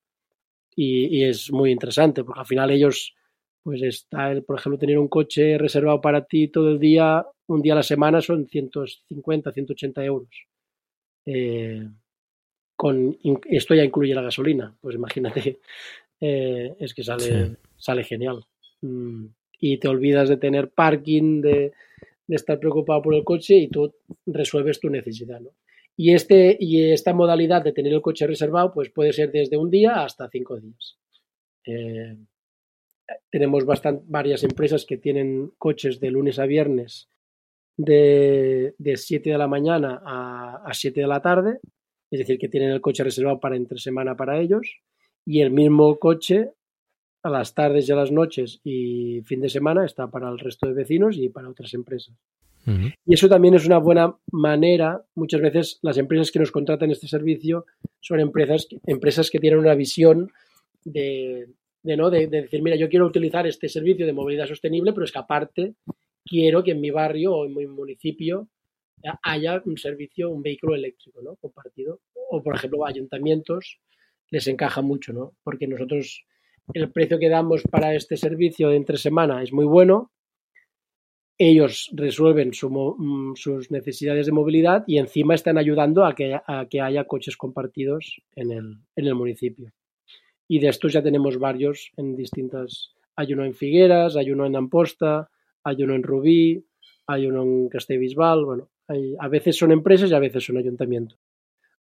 y, 0.76 1.18
y 1.18 1.24
es 1.24 1.52
muy 1.52 1.72
interesante 1.72 2.24
porque 2.24 2.42
al 2.42 2.46
final 2.46 2.72
ellos, 2.72 3.16
pues, 3.64 3.82
está, 3.84 4.32
el, 4.32 4.44
por 4.44 4.60
ejemplo, 4.60 4.80
tener 4.80 4.98
un 4.98 5.08
coche 5.08 5.58
reservado 5.58 6.02
para 6.02 6.26
ti 6.26 6.48
todo 6.48 6.70
el 6.70 6.80
día, 6.80 7.26
un 7.48 7.62
día 7.62 7.74
a 7.74 7.78
la 7.78 7.84
semana 7.84 8.22
son 8.22 8.48
150, 8.48 9.52
180 9.52 10.06
euros. 10.06 10.30
Eh, 11.26 11.88
con, 12.76 13.18
esto 13.46 13.76
ya 13.76 13.84
incluye 13.84 14.16
la 14.16 14.24
gasolina, 14.24 14.76
pues 14.82 14.96
imagínate 14.96 15.60
eh, 16.20 16.76
es 16.80 16.94
que 16.94 17.04
sale, 17.04 17.24
sí. 17.24 17.56
sale 17.78 18.04
genial. 18.04 18.44
Mm, 18.82 19.28
y 19.60 19.78
te 19.78 19.88
olvidas 19.88 20.30
de 20.30 20.38
tener 20.38 20.72
parking, 20.72 21.42
de, 21.42 21.74
de, 22.26 22.36
estar 22.36 22.60
preocupado 22.60 23.04
por 23.04 23.14
el 23.14 23.24
coche 23.24 23.56
y 23.56 23.68
tú 23.68 23.94
resuelves 24.26 24.80
tu 24.80 24.90
necesidad. 24.90 25.40
¿no? 25.40 25.52
Y, 25.96 26.14
este, 26.14 26.58
y 26.60 26.92
esta 26.92 27.14
modalidad 27.14 27.64
de 27.64 27.74
tener 27.74 27.94
el 27.94 28.02
coche 28.02 28.26
reservado 28.26 28.74
pues 28.74 28.90
puede 28.90 29.14
ser 29.14 29.32
desde 29.32 29.58
un 29.58 29.70
día 29.70 30.04
hasta 30.04 30.30
cinco 30.30 30.60
días. 30.60 30.98
Eh, 31.66 32.18
tenemos 33.30 33.66
bastante, 33.66 34.04
varias 34.08 34.44
empresas 34.44 34.86
que 34.86 34.98
tienen 34.98 35.52
coches 35.58 36.00
de 36.00 36.12
lunes 36.12 36.40
a 36.40 36.46
viernes 36.46 37.10
de, 37.78 38.76
de 38.78 38.98
7 38.98 39.30
de 39.30 39.38
la 39.38 39.48
mañana 39.48 40.02
a, 40.06 40.62
a 40.66 40.74
7 40.74 41.02
de 41.02 41.08
la 41.08 41.22
tarde, 41.22 41.60
es 42.12 42.20
decir, 42.20 42.38
que 42.38 42.50
tienen 42.50 42.72
el 42.72 42.82
coche 42.82 43.04
reservado 43.04 43.40
para 43.40 43.56
entre 43.56 43.80
semana 43.80 44.16
para 44.16 44.40
ellos 44.40 44.82
y 45.26 45.42
el 45.42 45.52
mismo 45.52 45.98
coche 45.98 46.52
a 47.24 47.30
las 47.30 47.54
tardes 47.54 47.88
y 47.88 47.92
a 47.92 47.96
las 47.96 48.12
noches 48.12 48.60
y 48.64 49.22
fin 49.22 49.42
de 49.42 49.50
semana 49.50 49.86
está 49.86 50.10
para 50.10 50.30
el 50.30 50.40
resto 50.40 50.68
de 50.68 50.74
vecinos 50.74 51.18
y 51.18 51.30
para 51.30 51.50
otras 51.50 51.74
empresas. 51.74 52.16
Uh 52.66 52.72
-huh. 52.72 52.94
Y 53.06 53.14
eso 53.14 53.28
también 53.28 53.54
es 53.56 53.66
una 53.66 53.78
buena 53.78 54.16
manera. 54.32 55.04
Muchas 55.16 55.42
veces 55.42 55.80
las 55.82 55.98
empresas 55.98 56.32
que 56.32 56.40
nos 56.40 56.52
contratan 56.52 56.92
este 56.92 57.08
servicio 57.08 57.66
son 58.00 58.20
empresas, 58.20 58.68
empresas 58.86 59.30
que 59.30 59.40
tienen 59.40 59.60
una 59.60 59.76
visión 59.76 60.32
de, 60.84 61.48
de 61.84 61.98
¿no? 61.98 62.10
De, 62.10 62.28
de, 62.28 62.44
decir, 62.44 62.62
mira, 62.62 62.76
yo 62.76 62.90
quiero 62.90 63.06
utilizar 63.06 63.48
este 63.48 63.70
servicio 63.70 64.06
de 64.06 64.14
movilidad 64.14 64.48
sostenible, 64.48 64.94
pero 64.94 65.06
es 65.06 65.12
que 65.12 65.20
aparte 65.20 65.76
quiero 66.26 66.64
que 66.64 66.72
en 66.72 66.82
mi 66.82 66.92
barrio 66.92 67.34
o 67.34 67.46
en 67.46 67.56
mi 67.56 67.68
municipio 67.68 68.48
haya 69.24 69.62
un 69.66 69.78
servicio, 69.78 70.30
un 70.30 70.44
vehículo 70.44 70.76
eléctrico 70.76 71.22
¿no? 71.22 71.36
compartido. 71.38 72.02
O, 72.30 72.42
por 72.44 72.56
ejemplo, 72.56 72.86
ayuntamientos 72.86 73.80
les 74.30 74.48
encaja 74.48 74.82
mucho, 74.82 75.12
¿no? 75.12 75.34
Porque 75.44 75.68
nosotros 75.68 76.26
el 76.74 76.92
precio 76.92 77.20
que 77.20 77.30
damos 77.30 77.64
para 77.64 77.96
este 77.96 78.16
servicio 78.16 78.70
de 78.70 78.78
entre 78.78 78.98
semana 78.98 79.44
es 79.44 79.52
muy 79.52 79.66
bueno. 79.66 80.12
Ellos 81.38 81.90
resuelven 81.94 82.54
su, 82.54 82.70
mm, 82.70 83.36
sus 83.36 83.72
necesidades 83.72 84.28
de 84.28 84.32
movilidad 84.32 84.84
y 84.88 85.00
encima 85.00 85.36
están 85.36 85.58
ayudando 85.58 86.06
a 86.06 86.14
que, 86.16 86.36
a 86.36 86.68
que 86.70 86.82
haya 86.82 87.06
coches 87.06 87.36
compartidos 87.36 88.22
en 88.36 88.52
el, 88.52 88.78
en 88.96 89.08
el, 89.08 89.16
municipio. 89.16 89.72
Y 90.52 90.60
de 90.60 90.68
estos 90.68 90.92
ya 90.92 91.02
tenemos 91.02 91.40
varios 91.40 91.94
en 91.96 92.14
distintas. 92.14 92.92
Hay 93.16 93.32
uno 93.32 93.46
en 93.46 93.54
Figueras, 93.54 94.18
hay 94.18 94.32
uno 94.32 94.46
en 94.46 94.58
Amposta, 94.58 95.30
hay 95.64 95.82
uno 95.82 95.96
en 95.96 96.04
Rubí, 96.04 96.66
hay 97.08 97.26
uno 97.26 97.44
en 97.44 97.70
Castellbisbal. 97.70 98.44
Bueno, 98.44 98.70
a 99.18 99.28
veces 99.30 99.56
son 99.56 99.72
empresas 99.72 100.12
y 100.12 100.14
a 100.14 100.20
veces 100.20 100.44
son 100.44 100.58
ayuntamientos. 100.58 101.18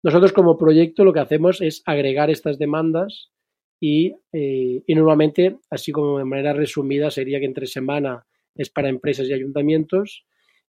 Nosotros 0.03 0.32
como 0.32 0.57
proyecto 0.57 1.03
lo 1.03 1.11
que 1.11 1.19
hacemos 1.19 1.59
es 1.59 1.84
agregar 1.86 2.30
estas 2.30 2.57
demandas 2.57 3.34
y, 3.78 4.15
eh, 4.32 4.82
y, 4.88 4.95
normalmente, 4.95 5.57
así 5.69 5.91
como 5.91 6.19
de 6.19 6.24
manera 6.24 6.53
resumida, 6.53 7.11
sería 7.11 7.41
que 7.41 7.47
entre 7.47 7.67
semana 7.67 8.26
es 8.55 8.69
para 8.69 8.88
empresas 8.88 9.28
y 9.28 9.34
ayuntamientos 9.34 10.24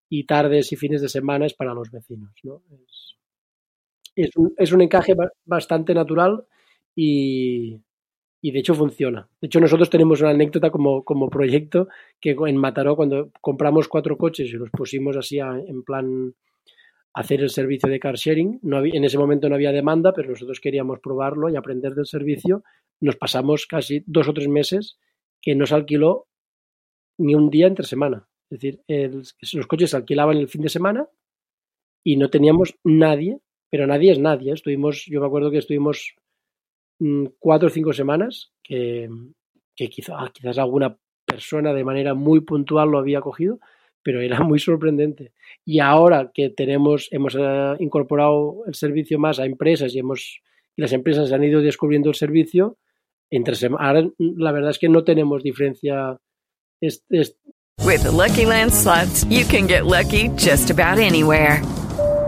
y 0.09 0.25
tardes 0.25 0.73
y 0.73 0.77
fines 0.77 1.03
de 1.03 1.09
semana 1.09 1.47
es 1.47 1.55
para 1.55 1.73
los 1.73 1.93
vecinos. 1.93 2.33
¿no? 2.43 2.65
Es, 4.17 4.35
es, 4.59 4.73
un, 4.73 4.83
encaje 4.83 5.15
bastante 5.45 5.95
natural 5.95 6.45
y, 6.97 7.81
y, 8.43 8.51
de 8.51 8.59
hecho 8.59 8.75
funciona. 8.75 9.29
De 9.41 9.47
hecho, 9.47 9.61
nosotros 9.61 9.89
tenemos 9.89 10.21
una 10.21 10.31
anécdota 10.31 10.71
como, 10.71 11.05
como 11.05 11.31
proyecto 11.31 11.89
que 12.21 12.33
en 12.47 12.57
Mataró, 12.57 12.97
cuando 12.97 13.31
compramos 13.41 13.89
cuatro 13.89 14.19
coches 14.19 14.49
y 14.51 14.57
los 14.59 14.71
pusimos 14.71 15.17
así 15.17 15.39
a, 15.41 15.57
en 15.59 15.83
plan 15.85 16.35
hacer 17.15 17.41
el 17.41 17.51
servicio 17.51 17.89
de 17.89 18.01
car 18.01 18.17
sharing. 18.17 18.59
No 18.63 18.79
había, 18.79 18.95
en 18.95 19.05
ese 19.05 19.19
momento 19.19 19.49
no 19.49 19.55
había 19.55 19.73
demanda, 19.73 20.13
pero 20.13 20.31
nosotros 20.31 20.61
queríamos 20.61 21.01
probarlo 21.01 21.49
y 21.49 21.57
aprender 21.57 21.95
del 21.95 22.07
servicio. 22.07 22.65
Nos 23.01 23.17
pasamos 23.17 23.67
casi 23.67 24.03
dos 24.07 24.29
o 24.29 24.35
tres 24.35 24.49
meses 24.49 24.99
que 25.41 25.55
no 25.55 25.67
se 25.67 25.75
alquiló 25.75 26.27
ni 27.19 27.35
un 27.35 27.51
día 27.51 27.67
entre 27.67 27.87
semana. 27.87 28.29
Es 28.51 28.61
decir, 28.61 28.81
el- 28.89 29.23
los 29.53 29.67
coches 29.67 29.91
se 29.91 29.97
alquilaban 29.97 30.37
el 30.37 30.49
fin 30.49 30.63
de 30.63 30.69
semana 30.69 31.09
y 32.05 32.17
no 32.17 32.31
teníamos 32.31 32.75
nadie, 32.85 33.39
pero 33.71 33.87
nadie 33.87 34.13
es 34.13 34.19
nadie. 34.19 34.53
Estuvimos, 34.53 35.05
yo 35.07 35.21
me 35.21 35.27
acuerdo 35.27 35.51
que 35.51 35.59
estuvimos 35.59 36.15
cuatro 37.39 37.69
o 37.69 37.71
cinco 37.71 37.93
semanas 37.93 38.53
que, 38.63 39.09
que 39.77 39.89
quizá, 39.89 40.17
quizás 40.33 40.59
alguna 40.59 40.97
persona 41.25 41.73
de 41.73 41.85
manera 41.85 42.15
muy 42.15 42.41
puntual 42.41 42.91
lo 42.91 42.99
había 42.99 43.21
cogido, 43.21 43.59
pero 44.03 44.21
era 44.21 44.41
muy 44.41 44.59
sorprendente. 44.59 45.33
Y 45.65 45.79
ahora 45.81 46.31
que 46.35 46.51
tenemos, 46.51 47.09
hemos 47.13 47.37
eh, 47.39 47.77
incorporado 47.81 48.65
el 48.67 48.75
servicio 48.75 49.19
más 49.19 49.39
a 49.39 49.47
empresas 49.47 49.95
y 49.95 49.99
hemos 50.01 50.41
y 50.77 50.81
las 50.83 50.93
empresas 50.93 51.31
han 51.33 51.45
ido 51.45 51.61
descubriendo 51.61 52.09
el 52.09 52.15
servicio, 52.15 52.79
entre 53.31 53.55
ahora 53.79 54.03
mm, 54.03 54.39
la 54.41 54.53
verdad 54.53 54.71
es 54.71 54.79
que 54.79 54.89
no 54.89 55.05
tenemos 55.05 55.43
diferencia. 55.43 56.19
Es- 56.81 57.05
es- 57.11 57.37
With 57.85 58.03
the 58.03 58.11
Lucky 58.13 58.45
Land 58.47 58.71
slots, 58.73 59.25
you 59.29 59.45
can 59.49 59.67
get 59.67 59.85
lucky 59.87 60.29
just 60.39 60.71
about 60.71 60.99
anywhere. 60.99 61.61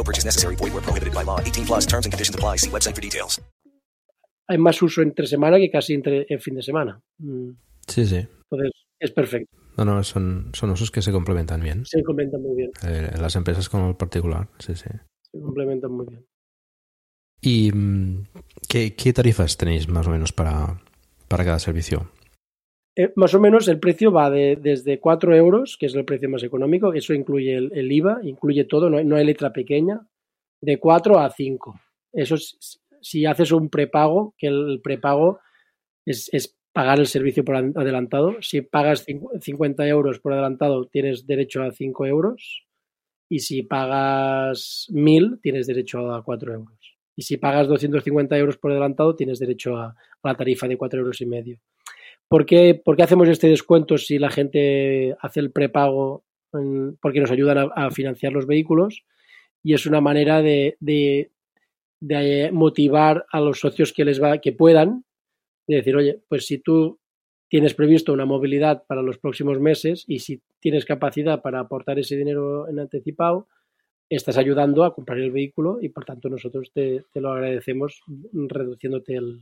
No 0.00 0.04
purchase 0.04 0.24
necessary. 0.24 0.56
Void 0.56 0.72
where 0.72 0.82
prohibited 0.82 1.12
by 1.12 1.22
law. 1.24 1.38
18 1.40 1.66
plus 1.66 1.86
terms 1.86 2.06
and 2.06 2.12
conditions 2.12 2.34
apply. 2.34 2.56
See 2.56 2.70
website 2.70 2.94
for 2.94 3.02
details. 3.02 3.40
hay 4.50 4.58
más 4.58 4.82
uso 4.82 5.00
entre 5.02 5.26
semana 5.28 5.58
que 5.58 5.70
casi 5.70 5.94
entre 5.94 6.26
en 6.28 6.40
fin 6.40 6.54
de 6.56 6.62
semana. 6.62 7.00
Mm, 7.18 7.50
Sí, 7.86 8.04
sí. 8.04 8.16
Entonces, 8.16 8.72
es 8.98 9.10
perfecto. 9.12 9.56
No, 9.76 9.84
no, 9.84 10.02
son, 10.02 10.50
son 10.54 10.70
usos 10.70 10.90
que 10.90 11.02
se 11.02 11.12
complementan 11.12 11.60
bien. 11.62 11.84
Se 11.86 12.02
complementan 12.02 12.42
muy 12.42 12.56
bien. 12.56 12.70
Eh, 12.84 13.12
las 13.20 13.36
empresas 13.36 13.68
con 13.68 13.84
el 13.88 13.94
particular, 13.94 14.48
sí, 14.58 14.74
sí. 14.74 14.90
Se 15.30 15.40
complementan 15.40 15.92
muy 15.92 16.06
bien. 16.06 16.26
¿Y 17.40 17.70
mm, 17.72 18.26
qué, 18.68 18.94
qué 18.96 19.12
tarifas 19.12 19.56
tenéis 19.56 19.88
más 19.88 20.06
o 20.08 20.10
menos 20.10 20.32
para, 20.32 20.80
para 21.28 21.44
cada 21.44 21.58
servicio? 21.60 22.10
Eh, 22.96 23.12
más 23.16 23.34
o 23.34 23.40
menos 23.40 23.68
el 23.68 23.78
precio 23.78 24.10
va 24.12 24.30
de, 24.30 24.56
desde 24.56 24.98
4 24.98 25.34
euros, 25.34 25.76
que 25.78 25.86
es 25.86 25.94
el 25.94 26.04
precio 26.04 26.28
más 26.28 26.42
económico, 26.42 26.92
eso 26.92 27.14
incluye 27.14 27.56
el, 27.56 27.92
IVA, 27.92 28.18
incluye 28.22 28.64
todo, 28.64 28.90
no 28.90 29.16
hay, 29.16 29.24
letra 29.24 29.52
pequeña, 29.52 30.00
de 30.60 30.78
4 30.78 31.18
a 31.18 31.30
5. 31.30 31.80
Eso 32.12 32.34
es, 32.34 32.80
si 33.00 33.24
haces 33.26 33.52
un 33.52 33.70
prepago, 33.70 34.34
que 34.36 34.48
el 34.48 34.80
prepago 34.82 35.38
es, 36.04 36.28
pagar 36.72 36.98
el 37.00 37.06
servicio 37.06 37.44
por 37.44 37.56
an- 37.56 37.72
adelantado. 37.76 38.36
Si 38.42 38.60
pagas 38.62 39.06
cincu- 39.06 39.40
50 39.40 39.86
euros 39.88 40.18
por 40.20 40.32
adelantado, 40.32 40.86
tienes 40.86 41.26
derecho 41.26 41.62
a 41.62 41.70
5 41.72 42.06
euros. 42.06 42.66
Y 43.28 43.40
si 43.40 43.62
pagas 43.62 44.86
1000, 44.90 45.38
tienes 45.40 45.66
derecho 45.68 46.12
a 46.12 46.22
4 46.24 46.52
euros. 46.52 46.96
Y 47.16 47.22
si 47.22 47.36
pagas 47.36 47.68
250 47.68 48.36
euros 48.36 48.56
por 48.58 48.72
adelantado, 48.72 49.14
tienes 49.14 49.38
derecho 49.38 49.76
a, 49.76 49.86
a 49.88 50.28
la 50.28 50.34
tarifa 50.36 50.66
de 50.66 50.76
4 50.76 51.00
euros 51.00 51.20
y 51.20 51.26
medio. 51.26 51.58
¿Por 52.30 52.46
qué, 52.46 52.80
por 52.82 52.96
qué 52.96 53.02
hacemos 53.02 53.28
este 53.28 53.48
descuento 53.48 53.98
si 53.98 54.18
la 54.20 54.30
gente 54.30 55.16
hace 55.20 55.40
el 55.40 55.50
prepago? 55.50 56.22
Porque 57.02 57.20
nos 57.20 57.32
ayudan 57.32 57.58
a, 57.58 57.62
a 57.74 57.90
financiar 57.90 58.32
los 58.32 58.46
vehículos 58.46 59.02
y 59.64 59.74
es 59.74 59.84
una 59.84 60.00
manera 60.00 60.40
de, 60.40 60.76
de- 60.78 61.32
de 62.00 62.50
motivar 62.52 63.26
a 63.32 63.40
los 63.40 63.58
socios 63.58 63.92
que 63.92 64.04
les 64.04 64.22
va, 64.22 64.38
que 64.38 64.52
puedan, 64.52 65.04
de 65.66 65.76
decir, 65.76 65.96
oye, 65.96 66.20
pues 66.28 66.46
si 66.46 66.58
tú 66.58 66.98
tienes 67.48 67.74
previsto 67.74 68.12
una 68.12 68.24
movilidad 68.26 68.84
para 68.86 69.02
los 69.02 69.18
próximos 69.18 69.58
meses 69.60 70.04
y 70.06 70.20
si 70.20 70.40
tienes 70.60 70.84
capacidad 70.84 71.42
para 71.42 71.58
aportar 71.58 71.98
ese 71.98 72.16
dinero 72.16 72.68
en 72.68 72.78
anticipado, 72.78 73.48
estás 74.08 74.38
ayudando 74.38 74.84
a 74.84 74.94
comprar 74.94 75.18
el 75.18 75.30
vehículo 75.32 75.78
y 75.82 75.88
por 75.90 76.04
tanto 76.04 76.28
nosotros 76.28 76.70
te, 76.72 77.04
te 77.12 77.20
lo 77.20 77.32
agradecemos 77.32 78.02
reduciéndote 78.32 79.16
el, 79.16 79.40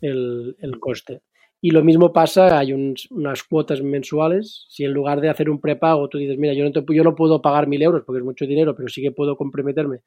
el, 0.00 0.56
el 0.60 0.78
coste. 0.80 1.20
Y 1.62 1.70
lo 1.72 1.82
mismo 1.84 2.12
pasa, 2.12 2.58
hay 2.58 2.72
un- 2.72 2.94
unas 3.10 3.42
cuotas 3.44 3.82
mensuales. 3.82 4.66
Si 4.68 4.84
en 4.84 4.92
lugar 4.92 5.20
de 5.20 5.28
hacer 5.30 5.50
un 5.50 5.60
prepago 5.60 6.08
tú 6.08 6.18
dices, 6.18 6.38
mira, 6.38 6.54
yo 6.54 6.64
no, 6.64 6.72
te- 6.72 6.94
yo 6.94 7.04
no 7.04 7.14
puedo 7.14 7.42
pagar 7.42 7.66
mil 7.66 7.82
euros 7.82 8.02
porque 8.04 8.18
es 8.20 8.24
mucho 8.24 8.46
dinero, 8.46 8.74
pero 8.74 8.88
sí 8.88 9.02
que 9.02 9.12
puedo 9.12 9.36
comprometerme 9.36 10.00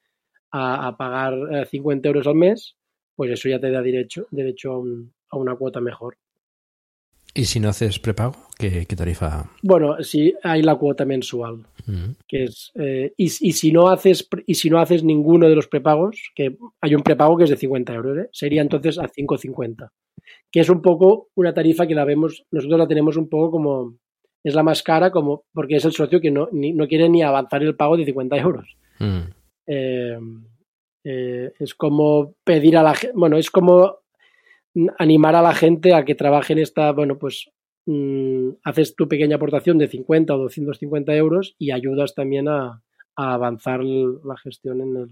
a, 0.51 0.87
a 0.87 0.97
pagar 0.97 1.35
eh, 1.51 1.65
50 1.67 2.09
euros 2.09 2.27
al 2.27 2.35
mes, 2.35 2.77
pues 3.15 3.31
eso 3.31 3.49
ya 3.49 3.59
te 3.59 3.71
da 3.71 3.81
derecho, 3.81 4.27
derecho 4.31 4.73
a, 4.73 4.79
un- 4.79 5.13
a 5.31 5.37
una 5.37 5.55
cuota 5.57 5.81
mejor. 5.81 6.17
¿Y 7.35 7.45
si 7.45 7.59
no 7.59 7.69
haces 7.69 7.99
prepago? 7.99 8.35
¿Qué, 8.57 8.85
qué 8.85 8.95
tarifa? 8.95 9.49
Bueno, 9.63 9.95
sí 10.03 10.33
hay 10.43 10.61
la 10.61 10.75
cuota 10.75 11.03
mensual, 11.05 11.65
que 12.27 12.43
es 12.45 12.71
eh, 12.75 13.11
y, 13.17 13.25
y 13.25 13.51
si 13.53 13.71
no 13.71 13.87
haces 13.89 14.27
y 14.45 14.53
si 14.55 14.69
no 14.69 14.79
haces 14.79 15.03
ninguno 15.03 15.49
de 15.49 15.55
los 15.55 15.67
prepagos, 15.67 16.31
que 16.35 16.55
hay 16.81 16.93
un 16.95 17.01
prepago 17.01 17.35
que 17.35 17.45
es 17.45 17.49
de 17.49 17.57
50 17.57 17.93
euros, 17.95 18.17
¿eh? 18.19 18.29
sería 18.31 18.61
entonces 18.61 18.99
a 18.99 19.07
5,50, 19.09 19.89
que 20.51 20.59
es 20.59 20.69
un 20.69 20.81
poco 20.83 21.29
una 21.35 21.53
tarifa 21.53 21.87
que 21.87 21.95
la 21.95 22.05
vemos, 22.05 22.45
nosotros 22.51 22.77
la 22.79 22.87
tenemos 22.87 23.17
un 23.17 23.27
poco 23.27 23.49
como 23.51 23.95
es 24.43 24.53
la 24.53 24.61
más 24.63 24.83
cara, 24.83 25.09
como 25.09 25.45
porque 25.53 25.77
es 25.77 25.85
el 25.85 25.93
socio 25.93 26.21
que 26.21 26.29
no, 26.29 26.49
ni- 26.51 26.73
no 26.73 26.87
quiere 26.87 27.09
ni 27.09 27.23
avanzar 27.23 27.63
el 27.63 27.75
pago 27.75 27.97
de 27.97 28.05
50 28.05 28.37
euros. 28.37 28.77
Eh, 29.65 30.17
eh, 31.05 31.51
es 31.59 31.73
como 31.73 32.35
pedir 32.43 32.77
a 32.77 32.83
la 32.83 32.93
gente, 32.93 33.13
bueno, 33.17 33.37
es 33.37 33.49
como 33.49 33.97
animar 34.97 35.35
a 35.35 35.41
la 35.41 35.53
gente 35.53 35.93
a 35.93 36.03
que 36.05 36.15
trabaje 36.15 36.53
en 36.53 36.59
esta, 36.59 36.91
bueno, 36.91 37.17
pues 37.17 37.49
mm, 37.85 38.49
haces 38.63 38.95
tu 38.95 39.07
pequeña 39.07 39.35
aportación 39.35 39.77
de 39.77 39.87
50 39.87 40.33
o 40.35 40.37
250 40.39 41.13
euros 41.15 41.55
y 41.59 41.71
ayudas 41.71 42.15
también 42.15 42.47
a, 42.47 42.81
a 43.15 43.33
avanzar 43.33 43.83
la 43.83 44.37
gestión 44.37 44.81
en 44.81 44.95
el 44.97 45.07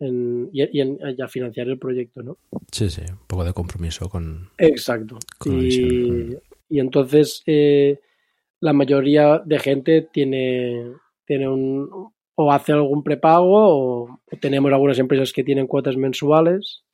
en- 0.00 0.48
y, 0.52 0.78
y 0.78 0.80
en- 0.80 0.98
y 1.16 1.20
a 1.22 1.26
financiar 1.28 1.66
el 1.68 1.78
proyecto, 1.78 2.22
¿no? 2.22 2.38
Sí, 2.70 2.88
sí, 2.88 3.02
un 3.10 3.26
poco 3.26 3.44
de 3.44 3.52
compromiso 3.52 4.08
con... 4.08 4.50
Exacto. 4.58 5.18
Con 5.38 5.60
Y, 5.60 6.36
y 6.68 6.78
entonces 6.78 7.42
eh, 7.46 7.98
la 8.60 8.72
mayoría 8.72 9.42
de 9.44 9.58
gente 9.58 10.02
tiene, 10.12 10.92
tiene 11.26 11.48
un 11.48 12.12
o 12.40 12.52
hace 12.52 12.70
algún 12.72 13.02
prepago 13.02 13.48
o, 13.56 14.02
o 14.04 14.36
tenemos 14.40 14.70
algunas 14.72 15.00
empresas 15.00 15.32
que 15.32 15.42
tienen 15.42 15.66
cuotas 15.66 15.96
mensuales. 15.96 16.84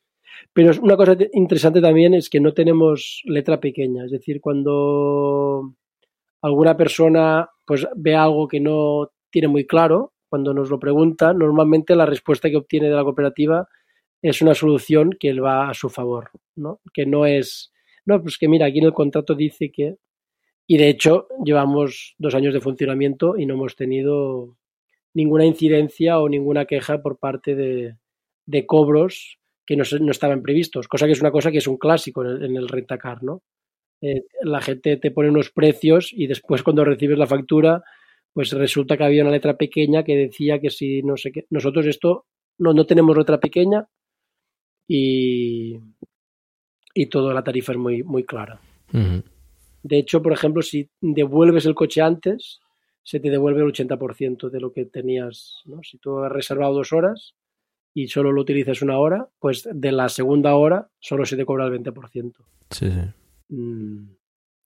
Pero 0.53 0.73
una 0.83 0.97
cosa 0.97 1.17
te- 1.17 1.31
interesante 1.33 1.81
también 1.81 2.15
es 2.15 2.29
que 2.31 2.41
no 2.41 2.53
tenemos 2.55 3.23
letra 3.25 3.61
pequeña. 3.61 4.05
Es 4.05 4.11
decir, 4.13 4.41
cuando 4.41 5.75
alguna 6.43 6.77
persona 6.77 7.49
pues 7.67 7.87
ve 7.97 8.15
algo 8.15 8.47
que 8.49 8.61
no 8.61 9.11
tiene 9.31 9.49
muy 9.49 9.67
claro, 9.67 10.13
cuando 10.29 10.53
nos 10.53 10.71
lo 10.71 10.79
pregunta, 10.79 11.33
normalmente 11.33 11.97
la 11.97 12.07
respuesta 12.07 12.51
que 12.51 12.57
obtiene 12.57 12.89
de 12.89 12.97
la 12.97 13.05
cooperativa 13.05 13.69
es 14.23 14.43
una 14.43 14.55
solución 14.55 15.11
que 15.19 15.39
va 15.41 15.69
a 15.71 15.75
su 15.75 15.89
favor, 15.89 16.31
¿no? 16.57 16.81
Que 16.93 17.07
no 17.07 17.27
es, 17.27 17.73
no, 18.07 18.21
pues 18.23 18.39
que 18.39 18.49
mira, 18.49 18.67
aquí 18.67 18.79
en 18.79 18.87
el 18.87 18.93
contrato 18.95 19.35
dice 19.35 19.71
que, 19.71 19.97
y 20.67 20.79
de 20.79 20.89
hecho 20.89 21.29
llevamos 21.45 22.15
dos 22.19 22.35
años 22.35 22.55
de 22.55 22.61
funcionamiento 22.61 23.37
y 23.39 23.47
no 23.47 23.55
hemos 23.55 23.77
tenido 23.77 24.57
ninguna 25.15 25.45
incidencia 25.47 26.19
o 26.19 26.29
ninguna 26.29 26.65
queja 26.65 27.01
por 27.03 27.19
parte 27.19 27.55
de, 27.55 27.97
de 28.47 28.67
cobros 28.67 29.39
que 29.67 29.77
no, 29.77 29.85
no 30.01 30.11
estaban 30.11 30.43
previstos, 30.43 30.89
cosa 30.89 31.07
que 31.07 31.13
es 31.13 31.21
una 31.21 31.31
cosa 31.31 31.51
que 31.51 31.59
es 31.59 31.67
un 31.67 31.77
clásico 31.77 32.23
en 32.25 32.31
el, 32.31 32.45
en 32.45 32.57
el 32.57 32.69
rentacar, 32.69 33.23
¿no? 33.23 33.43
Eh, 34.01 34.25
la 34.43 34.61
gente 34.61 34.97
te 34.99 35.11
pone 35.11 35.31
unos 35.31 35.51
precios 35.51 36.11
y 36.13 36.27
después 36.27 36.63
cuando 36.63 36.85
recibes 36.85 37.17
la 37.17 37.27
factura, 37.27 37.83
pues 38.33 38.53
resulta 38.53 38.97
que 38.97 39.05
había 39.05 39.23
una 39.23 39.33
letra 39.33 39.57
pequeña 39.57 40.05
que 40.05 40.17
decía 40.17 40.61
que 40.61 40.71
si 40.71 41.03
no 41.03 41.17
sé 41.17 41.33
qué, 41.33 41.47
nosotros 41.51 41.87
esto 41.87 42.27
no, 42.59 42.75
no 42.75 42.85
tenemos 42.85 43.17
letra 43.17 43.41
pequeña 43.41 43.87
y, 44.87 45.79
y 46.93 47.07
toda 47.07 47.33
la 47.33 47.43
tarifa 47.43 47.73
es 47.73 47.79
muy, 47.79 48.03
muy 48.03 48.25
clara. 48.25 48.61
De 49.83 49.99
hecho, 49.99 50.23
por 50.23 50.33
ejemplo, 50.33 50.63
si 50.63 50.89
devuelves 51.01 51.67
el 51.67 51.75
coche 51.75 52.01
antes, 52.01 52.61
se 53.03 53.21
te 53.21 53.31
devuelve 53.31 53.63
el 53.63 53.73
80% 53.73 54.51
de 54.51 54.61
lo 54.61 54.73
que 54.73 54.85
tenías. 54.85 55.63
¿no? 55.65 55.83
Si 55.83 55.99
tú 55.99 56.19
has 56.21 56.31
reservado 56.31 56.75
dos 56.75 56.93
horas 56.93 57.35
y 57.95 58.09
solo 58.09 58.33
lo 58.33 58.43
utilizas 58.43 58.83
una 58.83 58.99
hora, 58.99 59.29
pues 59.39 59.69
de 59.73 59.93
la 59.93 60.09
segunda 60.09 60.57
hora 60.57 60.89
solo 60.99 61.25
se 61.25 61.37
te 61.37 61.47
cobra 61.47 61.67
el 61.67 61.81
20%. 61.81 62.33
Sí, 62.71 62.91
sí. 62.91 63.01
Mm, 63.49 64.09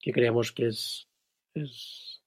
que 0.00 0.12
creemos 0.12 0.50
que 0.50 0.68
es, 0.68 1.08
es, 1.54 2.22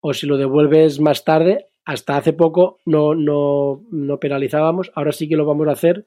O 0.00 0.12
si 0.12 0.26
lo 0.26 0.36
devuelves 0.36 0.98
más 0.98 1.24
tarde, 1.24 1.66
hasta 1.84 2.16
hace 2.16 2.32
poco 2.32 2.80
no, 2.84 3.14
no, 3.14 3.86
no 3.92 4.18
penalizábamos, 4.18 4.90
ahora 4.94 5.12
sí 5.12 5.28
que 5.28 5.36
lo 5.36 5.46
vamos 5.46 5.68
a 5.68 5.72
hacer 5.72 6.04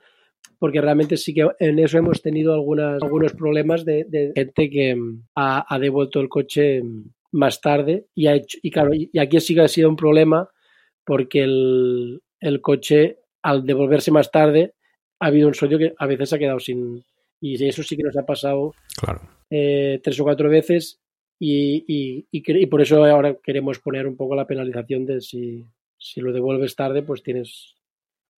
porque 0.60 0.82
realmente 0.82 1.18
sí 1.18 1.34
que 1.34 1.48
en 1.60 1.80
eso 1.80 1.98
hemos 1.98 2.22
tenido 2.22 2.54
algunas, 2.54 3.02
algunos 3.02 3.34
problemas 3.34 3.86
de, 3.86 4.06
de 4.06 4.34
gente 4.36 4.70
que 4.70 4.96
mm, 4.96 5.24
ha, 5.36 5.74
ha, 5.74 5.80
devuelto 5.80 6.20
el 6.20 6.30
coche 6.30 6.84
mm, 6.84 7.04
más 7.32 7.62
tarde 7.62 8.08
y 8.14 8.28
ha 8.28 8.36
hecho, 8.36 8.60
y 8.62 8.72
claro, 8.72 8.92
y 8.94 9.18
aquí 9.20 9.40
sí 9.40 9.56
que 9.56 9.62
ha 9.62 9.68
sido 9.68 9.90
un 9.90 9.96
problema 9.96 10.50
porque 11.06 11.44
el, 11.44 12.22
el 12.40 12.62
coche 12.62 13.23
al 13.44 13.66
devolverse 13.66 14.12
más 14.12 14.32
tarde 14.32 14.74
ha 15.20 15.28
habido 15.28 15.48
un 15.48 15.54
sueño 15.54 15.78
que 15.78 15.94
a 15.98 16.08
veces 16.08 16.34
ha 16.34 16.40
quedado 16.40 16.60
sin 16.60 17.04
y 17.40 17.64
eso 17.68 17.84
sí 17.84 17.98
que 17.98 18.04
nos 18.04 18.18
ha 18.18 18.26
pasado 18.26 18.74
claro. 18.98 19.22
eh, 19.50 20.00
tres 20.02 20.20
o 20.20 20.24
cuatro 20.24 20.50
veces 20.50 21.00
y, 21.38 21.84
y, 21.88 22.26
y, 22.32 22.44
y, 22.62 22.66
por 22.68 22.82
eso 22.82 23.04
ahora 23.04 23.36
queremos 23.44 23.80
poner 23.80 24.08
un 24.08 24.16
poco 24.16 24.34
la 24.34 24.48
penalización 24.48 25.06
de 25.06 25.20
si, 25.20 25.66
si 25.98 26.22
lo 26.22 26.32
devuelves 26.32 26.76
tarde 26.76 27.04
pues 27.04 27.22
tienes 27.22 27.76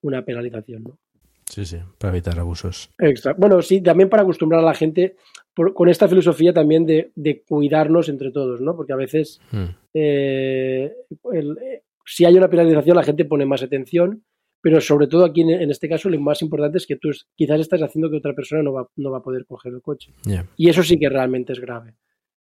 una 0.02 0.24
penalización 0.24 0.84
¿no? 0.84 0.98
Sí, 1.46 1.66
sí, 1.66 1.78
para 2.00 2.14
evitar 2.14 2.40
abusos. 2.40 2.90
Bueno, 3.38 3.62
sí, 3.62 3.82
también 3.82 4.10
para 4.10 4.24
acostumbrar 4.24 4.62
a 4.62 4.66
la 4.66 4.74
gente 4.74 5.18
por, 5.54 5.74
con 5.74 5.90
esta 5.90 6.08
filosofía 6.08 6.54
también 6.54 6.86
de, 6.86 7.12
de, 7.16 7.44
cuidarnos 7.44 8.10
entre 8.10 8.32
todos, 8.32 8.62
¿no? 8.62 8.76
Porque 8.76 8.94
a 8.94 8.96
veces 8.96 9.40
Hmm. 9.52 9.58
mm. 9.60 9.76
eh, 9.94 10.94
el, 11.34 11.58
si 12.06 12.26
hay 12.26 12.36
una 12.36 12.50
penalización 12.50 12.96
la 12.96 13.04
gente 13.04 13.26
pone 13.26 13.46
más 13.46 13.62
atención, 13.62 14.24
pero 14.64 14.80
sobre 14.80 15.08
todo 15.08 15.26
aquí 15.26 15.42
en, 15.42 15.50
en, 15.50 15.70
este 15.70 15.90
caso 15.90 16.10
lo 16.10 16.18
más 16.22 16.42
importante 16.42 16.78
es 16.78 16.88
que 16.88 16.96
tú 16.96 17.10
quizás 17.36 17.60
estás 17.60 17.82
haciendo 17.82 18.10
que 18.10 18.16
otra 18.16 18.34
persona 18.34 18.64
no 18.64 18.72
va, 18.72 18.88
no 18.96 19.12
va 19.12 19.18
a 19.18 19.22
poder 19.22 19.46
coger 19.46 19.74
el 19.74 19.82
coche. 19.82 20.14
Yeah. 20.24 20.48
Y 20.56 20.70
eso 20.70 20.84
sí 20.84 20.98
que 20.98 21.10
realmente 21.10 21.52
es 21.52 21.60
grave. 21.60 21.96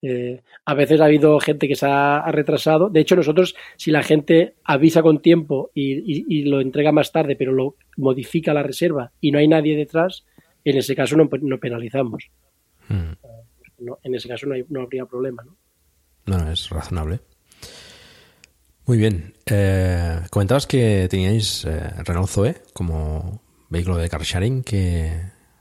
Eh, 0.01 0.41
a 0.63 0.73
veces 0.75 1.01
ha 1.01 1.05
habido 1.05 1.37
gente 1.41 1.67
que 1.67 1.75
se 1.75 1.87
ha, 1.87 2.19
ha, 2.19 2.31
retrasado. 2.31 2.89
De 2.89 3.01
hecho, 3.01 3.17
nosotros, 3.17 3.53
si 3.75 3.91
la 3.91 4.01
gente 4.01 4.55
avisa 4.63 5.01
con 5.01 5.21
tiempo 5.21 5.71
y, 5.73 5.93
y, 5.93 6.25
y, 6.29 6.43
lo 6.43 6.61
entrega 6.61 6.93
más 6.93 7.11
tarde, 7.11 7.35
pero 7.35 7.51
lo 7.51 7.75
modifica 7.97 8.53
la 8.53 8.63
reserva 8.63 9.11
y 9.19 9.31
no 9.31 9.39
hay 9.39 9.49
nadie 9.49 9.75
detrás, 9.75 10.25
en 10.63 10.77
ese 10.77 10.95
caso 10.95 11.17
no, 11.17 11.27
no 11.41 11.59
penalizamos. 11.59 12.29
Hmm. 12.87 13.13
No, 13.79 13.99
en 14.03 14.15
ese 14.15 14.29
caso 14.29 14.47
no, 14.47 14.55
hay, 14.55 14.63
no, 14.69 14.83
habría 14.83 15.05
problema. 15.05 15.43
¿no? 15.43 15.57
no, 16.27 16.49
es 16.49 16.69
razonable. 16.69 17.19
Muy 18.87 18.97
bien. 18.97 19.33
Eh, 19.47 20.19
comentabas 20.29 20.67
que 20.67 21.07
teníais 21.09 21.65
eh, 21.65 21.89
Renault 22.03 22.29
Zoe 22.29 22.55
como 22.73 23.41
vehículo 23.69 23.97
de 23.97 24.09
car 24.09 24.21
sharing 24.21 24.63
que 24.63 25.11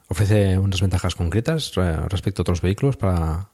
ofrece 0.08 0.58
unas 0.58 0.80
ventajas 0.80 1.14
concretas 1.14 1.74
respecto 2.08 2.40
a 2.40 2.44
otros 2.44 2.60
vehículos 2.60 2.96
para, 2.96 3.48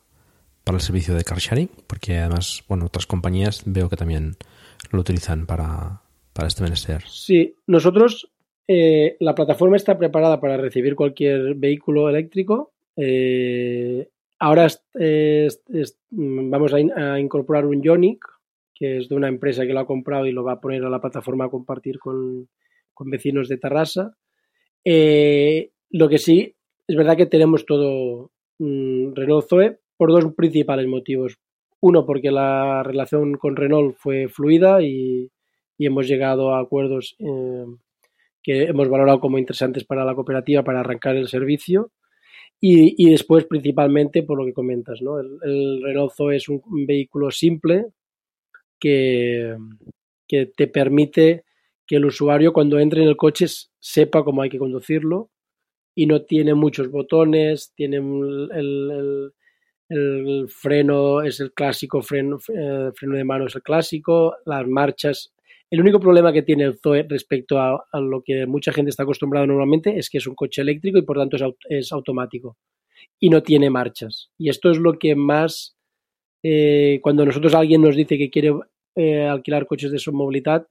para 0.64 0.76
el 0.76 0.82
servicio 0.82 1.14
de 1.14 1.24
car 1.24 1.38
sharing, 1.38 1.70
porque 1.86 2.18
además, 2.18 2.64
bueno, 2.68 2.86
otras 2.86 3.06
compañías 3.06 3.62
veo 3.64 3.88
que 3.88 3.96
también 3.96 4.36
lo 4.90 5.00
utilizan 5.00 5.46
para, 5.46 6.02
para 6.32 6.48
este 6.48 6.62
menester. 6.62 7.02
Sí, 7.06 7.54
nosotros, 7.66 8.30
eh, 8.66 9.16
la 9.20 9.34
plataforma 9.34 9.76
está 9.76 9.96
preparada 9.98 10.40
para 10.40 10.56
recibir 10.56 10.96
cualquier 10.96 11.54
vehículo 11.54 12.08
eléctrico. 12.08 12.72
Eh, 12.96 14.08
ahora 14.38 14.66
es, 14.66 14.82
es, 14.94 15.96
vamos 16.10 16.72
a, 16.74 16.76
a, 16.76 17.20
incorporar 17.20 17.66
un 17.66 17.82
Ionic, 17.82 18.24
que 18.80 18.96
es 18.96 19.10
de 19.10 19.14
una 19.14 19.28
empresa 19.28 19.66
que 19.66 19.74
lo 19.74 19.80
ha 19.80 19.86
comprado 19.86 20.24
y 20.24 20.32
lo 20.32 20.42
va 20.42 20.52
a 20.52 20.60
poner 20.60 20.82
a 20.82 20.88
la 20.88 21.02
plataforma 21.02 21.44
a 21.44 21.50
compartir 21.50 21.98
con, 21.98 22.48
con 22.94 23.10
vecinos 23.10 23.46
de 23.46 23.58
Tarrasa. 23.58 24.16
Eh, 24.82 25.72
lo 25.90 26.08
que 26.08 26.16
sí, 26.16 26.54
es 26.88 26.96
verdad 26.96 27.18
que 27.18 27.26
tenemos 27.26 27.66
todo 27.66 28.30
mmm, 28.58 29.12
Renault 29.14 29.46
Zoe, 29.46 29.78
por 29.98 30.10
dos 30.10 30.34
principales 30.34 30.86
motivos. 30.86 31.36
Uno, 31.80 32.06
porque 32.06 32.30
la 32.30 32.82
relación 32.82 33.34
con 33.34 33.54
Renault 33.54 33.96
fue 33.98 34.28
fluida 34.28 34.80
y, 34.80 35.30
y 35.76 35.86
hemos 35.86 36.08
llegado 36.08 36.54
a 36.54 36.60
acuerdos 36.60 37.16
eh, 37.18 37.66
que 38.42 38.62
hemos 38.62 38.88
valorado 38.88 39.20
como 39.20 39.36
interesantes 39.36 39.84
para 39.84 40.06
la 40.06 40.14
cooperativa 40.14 40.64
para 40.64 40.80
arrancar 40.80 41.16
el 41.16 41.28
servicio. 41.28 41.90
Y, 42.58 42.94
y 42.96 43.10
después, 43.10 43.44
principalmente, 43.44 44.22
por 44.22 44.38
lo 44.38 44.46
que 44.46 44.54
comentas, 44.54 45.02
¿no? 45.02 45.20
El, 45.20 45.38
el 45.42 45.82
Renault 45.82 46.12
Zoe 46.14 46.36
es 46.36 46.48
un 46.48 46.62
vehículo 46.86 47.30
simple 47.30 47.88
que, 48.80 49.56
te 50.28 50.66
permite 50.68 51.44
que 51.86 51.96
el 51.96 52.04
usuario 52.04 52.52
cuando 52.52 52.78
entre 52.78 53.02
en 53.02 53.08
el 53.08 53.16
coche 53.16 53.46
sepa 53.80 54.22
cómo 54.24 54.42
hay 54.42 54.50
que 54.50 54.58
conducirlo 54.58 55.30
y 55.94 56.06
no 56.06 56.22
tiene 56.22 56.54
muchos 56.54 56.88
botones, 56.90 57.72
tiene 57.74 57.96
el, 57.96 59.32
freno 60.48 61.22
es 61.22 61.40
el 61.40 61.52
clásico, 61.52 62.00
freno, 62.00 62.38
eh, 62.48 62.90
freno 62.94 63.16
de 63.16 63.24
mano 63.24 63.46
es 63.46 63.56
el 63.56 63.62
clásico, 63.62 64.36
las 64.46 64.66
marchas. 64.66 65.32
El 65.68 65.80
único 65.80 65.98
problema 65.98 66.32
que 66.32 66.42
tiene 66.42 66.64
el 66.64 66.78
Zoe 66.80 67.06
respecto 67.08 67.58
a, 67.58 67.84
a, 67.92 68.00
lo 68.00 68.22
que 68.22 68.46
mucha 68.46 68.72
gente 68.72 68.90
está 68.90 69.02
acostumbrada 69.02 69.46
normalmente 69.46 69.98
es 69.98 70.08
que 70.08 70.18
es 70.18 70.26
un 70.28 70.36
coche 70.36 70.62
eléctrico 70.62 70.98
y 70.98 71.02
por 71.02 71.18
tanto 71.18 71.36
es, 71.36 71.42
es 71.68 71.92
automático 71.92 72.56
y 73.18 73.30
no 73.30 73.42
tiene 73.42 73.70
marchas. 73.70 74.30
Y 74.38 74.48
esto 74.48 74.70
es 74.70 74.78
lo 74.78 74.98
que 74.98 75.14
más, 75.14 75.76
eh, 76.42 77.00
cuando 77.02 77.24
nosotros 77.24 77.54
alguien 77.54 77.82
nos 77.82 77.96
dice 77.96 78.18
que 78.18 78.30
quiere 78.30 78.52
eh, 78.94 79.24
alquilar 79.24 79.66
coches 79.66 79.90
de 79.90 79.98
su 79.98 80.12
movilidad, 80.12 80.66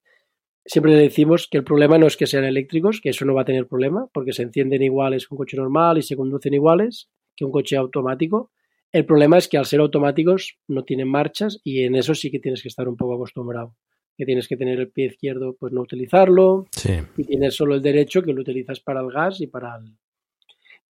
siempre 0.65 0.93
le 0.93 0.99
decimos 0.99 1.47
que 1.49 1.57
el 1.57 1.63
problema 1.63 1.97
no 1.97 2.07
es 2.07 2.17
que 2.17 2.27
sean 2.27 2.43
eléctricos, 2.43 3.01
que 3.01 3.09
eso 3.09 3.25
no 3.25 3.33
va 3.33 3.41
a 3.41 3.45
tener 3.45 3.67
problema, 3.67 4.07
porque 4.13 4.33
se 4.33 4.43
encienden 4.43 4.83
iguales 4.83 5.27
que 5.27 5.33
un 5.33 5.37
coche 5.37 5.57
normal 5.57 5.97
y 5.97 6.01
se 6.01 6.15
conducen 6.15 6.53
iguales 6.53 7.09
que 7.35 7.45
un 7.45 7.51
coche 7.51 7.77
automático, 7.77 8.51
el 8.91 9.05
problema 9.05 9.37
es 9.37 9.47
que 9.47 9.57
al 9.57 9.65
ser 9.65 9.81
automáticos 9.81 10.57
no 10.67 10.83
tienen 10.83 11.07
marchas 11.07 11.59
y 11.63 11.83
en 11.83 11.95
eso 11.95 12.15
sí 12.15 12.31
que 12.31 12.39
tienes 12.39 12.61
que 12.61 12.69
estar 12.69 12.87
un 12.87 12.97
poco 12.97 13.15
acostumbrado. 13.15 13.75
Que 14.17 14.25
tienes 14.25 14.47
que 14.47 14.57
tener 14.57 14.79
el 14.79 14.89
pie 14.89 15.05
izquierdo, 15.05 15.55
pues 15.57 15.71
no 15.71 15.81
utilizarlo. 15.81 16.67
Sí. 16.71 16.93
Y 17.15 17.23
tienes 17.23 17.55
solo 17.55 17.75
el 17.75 17.81
derecho 17.81 18.23
que 18.23 18.33
lo 18.33 18.41
utilizas 18.41 18.79
para 18.79 19.01
el 19.01 19.11
gas 19.11 19.39
y 19.41 19.47
para 19.47 19.77
el, 19.77 19.95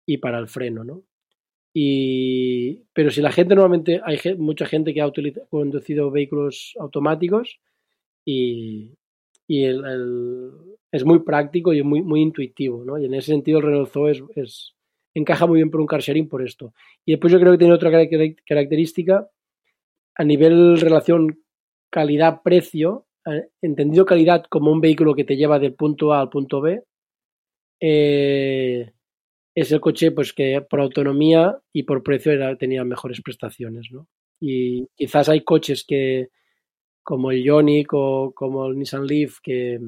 y 0.06 0.18
para 0.18 0.40
el 0.40 0.48
freno, 0.48 0.84
¿no? 0.84 1.04
Y, 1.74 2.84
pero 2.94 3.12
si 3.12 3.22
la 3.22 3.32
gente 3.32 3.56
normalmente, 3.56 4.02
hay 4.04 4.18
mucha 4.38 4.66
gente 4.66 4.94
que 4.94 5.02
ha 5.02 5.12
conducido 5.50 6.12
vehículos 6.12 6.74
automáticos 6.80 7.60
y, 8.26 8.96
y 9.48 9.64
el, 9.64 9.86
el, 9.86 10.52
es 10.92 11.06
muy 11.06 11.20
práctico 11.20 11.74
y 11.74 11.84
muy, 11.84 12.02
muy 12.02 12.22
intuitivo, 12.22 12.84
¿no? 12.84 12.98
Y 12.98 13.06
en 13.06 13.14
ese 13.14 13.32
sentido 13.32 13.60
el 13.60 13.66
Renault 13.66 13.92
Zoe 13.92 14.12
es, 14.12 14.24
es 14.36 14.76
encaja 15.14 15.48
muy 15.48 15.58
bien 15.58 15.70
por 15.70 15.82
un 15.82 15.88
car 15.88 16.02
sharing 16.02 16.28
por 16.28 16.44
esto. 16.44 16.74
Y 17.06 17.12
después 17.12 17.32
yo 17.32 17.40
creo 17.40 17.52
que 17.54 17.58
tiene 17.58 17.74
otra 17.74 17.92
característica 17.92 19.30
a 20.16 20.24
nivel 20.24 20.80
relación 20.80 21.44
calidad-precio, 21.92 23.06
entendido 23.62 24.06
calidad 24.06 24.44
como 24.50 24.72
un 24.72 24.82
vehículo 24.82 25.16
que 25.16 25.24
te 25.24 25.36
lleva 25.36 25.60
del 25.60 25.76
punto 25.76 26.14
A 26.14 26.22
al 26.22 26.30
punto 26.30 26.62
B, 26.62 26.84
eh, 27.80 28.92
es 29.62 29.72
el 29.72 29.80
coche 29.80 30.12
pues 30.12 30.34
que 30.34 30.62
por 30.62 30.82
autonomía 30.82 31.60
y 31.74 31.84
por 31.84 32.04
precio 32.04 32.32
era, 32.32 32.56
tenía 32.56 32.84
mejores 32.84 33.22
prestaciones, 33.22 33.90
¿no? 33.92 34.08
Y 34.40 34.88
quizás 34.96 35.30
hay 35.30 35.42
coches 35.42 35.84
que 35.86 36.30
como 37.04 37.32
el 37.32 37.44
Ioniq 37.44 37.94
o 37.94 38.32
como 38.34 38.68
el 38.68 38.78
Nissan 38.78 39.06
Leaf 39.06 39.40
que, 39.42 39.80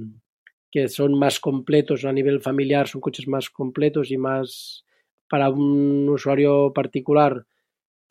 que 0.72 0.88
son 0.88 1.17
más 1.17 1.39
completos 1.39 2.03
a 2.05 2.11
nivel 2.11 2.41
familiar, 2.41 2.88
son 2.88 3.01
coches 3.01 3.28
más 3.28 3.49
completos 3.49 4.11
y 4.11 4.17
más 4.17 4.84
para 5.30 5.49
un 5.49 6.09
usuario 6.09 6.74
particular 6.74 7.45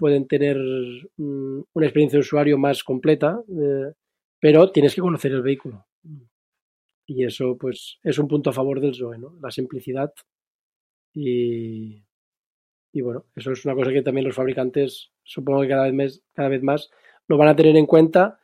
pueden 0.00 0.26
tener 0.26 0.56
um, 1.18 1.62
una 1.74 1.86
experiencia 1.86 2.16
de 2.16 2.20
usuario 2.20 2.56
más 2.56 2.82
completa, 2.82 3.38
eh, 3.48 3.92
pero 4.40 4.72
tienes 4.72 4.94
que 4.94 5.02
conocer 5.02 5.32
el 5.32 5.42
vehículo. 5.42 5.84
Y 7.06 7.24
eso, 7.24 7.58
pues, 7.60 7.98
es 8.02 8.18
un 8.18 8.26
punto 8.26 8.48
a 8.48 8.54
favor 8.54 8.80
del 8.80 8.94
Zoe, 8.94 9.18
¿no? 9.18 9.36
La 9.42 9.50
simplicidad. 9.50 10.10
Y, 11.14 12.04
y 12.92 13.00
bueno, 13.02 13.26
eso 13.36 13.52
es 13.52 13.64
una 13.64 13.74
cosa 13.74 13.92
que 13.92 14.02
también 14.02 14.26
los 14.26 14.36
fabricantes, 14.36 15.12
supongo 15.24 15.62
que 15.62 15.68
cada 15.68 15.84
vez 15.84 15.94
más, 15.94 16.22
cada 16.34 16.48
vez 16.48 16.62
más 16.62 16.90
lo 17.28 17.36
van 17.38 17.48
a 17.48 17.56
tener 17.56 17.76
en 17.76 17.86
cuenta 17.86 18.38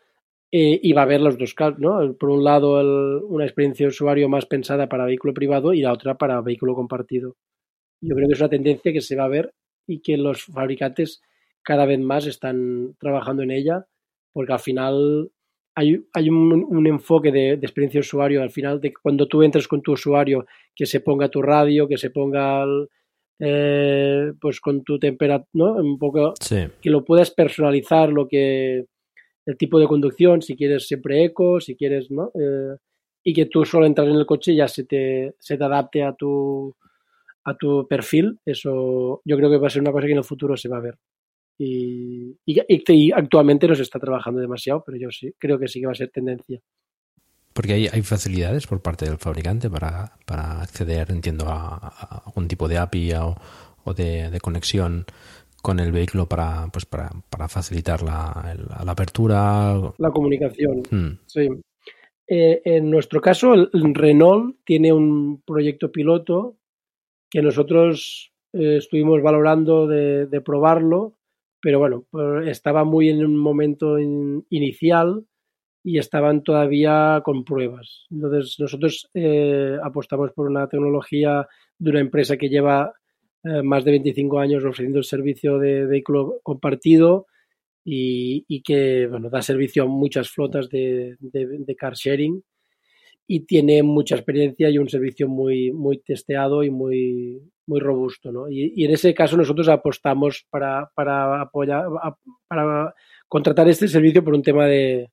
eh, 0.52 0.78
y 0.82 0.92
va 0.92 1.02
a 1.02 1.04
haber 1.04 1.20
los 1.20 1.38
dos 1.38 1.54
casos, 1.54 1.78
¿no? 1.80 2.14
Por 2.16 2.30
un 2.30 2.44
lado, 2.44 3.26
una 3.28 3.44
experiencia 3.44 3.84
de 3.86 3.90
usuario 3.90 4.28
más 4.28 4.46
pensada 4.46 4.88
para 4.88 5.06
vehículo 5.06 5.34
privado 5.34 5.72
y 5.74 5.82
la 5.82 5.92
otra 5.92 6.16
para 6.16 6.40
vehículo 6.40 6.74
compartido 6.74 7.36
yo 8.00 8.14
creo 8.14 8.28
que 8.28 8.34
es 8.34 8.40
una 8.40 8.48
tendencia 8.48 8.92
que 8.92 9.00
se 9.00 9.16
va 9.16 9.24
a 9.24 9.28
ver 9.28 9.54
y 9.86 10.00
que 10.00 10.16
los 10.16 10.44
fabricantes 10.44 11.22
cada 11.62 11.86
vez 11.86 11.98
más 12.00 12.26
están 12.26 12.96
trabajando 12.98 13.42
en 13.42 13.50
ella, 13.50 13.86
porque 14.32 14.52
al 14.52 14.58
final 14.60 15.30
hay, 15.76 16.04
hay 16.14 16.30
un, 16.30 16.66
un, 16.68 16.86
enfoque 16.86 17.30
de, 17.30 17.58
de, 17.58 17.66
experiencia 17.66 17.98
de 17.98 18.06
usuario, 18.06 18.42
al 18.42 18.50
final 18.50 18.80
de 18.80 18.94
cuando 18.94 19.28
tú 19.28 19.42
entres 19.42 19.68
con 19.68 19.82
tu 19.82 19.92
usuario, 19.92 20.46
que 20.74 20.86
se 20.86 21.00
ponga 21.00 21.28
tu 21.28 21.42
radio, 21.42 21.86
que 21.86 21.98
se 21.98 22.10
ponga 22.10 22.64
el, 22.64 22.88
eh, 23.38 24.32
pues 24.40 24.60
con 24.60 24.82
tu 24.82 24.98
temperatura, 24.98 25.50
¿no? 25.52 25.74
Un 25.74 25.98
poco 25.98 26.32
sí. 26.40 26.56
que 26.80 26.88
lo 26.88 27.04
puedas 27.04 27.30
personalizar, 27.30 28.08
lo 28.08 28.26
que 28.26 28.86
el 29.44 29.56
tipo 29.58 29.78
de 29.78 29.86
conducción, 29.86 30.40
si 30.40 30.56
quieres 30.56 30.88
siempre 30.88 31.22
eco, 31.24 31.60
si 31.60 31.76
quieres, 31.76 32.10
¿no? 32.10 32.30
Eh, 32.34 32.76
y 33.22 33.34
que 33.34 33.46
tú 33.46 33.64
solo 33.66 33.84
entras 33.84 34.08
en 34.08 34.14
el 34.14 34.24
coche 34.24 34.52
y 34.52 34.56
ya 34.56 34.68
se 34.68 34.84
te, 34.84 35.34
se 35.38 35.58
te 35.58 35.64
adapte 35.64 36.02
a 36.02 36.14
tu, 36.14 36.74
a 37.44 37.54
tu 37.54 37.86
perfil, 37.86 38.38
eso 38.46 39.20
yo 39.24 39.36
creo 39.36 39.50
que 39.50 39.58
va 39.58 39.66
a 39.66 39.70
ser 39.70 39.82
una 39.82 39.92
cosa 39.92 40.06
que 40.06 40.12
en 40.12 40.18
el 40.18 40.24
futuro 40.24 40.56
se 40.56 40.68
va 40.68 40.78
a 40.78 40.80
ver. 40.80 40.96
Y, 41.58 42.36
y, 42.44 42.62
y 42.68 43.12
actualmente 43.12 43.66
no 43.66 43.74
se 43.74 43.82
está 43.82 43.98
trabajando 43.98 44.40
demasiado, 44.40 44.82
pero 44.84 44.98
yo 44.98 45.10
sí, 45.10 45.32
creo 45.38 45.58
que 45.58 45.68
sí 45.68 45.80
que 45.80 45.86
va 45.86 45.92
a 45.92 45.96
ser 45.96 46.10
tendencia. 46.10 46.60
Porque 47.52 47.72
hay, 47.72 47.88
hay 47.90 48.02
facilidades 48.02 48.66
por 48.66 48.82
parte 48.82 49.06
del 49.06 49.16
fabricante 49.16 49.70
para, 49.70 50.12
para 50.26 50.60
acceder, 50.60 51.10
entiendo, 51.10 51.46
a, 51.48 51.76
a, 51.76 52.22
algún 52.26 52.48
tipo 52.48 52.68
de 52.68 52.76
API 52.76 53.12
o, 53.14 53.34
o 53.84 53.94
de, 53.94 54.30
de, 54.30 54.40
conexión 54.40 55.06
con 55.62 55.80
el 55.80 55.90
vehículo 55.90 56.28
para, 56.28 56.68
pues 56.70 56.84
para, 56.84 57.10
para 57.30 57.48
facilitar 57.48 58.02
la, 58.02 58.54
la, 58.84 58.92
apertura. 58.92 59.74
La 59.96 60.10
comunicación. 60.10 60.82
Hmm. 60.90 61.18
Sí. 61.24 61.48
Eh, 62.28 62.60
en 62.64 62.90
nuestro 62.90 63.20
caso, 63.20 63.54
el 63.54 63.94
Renault 63.94 64.56
tiene 64.64 64.92
un 64.92 65.40
proyecto 65.40 65.90
piloto 65.90 66.56
que 67.30 67.40
nosotros 67.40 68.32
eh, 68.52 68.76
estuvimos 68.78 69.22
valorando 69.22 69.86
de, 69.86 70.26
de, 70.26 70.40
probarlo, 70.40 71.14
pero 71.60 71.78
bueno, 71.78 72.04
pues 72.10 72.48
estaba 72.48 72.84
muy 72.84 73.08
en 73.08 73.24
un 73.24 73.36
momento 73.36 73.98
in, 73.98 74.44
inicial 74.50 75.24
y 75.82 75.98
estaban 75.98 76.42
todavía 76.42 77.22
con 77.24 77.44
pruebas. 77.44 78.06
Entonces 78.10 78.56
nosotros 78.58 79.08
eh, 79.14 79.76
apostamos 79.82 80.32
por 80.32 80.48
una 80.48 80.68
tecnología 80.68 81.46
de 81.78 81.90
una 81.90 82.00
empresa 82.00 82.36
que 82.36 82.48
lleva 82.48 82.92
eh, 83.44 83.62
más 83.62 83.84
de 83.84 83.92
25 83.92 84.40
años 84.40 84.64
ofreciendo 84.64 84.98
el 84.98 85.04
servicio 85.04 85.58
de 85.58 85.86
vehículo 85.86 86.40
compartido 86.42 87.26
y, 87.84 88.44
y 88.48 88.62
que 88.62 89.06
bueno, 89.06 89.30
da 89.30 89.42
servicio 89.42 89.84
a 89.84 89.86
muchas 89.86 90.28
flotas 90.28 90.68
de, 90.68 91.16
de, 91.20 91.46
de, 91.60 91.76
car 91.76 91.94
sharing 91.94 92.42
y 93.26 93.40
tiene 93.40 93.82
mucha 93.82 94.14
experiencia 94.14 94.70
y 94.70 94.78
un 94.78 94.88
servicio 94.88 95.28
muy, 95.28 95.72
muy 95.72 95.98
testeado 95.98 96.62
y 96.62 96.70
muy, 96.70 97.42
muy 97.66 97.80
robusto. 97.80 98.30
¿no? 98.30 98.48
Y, 98.48 98.72
y 98.76 98.84
en 98.84 98.92
ese 98.92 99.14
caso 99.14 99.36
nosotros 99.36 99.68
apostamos 99.68 100.46
para, 100.50 100.90
para 100.94 101.40
apoyar, 101.40 101.86
para 102.48 102.94
contratar 103.28 103.68
este 103.68 103.88
servicio 103.88 104.22
por 104.22 104.34
un 104.34 104.42
tema 104.42 104.66
de, 104.66 105.10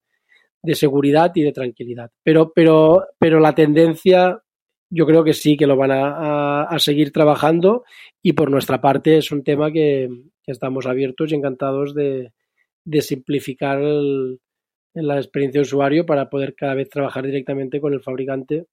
de 0.62 0.76
seguridad 0.76 1.32
y 1.36 1.42
de 1.42 1.52
tranquilidad. 1.52 2.12
Pero, 2.24 2.52
pero, 2.54 3.06
pero 3.20 3.40
la 3.40 3.56
tendencia 3.56 4.40
yo 4.90 5.08
creo 5.08 5.24
que 5.24 5.34
sí 5.34 5.58
que 5.58 5.66
lo 5.66 5.76
van 5.76 5.92
a, 5.92 6.64
a, 6.64 6.80
seguir 6.80 7.12
trabajando 7.12 7.84
y 8.22 8.34
por 8.34 8.52
nuestra 8.52 8.80
parte 8.80 9.18
es 9.18 9.32
un 9.32 9.44
tema 9.44 9.72
que, 9.72 10.08
que 10.44 10.52
estamos 10.52 10.86
abiertos 10.86 11.32
y 11.32 11.36
encantados 11.36 11.96
de, 11.96 12.32
de 12.86 13.02
simplificar 13.02 13.82
el, 13.82 14.40
la 14.94 15.18
experiencia 15.18 15.60
de 15.60 15.64
usuario 15.64 16.06
para 16.06 16.30
poder 16.30 16.56
cada 16.56 16.76
vez 16.76 16.90
trabajar 16.90 17.26
directamente 17.26 17.80
con 17.80 17.94
el 17.94 18.02
fabricante 18.02 18.68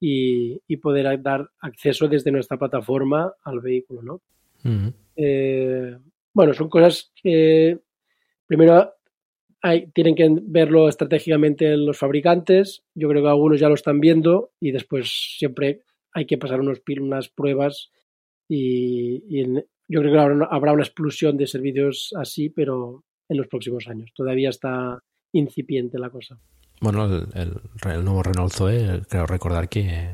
y, 0.00 0.60
y 0.66 0.76
poder 0.76 1.20
dar 1.22 1.50
acceso 1.60 2.08
desde 2.08 2.30
nuestra 2.30 2.58
plataforma 2.58 3.34
al 3.42 3.60
vehículo. 3.60 4.02
¿no? 4.02 4.14
Uh 4.64 4.68
-huh. 4.68 4.92
eh, 5.16 5.96
bueno, 6.32 6.52
son 6.54 6.68
cosas 6.68 7.12
que 7.20 7.78
primero 8.46 8.92
hay, 9.62 9.88
tienen 9.88 10.14
que 10.14 10.28
verlo 10.42 10.88
estratégicamente 10.88 11.76
los 11.76 11.98
fabricantes. 11.98 12.84
Yo 12.94 13.08
creo 13.08 13.22
que 13.22 13.28
algunos 13.28 13.58
ya 13.58 13.68
lo 13.68 13.74
están 13.74 14.00
viendo 14.00 14.52
y 14.60 14.70
después 14.70 15.36
siempre 15.38 15.82
hay 16.12 16.26
que 16.26 16.38
pasar 16.38 16.60
unos, 16.60 16.82
unas 17.00 17.28
pruebas 17.28 17.90
y, 18.48 19.24
y 19.28 19.40
en, 19.40 19.64
yo 19.88 20.00
creo 20.00 20.12
que 20.12 20.18
habrá, 20.18 20.46
habrá 20.50 20.72
una 20.72 20.82
explosión 20.82 21.36
de 21.36 21.46
servicios 21.46 22.12
así, 22.16 22.50
pero 22.50 23.04
en 23.28 23.36
los 23.36 23.48
próximos 23.48 23.88
años. 23.88 24.12
Todavía 24.14 24.50
está 24.50 25.02
incipiente 25.38 25.98
la 25.98 26.10
cosa. 26.10 26.38
Bueno, 26.80 27.06
el, 27.06 27.26
el, 27.34 27.52
el 27.90 28.04
nuevo 28.04 28.22
Renault 28.22 28.52
Zoe, 28.52 29.02
creo 29.08 29.26
recordar 29.26 29.68
que, 29.68 30.12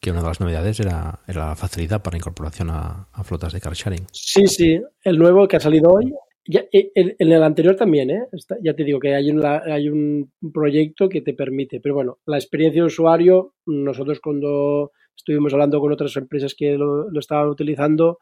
que, 0.00 0.10
una 0.10 0.20
de 0.20 0.28
las 0.28 0.40
novedades 0.40 0.78
era, 0.78 1.20
era 1.26 1.48
la 1.48 1.56
facilidad 1.56 2.02
para 2.02 2.16
incorporación 2.16 2.70
a, 2.70 3.08
a, 3.12 3.24
flotas 3.24 3.52
de 3.52 3.60
car 3.60 3.74
sharing. 3.74 4.06
Sí, 4.12 4.46
sí, 4.46 4.80
el 5.02 5.18
nuevo 5.18 5.48
que 5.48 5.56
ha 5.56 5.60
salido 5.60 5.90
hoy. 5.90 6.12
Ya, 6.48 6.64
en, 6.70 7.16
en 7.18 7.32
el 7.32 7.42
anterior 7.42 7.74
también, 7.74 8.10
¿eh? 8.10 8.22
Está, 8.30 8.56
ya 8.62 8.72
te 8.74 8.84
digo 8.84 9.00
que 9.00 9.16
hay, 9.16 9.30
una, 9.30 9.62
hay 9.64 9.88
un 9.88 10.30
proyecto 10.54 11.08
que 11.08 11.20
te 11.20 11.34
permite, 11.34 11.80
pero 11.80 11.96
bueno, 11.96 12.18
la 12.24 12.36
experiencia 12.36 12.82
de 12.82 12.86
usuario, 12.86 13.54
nosotros 13.66 14.20
cuando 14.20 14.92
estuvimos 15.16 15.52
hablando 15.52 15.80
con 15.80 15.92
otras 15.92 16.16
empresas 16.16 16.54
que 16.56 16.76
lo, 16.76 17.10
lo 17.10 17.18
estaban 17.18 17.48
utilizando, 17.48 18.18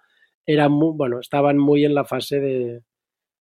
era 0.47 0.71
muy, 0.71 0.97
bueno, 0.97 1.21
estaban 1.21 1.59
muy 1.59 1.85
en 1.85 1.95
la 1.95 2.07
fase 2.07 2.41
de, 2.41 2.81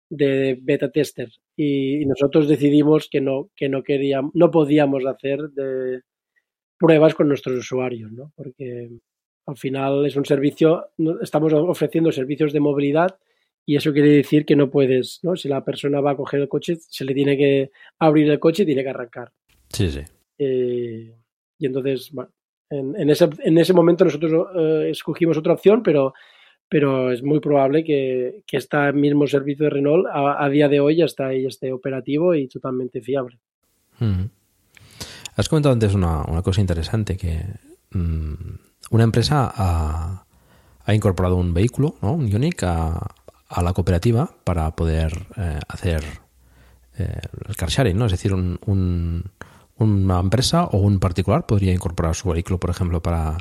de 0.10 0.58
beta 0.62 0.89
tester 0.89 1.30
y, 1.55 2.01
y, 2.01 2.05
nosotros 2.05 2.47
decidimos 2.47 3.10
que 3.10 3.20
no 3.20 3.49
que 3.55 3.68
no 3.68 3.84
queríamos 3.84 4.32
no 4.34 4.49
podíamos 4.51 5.05
hacer 5.05 5.49
de 5.49 6.01
pruebas 6.78 7.14
con 7.14 7.28
nuestros 7.28 7.58
usuarios 7.58 8.12
¿no? 8.12 8.32
porque 8.36 8.89
al 9.45 9.58
final 9.58 10.05
es 10.05 10.16
un 10.16 10.26
servicio 10.26 10.89
estamos 11.22 11.53
ofreciendo 11.53 12.12
servicios 12.12 12.53
de 12.53 12.60
movilidad 12.60 13.18
y 13.66 13.76
eso 13.76 13.91
quiere 13.91 14.10
decir 14.10 14.45
que 14.45 14.55
no 14.55 14.70
puedes 14.70 15.20
¿no? 15.24 15.36
si 15.36 15.49
la 15.49 15.64
persona 15.64 15.99
va 15.99 16.12
a 16.12 16.18
coger 16.18 16.41
el 16.41 16.47
coche 16.47 16.78
se 16.80 17.03
le 17.03 17.14
tiene 17.14 17.38
que 17.38 17.72
abrir 17.99 18.30
el 18.32 18.39
coche 18.39 18.64
y 18.64 18.68
tiene 18.68 18.84
que 18.84 18.89
arrancar 18.89 19.32
sí 19.70 19.89
sí 19.89 20.01
eh, 20.38 21.14
y 21.60 21.66
entonces 21.66 22.12
bueno 22.12 22.32
en, 22.70 22.95
en, 22.99 23.10
ese, 23.10 23.30
en 23.39 23.58
ese 23.58 23.74
momento 23.74 24.05
nosotros 24.05 24.47
eh, 24.55 24.89
escogimos 24.91 25.38
otra 25.38 25.53
opción 25.53 25.84
pero 25.84 26.14
pero 26.70 27.11
es 27.11 27.24
muy 27.24 27.39
probable 27.39 27.84
que, 27.84 28.43
que 28.45 28.57
este 28.57 28.91
mismo 28.93 29.28
servicio 29.28 29.65
de 29.65 29.70
Renault 29.70 30.05
a, 30.07 30.43
a, 30.43 30.49
día 30.49 30.68
de 30.68 30.80
hoy 30.80 30.97
ya 30.97 31.05
está 31.05 31.28
ahí, 31.28 31.45
esté 31.45 31.72
operativo 31.72 32.36
y 32.36 32.47
totalmente 32.47 33.01
fiable. 33.01 33.39
Mm. 33.99 34.26
Has 35.36 35.47
comentado 35.49 35.74
antes 35.74 35.93
una, 35.93 36.24
una 36.24 36.41
cosa 36.41 36.61
interesante, 36.61 37.15
que 37.15 37.39
mmm, 37.91 38.34
una 38.91 39.03
empresa 39.03 39.51
ha, 39.55 40.26
ha, 40.84 40.93
incorporado 40.93 41.36
un 41.36 41.53
vehículo, 41.53 41.95
¿no? 42.01 42.13
un 42.13 42.28
Ioniq, 42.28 42.63
a, 42.63 43.15
a 43.49 43.61
la 43.61 43.74
cooperativa 43.74 44.30
para 44.43 44.76
poder 44.76 45.13
eh, 45.38 45.59
hacer 45.68 46.03
eh, 46.97 47.22
el 47.47 47.55
car 47.55 47.70
sharing, 47.70 47.97
¿no? 47.97 48.07
es 48.07 48.11
decir, 48.11 48.34
un, 48.34 48.59
un, 48.65 49.24
una 49.78 50.20
empresa 50.20 50.65
o 50.65 50.80
un 50.80 50.99
particular 50.99 51.45
podría 51.45 51.72
incorporar 51.72 52.15
su 52.15 52.30
vehículo, 52.30 52.59
por 52.59 52.72
ejemplo, 52.72 53.01
para, 53.01 53.38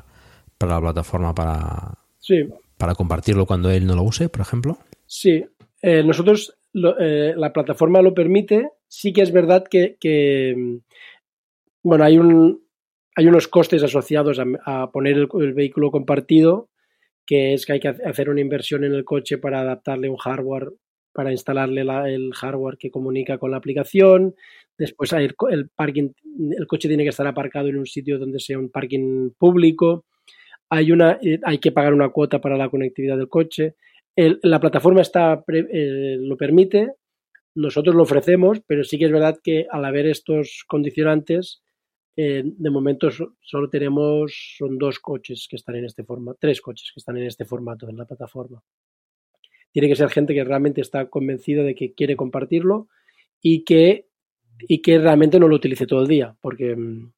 para 0.59 0.75
la 0.75 0.81
plataforma 0.81 1.35
para... 1.35 1.99
Sí, 2.19 2.49
para 2.79 2.95
compartirlo 2.95 3.47
cuando 3.47 3.71
él 3.71 3.87
no 3.87 3.95
lo 3.95 4.03
use, 4.03 4.29
por 4.29 4.41
ejemplo? 4.41 4.79
Sí, 5.07 5.45
eh, 5.83 6.03
nosotros, 6.03 6.57
lo, 6.73 6.99
eh, 6.99 7.35
la 7.37 7.53
plataforma 7.53 8.03
lo 8.03 8.15
permite. 8.15 8.71
Sí 8.89 9.13
que 9.13 9.23
es 9.23 9.33
verdad 9.33 9.65
que, 9.69 9.97
que 10.01 10.81
bueno, 11.83 12.05
hay, 12.05 12.19
un, 12.19 12.63
hay 13.15 13.27
unos 13.27 13.49
costes 13.49 13.83
asociados 13.83 14.39
a, 14.39 14.45
a 14.65 14.91
poner 14.91 15.17
el, 15.17 15.29
el, 15.41 15.55
vehículo 15.55 15.91
compartido, 15.91 16.71
que 17.25 17.55
es 17.55 17.67
que 17.67 17.75
hay 17.75 17.81
que 17.81 17.89
hacer 17.89 18.29
una 18.29 18.41
inversión 18.41 18.85
en 18.85 18.93
el 18.93 19.05
coche 19.05 19.39
para 19.39 19.61
adaptarle 19.61 20.09
un 20.09 20.17
hardware, 20.17 20.71
para 21.13 21.33
instalarle 21.33 21.83
la, 21.83 22.09
el 22.11 22.33
hardware 22.35 22.77
que 22.79 22.91
comunica 22.91 23.39
con 23.39 23.51
la 23.51 23.57
aplicación. 23.57 24.35
Después 24.79 25.13
hay 25.15 25.29
el 25.51 25.69
parking, 25.71 26.11
el 26.57 26.67
coche 26.67 26.89
tiene 26.89 27.05
que 27.05 27.09
estar 27.09 27.27
aparcado 27.27 27.69
en 27.69 27.79
un 27.79 27.87
sitio 27.87 28.19
donde 28.19 28.39
sea 28.39 28.59
un 28.59 28.71
parking 28.71 29.31
público 29.39 30.05
hay, 30.69 30.93
una, 30.93 31.19
eh, 31.23 31.41
hay 31.45 31.59
que 31.59 31.73
pagar 31.73 31.95
una 31.95 32.11
cuota 32.11 32.41
para 32.41 32.57
la 32.57 32.69
conectividad 32.69 33.17
del 33.17 33.29
coche. 33.29 33.77
El, 34.15 34.41
la 34.43 34.61
plataforma 34.61 35.03
está, 35.03 35.45
eh, 35.49 36.17
lo 36.21 36.37
permite, 36.37 36.93
nosotros 37.55 37.95
lo 37.95 38.03
ofrecemos, 38.03 38.61
pero 38.67 38.85
sí 38.85 38.99
que 38.99 39.07
es 39.07 39.13
verdad 39.13 39.39
que 39.43 39.67
al 39.71 39.85
haber 39.85 40.07
estos 40.07 40.65
condicionantes, 40.67 41.63
eh, 42.17 42.43
de 42.45 42.71
momento 42.71 43.11
so, 43.11 43.35
solo 43.43 43.69
tenemos, 43.69 44.55
son 44.57 44.79
dos 44.79 44.99
coches 45.01 45.47
que 45.49 45.57
están 45.57 45.77
en 45.77 45.85
este 45.85 46.03
formato, 46.05 46.39
tres 46.41 46.61
coches 46.61 46.91
que 46.93 47.01
están 47.01 47.17
en 47.19 47.25
este 47.25 47.45
formato 47.45 47.89
en 47.89 47.97
la 47.97 48.07
plataforma. 48.07 48.63
Tiene 49.71 49.89
que 49.89 49.97
ser 49.97 50.09
gente 50.09 50.33
que 50.33 50.45
realmente 50.45 50.81
está 50.81 51.09
convencida 51.11 51.63
de 51.63 51.75
que 51.75 51.93
quiere 51.93 52.17
compartirlo 52.17 52.89
y 53.43 53.65
que, 53.65 54.07
y 54.61 54.81
que 54.81 54.99
realmente 54.99 55.39
no 55.39 55.49
lo 55.49 55.57
utilice 55.57 55.87
todo 55.87 56.01
el 56.01 56.09
día, 56.09 56.35
porque 56.41 56.75
mm, 56.75 57.13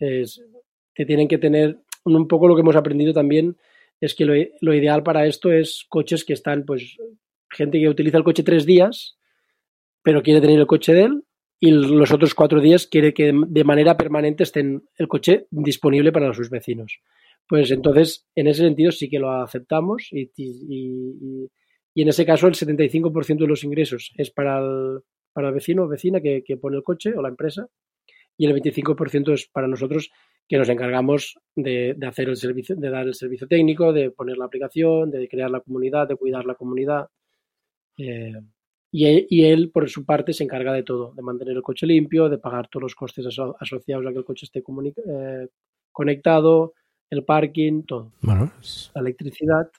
es, 0.00 0.42
te 0.94 1.06
tienen 1.06 1.28
que 1.28 1.38
tener 1.38 1.78
un 2.14 2.28
poco 2.28 2.48
lo 2.48 2.54
que 2.54 2.62
hemos 2.62 2.76
aprendido 2.76 3.12
también 3.12 3.56
es 4.00 4.14
que 4.14 4.24
lo, 4.24 4.74
ideal 4.74 5.02
para 5.02 5.26
esto 5.26 5.52
es 5.52 5.84
coches 5.88 6.24
que 6.24 6.34
están, 6.34 6.64
pues, 6.64 6.96
gente 7.50 7.78
que 7.78 7.88
utiliza 7.88 8.18
el 8.18 8.24
coche 8.24 8.42
tres 8.42 8.66
días, 8.66 9.16
pero 10.02 10.22
quiere 10.22 10.40
tener 10.40 10.58
el 10.58 10.66
coche 10.66 10.92
de 10.92 11.04
él, 11.04 11.24
y 11.58 11.70
los 11.70 12.12
otros 12.12 12.34
cuatro 12.34 12.60
días 12.60 12.86
quiere 12.86 13.14
que 13.14 13.32
de 13.34 13.64
manera 13.64 13.96
permanente 13.96 14.42
estén 14.42 14.84
el 14.96 15.08
coche 15.08 15.46
disponible 15.50 16.12
para 16.12 16.34
sus 16.34 16.50
vecinos. 16.50 17.00
Pues 17.48 17.70
entonces, 17.70 18.26
en 18.34 18.46
ese 18.46 18.62
sentido 18.62 18.92
sí 18.92 19.08
que 19.08 19.18
lo 19.18 19.30
aceptamos 19.30 20.08
y, 20.10 20.30
y, 20.36 21.48
y, 21.94 22.02
en 22.02 22.08
ese 22.08 22.26
caso 22.26 22.46
el 22.46 22.54
75% 22.54 23.38
de 23.38 23.46
los 23.46 23.64
ingresos 23.64 24.12
es 24.18 24.30
para 24.30 24.58
el, 24.58 25.00
para 25.32 25.48
el 25.48 25.54
vecino 25.54 25.84
o 25.84 25.88
vecina 25.88 26.20
que 26.20 26.56
pone 26.60 26.76
el 26.76 26.82
coche 26.82 27.14
o 27.16 27.22
la 27.22 27.30
empresa 27.30 27.68
y 28.36 28.46
el 28.46 28.54
25% 28.54 29.32
es 29.32 29.46
para 29.46 29.68
nosotros 29.68 30.10
que 30.48 30.58
nos 30.58 30.68
encargamos 30.68 31.38
de, 31.54 31.94
de, 31.96 32.06
hacer 32.06 32.28
el 32.28 32.36
servicio, 32.36 32.76
de 32.76 32.90
dar 32.90 33.06
el 33.06 33.14
servicio 33.14 33.48
técnico, 33.48 33.92
de 33.92 34.10
poner 34.10 34.36
la 34.36 34.44
aplicación, 34.44 35.10
de 35.10 35.28
crear 35.28 35.50
la 35.50 35.60
comunidad, 35.60 36.08
de 36.08 36.16
cuidar 36.16 36.44
la 36.44 36.54
comunidad. 36.54 37.08
Eh, 37.98 38.40
y, 38.92 39.26
y, 39.28 39.44
él, 39.44 39.70
por 39.70 39.88
su 39.88 40.04
parte, 40.04 40.32
se 40.32 40.44
encarga 40.44 40.72
de 40.72 40.84
todo, 40.84 41.12
de 41.14 41.22
mantener 41.22 41.56
el 41.56 41.62
coche 41.62 41.86
limpio, 41.86 42.28
de 42.28 42.38
pagar 42.38 42.68
todos 42.68 42.82
los 42.82 42.94
costes 42.94 43.26
aso 43.26 43.56
asociados 43.58 44.06
a 44.06 44.12
que 44.12 44.18
el 44.18 44.24
coche 44.24 44.46
esté 44.46 44.60
eh, 44.60 45.48
conectado, 45.90 46.74
el 47.10 47.24
parking, 47.24 47.82
todo. 47.82 48.12
Bueno, 48.22 48.52
es... 48.60 48.90
La 48.94 49.00
electricidad. 49.00 49.70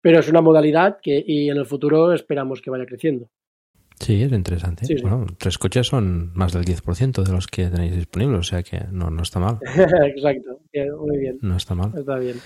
Pero 0.00 0.18
es 0.18 0.28
una 0.28 0.42
modalidad 0.42 0.98
que 1.00 1.24
y 1.26 1.48
en 1.48 1.56
el 1.56 1.66
futuro 1.66 2.12
esperamos 2.12 2.60
que 2.60 2.70
vaya 2.70 2.84
creciendo. 2.84 3.30
Sí, 4.00 4.22
es 4.22 4.32
interesante. 4.32 4.84
Sí, 4.86 4.96
sí. 4.96 5.02
Bueno, 5.02 5.26
tres 5.38 5.58
coches 5.58 5.86
son 5.86 6.32
más 6.34 6.52
del 6.52 6.64
10% 6.64 7.22
de 7.22 7.32
los 7.32 7.46
que 7.46 7.68
tenéis 7.68 7.94
disponibles, 7.94 8.40
o 8.40 8.42
sea 8.42 8.62
que 8.62 8.80
no, 8.90 9.10
no 9.10 9.22
está 9.22 9.40
mal. 9.40 9.58
Exacto, 10.06 10.60
muy 11.00 11.18
bien. 11.18 11.38
No 11.42 11.56
está 11.56 11.74
mal. 11.74 11.92
Está 11.96 12.18
bien. 12.18 12.36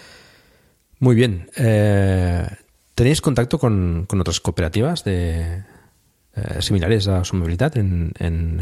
Muy 1.01 1.15
bien. 1.15 1.49
Eh, 1.57 2.47
¿Tenéis 2.95 3.21
contacto 3.21 3.59
con, 3.59 4.07
con 4.07 4.21
otras 4.21 4.41
cooperativas 4.41 5.05
de, 5.05 5.63
eh, 6.35 6.61
similares 6.61 7.09
a 7.09 7.25
su 7.25 7.37
movilidad 7.37 7.77
en, 7.77 8.13
en, 8.19 8.61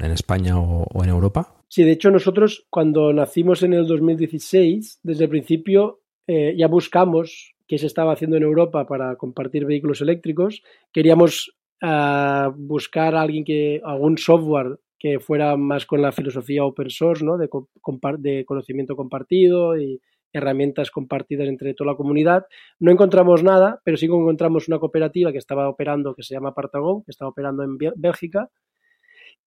en 0.00 0.10
España 0.10 0.58
o, 0.58 0.86
o, 0.92 1.04
en 1.04 1.10
Europa? 1.10 1.54
Sí, 1.68 1.82
de 1.82 1.92
hecho 1.92 2.10
nosotros 2.10 2.66
cuando 2.70 3.12
nacimos 3.12 3.62
en 3.62 3.74
el 3.74 3.86
2016, 3.86 5.00
desde 5.02 5.24
el 5.24 5.30
principio 5.30 6.00
eh, 6.26 6.54
ya 6.56 6.66
buscamos 6.66 7.54
qué 7.66 7.78
se 7.78 7.86
estaba 7.86 8.12
haciendo 8.12 8.36
en 8.36 8.42
Europa 8.42 8.86
para 8.86 9.16
compartir 9.16 9.64
vehículos 9.64 10.00
eléctricos. 10.00 10.62
Queríamos 10.92 11.54
uh, 11.82 12.52
buscar 12.56 13.14
a 13.14 13.22
alguien 13.22 13.44
que, 13.44 13.80
algún 13.84 14.18
software 14.18 14.78
que 14.98 15.20
fuera 15.20 15.56
más 15.56 15.86
con 15.86 16.00
la 16.00 16.12
filosofía 16.12 16.64
open 16.64 16.90
source, 16.90 17.24
¿no? 17.24 17.36
de, 17.36 18.44
conocimiento 18.44 18.96
compartido 18.96 19.78
y, 19.78 20.00
herramientas 20.34 20.90
compartidas 20.90 21.48
entre 21.48 21.74
toda 21.74 21.92
la 21.92 21.96
comunidad. 21.96 22.46
No 22.80 22.90
encontramos 22.90 23.42
nada, 23.42 23.80
pero 23.84 23.96
sí 23.96 24.06
encontramos 24.06 24.68
una 24.68 24.78
cooperativa 24.78 25.32
que 25.32 25.38
estaba 25.38 25.68
operando, 25.68 26.14
que 26.14 26.22
se 26.22 26.34
llama 26.34 26.54
Partagón, 26.54 27.02
que 27.04 27.12
estaba 27.12 27.30
operando 27.30 27.62
en 27.62 27.78
Bélgica, 27.96 28.50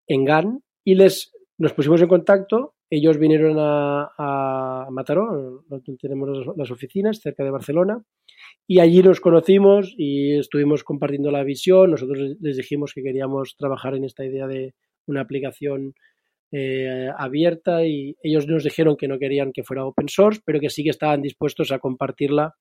en 0.08 0.26
GAN, 0.26 0.64
y 0.84 0.96
les, 0.96 1.34
nos 1.58 1.74
pusimos 1.74 2.02
en 2.02 2.08
contacto. 2.08 2.74
Ellos 2.90 3.18
vinieron 3.18 3.58
a, 3.60 4.14
a 4.18 4.88
Mataró, 4.90 5.66
donde 5.68 5.98
tenemos 6.00 6.56
las 6.56 6.72
oficinas, 6.72 7.20
cerca 7.20 7.44
de 7.44 7.52
Barcelona, 7.52 8.02
y 8.68 8.80
allí 8.80 9.02
nos 9.02 9.22
conocimos 9.22 9.94
y 9.98 10.34
estuvimos 10.38 10.84
compartiendo 10.84 11.32
la 11.32 11.44
visión. 11.44 11.92
Nosotros 11.92 12.36
les 12.42 12.58
dijimos 12.58 12.94
que 12.94 13.02
queríamos 13.02 13.56
trabajar 13.58 13.96
en 13.96 14.04
esta 14.04 14.26
idea 14.26 14.46
de 14.46 14.74
una 15.06 15.22
aplicación 15.22 15.94
eh, 16.52 17.10
abierta 17.18 17.86
y 17.86 18.16
ellos 18.22 18.46
nos 18.48 18.64
dijeron 18.64 18.98
que 18.98 19.08
no 19.08 19.20
querían 19.20 19.54
que 19.54 19.64
fuera 19.64 19.86
open 19.86 20.10
source, 20.10 20.42
pero 20.46 20.60
que 20.60 20.70
sí 20.70 20.84
que 20.84 20.90
estaban 20.90 21.22
dispuestos 21.22 21.72
a 21.72 21.80
compartirla 21.80 22.56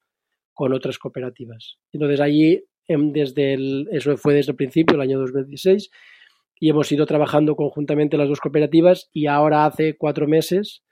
con 0.55 0.73
otras 0.73 0.99
cooperativas. 0.99 1.79
Entonces 1.93 2.21
allí, 2.21 2.65
em, 2.89 3.13
desde 3.13 3.55
el, 3.55 3.89
eso 3.91 4.17
fue 4.17 4.35
desde 4.35 4.53
el 4.53 4.57
principio, 4.57 4.95
el 4.95 5.03
año 5.03 5.19
2016, 5.19 5.91
y 6.59 6.71
hemos 6.71 6.91
ido 6.93 7.05
trabajando 7.05 7.57
conjuntamente 7.57 8.17
las 8.17 8.29
dos 8.29 8.41
cooperativas 8.41 9.11
y 9.13 9.27
ahora 9.27 9.67
hace 9.67 9.97
cuatro 9.97 10.27
meses 10.27 10.83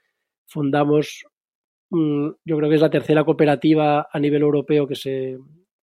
fundamos, 0.45 1.25
yo 2.43 2.57
creo 2.57 2.69
que 2.69 2.75
es 2.75 2.81
la 2.81 2.89
tercera 2.89 3.23
cooperativa 3.23 4.07
a 4.11 4.19
nivel 4.19 4.41
europeo 4.41 4.87
que 4.87 4.95
se, 4.95 5.37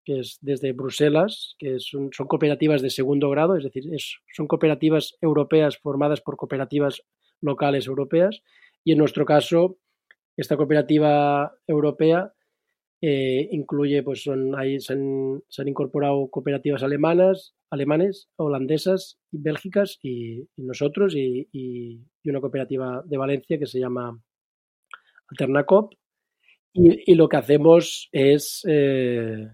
que 0.05 0.21
es 0.21 0.39
desde 0.41 0.73
Bruselas, 0.73 1.55
que 1.59 1.79
son, 1.79 2.11
son 2.13 2.27
cooperativas 2.27 2.83
de 2.83 2.91
segundo 2.91 3.31
grado, 3.31 3.57
es 3.57 3.65
decir, 3.65 3.93
es, 3.95 4.19
son 4.35 4.47
cooperativas 4.47 5.17
europeas 5.21 5.79
formadas 5.79 6.21
por 6.21 6.37
cooperativas 6.37 7.03
locales 7.41 7.87
europeas. 7.87 8.43
Y 8.85 8.93
en 8.93 8.99
nuestro 8.99 9.25
caso, 9.25 9.79
esta 10.37 10.57
cooperativa 10.57 11.55
europea 11.67 12.33
eh, 13.03 13.49
incluye, 13.53 14.03
pues 14.03 14.23
son, 14.23 14.59
ahí 14.59 14.79
se 14.81 14.93
han, 14.93 15.43
se 15.49 15.63
han, 15.63 15.69
incorporado 15.69 16.29
cooperativas 16.29 16.83
alemanas, 16.83 17.55
alemanes, 17.71 18.29
holandesas, 18.37 19.19
y 19.33 19.39
bélgicas 19.39 19.99
y, 20.03 20.41
y 20.57 20.63
nosotros 20.63 21.15
y, 21.15 21.49
y, 21.51 22.01
y, 22.23 22.31
una 22.31 22.41
cooperativa 22.41 23.03
de 23.07 23.17
Valencia 23.17 23.59
que 23.59 23.67
se 23.67 23.81
llama 23.81 24.21
Alternacop. 25.29 25.95
Y, 26.73 27.15
lo 27.15 27.29
que 27.29 27.37
hacemos 27.37 28.09
es 28.13 28.63
eh, 28.69 29.49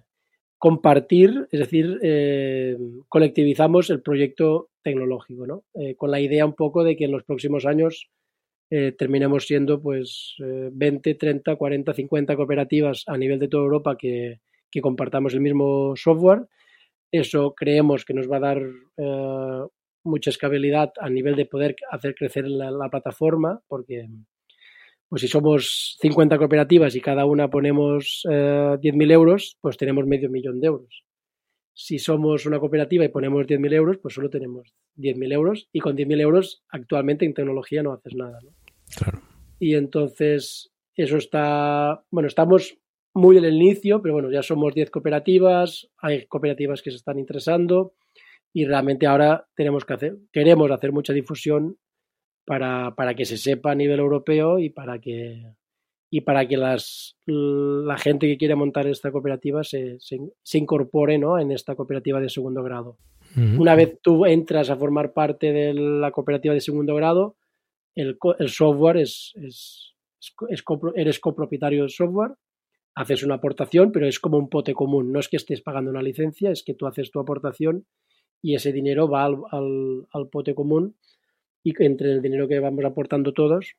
compartir, 0.58 1.48
es 1.50 1.60
decir, 1.60 1.98
eh, 2.02 2.76
colectivizamos 3.08 3.88
el 3.90 4.02
proyecto 4.02 4.68
tecnológico, 4.82 5.46
¿no? 5.46 5.64
Eh, 5.74 5.94
con 5.96 6.10
la 6.10 6.20
idea 6.20 6.44
un 6.44 6.54
poco 6.54 6.84
de 6.84 6.96
que 6.96 7.04
en 7.04 7.12
los 7.12 7.24
próximos 7.24 7.66
años 7.66 8.08
terminemos 8.98 9.46
siendo 9.46 9.80
pues 9.80 10.34
20, 10.40 11.14
30, 11.14 11.54
40, 11.54 11.94
50 11.94 12.34
cooperativas 12.34 13.04
a 13.06 13.16
nivel 13.16 13.38
de 13.38 13.46
toda 13.46 13.62
Europa 13.62 13.96
que, 13.96 14.40
que 14.72 14.80
compartamos 14.80 15.34
el 15.34 15.40
mismo 15.40 15.94
software. 15.94 16.48
Eso 17.12 17.54
creemos 17.54 18.04
que 18.04 18.12
nos 18.12 18.28
va 18.28 18.38
a 18.38 18.40
dar 18.40 18.62
mucha 20.02 20.30
escalabilidad 20.30 20.92
a 20.98 21.08
nivel 21.08 21.36
de 21.36 21.46
poder 21.46 21.76
hacer 21.92 22.16
crecer 22.16 22.48
la, 22.48 22.72
la 22.72 22.88
plataforma, 22.88 23.62
porque 23.68 24.08
pues 25.08 25.22
si 25.22 25.28
somos 25.28 25.96
50 26.00 26.38
cooperativas 26.38 26.94
y 26.96 27.00
cada 27.00 27.24
una 27.26 27.48
ponemos 27.48 28.22
eh, 28.30 28.76
10.000 28.80 29.12
euros, 29.12 29.56
pues 29.60 29.76
tenemos 29.76 30.06
medio 30.06 30.30
millón 30.30 30.60
de 30.60 30.66
euros. 30.66 31.04
Si 31.74 31.98
somos 31.98 32.46
una 32.46 32.58
cooperativa 32.58 33.04
y 33.04 33.08
ponemos 33.08 33.46
10.000 33.46 33.74
euros, 33.74 33.98
pues 33.98 34.14
solo 34.14 34.30
tenemos 34.30 34.72
10.000 34.96 35.32
euros 35.32 35.68
y 35.72 35.80
con 35.80 35.96
10.000 35.96 36.20
euros 36.20 36.64
actualmente 36.70 37.24
en 37.24 37.34
tecnología 37.34 37.82
no 37.82 37.92
haces 37.92 38.14
nada. 38.14 38.38
¿no? 38.42 38.50
Claro. 38.96 39.20
Y 39.58 39.74
entonces 39.74 40.72
eso 40.94 41.18
está, 41.18 42.02
bueno, 42.10 42.26
estamos 42.26 42.78
muy 43.14 43.38
en 43.38 43.44
el 43.44 43.54
inicio, 43.54 44.02
pero 44.02 44.14
bueno, 44.14 44.30
ya 44.30 44.42
somos 44.42 44.74
10 44.74 44.90
cooperativas, 44.90 45.88
hay 45.98 46.26
cooperativas 46.26 46.82
que 46.82 46.90
se 46.90 46.96
están 46.96 47.18
interesando 47.18 47.94
y 48.52 48.64
realmente 48.64 49.06
ahora 49.06 49.46
tenemos 49.54 49.84
que 49.84 49.94
hacer, 49.94 50.16
queremos 50.32 50.70
hacer 50.70 50.92
mucha 50.92 51.12
difusión 51.12 51.76
para, 52.46 52.94
para, 52.94 53.14
que 53.14 53.24
se 53.24 53.36
sepa 53.36 53.72
a 53.72 53.74
nivel 53.74 53.98
europeo 53.98 54.58
y 54.58 54.70
para 54.70 54.98
que, 55.00 55.42
y 56.10 56.20
para 56.22 56.46
que 56.46 56.56
las, 56.56 57.18
la 57.26 57.98
gente 57.98 58.26
que 58.26 58.38
quiere 58.38 58.54
montar 58.54 58.86
esta 58.86 59.10
cooperativa 59.10 59.64
se, 59.64 59.98
se, 60.00 60.18
se 60.42 60.58
incorpore 60.58 61.18
¿no? 61.18 61.38
en 61.38 61.50
esta 61.50 61.74
cooperativa 61.74 62.20
de 62.20 62.30
segundo 62.30 62.62
grado. 62.62 62.98
Uh 63.36 63.40
-huh. 63.40 63.58
Una 63.60 63.74
vez 63.74 63.98
tú 64.00 64.24
entras 64.24 64.70
a 64.70 64.76
formar 64.76 65.12
parte 65.12 65.52
de 65.52 65.74
la 65.74 66.12
cooperativa 66.12 66.54
de 66.54 66.60
segundo 66.60 66.94
grado, 66.94 67.36
el, 67.94 68.16
el 68.38 68.48
software 68.48 68.98
es, 68.98 69.32
es, 69.36 69.94
es, 70.48 70.62
copro, 70.62 70.94
eres 70.94 71.18
copropietario 71.18 71.80
del 71.82 71.90
software, 71.90 72.32
haces 72.94 73.24
una 73.24 73.34
aportación, 73.34 73.90
pero 73.90 74.06
es 74.06 74.20
como 74.20 74.38
un 74.38 74.48
pote 74.48 74.72
común. 74.72 75.12
No 75.12 75.18
es 75.18 75.28
que 75.28 75.36
estés 75.36 75.60
pagando 75.62 75.90
una 75.90 76.02
licencia, 76.02 76.50
es 76.50 76.62
que 76.62 76.74
tú 76.74 76.86
haces 76.86 77.10
tu 77.10 77.18
aportación 77.20 77.86
y 78.40 78.54
ese 78.54 78.72
dinero 78.72 79.08
va 79.08 79.24
al, 79.24 79.36
al, 79.50 80.06
al 80.12 80.28
pote 80.28 80.54
común 80.54 80.94
y 81.66 81.74
entre 81.84 82.12
el 82.12 82.22
dinero 82.22 82.46
que 82.46 82.60
vamos 82.60 82.84
aportando 82.84 83.32
todos, 83.32 83.74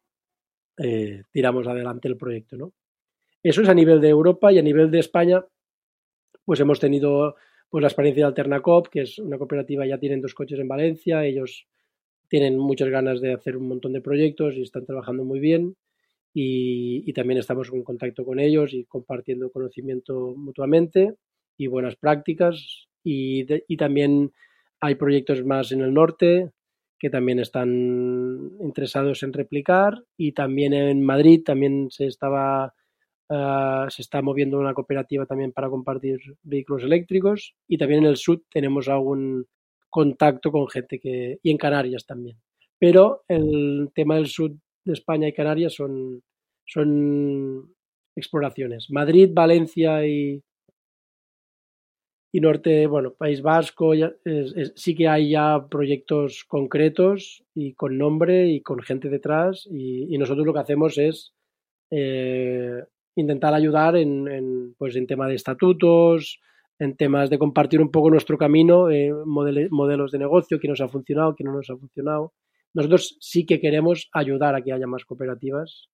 eh, 0.77 1.23
tiramos 1.31 1.67
adelante 1.67 2.09
el 2.09 2.17
proyecto. 2.17 2.57
¿no? 2.57 2.73
Eso 3.41 3.61
es 3.61 3.69
a 3.69 3.73
nivel 3.73 4.01
de 4.01 4.09
Europa 4.09 4.51
y 4.51 4.59
a 4.59 4.61
nivel 4.61 4.91
de 4.91 4.99
España, 4.99 5.45
pues 6.43 6.59
hemos 6.59 6.81
tenido 6.81 7.35
pues, 7.69 7.81
la 7.81 7.87
experiencia 7.87 8.25
de 8.25 8.27
Alternacop, 8.27 8.89
que 8.89 9.03
es 9.03 9.19
una 9.19 9.37
cooperativa, 9.37 9.85
ya 9.85 9.97
tienen 9.99 10.19
dos 10.19 10.33
coches 10.33 10.59
en 10.59 10.67
Valencia, 10.67 11.23
ellos 11.23 11.65
tienen 12.27 12.57
muchas 12.57 12.89
ganas 12.89 13.21
de 13.21 13.31
hacer 13.31 13.55
un 13.55 13.69
montón 13.69 13.93
de 13.93 14.01
proyectos 14.01 14.55
y 14.55 14.63
están 14.63 14.85
trabajando 14.85 15.23
muy 15.23 15.39
bien. 15.39 15.77
Y, 16.33 17.13
también 17.13 17.39
estamos 17.39 17.71
en 17.71 17.83
contacto 17.83 18.25
con 18.25 18.37
ellos 18.39 18.73
y 18.73 18.83
compartiendo 18.83 19.49
conocimiento 19.49 20.35
mutuamente 20.35 21.15
y 21.57 21.67
buenas 21.67 21.95
prácticas. 21.95 22.89
Y 23.01 23.45
también 23.77 24.33
hay 24.81 24.95
proyectos 24.95 25.45
más 25.45 25.71
en 25.71 25.81
el 25.81 25.93
norte, 25.93 26.51
que 26.99 27.09
también 27.09 27.39
están 27.39 28.51
interesados 28.59 29.23
en 29.23 29.33
replicar 29.33 30.03
y 30.17 30.31
también 30.31 30.73
en 30.73 31.03
Madrid 31.03 31.43
también 31.43 31.89
se 31.91 32.07
estaba 32.07 32.73
uh, 33.29 33.89
se 33.89 34.01
está 34.01 34.21
moviendo 34.21 34.59
una 34.59 34.73
cooperativa 34.73 35.25
también 35.25 35.51
para 35.51 35.69
compartir 35.69 36.19
vehículos 36.43 36.83
eléctricos 36.83 37.55
y 37.67 37.77
también 37.77 38.03
en 38.03 38.09
el 38.09 38.17
sur 38.17 38.41
tenemos 38.49 38.87
algún 38.89 39.45
contacto 39.89 40.51
con 40.51 40.67
gente 40.67 40.99
que 40.99 41.39
y 41.41 41.51
en 41.51 41.57
Canarias 41.57 42.05
también. 42.05 42.37
Pero 42.79 43.23
el 43.27 43.89
tema 43.95 44.15
del 44.15 44.27
sur 44.27 44.51
de 44.85 44.93
España 44.93 45.27
y 45.27 45.33
Canarias 45.33 45.73
son 45.75 46.23
son 46.65 47.73
exploraciones. 48.15 48.87
Madrid 48.89 49.29
Valencia 49.33 50.05
y 50.05 50.43
y 52.37 52.39
norte, 52.39 52.85
bueno, 52.85 53.15
País 53.15 53.41
Vasco, 53.41 53.93
sí 54.75 54.93
que 54.93 55.07
hay 55.07 55.31
ya 55.31 55.65
proyectos 55.71 56.43
concretos 56.47 57.43
y 57.55 57.73
con 57.73 57.97
nombre 57.97 58.47
y 58.49 58.61
con 58.61 58.79
gente 58.83 59.09
detrás 59.09 59.67
y, 59.71 60.15
nosotros 60.19 60.45
lo 60.45 60.53
que 60.53 60.59
hacemos 60.59 60.99
es 60.99 61.33
eh, 61.89 62.83
intentar 63.15 63.55
ayudar 63.55 63.95
en, 63.95 64.27
en, 64.27 64.75
pues 64.77 64.95
en 64.95 65.07
tema 65.07 65.27
de 65.27 65.33
estatutos, 65.33 66.39
en 66.77 66.95
temas 66.95 67.31
de 67.31 67.39
compartir 67.39 67.81
un 67.81 67.89
poco 67.89 68.11
nuestro 68.11 68.37
camino, 68.37 68.91
eh, 68.91 69.11
modelos 69.25 70.11
de 70.11 70.19
negocio, 70.19 70.59
qué 70.59 70.67
nos 70.67 70.81
ha 70.81 70.89
funcionado, 70.89 71.33
qué 71.33 71.43
no 71.43 71.53
nos 71.53 71.71
ha 71.71 71.75
funcionado. 71.75 72.33
Nosotros 72.71 73.17
sí 73.19 73.47
que 73.47 73.59
queremos 73.59 74.09
ayudar 74.13 74.53
a 74.53 74.61
que 74.61 74.73
haya 74.73 74.85
más 74.85 75.05
cooperativas 75.05 75.89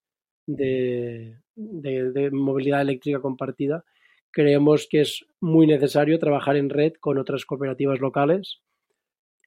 de, 0.46 1.38
de 1.56 2.32
movilidad 2.34 2.82
eléctrica 2.82 3.22
compartida 3.22 3.86
creemos 4.34 4.88
que 4.90 5.02
es 5.02 5.26
muy 5.40 5.68
necesario 5.68 6.20
trabajar 6.20 6.58
en 6.58 6.70
red 6.70 6.94
con 7.00 7.18
otras 7.18 7.46
cooperativas 7.46 8.02
locales. 8.02 8.60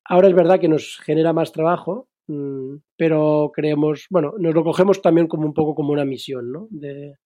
Ahora 0.05 0.29
es 0.29 0.35
verdad 0.35 0.61
que 0.61 0.69
nos 0.69 0.99
genera 1.05 1.33
más 1.33 1.53
trabajo, 1.53 2.09
mm, 2.29 2.77
pero 2.97 3.51
creemos, 3.53 4.07
bueno, 4.09 4.35
nos 4.39 4.55
lo 4.55 4.65
cogemos 4.65 5.03
también 5.03 5.27
como 5.27 5.47
un 5.47 5.53
poco 5.53 5.75
como 5.75 5.93
una 5.93 6.05
misión, 6.05 6.53
¿no? 6.53 6.69
De 6.71 7.17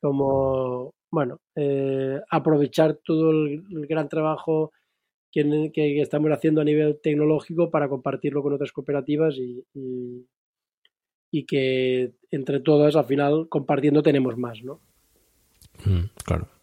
como, 0.00 0.94
bueno, 1.10 1.40
eh, 1.56 2.20
aprovechar 2.30 3.00
todo 3.04 3.32
el, 3.32 3.64
gran 3.88 4.08
trabajo 4.08 4.70
que, 5.32 6.00
estamos 6.00 6.30
haciendo 6.30 6.60
a 6.60 6.64
nivel 6.64 7.00
tecnológico 7.02 7.70
para 7.70 7.88
compartirlo 7.88 8.42
con 8.42 8.52
otras 8.52 8.70
cooperativas 8.70 9.36
y, 9.36 9.64
y, 9.74 10.26
y 11.32 11.44
que 11.44 12.12
entre 12.30 12.60
todas 12.60 12.94
al 12.94 13.04
final 13.04 13.48
compartiendo 13.48 14.02
tenemos 14.02 14.36
más, 14.36 14.62
¿no? 14.62 14.80
Mm, 15.84 16.04
claro. 16.24 16.59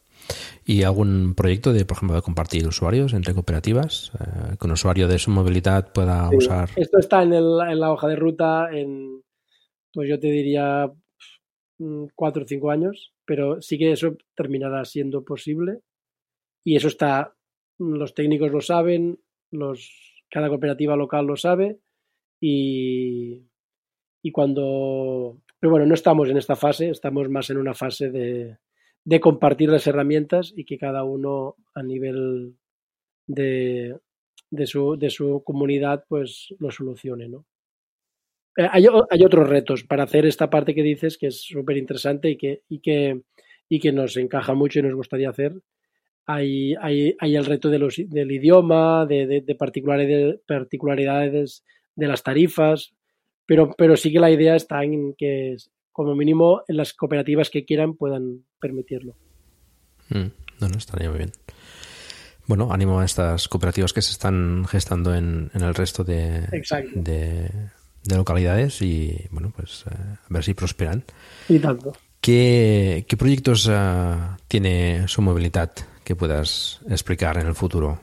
¿Y 0.68 0.84
algún 0.84 1.34
proyecto 1.34 1.72
de, 1.72 1.86
por 1.86 1.96
ejemplo, 1.98 2.16
de 2.18 2.22
compartir 2.22 2.68
usuarios 2.68 3.14
entre 3.14 3.34
cooperativas? 3.34 4.12
Eh, 4.20 4.58
que 4.60 4.66
un 4.68 4.74
usuario 4.74 5.08
de 5.08 5.18
su 5.18 5.32
movilidad 5.32 5.94
pueda 5.94 6.30
Sí, 6.30 6.36
usar. 6.36 6.70
Esto 6.76 7.00
está 7.00 7.24
en, 7.24 7.34
el- 7.34 7.60
en 7.70 7.80
la 7.80 7.92
hoja 7.94 8.08
de 8.10 8.18
ruta 8.18 8.68
en, 8.72 9.22
pues 9.94 10.10
yo 10.10 10.20
te 10.20 10.28
diría, 10.28 10.92
mm, 11.80 12.08
cuatro 12.14 12.44
o 12.44 12.46
cinco 12.46 12.70
años, 12.70 13.14
pero 13.26 13.62
sí 13.62 13.78
que 13.78 13.94
eso 13.94 14.18
terminará 14.36 14.84
siendo 14.84 15.24
posible. 15.24 15.80
Y 16.66 16.76
eso 16.76 16.90
está, 16.90 17.34
los 17.80 18.14
técnicos 18.14 18.52
lo 18.52 18.60
saben, 18.60 19.20
los, 19.52 19.90
cada 20.30 20.50
cooperativa 20.50 20.98
local 20.98 21.26
lo 21.28 21.38
sabe 21.38 21.80
y, 22.42 23.42
y 24.22 24.32
cuando... 24.34 25.38
Pero 25.60 25.72
bueno, 25.72 25.86
no 25.86 25.94
estamos 25.94 26.30
en 26.30 26.38
esta 26.38 26.58
fase, 26.58 26.90
estamos 26.90 27.30
más 27.30 27.50
en 27.52 27.58
una 27.58 27.74
fase 27.74 28.12
de, 28.12 28.58
de 29.08 29.22
compartir 29.22 29.70
las 29.70 29.88
herramientas 29.88 30.52
y 30.54 30.66
que 30.66 30.78
cada 30.78 31.06
uno 31.06 31.56
a 31.74 31.82
nivel 31.82 32.58
de, 33.26 33.98
de, 34.52 34.68
su, 34.68 34.98
de 34.98 35.10
su 35.10 35.44
comunidad 35.46 36.04
pues 36.10 36.54
lo 36.60 36.72
solucione, 36.72 37.30
¿no? 37.30 37.46
Eh, 38.58 38.68
hay, 38.70 38.86
hay 39.10 39.24
otros 39.24 39.48
retos 39.48 39.86
para 39.86 40.04
hacer 40.04 40.26
esta 40.26 40.50
parte 40.50 40.76
que 40.76 40.84
dices 40.84 41.18
que 41.18 41.28
es 41.28 41.42
súper 41.42 41.78
interesante 41.78 42.32
y 42.32 42.38
que, 42.38 42.64
y, 42.68 42.80
que, 42.80 43.22
y 43.70 43.80
que 43.80 43.94
nos 43.94 44.18
encaja 44.18 44.54
mucho 44.56 44.80
y 44.80 44.84
nos 44.84 44.96
gustaría 44.96 45.30
hacer. 45.30 45.54
Hay, 46.26 46.76
hay, 46.82 47.16
hay 47.18 47.38
el 47.38 47.46
reto 47.46 47.70
de 47.70 47.80
los, 47.80 47.96
del 47.96 48.30
idioma, 48.30 49.06
de, 49.06 49.26
de, 49.26 49.40
de 49.40 49.56
particularidades, 49.56 50.42
particularidades 50.46 51.64
de 51.96 52.08
las 52.08 52.24
tarifas, 52.24 52.94
pero, 53.46 53.74
pero 53.78 53.96
sí 53.96 54.12
que 54.12 54.20
la 54.20 54.32
idea 54.32 54.58
está 54.58 54.84
en 54.84 55.14
que 55.14 55.56
como 55.98 56.14
mínimo 56.14 56.62
en 56.68 56.78
las 56.78 56.94
cooperativas 56.94 57.50
que 57.50 57.66
quieran 57.66 57.96
puedan 57.96 58.46
permitirlo. 58.60 59.16
Mm, 60.10 60.30
no, 60.62 60.70
no, 60.70 60.78
estaría 60.78 61.10
muy 61.10 61.18
bien. 61.18 61.32
Bueno, 62.46 62.72
ánimo 62.72 63.00
a 63.00 63.06
estas 63.06 63.48
cooperativas 63.48 63.94
que 63.94 64.04
se 64.04 64.12
están 64.12 64.66
gestando 64.66 65.16
en, 65.16 65.50
en 65.56 65.64
el 65.64 65.74
resto 65.74 66.04
de, 66.04 66.46
Exacto. 66.52 66.92
de, 66.94 67.50
de 68.04 68.16
localidades 68.16 68.80
y, 68.84 69.28
bueno, 69.32 69.52
pues 69.56 69.86
eh, 69.90 69.96
a 69.96 70.28
ver 70.30 70.44
si 70.44 70.54
prosperan. 70.54 71.04
Y 71.50 71.58
tanto. 71.58 71.94
¿Qué, 72.22 73.06
qué 73.08 73.18
proyectos 73.18 73.68
ah, 73.68 74.38
tiene 74.48 75.08
su 75.08 75.24
movilidad 75.24 75.72
que 76.04 76.16
puedas 76.16 76.80
explicar 76.88 77.40
en 77.40 77.48
el 77.48 77.56
futuro? 77.56 78.00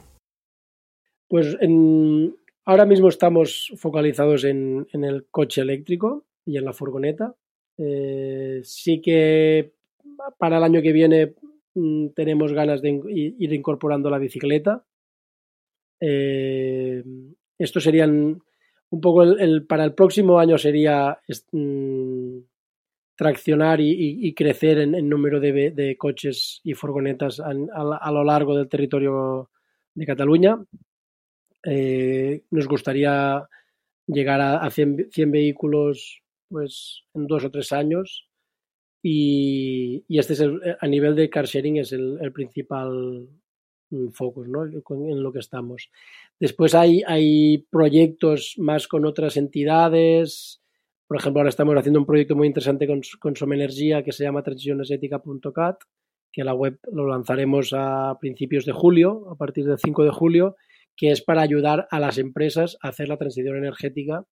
Pues 1.28 1.56
en, 1.60 2.34
ahora 2.64 2.86
mismo 2.86 3.08
estamos 3.08 3.72
focalizados 3.76 4.42
en, 4.42 4.88
en 4.92 5.04
el 5.04 5.28
coche 5.30 5.60
eléctrico 5.60 6.26
y 6.44 6.56
en 6.56 6.64
la 6.64 6.72
furgoneta. 6.72 7.36
Eh, 7.78 8.60
sí 8.64 9.00
que 9.00 9.72
para 10.38 10.58
el 10.58 10.64
año 10.64 10.82
que 10.82 10.92
viene 10.92 11.34
mm, 11.74 12.08
tenemos 12.10 12.52
ganas 12.52 12.82
de 12.82 13.00
ir 13.08 13.52
incorporando 13.52 14.10
la 14.10 14.18
bicicleta. 14.18 14.84
Eh, 16.00 17.02
esto 17.58 17.80
serían 17.80 18.40
un 18.90 19.00
poco 19.00 19.22
el, 19.22 19.66
para 19.66 19.84
el 19.84 19.94
próximo 19.94 20.38
año 20.38 20.58
sería 20.58 21.18
mm, 21.52 22.38
traccionar 23.16 23.80
y, 23.80 24.26
y- 24.28 24.34
crecer 24.34 24.78
en, 24.78 25.08
número 25.08 25.40
de, 25.40 25.70
de 25.70 25.96
coches 25.96 26.60
y 26.64 26.74
furgonetas 26.74 27.40
a, 27.40 27.52
lo 28.12 28.24
largo 28.24 28.56
del 28.56 28.68
territorio 28.68 29.50
de 29.94 30.06
Cataluña. 30.06 30.58
Eh, 31.64 32.42
nos 32.50 32.66
gustaría 32.68 33.48
llegar 34.06 34.40
a, 34.40 34.58
a 34.58 34.70
100, 34.70 35.08
100 35.10 35.30
vehículos 35.30 36.22
pues 36.48 37.02
en 37.14 37.26
dos 37.26 37.44
o 37.44 37.50
tres 37.50 37.72
años 37.72 38.28
y, 39.06 40.02
este 40.08 40.32
es 40.32 40.40
el, 40.40 40.60
a 40.80 40.86
nivel 40.86 41.14
de 41.14 41.28
car 41.28 41.44
sharing 41.44 41.76
es 41.76 41.92
el, 41.92 42.32
principal 42.32 43.28
mm, 43.90 44.08
focus 44.08 44.48
¿no? 44.48 44.64
En 44.64 45.22
lo 45.22 45.30
que 45.30 45.40
estamos. 45.40 45.90
Después 46.40 46.74
hay, 46.74 47.02
hay 47.06 47.66
proyectos 47.70 48.54
más 48.56 48.88
con 48.88 49.04
otras 49.04 49.36
entidades. 49.36 50.62
Por 51.06 51.18
ejemplo, 51.18 51.40
ahora 51.40 51.50
estamos 51.50 51.76
haciendo 51.76 52.00
un 52.00 52.06
proyecto 52.06 52.34
muy 52.34 52.46
interesante 52.46 52.86
con, 52.86 53.02
con 53.20 53.36
Somenergia 53.36 54.02
que 54.02 54.12
se 54.12 54.24
llama 54.24 54.42
transicionesética.cat, 54.42 55.82
que 56.32 56.42
la 56.42 56.54
web 56.54 56.78
lo 56.90 57.06
lanzaremos 57.06 57.74
a 57.74 58.16
principios 58.18 58.64
de 58.64 58.72
julio, 58.72 59.28
a 59.30 59.36
partir 59.36 59.66
del 59.66 59.78
5 59.78 60.04
de 60.04 60.10
julio, 60.10 60.56
que 60.96 61.10
es 61.10 61.20
para 61.20 61.42
ayudar 61.42 61.86
a 61.90 62.00
las 62.00 62.16
empresas 62.16 62.78
a 62.80 62.88
hacer 62.88 63.08
la 63.08 63.18
transición 63.18 63.58
energética 63.58 64.24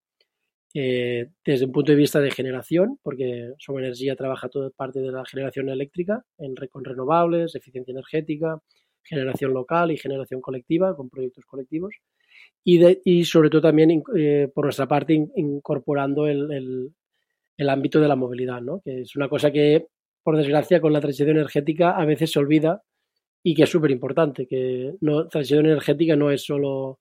eh, 0.75 1.29
desde 1.45 1.66
un 1.66 1.73
punto 1.73 1.93
de 1.93 1.97
vista 1.99 2.20
de 2.20 2.31
generación, 2.31 2.99
porque 3.03 3.53
Somenergia 3.59 4.16
trabaja 4.16 4.49
toda 4.49 4.70
parte 4.70 5.01
de 5.01 5.12
la 5.12 5.25
generación 5.25 5.68
eléctrica 5.68 6.25
en, 6.39 6.55
con 6.70 6.85
renovables, 6.85 7.55
eficiencia 7.55 7.93
energética, 7.93 8.59
generación 9.03 9.53
local 9.53 9.91
y 9.91 9.99
generación 9.99 10.41
colectiva, 10.41 10.97
con 10.97 11.11
proyectos 11.11 11.45
colectivos. 11.45 11.95
Y, 12.64 12.79
de- 12.79 13.01
y 13.05 13.25
sobre 13.25 13.51
todo 13.51 13.62
también, 13.62 14.03
eh, 14.16 14.49
por 14.55 14.64
nuestra 14.66 14.87
parte, 14.89 15.14
in- 15.14 15.33
incorporando 15.37 16.27
el, 16.27 16.51
el- 16.53 16.95
el 17.57 17.68
ámbito 17.68 18.01
de 18.01 18.09
la 18.09 18.16
movilidad, 18.16 18.61
¿no? 18.62 18.81
que 18.85 19.03
es 19.03 19.14
una 19.16 19.29
cosa 19.29 19.51
que, 19.53 19.87
por 20.23 20.37
desgracia, 20.37 20.81
con 20.81 20.93
la 20.93 21.01
transición 21.01 21.31
energética 21.31 21.91
a 21.97 22.05
veces 22.05 22.31
se 22.33 22.39
olvida 22.39 22.83
y 23.43 23.55
que 23.55 23.64
es 23.64 23.70
súper 23.70 23.91
importante, 23.91 24.47
que 24.47 24.95
no, 25.01 25.29
transición 25.29 25.66
energética 25.66 26.16
no 26.16 26.31
es 26.31 26.45
solo 26.45 27.01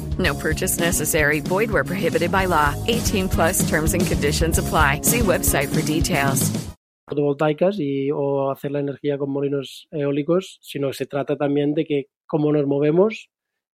No 0.21 0.33
purchase 0.35 0.79
necessary. 0.79 1.39
Void 1.41 1.71
where 1.71 1.83
prohibited 1.83 2.31
by 2.31 2.45
law. 2.45 2.75
18 2.87 3.27
plus 3.29 3.67
terms 3.69 3.93
and 3.93 4.05
conditions 4.05 4.57
apply. 4.59 5.01
See 5.03 5.19
website 5.21 5.69
for 5.69 5.81
details. 5.81 6.51
fotovoltaicas 7.09 7.77
y, 7.77 8.09
o 8.09 8.51
hacer 8.51 8.71
la 8.71 8.79
energía 8.79 9.17
con 9.17 9.29
molinos 9.31 9.85
eólicos, 9.91 10.59
sino 10.61 10.87
que 10.87 10.93
se 10.93 11.05
trata 11.07 11.35
también 11.35 11.73
de 11.73 11.83
que 11.83 12.05
cómo 12.25 12.53
nos 12.53 12.65
movemos 12.65 13.29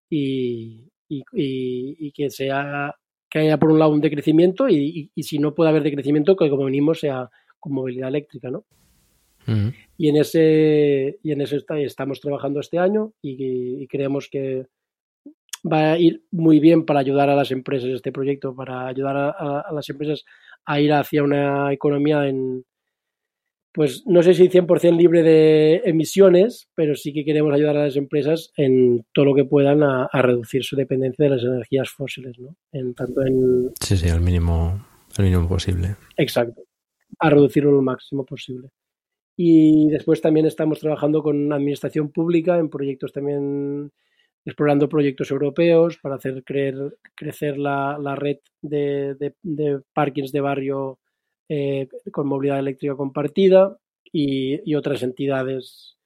y, 0.08 0.88
y- 1.08 1.24
y- 1.32 1.96
y 1.98 2.12
que 2.12 2.30
sea 2.30 2.94
que 3.28 3.40
haya 3.40 3.58
por 3.58 3.72
un 3.72 3.80
lado 3.80 3.90
un 3.90 4.00
decrecimiento 4.00 4.68
y, 4.68 4.76
y- 4.76 5.10
y 5.16 5.22
si 5.24 5.38
no 5.40 5.52
puede 5.52 5.70
haber 5.70 5.82
decrecimiento 5.82 6.36
que 6.36 6.48
como 6.48 6.66
venimos 6.66 7.00
sea 7.00 7.28
con 7.58 7.72
movilidad 7.72 8.08
eléctrica, 8.10 8.50
¿no? 8.52 8.64
Y 9.98 10.08
en 10.10 10.16
ese 10.16 11.18
y 11.20 11.32
en 11.32 11.40
eso 11.40 11.56
está- 11.56 11.80
estamos 11.80 12.20
trabajando 12.20 12.60
este 12.60 12.78
año 12.78 13.14
y, 13.20 13.82
y 13.82 13.86
creemos 13.88 14.28
que 14.30 14.66
va 15.66 15.92
a 15.92 15.98
ir 15.98 16.24
muy 16.30 16.60
bien 16.60 16.84
para 16.84 17.00
ayudar 17.00 17.30
a 17.30 17.36
las 17.36 17.50
empresas 17.50 17.90
este 17.90 18.12
proyecto, 18.12 18.54
para 18.54 18.86
ayudar 18.86 19.16
a, 19.16 19.28
a- 19.30 19.60
a 19.60 19.72
las 19.72 19.88
empresas 19.88 20.24
a 20.66 20.80
ir 20.80 20.92
hacia 20.92 21.22
una 21.22 21.72
economía 21.72 22.26
en, 22.28 22.64
pues 23.72 24.04
no 24.06 24.22
sé 24.22 24.34
si 24.34 24.48
100% 24.48 24.96
libre 24.96 25.22
de 25.24 25.82
emisiones, 25.84 26.68
pero 26.76 26.94
sí 26.94 27.12
que 27.12 27.24
queremos 27.24 27.52
ayudar 27.52 27.76
a 27.76 27.84
las 27.84 27.96
empresas 27.96 28.52
en 28.56 29.04
todo 29.12 29.24
lo 29.24 29.34
que 29.34 29.44
puedan 29.44 29.82
a, 29.82 30.04
a 30.04 30.22
reducir 30.22 30.62
su 30.64 30.76
dependencia 30.76 31.24
de 31.24 31.30
las 31.30 31.42
energías 31.42 31.90
fósiles, 31.90 32.38
¿no? 32.38 32.56
En 32.72 32.94
tanto 32.94 33.22
en 33.22 33.72
Sí, 33.80 33.96
sí, 33.96 34.08
al 34.08 34.20
mínimo, 34.20 34.86
al 35.18 35.24
mínimo 35.24 35.48
posible. 35.48 35.96
Exacto, 36.16 36.62
a 37.18 37.30
reducirlo 37.30 37.72
lo 37.72 37.82
máximo 37.82 38.24
posible. 38.24 38.68
Y 39.36 39.88
después 39.88 40.20
también 40.20 40.46
estamos 40.46 40.78
trabajando 40.78 41.20
con 41.20 41.52
administración 41.52 42.12
pública 42.12 42.56
en 42.58 42.70
proyectos 42.70 43.12
también, 43.12 43.90
explorando 44.44 44.88
proyectos 44.88 45.30
europeos 45.30 45.98
para 45.98 46.16
hacer 46.16 46.44
creer, 46.44 46.96
crecer 47.14 47.58
la, 47.58 47.98
la 47.98 48.14
red 48.14 48.38
de, 48.60 49.14
de, 49.14 49.34
de, 49.42 49.80
parkings 49.94 50.32
de 50.32 50.40
barrio 50.40 50.98
eh, 51.48 51.88
con 52.12 52.26
movilidad 52.26 52.58
eléctrica 52.58 52.94
compartida 52.94 53.78
y, 54.12 54.74
otras 54.74 55.02
entidades 55.02 55.96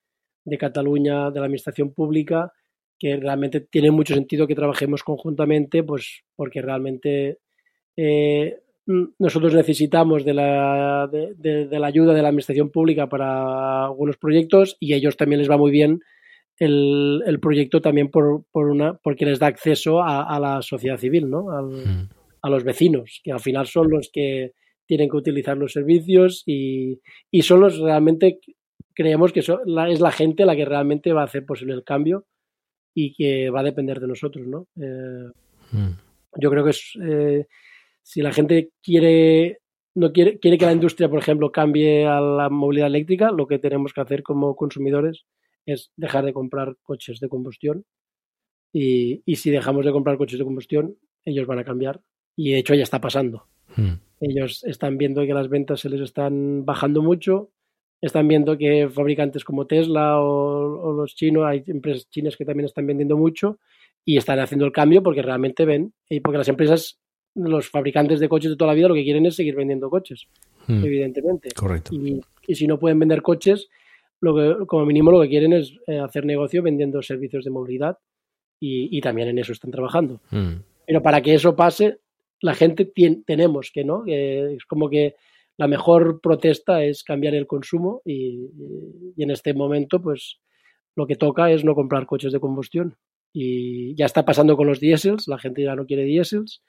de 0.44 0.58
Cataluña, 0.58 1.30
de 1.30 1.40
la 1.40 1.46
administración 1.46 1.92
pública, 1.92 2.52
que 2.98 3.16
realmente 3.16 3.60
tiene 3.60 3.90
mucho 3.90 4.14
sentido 4.14 4.46
que 4.46 4.54
trabajemos 4.54 5.02
conjuntamente, 5.02 5.82
pues 5.82 6.22
porque 6.34 6.62
realmente 6.62 7.38
eh, 7.96 8.60
nosotros 9.18 9.52
necesitamos 9.54 10.24
de 10.24 10.34
la, 10.34 11.08
de, 11.10 11.66
de, 11.66 11.78
la 11.78 11.86
ayuda 11.86 12.14
de 12.14 12.22
la 12.22 12.28
administración 12.28 12.70
pública 12.70 13.08
para 13.08 13.84
algunos 13.84 14.16
proyectos 14.16 14.76
y 14.80 14.94
a 14.94 14.96
ellos 14.96 15.16
también 15.16 15.40
les 15.40 15.50
va 15.50 15.58
muy 15.58 15.70
bien 15.70 16.00
el, 16.58 17.22
el 17.26 17.40
proyecto 17.40 17.80
también 17.80 18.10
por, 18.10 18.44
por, 18.50 18.68
una, 18.68 18.94
porque 18.94 19.26
les 19.26 19.38
da 19.38 19.46
acceso 19.46 20.00
a, 20.00 20.22
a 20.22 20.40
la 20.40 20.62
sociedad 20.62 20.98
civil, 20.98 21.30
¿no? 21.30 21.50
Al, 21.50 21.66
mm. 21.66 22.08
a 22.42 22.50
los 22.50 22.64
vecinos, 22.64 23.20
que 23.22 23.32
al 23.32 23.40
final 23.40 23.66
son 23.66 23.90
los 23.90 24.10
que 24.12 24.52
tienen 24.86 25.08
que 25.08 25.16
utilizar 25.16 25.56
los 25.56 25.72
servicios 25.72 26.42
y, 26.46 27.00
y 27.30 27.42
son 27.42 27.60
los 27.60 27.78
realmente, 27.78 28.40
creemos 28.94 29.32
que 29.32 29.42
son, 29.42 29.60
la, 29.66 29.88
es 29.88 30.00
la 30.00 30.12
gente 30.12 30.46
la 30.46 30.56
que 30.56 30.64
realmente 30.64 31.12
va 31.12 31.22
a 31.22 31.26
hacer 31.26 31.44
posible 31.44 31.74
el 31.74 31.84
cambio 31.84 32.26
y 32.94 33.14
que 33.14 33.50
va 33.50 33.60
a 33.60 33.64
depender 33.64 34.00
de 34.00 34.08
nosotros, 34.08 34.46
¿no? 34.46 34.66
Eh, 34.80 35.30
mm. 35.72 36.40
Yo 36.40 36.50
creo 36.50 36.64
que 36.64 36.70
es... 36.70 36.92
Eh, 37.02 37.46
si 38.02 38.22
la 38.22 38.32
gente 38.32 38.70
quiere 38.82 39.58
no 39.94 40.12
quiere, 40.12 40.38
quiere 40.38 40.56
que 40.56 40.64
la 40.64 40.72
industria, 40.72 41.10
por 41.10 41.18
ejemplo, 41.18 41.52
cambie 41.52 42.06
a 42.06 42.20
la 42.20 42.48
movilidad 42.48 42.86
eléctrica, 42.86 43.30
lo 43.30 43.46
que 43.46 43.58
tenemos 43.58 43.92
que 43.92 44.00
hacer 44.00 44.22
como 44.22 44.56
consumidores 44.56 45.26
es 45.72 45.90
dejar 45.96 46.24
de 46.24 46.32
comprar 46.32 46.76
coches 46.82 47.20
de 47.20 47.28
combustión. 47.28 47.84
Y, 48.72 49.22
y 49.24 49.36
si 49.36 49.50
dejamos 49.50 49.84
de 49.84 49.92
comprar 49.92 50.18
coches 50.18 50.38
de 50.38 50.44
combustión, 50.44 50.96
ellos 51.24 51.46
van 51.46 51.58
a 51.58 51.64
cambiar. 51.64 52.00
Y 52.36 52.52
de 52.52 52.58
hecho 52.58 52.74
ya 52.74 52.82
está 52.82 53.00
pasando. 53.00 53.46
Hmm. 53.76 53.94
Ellos 54.20 54.64
están 54.64 54.98
viendo 54.98 55.22
que 55.22 55.34
las 55.34 55.48
ventas 55.48 55.80
se 55.80 55.88
les 55.88 56.00
están 56.00 56.64
bajando 56.64 57.02
mucho. 57.02 57.50
Están 58.00 58.28
viendo 58.28 58.56
que 58.56 58.88
fabricantes 58.88 59.44
como 59.44 59.66
Tesla 59.66 60.20
o, 60.20 60.80
o 60.80 60.92
los 60.92 61.16
chinos, 61.16 61.44
hay 61.46 61.64
empresas 61.66 62.08
chinas 62.10 62.36
que 62.36 62.44
también 62.44 62.66
están 62.66 62.86
vendiendo 62.86 63.16
mucho 63.16 63.58
y 64.04 64.16
están 64.16 64.38
haciendo 64.38 64.64
el 64.64 64.72
cambio 64.72 65.02
porque 65.02 65.20
realmente 65.20 65.64
ven, 65.64 65.92
y 66.08 66.20
porque 66.20 66.38
las 66.38 66.48
empresas 66.48 66.98
los 67.34 67.68
fabricantes 67.68 68.20
de 68.20 68.28
coches 68.28 68.50
de 68.50 68.56
toda 68.56 68.72
la 68.72 68.74
vida 68.74 68.88
lo 68.88 68.94
que 68.94 69.04
quieren 69.04 69.26
es 69.26 69.36
seguir 69.36 69.54
vendiendo 69.54 69.90
coches, 69.90 70.26
mm. 70.66 70.84
evidentemente. 70.84 71.50
Correcto. 71.54 71.94
Y, 71.94 72.20
y, 72.46 72.54
si 72.54 72.66
no 72.66 72.78
pueden 72.78 72.98
vender 72.98 73.22
coches, 73.22 73.68
lo 74.20 74.34
que, 74.34 74.66
como 74.66 74.86
mínimo 74.86 75.10
lo 75.10 75.22
que 75.22 75.28
quieren 75.28 75.52
es 75.52 75.74
eh, 75.86 75.98
hacer 75.98 76.24
negocio 76.24 76.62
vendiendo 76.62 77.02
servicios 77.02 77.44
de 77.44 77.50
movilidad 77.50 77.98
y, 78.60 78.96
y 78.96 79.00
también 79.00 79.28
en 79.28 79.38
eso 79.38 79.52
están 79.52 79.70
trabajando. 79.70 80.20
Mm. 80.30 80.54
Pero 80.86 81.02
para 81.02 81.20
que 81.20 81.34
eso 81.34 81.54
pase, 81.54 81.98
la 82.40 82.54
gente 82.54 82.84
tiene, 82.84 83.22
tenemos 83.26 83.70
que, 83.72 83.84
¿no? 83.84 84.04
Es 84.06 84.64
como 84.64 84.88
que 84.88 85.16
la 85.56 85.68
mejor 85.68 86.20
protesta 86.20 86.82
es 86.84 87.04
cambiar 87.04 87.34
el 87.34 87.46
consumo 87.46 88.00
y, 88.04 88.48
y 89.16 89.22
en 89.22 89.30
este 89.30 89.54
momento, 89.54 90.00
pues 90.00 90.38
lo 90.96 91.06
que 91.06 91.16
toca 91.16 91.50
es 91.50 91.64
no 91.64 91.74
comprar 91.74 92.06
coches 92.06 92.32
de 92.32 92.40
combustión. 92.40 92.96
Y 93.32 93.94
ya 93.94 94.06
está 94.06 94.24
pasando 94.24 94.56
con 94.56 94.66
los 94.66 94.80
diésels, 94.80 95.28
la 95.28 95.38
gente 95.38 95.62
ya 95.62 95.76
no 95.76 95.84
quiere 95.84 96.04
diésels 96.04 96.62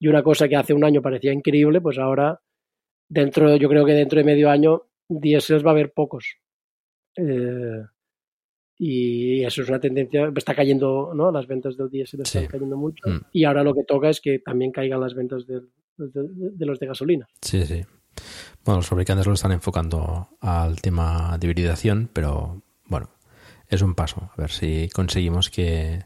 y 0.00 0.08
una 0.08 0.22
cosa 0.22 0.48
que 0.48 0.56
hace 0.56 0.72
un 0.72 0.84
año 0.84 1.02
parecía 1.02 1.32
increíble, 1.32 1.80
pues 1.80 1.98
ahora, 1.98 2.40
dentro, 3.08 3.54
yo 3.56 3.68
creo 3.68 3.84
que 3.84 3.92
dentro 3.92 4.18
de 4.18 4.24
medio 4.24 4.50
año, 4.50 4.86
diésels 5.08 5.64
va 5.64 5.70
a 5.70 5.72
haber 5.72 5.92
pocos. 5.92 6.36
Eh, 7.16 7.82
y 8.78 9.44
eso 9.44 9.62
es 9.62 9.68
una 9.68 9.78
tendencia, 9.78 10.32
está 10.34 10.54
cayendo, 10.54 11.12
¿no? 11.14 11.30
Las 11.30 11.46
ventas 11.46 11.76
del 11.76 11.90
diésel 11.90 12.22
están 12.22 12.42
sí. 12.42 12.48
cayendo 12.48 12.76
mucho. 12.76 13.08
Mm. 13.08 13.20
Y 13.32 13.44
ahora 13.44 13.62
lo 13.62 13.74
que 13.74 13.84
toca 13.84 14.08
es 14.08 14.20
que 14.20 14.38
también 14.38 14.72
caigan 14.72 15.00
las 15.00 15.14
ventas 15.14 15.46
de, 15.46 15.60
de, 15.98 16.10
de, 16.14 16.66
los 16.66 16.80
de 16.80 16.86
gasolina. 16.86 17.28
Sí, 17.42 17.62
sí. 17.66 17.82
Bueno, 18.64 18.78
los 18.78 18.86
fabricantes 18.86 19.26
lo 19.26 19.34
están 19.34 19.52
enfocando 19.52 20.28
al 20.40 20.80
tema 20.80 21.36
de 21.38 21.46
hibridación, 21.46 22.08
pero 22.12 22.62
bueno, 22.86 23.10
es 23.68 23.82
un 23.82 23.94
paso. 23.94 24.30
A 24.36 24.40
ver 24.40 24.50
si 24.50 24.88
conseguimos 24.88 25.50
que, 25.50 26.04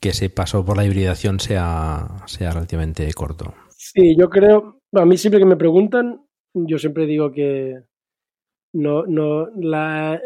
que 0.00 0.10
ese 0.10 0.30
paso 0.30 0.64
por 0.64 0.76
la 0.76 0.84
hibridación 0.84 1.40
sea, 1.40 2.24
sea 2.26 2.52
relativamente 2.52 3.12
corto. 3.12 3.54
Sí, 3.70 4.16
yo 4.18 4.28
creo, 4.30 4.80
a 4.92 5.04
mí 5.04 5.16
siempre 5.16 5.40
que 5.40 5.46
me 5.46 5.56
preguntan, 5.56 6.26
yo 6.54 6.78
siempre 6.78 7.06
digo 7.06 7.32
que 7.32 7.82
no, 8.74 9.06
no, 9.06 9.48
la, 9.56 10.20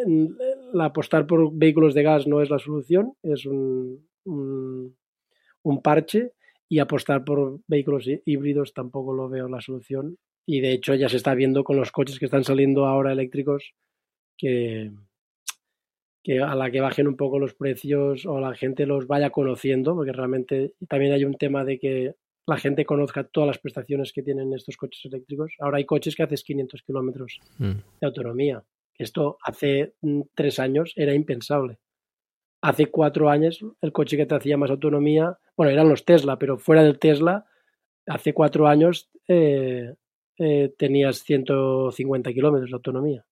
apostar 0.81 1.27
por 1.27 1.53
vehículos 1.53 1.95
de 1.95 2.03
gas 2.03 2.27
no 2.27 2.41
es 2.41 2.49
la 2.49 2.59
solución, 2.59 3.13
es 3.23 3.45
un, 3.45 4.09
un, 4.25 4.97
un 5.63 5.83
parche 5.83 6.33
y 6.69 6.79
apostar 6.79 7.25
por 7.25 7.61
vehículos 7.67 8.07
híbridos 8.25 8.73
tampoco 8.73 9.13
lo 9.13 9.29
veo 9.29 9.49
la 9.49 9.61
solución. 9.61 10.17
Y 10.47 10.61
de 10.61 10.73
hecho 10.73 10.95
ya 10.95 11.11
se 11.11 11.19
está 11.19 11.35
viendo 11.35 11.63
con 11.63 11.77
los 11.77 11.93
coches 11.93 12.19
que 12.19 12.25
están 12.25 12.43
saliendo 12.43 12.87
ahora 12.87 13.13
eléctricos 13.13 13.75
que, 14.39 14.93
que 16.25 16.41
a 16.41 16.55
la 16.55 16.71
que 16.71 16.81
bajen 16.81 17.07
un 17.07 17.17
poco 17.17 17.39
los 17.39 17.55
precios 17.55 18.25
o 18.25 18.41
la 18.41 18.55
gente 18.55 18.87
los 18.87 19.07
vaya 19.07 19.29
conociendo, 19.29 19.95
porque 19.95 20.13
realmente 20.13 20.73
también 20.89 21.13
hay 21.13 21.25
un 21.25 21.35
tema 21.35 21.65
de 21.65 21.79
que 21.79 22.15
la 22.49 22.57
gente 22.57 22.85
conozca 22.85 23.25
todas 23.25 23.47
las 23.47 23.59
prestaciones 23.59 24.13
que 24.13 24.23
tienen 24.23 24.55
estos 24.55 24.77
coches 24.77 25.05
eléctricos. 25.05 25.53
Ahora 25.61 25.79
hay 25.79 25.85
coches 25.85 26.17
que 26.17 26.23
haces 26.23 26.43
500 26.43 26.83
kilómetros 26.83 27.41
mm. 27.59 27.73
de 28.01 28.07
autonomía. 28.07 28.65
Esto 28.97 29.37
hace 29.43 29.95
mm, 30.01 30.23
tres 30.35 30.59
años 30.59 30.93
era 30.97 31.15
impensable. 31.15 31.79
Hace 32.63 32.87
cuatro 32.87 33.29
años 33.29 33.65
el 33.81 33.93
coche 33.93 34.17
que 34.17 34.27
te 34.27 34.35
hacía 34.35 34.57
más 34.57 34.71
autonomía, 34.71 35.39
bueno, 35.57 35.73
eran 35.73 35.89
los 35.89 36.05
Tesla, 36.05 36.39
pero 36.39 36.59
fuera 36.59 36.83
del 36.83 36.99
Tesla, 36.99 37.45
hace 38.07 38.33
cuatro 38.33 38.67
años 38.67 39.11
eh, 39.29 39.95
eh, 40.39 40.75
tenías 40.79 41.23
150 41.23 42.33
kilómetros 42.33 42.71
de 42.71 42.77
autonomía. 42.77 43.27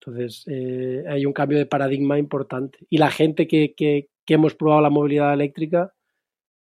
Entonces, 0.00 0.44
eh, 0.46 1.04
hay 1.08 1.26
un 1.26 1.32
cambio 1.32 1.58
de 1.58 1.66
paradigma 1.66 2.18
importante. 2.18 2.78
Y 2.90 2.98
la 2.98 3.10
gente 3.10 3.46
que, 3.46 3.74
que, 3.74 4.08
que, 4.26 4.34
hemos 4.34 4.54
probado 4.54 4.82
la 4.82 4.90
movilidad 4.90 5.32
eléctrica, 5.32 5.94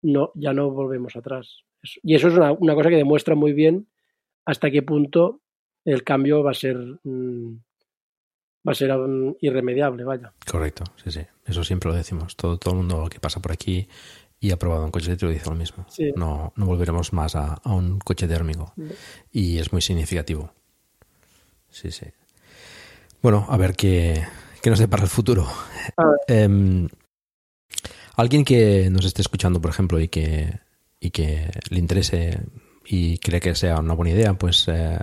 no, 0.06 0.32
ya 0.36 0.54
no 0.54 0.72
volvemos 0.72 1.16
atrás. 1.16 1.64
Y 2.04 2.16
eso 2.16 2.28
es 2.28 2.36
una, 2.36 2.52
una, 2.52 2.76
cosa 2.76 2.90
que 2.90 2.96
demuestra 2.96 3.36
muy 3.36 3.54
bien 3.54 3.88
hasta 4.46 4.72
qué 4.72 4.82
punto 4.82 5.42
el 5.84 6.04
cambio 6.04 6.44
va 6.44 6.52
a 6.52 6.56
ser 6.56 6.78
mmm, 7.04 7.58
va 8.68 8.72
a 8.72 8.76
ser 8.76 8.92
irremediable, 9.42 10.04
vaya. 10.04 10.34
Correcto, 10.50 10.84
sí, 11.04 11.12
sí. 11.12 11.22
Eso 11.46 11.64
siempre 11.64 11.92
lo 11.92 11.96
decimos. 11.96 12.36
Todo, 12.36 12.58
todo 12.58 12.74
el 12.74 12.78
mundo 12.80 13.08
que 13.10 13.20
pasa 13.20 13.40
por 13.40 13.52
aquí 13.52 13.88
y 14.40 14.52
ha 14.52 14.58
probado 14.58 14.86
un 14.86 14.92
coche 14.92 15.08
eléctrico 15.08 15.32
dice 15.32 15.50
lo 15.50 15.56
mismo. 15.56 15.86
Sí. 15.90 16.12
No, 16.16 16.54
no 16.56 16.66
volveremos 16.66 17.14
más 17.14 17.36
a, 17.36 17.54
a 17.54 17.74
un 17.74 18.00
coche 18.00 18.28
térmico. 18.28 18.74
Sí. 18.76 18.96
Y 19.32 19.58
es 19.60 19.72
muy 19.72 19.82
significativo. 19.82 20.52
Sí, 21.70 21.92
sí. 21.92 22.08
Bueno, 23.22 23.46
a 23.50 23.58
ver 23.58 23.76
qué, 23.76 24.24
qué 24.62 24.70
nos 24.70 24.80
depara 24.80 25.04
el 25.04 25.10
futuro. 25.10 25.46
Eh, 26.28 26.88
alguien 28.16 28.46
que 28.46 28.90
nos 28.90 29.06
esté 29.06 29.22
escuchando, 29.22 29.62
por 29.62 29.72
ejemplo, 29.72 30.00
y 30.00 30.08
que, 30.08 30.60
y 31.00 31.12
que 31.12 31.50
le 31.70 31.80
interese 31.80 32.40
y 32.86 33.18
cree 33.18 33.40
que 33.40 33.56
sea 33.56 33.80
una 33.80 33.94
buena 33.94 34.14
idea, 34.14 34.34
pues 34.36 34.66
eh, 34.68 34.98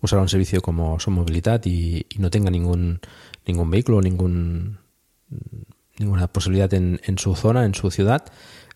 usar 0.00 0.18
un 0.18 0.28
servicio 0.28 0.60
como 0.60 0.98
Son 0.98 1.14
Movilidad 1.14 1.62
y, 1.64 2.06
no 2.18 2.30
tenga 2.30 2.50
ningún, 2.50 3.00
ningún 3.46 3.70
vehículo, 3.70 4.00
ningún, 4.00 4.78
ninguna 5.98 6.26
posibilidad 6.28 6.72
en, 6.74 7.00
en 7.04 7.18
su 7.18 7.34
zona, 7.34 7.64
en 7.64 7.74
su 7.74 7.90
ciudad, 7.90 8.24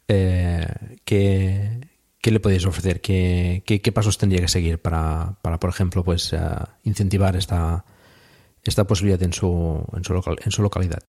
eh, 0.09 0.67
¿qué, 1.05 1.81
¿qué, 2.21 2.31
le 2.31 2.41
podéis 2.41 2.67
ofrecer? 2.67 3.01
¿Qué, 3.01 3.63
qué, 3.67 3.81
qué 3.81 3.93
pasos 3.93 4.19
tendría 4.19 4.41
que 4.41 4.49
seguir 4.49 4.79
para, 4.79 5.39
para 5.43 5.59
por 5.59 5.71
ejemplo, 5.71 6.05
pues 6.05 6.33
uh, 6.33 6.65
incentivar 6.85 7.37
esta, 7.37 7.85
esta 8.63 8.87
posibilidad 8.87 9.23
en 9.23 9.33
su, 9.33 9.85
en 9.95 10.05
su, 10.05 10.13
local, 10.13 10.37
en 10.45 10.53
su 10.53 10.63
localidad? 10.63 11.03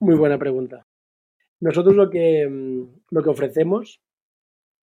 Muy 0.00 0.16
buena 0.16 0.38
pregunta. 0.38 0.84
Nosotros 1.64 1.96
lo 1.96 2.10
que, 2.10 2.46
lo 3.10 3.22
que 3.22 3.30
ofrecemos 3.30 4.02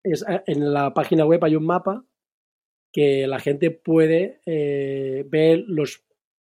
es 0.02 0.24
en 0.46 0.72
la 0.72 0.94
página 0.94 1.26
web 1.26 1.44
hay 1.44 1.54
un 1.54 1.66
mapa 1.66 2.06
que 2.94 3.26
la 3.26 3.38
gente 3.38 3.70
puede 3.70 4.40
eh, 4.46 5.22
ver 5.28 5.64
los, 5.66 6.02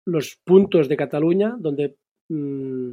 los 0.07 0.41
puntos 0.43 0.89
de 0.89 0.97
Cataluña 0.97 1.55
donde 1.59 1.99
mmm, 2.31 2.93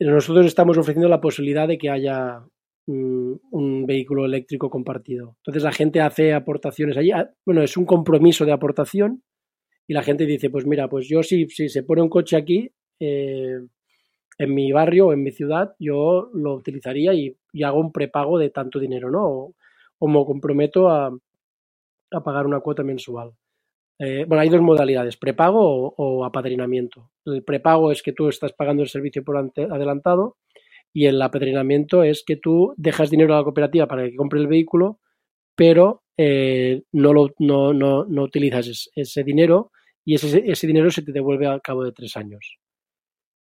nosotros 0.00 0.44
estamos 0.44 0.76
ofreciendo 0.76 1.08
la 1.08 1.22
posibilidad 1.22 1.66
de 1.66 1.78
que 1.78 1.88
haya 1.88 2.44
mmm, 2.86 3.32
un 3.50 3.86
vehículo 3.86 4.26
eléctrico 4.26 4.68
compartido. 4.68 5.38
Entonces 5.38 5.62
la 5.62 5.72
gente 5.72 6.02
hace 6.02 6.34
aportaciones 6.34 6.98
allí. 6.98 7.12
Bueno, 7.46 7.62
es 7.62 7.78
un 7.78 7.86
compromiso 7.86 8.44
de 8.44 8.52
aportación 8.52 9.22
y 9.88 9.94
la 9.94 10.02
gente 10.02 10.26
dice, 10.26 10.50
pues 10.50 10.66
mira, 10.66 10.86
pues 10.86 11.08
yo 11.08 11.22
si, 11.22 11.48
si 11.48 11.70
se 11.70 11.82
pone 11.82 12.02
un 12.02 12.10
coche 12.10 12.36
aquí, 12.36 12.70
eh, 13.00 13.60
en 14.40 14.54
mi 14.54 14.72
barrio 14.72 15.12
en 15.12 15.22
mi 15.22 15.32
ciudad, 15.32 15.74
yo 15.78 16.30
lo 16.32 16.54
utilizaría 16.54 17.12
y, 17.12 17.36
hago 17.62 17.78
un 17.78 17.92
prepago 17.92 18.38
de 18.38 18.48
tanto 18.48 18.78
dinero, 18.78 19.10
¿no? 19.10 19.54
O, 19.98 20.08
me 20.08 20.24
comprometo 20.24 20.88
a, 20.88 21.14
pagar 22.24 22.46
una 22.46 22.60
cuota 22.60 22.82
mensual. 22.82 23.32
Eh, 23.98 24.24
bueno, 24.26 24.40
hay 24.40 24.48
dos 24.48 24.62
modalidades, 24.62 25.18
prepago 25.18 25.92
o, 25.94 26.24
apadrinamiento. 26.24 27.10
El 27.26 27.44
prepago 27.44 27.92
es 27.92 28.02
que 28.02 28.14
tú 28.14 28.28
estás 28.28 28.54
pagando 28.54 28.82
el 28.82 28.88
servicio 28.88 29.22
por 29.22 29.36
adelantado 29.36 30.38
y 30.90 31.04
el 31.04 31.20
apadrinamiento 31.20 32.02
es 32.02 32.24
que 32.26 32.36
tú 32.36 32.72
dejas 32.78 33.10
dinero 33.10 33.34
a 33.34 33.38
la 33.38 33.44
cooperativa 33.44 33.86
para 33.86 34.08
que 34.08 34.16
compre 34.16 34.40
el 34.40 34.46
vehículo, 34.46 35.00
pero 35.54 36.02
eh, 36.16 36.82
no, 36.92 37.12
lo, 37.12 37.28
no, 37.38 37.74
no, 37.74 38.06
no, 38.06 38.22
utilizas 38.22 38.68
ese, 38.68 38.90
ese 38.94 39.22
dinero 39.22 39.70
y 40.02 40.14
ese, 40.14 40.50
ese, 40.50 40.66
dinero 40.66 40.90
se 40.90 41.02
te 41.02 41.12
devuelve 41.12 41.46
al 41.46 41.60
cabo 41.60 41.84
de 41.84 41.92
tres 41.92 42.16
años. 42.16 42.59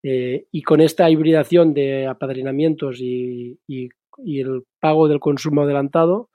Eh, 0.03 0.45
y 0.51 0.61
con 0.61 0.81
esta 0.81 1.09
hibridación 1.09 1.73
de 1.73 2.07
apadrinamientos 2.07 2.99
y, 3.01 3.59
el 4.17 4.63
pago 4.79 5.07
del 5.07 5.19
consumo 5.19 5.61
adelantado, 5.61 6.29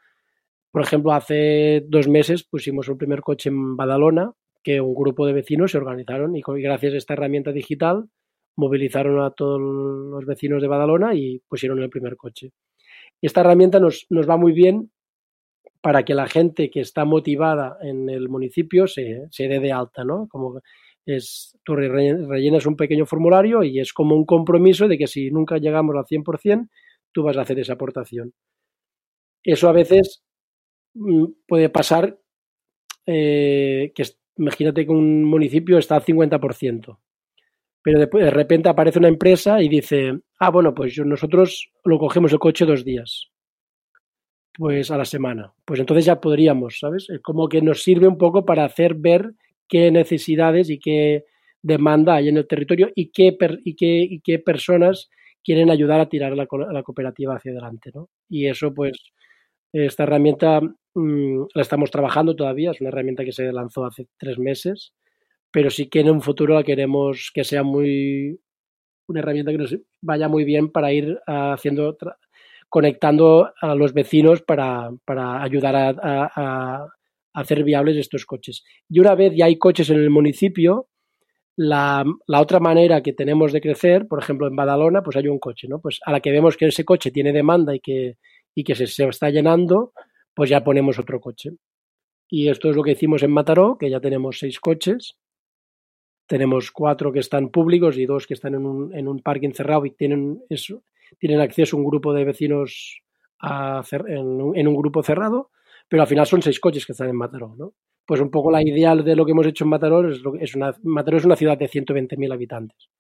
por 0.71 0.83
ejemplo, 0.83 1.13
hace 1.13 1.85
dos 1.87 2.09
meses 2.09 2.45
pusimos 2.45 2.89
el 2.89 2.97
primer 2.97 3.21
coche 3.21 3.51
en 3.51 3.77
Badalona, 3.77 4.33
que 4.63 4.81
un 4.81 4.95
grupo 4.95 5.27
de 5.27 5.35
vecinos 5.35 5.73
se 5.73 5.79
organizaron 5.79 6.35
y, 6.37 6.43
gracias 6.43 6.95
a 6.95 6.97
esta 6.97 7.15
herramienta 7.15 7.53
digital 7.53 8.09
movilizaron 8.57 9.21
a 9.21 9.31
todos 9.31 9.61
los 9.61 10.25
vecinos 10.27 10.63
de 10.63 10.69
Badalona 10.69 11.15
y 11.15 11.41
pusieron 11.49 11.83
el 11.83 11.91
primer 11.91 12.17
coche. 12.17 12.53
Esta 13.21 13.41
herramienta 13.41 13.81
nos, 13.81 14.07
nos 14.11 14.29
va 14.29 14.37
muy 14.37 14.53
bien 14.53 14.91
para 15.81 16.05
que 16.05 16.15
la 16.15 16.27
gente 16.27 16.71
que 16.71 16.81
está 16.81 17.05
motivada 17.05 17.77
en 17.83 18.09
el 18.09 18.29
municipio 18.29 18.87
se, 18.87 19.27
se 19.31 19.49
dé 19.49 19.61
de 19.61 19.73
alta, 19.73 20.05
¿no? 20.05 20.29
Como 20.29 20.61
es, 21.07 21.59
tú 21.65 21.77
rellenas 21.77 22.67
un 22.67 22.77
pequeño 22.77 23.07
formulario 23.07 23.63
y 23.63 23.81
es 23.81 23.93
como 23.93 24.17
un 24.17 24.25
compromiso 24.25 24.89
de 24.89 24.99
que 24.99 25.07
si 25.07 25.31
nunca 25.31 25.59
llegamos 25.59 25.97
al 25.97 26.05
100%, 26.05 26.69
tú 27.13 27.23
vas 27.23 27.37
a 27.37 27.43
hacer 27.43 27.59
esa 27.59 27.75
aportación. 27.75 28.33
Eso 29.43 29.69
a 29.69 29.73
veces 29.73 30.23
mm, 30.95 31.27
puede 31.47 31.69
pasar 31.69 32.19
eh, 33.07 33.93
que 33.95 34.05
imagínate 34.37 34.87
que 34.87 34.93
un 34.93 35.25
municipio 35.25 35.79
está 35.79 35.97
al 35.97 36.05
50%, 36.05 36.99
pero 37.83 37.99
de, 37.99 38.31
repente 38.31 38.69
aparece 38.69 38.99
una 38.99 39.09
empresa 39.09 39.63
y 39.63 39.69
dice, 39.69 40.19
ah, 40.41 40.51
bueno, 40.51 40.75
pues 40.75 40.99
nosotros 40.99 41.71
lo 41.85 41.99
cogemos 41.99 42.33
el 42.33 42.39
coche 42.39 42.65
dos 42.65 42.85
días, 42.85 43.31
pues 44.55 44.91
a 44.91 44.97
la 44.97 45.05
semana. 45.05 45.53
Pues 45.65 45.81
entonces 45.81 46.07
ya 46.07 46.21
podríamos, 46.21 46.79
¿sabes? 46.81 47.09
Como 47.23 47.49
que 47.49 47.61
nos 47.61 47.83
sirve 47.83 48.09
un 48.09 48.17
poco 48.17 48.45
para 48.45 48.65
hacer 48.65 48.95
ver 48.95 49.35
qué 49.69 49.91
necesidades 49.91 50.71
y 50.71 50.79
qué 50.79 51.25
demanda 51.63 52.17
hay 52.17 52.29
en 52.29 52.37
el 52.37 52.47
territorio 52.47 52.91
y 52.95 53.11
qué, 53.11 53.37
y 53.65 53.75
qué, 53.75 53.99
y 54.09 54.21
qué 54.21 54.39
personas 54.39 55.09
quieren 55.43 55.71
ayudar 55.71 56.01
a 56.01 56.09
tirar 56.09 56.37
la, 56.37 56.47
cooperativa 56.47 57.37
hacia 57.37 57.53
adelante. 57.53 57.91
¿no? 57.95 58.09
Y 58.29 58.47
eso, 58.47 58.73
pues, 58.75 58.93
esta 59.73 60.05
herramienta 60.05 60.61
mmm, 60.95 61.45
la 61.55 61.63
estamos 61.63 61.91
trabajando 61.91 62.35
todavía, 62.35 62.71
es 62.71 62.81
una 62.81 62.89
herramienta 62.89 63.25
que 63.25 63.33
se 63.33 63.53
lanzó 63.53 63.85
hace 63.85 64.07
tres 64.19 64.39
meses, 64.39 64.93
pero 65.51 65.71
sí 65.71 65.89
que 65.89 66.01
en 66.01 66.11
un 66.11 66.23
futuro 66.23 66.55
la 66.55 66.65
queremos 66.65 67.31
que 67.33 67.45
sea 67.45 67.63
muy 67.63 68.41
una 69.07 69.21
herramienta 69.21 69.53
que 69.53 69.59
nos 69.59 69.77
vaya 70.01 70.29
muy 70.29 70.45
bien 70.45 70.71
para 70.71 70.93
ir 70.93 71.21
haciendo 71.27 71.97
conectando 72.69 73.53
a 73.61 73.75
los 73.75 73.93
vecinos 73.93 74.43
para, 74.43 74.91
para 75.05 75.43
ayudar 75.43 75.77
a, 75.77 76.89
hacer 77.35 77.65
viables 77.65 77.97
estos 77.97 78.25
coches. 78.25 78.65
Y 78.89 79.01
una 79.01 79.15
vez 79.15 79.35
ya 79.37 79.47
hay 79.47 79.59
coches 79.59 79.91
en 79.91 79.99
el 79.99 80.09
municipio, 80.09 80.89
la, 81.57 82.05
la, 82.27 82.41
otra 82.41 82.61
manera 82.61 83.03
que 83.03 83.13
tenemos 83.13 83.53
de 83.53 83.61
crecer, 83.61 84.09
por 84.09 84.21
ejemplo, 84.21 84.47
en 84.47 84.57
Badalona, 84.57 85.03
pues 85.03 85.17
hay 85.17 85.29
un 85.29 85.39
coche, 85.39 85.69
¿no? 85.69 85.81
Pues 85.81 86.01
a 86.05 86.13
la 86.13 86.21
que 86.21 86.31
vemos 86.31 86.57
que 86.57 86.67
ese 86.67 86.85
coche 86.85 87.11
tiene 87.11 87.33
demanda 87.33 87.75
y 87.75 87.81
que, 87.81 88.17
y 88.55 88.65
que 88.65 88.75
se, 88.75 88.87
se 88.87 89.07
está 89.07 89.31
llenando, 89.31 89.93
pues 90.33 90.51
ya 90.51 90.65
ponemos 90.65 90.99
otro 90.99 91.21
coche. 91.21 91.51
Y 92.29 92.49
esto 92.49 92.71
es 92.71 92.77
lo 92.77 92.83
que 92.83 92.93
hicimos 92.93 93.23
en 93.23 93.33
Mataró, 93.33 93.77
que 93.79 93.91
ya 93.91 94.01
tenemos 94.01 94.39
seis 94.39 94.59
coches. 94.59 95.17
Tenemos 96.27 96.71
cuatro 96.71 97.13
que 97.13 97.19
están 97.19 97.51
públicos 97.51 97.99
y 97.99 98.07
dos 98.07 98.27
que 98.27 98.35
están 98.35 98.55
en 98.55 98.65
un, 98.65 98.97
en 98.97 99.09
un 99.09 99.21
parque 99.21 99.47
encerrado 99.47 99.85
y 99.87 99.91
tienen, 99.91 100.41
eso, 100.49 100.83
tienen 101.19 101.41
acceso 101.41 101.77
a 101.77 101.81
un 101.81 101.87
grupo 101.87 102.15
de 102.15 102.25
vecinos 102.25 103.03
a, 103.41 103.83
en, 104.09 104.53
en 104.55 104.69
un 104.69 104.75
grupo 104.75 105.03
cerrado 105.03 105.51
pero 105.89 106.03
al 106.03 106.09
final 106.09 106.27
son 106.27 106.43
seis 106.43 106.61
coches 106.61 106.87
que 106.87 106.93
están 106.93 107.09
en 107.09 107.17
Mataró, 107.17 107.55
¿no? 107.57 107.75
Pues 108.07 108.21
un 108.21 108.31
poco 108.31 108.51
la 108.51 108.63
idea 108.63 108.95
de 108.95 109.17
lo 109.17 109.25
que 109.25 109.33
hemos 109.33 109.47
hecho 109.47 109.65
en 109.65 109.71
Mataró 109.71 110.11
es, 110.11 110.55
una, 110.55 110.75
Mataró 110.83 111.17
es 111.17 111.25
una 111.25 111.37
ciudad 111.37 111.57
de 111.57 111.69
120.000 111.69 112.33
habitantes. 112.33 112.91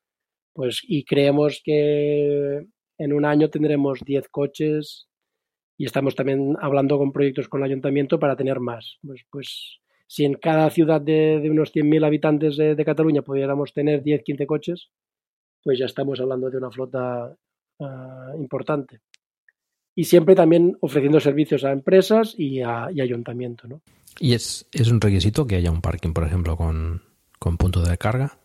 Pues, 0.54 0.80
y 0.82 1.04
creemos 1.04 1.60
que 1.64 2.66
en 2.98 3.12
un 3.12 3.24
año 3.24 3.50
tendremos 3.50 4.00
10 4.04 4.28
coches 4.28 5.08
y 5.76 5.84
estamos 5.84 6.14
también 6.14 6.56
hablando 6.60 6.96
con 6.96 7.12
proyectos 7.12 7.48
con 7.48 7.60
el 7.60 7.66
ayuntamiento 7.66 8.18
para 8.18 8.36
tener 8.36 8.60
más. 8.60 8.98
Pues, 9.02 9.26
pues 9.30 9.80
si 10.06 10.24
en 10.24 10.34
cada 10.34 10.70
ciudad 10.70 11.00
de, 11.00 11.40
de 11.42 11.50
unos 11.50 11.74
100.000 11.74 12.06
habitantes 12.06 12.56
de, 12.56 12.74
de, 12.74 12.84
Cataluña 12.84 13.22
pudiéramos 13.22 13.72
tener 13.72 14.02
10, 14.02 14.22
15 14.22 14.46
coches, 14.46 14.90
pues 15.62 15.78
ya 15.78 15.86
estamos 15.86 16.20
hablando 16.20 16.50
de 16.50 16.58
una 16.58 16.70
flota 16.70 17.34
uh, 17.78 18.40
importante 18.40 19.00
y 19.94 20.04
siempre 20.04 20.34
también 20.34 20.76
ofreciendo 20.80 21.20
servicios 21.20 21.64
a 21.64 21.72
empresas 21.72 22.34
y 22.36 22.60
a, 22.60 22.88
y 22.92 23.00
ayuntamiento. 23.00 23.68
¿no? 23.68 23.80
¿Y 24.18 24.34
es, 24.34 24.66
es, 24.72 24.90
un 24.90 25.00
requisito 25.00 25.46
que 25.46 25.56
haya 25.56 25.70
un 25.70 25.80
parking, 25.80 26.12
por 26.12 26.24
ejemplo, 26.24 26.56
con, 26.56 27.02
con 27.38 27.56
punto 27.56 27.82
de 27.82 27.96
carga? 27.96 28.38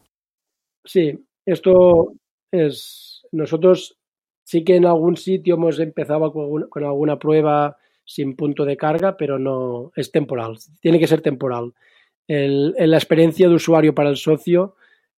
Sí, 0.86 1.26
esto 1.46 2.14
es. 2.52 3.22
Nosotros 3.32 3.98
sí 4.44 4.64
que 4.64 4.76
en 4.76 4.86
algún 4.86 5.18
sitio 5.18 5.56
hemos 5.56 5.80
empezado 5.80 6.32
con, 6.32 6.70
con 6.70 6.84
alguna 6.84 7.20
prueba 7.20 7.78
sin 8.06 8.36
punto 8.36 8.66
de 8.66 8.78
carga, 8.78 9.16
pero 9.18 9.38
no 9.38 9.92
es 9.96 10.12
temporal, 10.12 10.58
tiene 10.80 11.00
que 11.00 11.08
ser 11.08 11.22
temporal. 11.22 11.74
El, 12.28 12.74
el, 12.78 12.92
la 12.92 12.98
experiencia 12.98 13.48
de 13.48 13.56
usuario 13.56 13.94
para 13.94 14.10
el 14.10 14.18
socio 14.18 14.76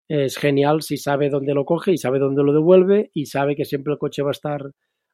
es 0.09 0.37
genial 0.37 0.81
si 0.81 0.97
sabe 0.97 1.29
dónde 1.29 1.53
lo 1.53 1.63
coge 1.63 1.93
y 1.93 1.97
sabe 1.97 2.19
dónde 2.19 2.43
lo 2.43 2.51
devuelve 2.51 3.11
y 3.13 3.27
sabe 3.27 3.55
que 3.55 3.63
siempre 3.63 3.93
el 3.93 3.99
coche 3.99 4.23
va 4.23 4.31
a 4.31 4.31
estar 4.31 4.71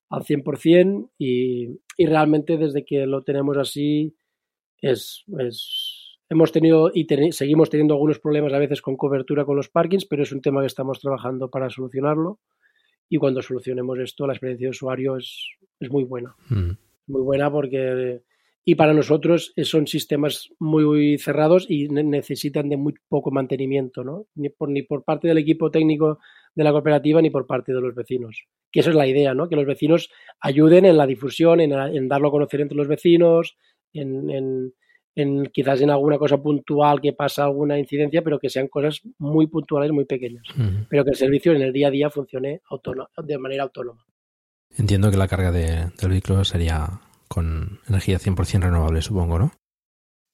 al 0.10 0.24
100% 0.24 1.10
y, 1.18 1.80
y 1.98 2.06
realmente 2.06 2.58
desde 2.58 2.86
que 2.86 3.06
lo 3.06 3.24
tenemos 3.24 3.58
así 3.58 4.16
es, 4.82 5.24
es 5.40 6.20
hemos 6.30 6.52
tenido 6.52 6.92
y 6.94 7.06
ten, 7.06 7.32
seguimos 7.32 7.70
teniendo 7.70 7.94
algunos 7.94 8.20
problemas 8.20 8.54
a 8.54 8.60
veces 8.60 8.82
con 8.82 8.98
cobertura 8.98 9.46
con 9.46 9.56
los 9.56 9.70
parkings, 9.70 10.06
pero 10.06 10.24
es 10.24 10.32
un 10.32 10.42
tema 10.42 10.62
que 10.62 10.68
estamos 10.68 11.00
trabajando 11.00 11.50
para 11.50 11.70
solucionarlo 11.70 12.40
y 13.10 13.18
cuando 13.18 13.42
solucionemos 13.42 14.00
esto 14.00 14.28
la 14.28 14.34
experiencia 14.34 14.68
de 14.68 14.72
usuario 14.72 15.18
es, 15.18 15.50
es 15.80 15.90
muy 15.90 16.04
buena. 16.04 16.36
Mm. 16.50 16.72
Muy 17.08 17.22
buena 17.22 17.52
porque 17.52 18.22
y 18.70 18.76
para 18.76 18.94
nosotros 18.94 19.54
son 19.64 19.88
sistemas 19.88 20.50
muy 20.60 21.18
cerrados 21.20 21.66
y 21.70 21.88
necesitan 21.88 22.68
de 22.68 22.76
muy 22.76 22.96
poco 23.08 23.32
mantenimiento, 23.32 24.04
¿no? 24.04 24.26
Ni 24.36 24.50
por, 24.50 24.68
ni 24.68 24.82
por 24.82 25.06
parte 25.06 25.30
del 25.30 25.38
equipo 25.38 25.72
técnico 25.72 26.20
de 26.58 26.64
la 26.64 26.72
cooperativa 26.72 27.22
ni 27.22 27.30
por 27.30 27.46
parte 27.46 27.72
de 27.72 27.80
los 27.80 27.94
vecinos. 27.94 28.46
Que 28.72 28.80
esa 28.80 28.90
es 28.90 28.96
la 28.96 29.06
idea, 29.06 29.36
¿no? 29.36 29.48
Que 29.48 29.56
los 29.56 29.68
vecinos 29.68 30.10
ayuden 30.42 30.86
en 30.86 30.98
la 30.98 31.06
difusión, 31.06 31.62
en, 31.62 31.72
en 31.72 32.08
darlo 32.08 32.30
a 32.30 32.32
conocer 32.32 32.62
entre 32.62 32.76
los 32.76 32.88
vecinos, 32.88 33.56
en, 33.94 34.30
en, 34.32 34.74
en, 35.16 35.46
quizás 35.54 35.82
en 35.82 35.92
alguna 35.92 36.18
cosa 36.18 36.42
puntual 36.42 37.00
que 37.00 37.14
pasa 37.14 37.44
alguna 37.44 37.78
incidencia, 37.78 38.24
pero 38.24 38.40
que 38.40 38.50
sean 38.50 38.70
cosas 38.70 39.02
muy 39.20 39.46
puntuales, 39.46 39.92
muy 39.92 40.06
pequeñas. 40.06 40.46
Uh 40.58 40.62
-huh. 40.62 40.88
Pero 40.90 41.04
que 41.04 41.12
el 41.12 41.16
servicio 41.16 41.54
en 41.54 41.62
el 41.62 41.72
día 41.72 41.90
a 41.90 41.92
día 41.92 42.10
funcione 42.10 42.62
de 43.24 43.38
manera 43.38 43.64
autónoma. 43.64 44.04
Entiendo 44.76 45.12
que 45.12 45.18
la 45.18 45.28
carga 45.28 45.52
de, 45.52 45.92
del 46.02 46.10
vehículo 46.10 46.44
sería 46.44 47.02
con 47.28 47.80
energía 47.88 48.18
100% 48.18 48.62
renovable, 48.64 49.02
supongo, 49.04 49.38
¿no? 49.38 49.52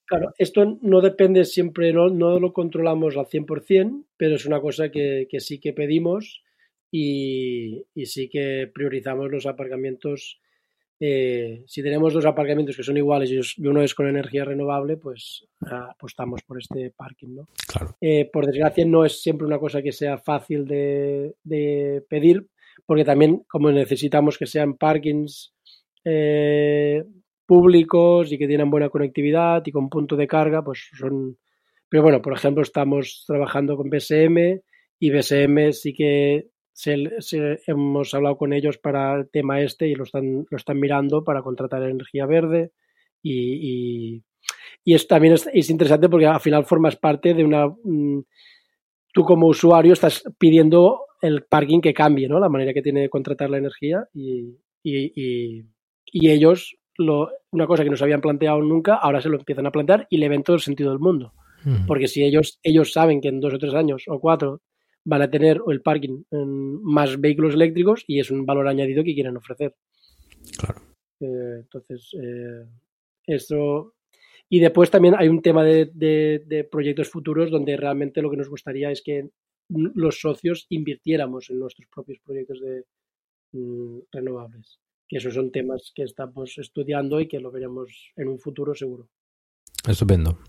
Claro, 0.05 0.33
esto 0.37 0.77
no 0.81 1.01
depende 1.01 1.45
siempre, 1.45 1.93
no, 1.93 2.09
no 2.09 2.39
lo 2.39 2.53
controlamos 2.53 3.15
al 3.17 3.27
100%, 3.27 4.05
pero 4.17 4.35
es 4.35 4.45
una 4.45 4.59
cosa 4.59 4.89
que, 4.89 5.27
que 5.29 5.39
sí 5.39 5.59
que 5.59 5.73
pedimos 5.73 6.43
y, 6.91 7.85
y, 7.95 8.05
sí 8.05 8.29
que 8.29 8.69
priorizamos 8.73 9.31
los 9.31 9.45
aparcamientos. 9.45 10.39
Eh, 10.99 11.63
si 11.67 11.81
tenemos 11.81 12.13
dos 12.13 12.25
aparcamientos 12.25 12.77
que 12.77 12.83
son 12.83 12.97
iguales 12.97 13.31
y 13.31 13.67
uno 13.67 13.81
es 13.81 13.95
con 13.95 14.07
energía 14.07 14.45
renovable, 14.45 14.97
pues 14.97 15.45
apostamos 15.61 16.41
por 16.43 16.59
este 16.59 16.91
parking. 16.91 17.35
¿no? 17.35 17.47
Claro. 17.67 17.95
Eh, 17.99 18.29
por 18.31 18.45
desgracia, 18.45 18.85
no 18.85 19.05
es 19.05 19.21
siempre 19.21 19.47
una 19.47 19.57
cosa 19.57 19.81
que 19.81 19.91
sea 19.91 20.17
fácil 20.17 20.65
de, 20.65 21.35
de 21.43 22.03
pedir, 22.09 22.47
porque 22.85 23.05
también, 23.05 23.43
como 23.47 23.71
necesitamos 23.71 24.37
que 24.37 24.45
sean 24.45 24.75
parkings 24.75 25.53
eh, 26.05 27.03
públicos 27.53 28.31
y 28.31 28.39
que 28.39 28.47
tienen 28.47 28.71
buena 28.71 28.89
conectividad 28.89 29.61
y 29.63 29.71
con 29.71 29.87
punto 29.87 30.15
de 30.15 30.25
carga, 30.25 30.63
pues 30.63 30.89
son... 30.97 31.37
Pero 31.87 32.01
bueno, 32.01 32.19
por 32.19 32.33
ejemplo, 32.33 32.63
estamos 32.63 33.25
trabajando 33.27 33.77
con 33.77 33.91
BSM 33.91 34.59
y 34.99 35.11
BSM 35.11 35.71
sí 35.71 35.93
que 35.93 36.47
se, 36.71 37.11
hemos 37.67 38.11
hablado 38.15 38.37
con 38.37 38.53
ellos 38.53 38.79
para 38.79 39.13
el 39.13 39.29
tema 39.29 39.61
este 39.61 39.87
y 39.87 39.93
lo 39.93 40.03
están, 40.03 40.47
lo 40.49 40.57
están 40.57 40.79
mirando 40.79 41.23
para 41.23 41.43
contratar 41.43 41.83
energía 41.83 42.25
verde 42.25 42.71
y, 43.21 44.23
y, 44.83 44.93
es, 44.95 45.07
también 45.07 45.35
es, 45.35 45.47
es, 45.53 45.69
interesante 45.69 46.09
porque 46.09 46.25
al 46.25 46.41
final 46.41 46.65
formas 46.65 46.95
parte 46.95 47.35
de 47.35 47.43
una... 47.43 47.67
Mm, 47.67 48.23
tú 49.13 49.23
como 49.25 49.45
usuario 49.45 49.93
estás 49.93 50.23
pidiendo 50.39 51.05
el 51.21 51.43
parking 51.43 51.81
que 51.81 51.93
cambie, 51.93 52.27
¿no? 52.27 52.39
La 52.39 52.49
manera 52.49 52.73
que 52.73 52.81
tiene 52.81 53.01
de 53.01 53.09
contratar 53.09 53.51
la 53.51 53.59
energía 53.59 54.07
y, 54.11 54.57
y 54.81 56.29
ellos, 56.29 56.75
lo, 56.97 57.29
una 57.51 57.67
cosa 57.67 57.83
que 57.83 57.89
no 57.89 57.97
se 57.97 58.03
habían 58.03 58.21
planteado 58.21 58.61
nunca, 58.61 58.95
ahora 58.95 59.21
se 59.21 59.29
lo 59.29 59.37
empiezan 59.37 59.65
a 59.65 59.71
plantear 59.71 60.07
y 60.09 60.17
le 60.17 60.29
ven 60.29 60.43
todo 60.43 60.55
el 60.55 60.61
sentido 60.61 60.91
del 60.91 60.99
mundo. 60.99 61.33
Porque 61.87 62.09
si 62.09 62.21
ellos, 62.25 62.59
ellos 62.61 62.91
saben 62.91 63.21
que 63.21 63.29
en 63.29 63.39
dos 63.39 63.53
o 63.53 63.57
tres 63.57 63.73
años 63.73 64.03
o 64.07 64.19
cuatro 64.19 64.61
van 65.05 65.21
a 65.21 65.29
tener 65.29 65.61
el 65.65 65.81
parking 65.81 66.23
más 66.83 67.21
vehículos 67.21 67.53
eléctricos 67.53 68.03
y 68.05 68.19
es 68.19 68.31
un 68.31 68.45
valor 68.45 68.67
añadido 68.67 69.01
que 69.01 69.13
quieren 69.13 69.37
ofrecer. 69.37 69.73
Claro. 70.57 70.81
Eh, 71.21 71.59
entonces, 71.61 72.11
eh, 72.21 72.65
esto. 73.27 73.93
Y 74.49 74.59
después 74.59 74.91
también 74.91 75.15
hay 75.17 75.29
un 75.29 75.41
tema 75.41 75.63
de, 75.63 75.89
de, 75.93 76.43
de, 76.45 76.65
proyectos 76.65 77.09
futuros 77.09 77.49
donde 77.49 77.77
realmente 77.77 78.21
lo 78.21 78.29
que 78.29 78.37
nos 78.37 78.49
gustaría 78.49 78.91
es 78.91 79.01
que 79.01 79.29
los 79.69 80.19
socios 80.19 80.65
invirtiéramos 80.69 81.49
en 81.49 81.59
nuestros 81.59 81.87
propios 81.87 82.19
proyectos 82.19 82.59
de 82.59 82.83
mm, 83.53 83.99
renovables. 84.11 84.82
Que 85.13 85.19
esos 85.19 85.35
son 85.35 85.51
temas 85.51 85.91
que 85.93 86.01
estamos 86.01 86.57
estudiando 86.57 87.19
y 87.19 87.27
que 87.27 87.39
lo 87.39 87.51
veremos 87.51 88.11
en 88.15 88.29
un 88.29 88.39
futuro 88.39 88.73
seguro. 88.73 89.09
Estupendo. 89.87 90.39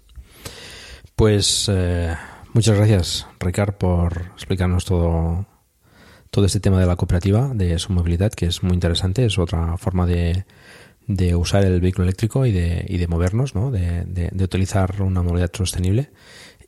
Pues 1.15 1.69
eh, 1.71 2.15
muchas 2.55 2.75
gracias, 2.75 3.27
Ricard, 3.41 3.75
por 3.75 4.23
explicarnos 4.33 4.87
todo, 4.87 5.47
todo 6.31 6.47
este 6.47 6.61
tema 6.61 6.81
de 6.81 6.87
la 6.87 6.97
cooperativa, 6.97 7.53
de 7.53 7.79
su 7.79 7.93
movilidad, 7.93 8.33
que 8.33 8.47
es 8.47 8.63
muy 8.63 8.73
interesante. 8.73 9.27
Es 9.27 9.39
otra 9.39 9.77
forma 9.77 10.07
de, 10.07 10.47
de 11.07 11.37
usar 11.37 11.63
el 11.67 11.83
vehículo 11.83 12.05
eléctrico 12.05 12.47
y 12.47 12.53
de, 12.53 12.87
y 12.89 12.97
de 12.97 13.07
movernos, 13.07 13.55
¿no? 13.55 13.71
de, 13.71 14.07
de, 14.07 14.31
de 14.33 14.45
utilizar 14.45 15.03
una 15.03 15.23
movilidad 15.23 15.51
sostenible. 15.53 16.11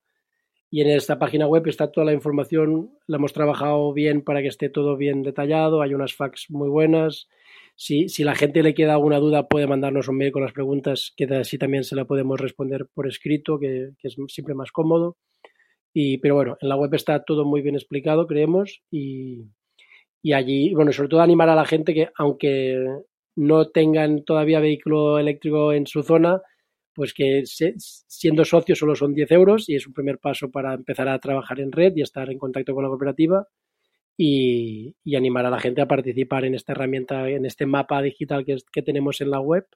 Y 0.68 0.80
en 0.80 0.90
esta 0.90 1.20
página 1.20 1.46
web 1.46 1.68
está 1.68 1.92
toda 1.92 2.06
la 2.06 2.12
información, 2.12 2.90
la 3.06 3.18
hemos 3.18 3.32
trabajado 3.32 3.92
bien 3.92 4.22
para 4.22 4.42
que 4.42 4.48
esté 4.48 4.68
todo 4.68 4.96
bien 4.96 5.22
detallado, 5.22 5.80
hay 5.80 5.94
unas 5.94 6.12
fax 6.12 6.50
muy 6.50 6.68
buenas. 6.68 7.28
Si, 7.78 8.08
la 8.24 8.34
gente 8.34 8.62
le 8.62 8.74
queda 8.74 8.94
alguna 8.94 9.18
duda 9.18 9.48
puede 9.48 9.66
mandarnos 9.66 10.08
un 10.08 10.16
mail 10.16 10.32
con 10.32 10.42
las 10.42 10.52
preguntas, 10.52 11.12
que 11.14 11.24
así 11.26 11.58
también 11.58 11.84
se 11.84 11.94
la 11.94 12.06
podemos 12.06 12.40
responder 12.40 12.88
por 12.94 13.06
escrito, 13.06 13.58
que, 13.58 13.90
es 14.02 14.16
siempre 14.28 14.54
más 14.54 14.72
cómodo. 14.72 15.18
Y, 15.92 16.18
pero 16.18 16.36
bueno, 16.36 16.56
en 16.60 16.68
la 16.70 16.76
web 16.76 16.94
está 16.94 17.22
todo 17.24 17.44
muy 17.44 17.62
bien 17.62 17.74
explicado, 17.74 18.26
creemos, 18.26 18.82
y, 18.90 19.44
y 20.22 20.32
allí, 20.32 20.74
bueno, 20.74 20.92
sobre 20.92 21.10
todo 21.10 21.20
animar 21.20 21.50
a 21.50 21.54
la 21.54 21.66
gente 21.66 21.94
que 21.94 22.08
aunque 22.16 22.84
no 23.36 23.68
tengan 23.68 24.24
todavía 24.24 24.60
vehículo 24.60 25.18
eléctrico 25.18 25.72
en 25.72 25.86
su 25.86 26.02
zona, 26.02 26.40
pues 26.94 27.12
que 27.12 27.42
se, 27.44 27.74
siendo 27.76 28.44
socios 28.46 28.78
solo 28.78 28.96
son 28.96 29.14
10 29.14 29.30
euros 29.32 29.68
y 29.68 29.76
es 29.76 29.86
un 29.86 29.92
primer 29.92 30.18
paso 30.18 30.50
para 30.50 30.74
empezar 30.74 31.08
a 31.08 31.18
trabajar 31.18 31.60
en 31.60 31.72
red 31.72 31.92
y 31.96 32.02
estar 32.02 32.30
en 32.30 32.38
contacto 32.38 32.74
con 32.74 32.84
la 32.84 32.88
cooperativa 32.88 33.46
y, 34.16 34.94
y 35.04 35.16
animar 35.16 35.46
a 35.46 35.50
la 35.50 35.60
gente 35.60 35.82
a 35.82 35.88
participar 35.88 36.44
en 36.44 36.54
esta 36.54 36.72
herramienta, 36.72 37.28
en 37.28 37.44
este 37.44 37.66
mapa 37.66 38.00
digital 38.02 38.44
que, 38.44 38.56
que, 38.72 38.82
tenemos 38.82 39.20
en 39.20 39.30
la 39.30 39.40
web, 39.40 39.66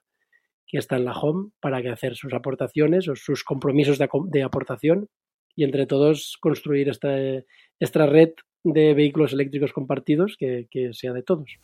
que 0.67 0.77
está 0.77 0.97
en 0.97 1.05
la 1.05 1.13
home, 1.13 1.51
para 1.59 1.81
que 1.81 1.89
hacer 1.89 2.15
sus 2.15 2.33
aportaciones 2.33 3.07
o 3.07 3.15
sus 3.15 3.43
compromisos 3.43 3.97
de, 3.97 4.09
de 4.29 4.43
aportación 4.43 5.09
y 5.55 5.63
entre 5.63 5.85
todos 5.85 6.37
construir 6.39 6.89
esta, 6.89 7.09
esta 7.79 8.05
red 8.05 8.31
de 8.63 8.93
vehículos 8.93 9.33
eléctricos 9.33 9.73
compartidos 9.73 10.35
que, 10.37 10.67
que 10.69 10.93
sea 10.93 11.13
de 11.13 11.23
todos. 11.23 11.57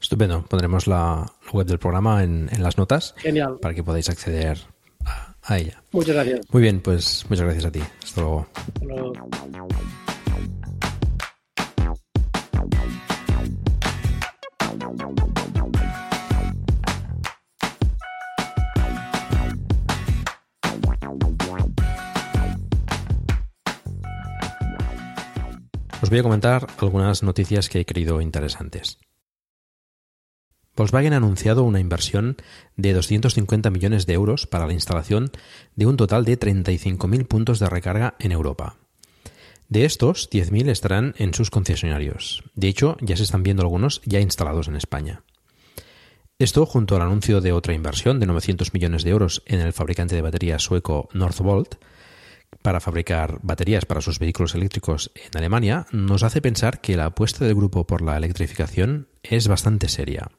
Estupendo. 0.00 0.44
Pondremos 0.48 0.86
la 0.86 1.26
web 1.52 1.66
del 1.66 1.78
programa 1.78 2.24
en, 2.24 2.48
en 2.52 2.62
las 2.62 2.78
notas 2.78 3.14
Genial. 3.18 3.58
para 3.60 3.74
que 3.74 3.82
podáis 3.82 4.08
acceder 4.08 4.58
a, 5.04 5.34
a, 5.42 5.58
ella. 5.58 5.82
Muchas 5.92 6.14
gracias. 6.14 6.40
Muy 6.52 6.62
bien, 6.62 6.80
pues 6.80 7.26
muchas 7.28 7.44
gracias 7.44 7.66
a 7.66 7.72
ti. 7.72 7.80
Hasta 8.02 8.20
luego. 8.20 8.46
Hasta 8.54 8.84
luego. 8.84 9.68
Os 26.10 26.12
voy 26.12 26.18
a 26.18 26.24
comentar 26.24 26.66
algunas 26.78 27.22
noticias 27.22 27.68
que 27.68 27.78
he 27.78 27.84
creído 27.86 28.20
interesantes. 28.20 28.98
Volkswagen 30.74 31.12
ha 31.12 31.18
anunciado 31.18 31.62
una 31.62 31.78
inversión 31.78 32.36
de 32.74 32.94
250 32.94 33.70
millones 33.70 34.06
de 34.06 34.14
euros 34.14 34.48
para 34.48 34.66
la 34.66 34.72
instalación 34.72 35.30
de 35.76 35.86
un 35.86 35.96
total 35.96 36.24
de 36.24 36.36
35.000 36.36 37.28
puntos 37.28 37.60
de 37.60 37.70
recarga 37.70 38.16
en 38.18 38.32
Europa. 38.32 38.74
De 39.68 39.84
estos, 39.84 40.28
10.000 40.30 40.70
estarán 40.70 41.14
en 41.16 41.32
sus 41.32 41.48
concesionarios. 41.48 42.42
De 42.56 42.66
hecho, 42.66 42.96
ya 43.00 43.16
se 43.16 43.22
están 43.22 43.44
viendo 43.44 43.62
algunos 43.62 44.02
ya 44.04 44.18
instalados 44.18 44.66
en 44.66 44.74
España. 44.74 45.22
Esto, 46.40 46.66
junto 46.66 46.96
al 46.96 47.02
anuncio 47.02 47.40
de 47.40 47.52
otra 47.52 47.74
inversión 47.74 48.18
de 48.18 48.26
900 48.26 48.74
millones 48.74 49.04
de 49.04 49.10
euros 49.10 49.44
en 49.46 49.60
el 49.60 49.72
fabricante 49.72 50.16
de 50.16 50.22
baterías 50.22 50.64
sueco 50.64 51.08
Northvolt, 51.12 51.76
para 52.62 52.80
fabricar 52.80 53.38
baterías 53.42 53.86
para 53.86 54.00
sus 54.00 54.18
vehículos 54.18 54.54
eléctricos 54.54 55.10
en 55.14 55.36
Alemania, 55.36 55.86
nos 55.92 56.22
hace 56.22 56.42
pensar 56.42 56.80
que 56.80 56.96
la 56.96 57.06
apuesta 57.06 57.44
del 57.44 57.54
grupo 57.54 57.86
por 57.86 58.02
la 58.02 58.16
electrificación 58.16 59.08
es 59.22 59.48
bastante 59.48 59.88
seria. 59.88 60.30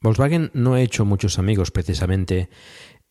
Volkswagen 0.00 0.50
no 0.54 0.74
ha 0.74 0.80
hecho 0.80 1.04
muchos 1.04 1.38
amigos 1.38 1.70
precisamente 1.70 2.48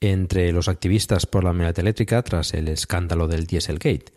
entre 0.02 0.52
los 0.52 0.68
activistas 0.68 1.26
por 1.26 1.44
la 1.44 1.52
movilidad 1.52 1.80
eléctrica 1.80 2.22
tras 2.24 2.54
el 2.54 2.68
escándalo 2.68 3.28
del 3.28 3.46
Dieselgate, 3.46 4.14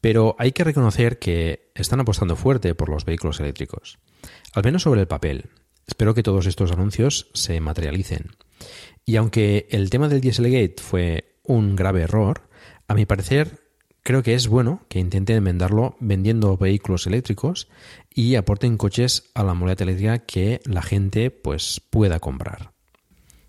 pero 0.00 0.36
hay 0.38 0.52
que 0.52 0.64
reconocer 0.64 1.18
que 1.18 1.70
están 1.74 2.00
apostando 2.00 2.36
fuerte 2.36 2.74
por 2.74 2.88
los 2.88 3.04
vehículos 3.04 3.40
eléctricos, 3.40 3.98
al 4.52 4.64
menos 4.64 4.82
sobre 4.82 5.00
el 5.00 5.06
papel. 5.06 5.50
Espero 5.86 6.14
que 6.14 6.22
todos 6.22 6.46
estos 6.46 6.72
anuncios 6.72 7.30
se 7.34 7.60
materialicen. 7.60 8.32
Y 9.04 9.16
aunque 9.16 9.66
el 9.70 9.90
tema 9.90 10.08
del 10.08 10.20
Dieselgate 10.20 10.76
fue 10.82 11.38
un 11.44 11.76
grave 11.76 12.02
error, 12.02 12.42
a 12.92 12.94
mi 12.94 13.06
parecer, 13.06 13.58
creo 14.02 14.22
que 14.22 14.34
es 14.34 14.48
bueno 14.48 14.84
que 14.90 14.98
intenten 14.98 15.36
enmendarlo 15.36 15.96
vendiendo 15.98 16.58
vehículos 16.58 17.06
eléctricos 17.06 17.68
y 18.14 18.34
aporten 18.34 18.76
coches 18.76 19.30
a 19.34 19.42
la 19.42 19.54
movilidad 19.54 19.80
eléctrica 19.80 20.18
que 20.18 20.60
la 20.66 20.82
gente 20.82 21.30
pues 21.30 21.80
pueda 21.80 22.20
comprar. 22.20 22.72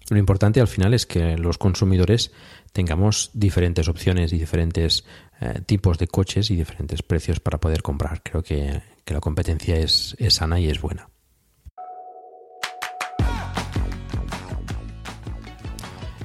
Lo 0.10 0.18
importante 0.18 0.62
al 0.62 0.70
final 0.70 0.94
es 0.94 1.06
que 1.06 1.38
los 1.38 1.58
consumidores 1.58 2.32
tengamos 2.72 3.32
diferentes 3.34 3.90
opciones 3.90 4.32
y 4.32 4.38
diferentes 4.38 5.04
eh, 5.42 5.60
tipos 5.66 5.98
de 5.98 6.08
coches 6.08 6.50
y 6.50 6.56
diferentes 6.56 7.04
precios 7.04 7.42
para 7.42 7.60
poder 7.60 7.82
comprar. 7.82 8.24
Creo 8.24 8.44
que, 8.44 8.82
que 9.04 9.14
la 9.14 9.20
competencia 9.20 9.76
es, 9.76 10.16
es 10.20 10.36
sana 10.36 10.58
y 10.58 10.70
es 10.70 10.80
buena. 10.80 11.10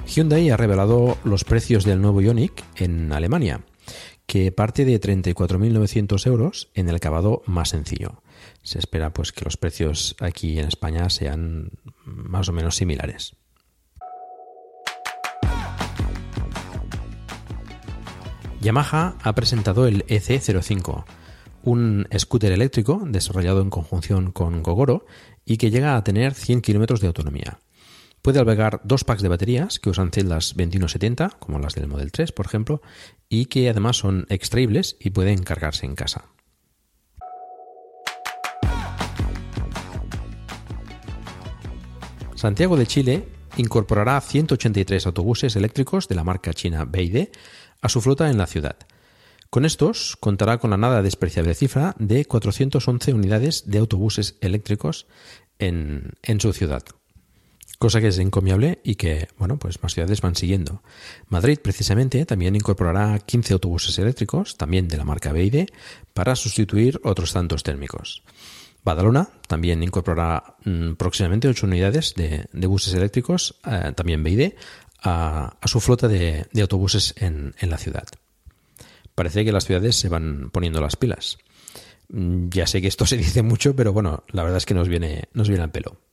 Hyundai 0.09 0.49
ha 0.49 0.57
revelado 0.57 1.19
los 1.23 1.43
precios 1.43 1.83
del 1.83 2.01
nuevo 2.01 2.19
Ioniq 2.19 2.63
en 2.77 3.13
Alemania, 3.13 3.61
que 4.25 4.51
parte 4.51 4.83
de 4.83 4.99
34.900 4.99 6.25
euros 6.25 6.71
en 6.73 6.89
el 6.89 6.95
acabado 6.95 7.43
más 7.45 7.69
sencillo. 7.69 8.23
Se 8.63 8.79
espera 8.79 9.13
pues 9.13 9.31
que 9.31 9.45
los 9.45 9.57
precios 9.57 10.15
aquí 10.19 10.57
en 10.57 10.67
España 10.67 11.11
sean 11.11 11.69
más 12.05 12.49
o 12.49 12.53
menos 12.53 12.75
similares. 12.75 13.35
Yamaha 18.61 19.15
ha 19.21 19.35
presentado 19.35 19.85
el 19.85 20.07
EC05, 20.07 21.05
un 21.63 22.07
scooter 22.17 22.51
eléctrico 22.51 23.03
desarrollado 23.05 23.61
en 23.61 23.69
conjunción 23.69 24.31
con 24.31 24.63
Gogoro 24.63 25.05
y 25.45 25.57
que 25.57 25.69
llega 25.69 25.95
a 25.95 26.03
tener 26.03 26.33
100 26.33 26.61
kilómetros 26.61 26.99
de 26.99 27.07
autonomía. 27.07 27.59
Puede 28.29 28.41
albergar 28.41 28.79
dos 28.83 29.05
packs 29.05 29.23
de 29.23 29.27
baterías 29.27 29.79
que 29.79 29.89
usan 29.89 30.11
celdas 30.11 30.49
2170, 30.49 31.37
como 31.39 31.57
las 31.57 31.73
del 31.73 31.87
Model 31.87 32.11
3, 32.11 32.31
por 32.31 32.45
ejemplo, 32.45 32.79
y 33.27 33.47
que 33.47 33.67
además 33.67 33.97
son 33.97 34.27
extraíbles 34.29 34.97
y 34.99 35.09
pueden 35.09 35.41
cargarse 35.41 35.87
en 35.87 35.95
casa. 35.95 36.25
Santiago 42.35 42.77
de 42.77 42.85
Chile 42.85 43.27
incorporará 43.57 44.21
183 44.21 45.07
autobuses 45.07 45.55
eléctricos 45.55 46.07
de 46.07 46.13
la 46.13 46.23
marca 46.23 46.53
china 46.53 46.85
BYD 46.85 47.29
a 47.81 47.89
su 47.89 47.99
flota 47.99 48.29
en 48.29 48.37
la 48.37 48.45
ciudad. 48.45 48.75
Con 49.49 49.65
estos 49.65 50.15
contará 50.17 50.59
con 50.59 50.69
la 50.69 50.77
nada 50.77 51.01
despreciable 51.01 51.55
cifra 51.55 51.95
de 51.97 52.25
411 52.25 53.11
unidades 53.11 53.71
de 53.71 53.79
autobuses 53.79 54.37
eléctricos 54.41 55.07
en, 55.57 56.11
en 56.21 56.39
su 56.39 56.53
ciudad, 56.53 56.83
cosa 57.79 58.01
que 58.01 58.09
es 58.09 58.19
encomiable 58.19 58.79
y 58.83 58.95
que, 58.95 59.29
bueno, 59.37 59.57
pues 59.57 59.81
más 59.81 59.93
ciudades 59.93 60.21
van 60.21 60.35
siguiendo. 60.35 60.83
Madrid, 61.29 61.59
precisamente, 61.63 62.25
también 62.25 62.55
incorporará 62.55 63.17
15 63.19 63.53
autobuses 63.53 63.97
eléctricos, 63.97 64.57
también 64.57 64.89
de 64.89 64.97
la 64.97 65.05
marca 65.05 65.31
BYD, 65.31 65.67
para 66.13 66.35
sustituir 66.35 66.99
otros 67.03 67.33
tantos 67.33 67.63
térmicos. 67.63 68.21
Badalona 68.83 69.29
también 69.47 69.81
incorporará 69.81 70.57
mm, 70.65 70.93
próximamente 70.93 71.47
8 71.47 71.65
unidades 71.65 72.15
de, 72.15 72.47
buses 72.67 72.93
eléctricos, 72.93 73.55
eh, 73.65 73.93
también 73.95 74.23
BID, 74.23 74.53
a, 75.01 75.57
su 75.63 75.79
flota 75.79 76.09
de, 76.09 76.47
autobuses 76.59 77.15
en, 77.17 77.53
la 77.61 77.77
ciudad. 77.77 78.07
Parece 79.15 79.45
que 79.45 79.53
las 79.53 79.65
ciudades 79.65 79.95
se 79.95 80.09
van 80.09 80.49
poniendo 80.51 80.81
las 80.81 80.97
pilas. 80.97 81.37
Mm, 82.09 82.49
ya 82.49 82.67
sé 82.67 82.81
que 82.81 82.89
esto 82.89 83.05
se 83.05 83.15
dice 83.15 83.41
mucho, 83.41 83.73
pero 83.73 83.93
bueno, 83.93 84.25
la 84.29 84.43
verdad 84.43 84.57
es 84.57 84.65
que 84.65 84.73
nos 84.73 84.89
viene, 84.89 85.29
nos 85.33 85.47
viene 85.47 85.63
al 85.63 85.71
pelo. 85.71 86.08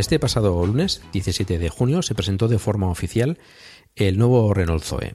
Este 0.00 0.18
pasado 0.18 0.64
lunes, 0.64 1.02
17 1.12 1.58
de 1.58 1.68
junio, 1.68 2.00
se 2.00 2.14
presentó 2.14 2.48
de 2.48 2.58
forma 2.58 2.88
oficial 2.88 3.38
el 3.96 4.16
nuevo 4.16 4.54
Renault 4.54 4.82
Zoe. 4.82 5.12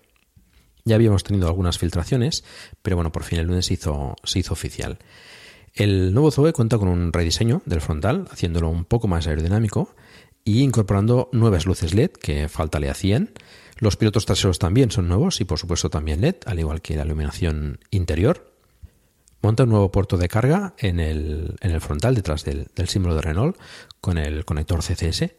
Ya 0.84 0.94
habíamos 0.94 1.24
tenido 1.24 1.48
algunas 1.48 1.80
filtraciones, 1.80 2.44
pero 2.84 2.96
bueno, 2.96 3.12
por 3.12 3.24
fin 3.24 3.40
el 3.40 3.48
lunes 3.48 3.66
se 3.66 3.74
hizo, 3.74 4.16
se 4.24 4.38
hizo 4.38 4.54
oficial. 4.54 5.00
El 5.74 6.14
nuevo 6.14 6.30
Zoe 6.30 6.54
cuenta 6.54 6.78
con 6.78 6.88
un 6.88 7.12
rediseño 7.12 7.64
del 7.66 7.82
frontal, 7.82 8.28
haciéndolo 8.30 8.70
un 8.70 8.86
poco 8.86 9.08
más 9.08 9.26
aerodinámico 9.26 9.96
y 10.44 10.62
incorporando 10.62 11.30
nuevas 11.32 11.66
luces 11.66 11.96
LED 11.96 12.12
que 12.12 12.48
falta 12.48 12.80
le 12.80 12.92
hacían. 12.92 13.32
Los 13.80 13.98
pilotos 13.98 14.28
traseros 14.28 14.60
también 14.60 14.92
son 14.92 15.08
nuevos 15.08 15.42
y 15.42 15.46
por 15.46 15.58
supuesto 15.58 15.90
también 15.90 16.22
LED, 16.22 16.36
al 16.46 16.60
igual 16.60 16.84
que 16.84 16.96
la 16.96 17.06
iluminación 17.06 17.80
interior. 17.90 18.55
Monta 19.46 19.62
un 19.62 19.70
nuevo 19.70 19.92
puerto 19.92 20.18
de 20.18 20.28
carga 20.28 20.74
en 20.80 21.00
el, 21.00 21.56
en 21.62 21.70
el 21.70 21.80
frontal, 21.80 22.16
detrás 22.16 22.44
del, 22.44 22.66
del, 22.76 22.90
símbolo 22.90 23.14
de 23.14 23.22
Renault, 23.22 23.56
con 24.02 24.18
el 24.18 24.44
conector 24.44 24.82
CCS. 24.82 25.36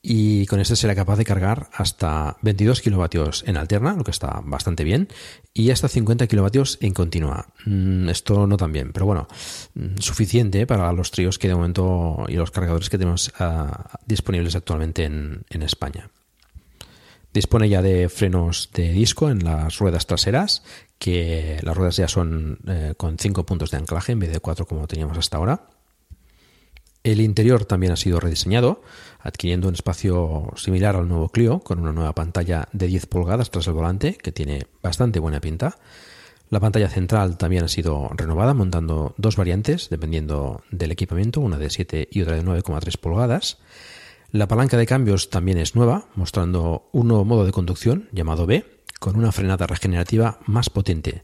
Y 0.00 0.46
con 0.46 0.60
este 0.60 0.76
será 0.76 0.94
capaz 0.94 1.16
de 1.16 1.24
cargar 1.24 1.68
hasta 1.72 2.36
22 2.42 2.80
kilovatios 2.80 3.42
en 3.48 3.56
alterna, 3.56 3.94
lo 3.94 4.04
que 4.04 4.12
está 4.12 4.42
bastante 4.44 4.84
bien, 4.84 5.08
y 5.52 5.72
hasta 5.72 5.88
50 5.88 6.28
kilovatios 6.28 6.78
en 6.82 6.94
continua. 6.94 7.48
Mm, 7.66 8.08
esto 8.10 8.46
no 8.46 8.56
tan 8.56 8.70
bien, 8.70 8.92
pero 8.92 9.06
bueno, 9.06 9.26
mm, 9.74 9.96
suficiente 9.98 10.64
para 10.64 10.92
los 10.92 11.10
tríos 11.10 11.36
que 11.36 11.48
de 11.48 11.56
momento 11.56 12.26
y 12.28 12.34
los 12.34 12.52
cargadores 12.52 12.88
que 12.88 12.98
tenemos 12.98 13.32
ah, 13.40 13.98
disponibles 14.06 14.54
actualmente 14.54 15.02
en, 15.02 15.42
en 15.50 15.62
España. 15.62 16.12
Dispone 17.34 17.68
ya 17.68 17.82
de 17.82 18.08
frenos 18.08 18.70
de 18.72 18.92
disco 18.92 19.30
en 19.30 19.44
las 19.44 19.78
ruedas 19.78 20.06
traseras, 20.06 20.62
que 20.98 21.58
las 21.62 21.76
ruedas 21.76 21.96
ya 21.96 22.08
son 22.08 22.58
eh, 22.66 22.94
con 22.96 23.18
5 23.18 23.46
puntos 23.46 23.70
de 23.70 23.76
anclaje 23.76 24.12
en 24.12 24.18
vez 24.18 24.32
de 24.32 24.40
4 24.40 24.66
como 24.66 24.86
teníamos 24.86 25.16
hasta 25.16 25.36
ahora. 25.36 25.68
El 27.04 27.20
interior 27.20 27.64
también 27.64 27.92
ha 27.92 27.96
sido 27.96 28.20
rediseñado, 28.20 28.82
adquiriendo 29.20 29.68
un 29.68 29.74
espacio 29.74 30.52
similar 30.56 30.96
al 30.96 31.08
nuevo 31.08 31.28
Clio, 31.28 31.60
con 31.60 31.78
una 31.78 31.92
nueva 31.92 32.14
pantalla 32.14 32.68
de 32.72 32.86
10 32.88 33.06
pulgadas 33.06 33.50
tras 33.50 33.66
el 33.68 33.72
volante, 33.72 34.14
que 34.14 34.32
tiene 34.32 34.66
bastante 34.82 35.20
buena 35.20 35.40
pinta. 35.40 35.78
La 36.50 36.60
pantalla 36.60 36.88
central 36.88 37.38
también 37.38 37.64
ha 37.64 37.68
sido 37.68 38.10
renovada, 38.14 38.52
montando 38.52 39.14
dos 39.16 39.36
variantes, 39.36 39.90
dependiendo 39.90 40.62
del 40.70 40.90
equipamiento, 40.90 41.40
una 41.40 41.58
de 41.58 41.70
7 41.70 42.08
y 42.10 42.22
otra 42.22 42.36
de 42.36 42.44
9,3 42.44 42.98
pulgadas. 42.98 43.58
La 44.30 44.48
palanca 44.48 44.76
de 44.76 44.86
cambios 44.86 45.30
también 45.30 45.58
es 45.58 45.74
nueva, 45.74 46.06
mostrando 46.14 46.88
un 46.92 47.08
nuevo 47.08 47.24
modo 47.24 47.46
de 47.46 47.52
conducción 47.52 48.08
llamado 48.12 48.44
B, 48.44 48.77
con 48.98 49.16
una 49.16 49.32
frenada 49.32 49.66
regenerativa 49.66 50.38
más 50.46 50.70
potente 50.70 51.22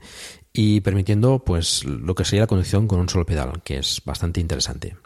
y 0.53 0.81
permitiendo 0.81 1.41
pues 1.41 1.85
lo 1.85 2.15
que 2.15 2.25
sería 2.25 2.43
la 2.43 2.47
conducción 2.47 2.87
con 2.87 3.01
un 3.01 3.09
solo 3.09 3.27
pedal, 3.27 3.63
que 3.63 3.79
es 3.79 4.01
bastante 4.05 4.41
interesante. 4.41 4.97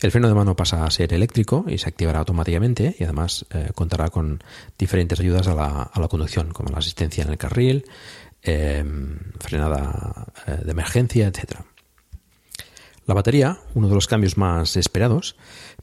El 0.00 0.10
freno 0.10 0.28
de 0.28 0.34
mano 0.34 0.54
pasa 0.54 0.84
a 0.84 0.90
ser 0.90 1.12
eléctrico 1.14 1.64
y 1.66 1.78
se 1.78 1.88
activará 1.88 2.18
automáticamente 2.20 2.94
y 2.98 3.04
además 3.04 3.46
eh, 3.50 3.70
contará 3.74 4.10
con 4.10 4.42
diferentes 4.78 5.18
ayudas 5.18 5.48
a 5.48 5.54
la, 5.54 6.08
conducción, 6.08 6.52
como 6.52 6.70
la 6.70 6.78
asistencia 6.78 7.24
en 7.24 7.30
el 7.30 7.38
carril, 7.38 7.86
em, 8.42 9.18
frenada 9.40 10.26
eh, 10.46 10.58
de 10.64 10.70
emergencia, 10.70 11.26
etc. 11.26 11.60
La 13.06 13.14
batería, 13.14 13.58
uno 13.74 13.88
de 13.88 13.94
los 13.94 14.06
cambios 14.06 14.36
más 14.36 14.76
esperados, 14.76 15.36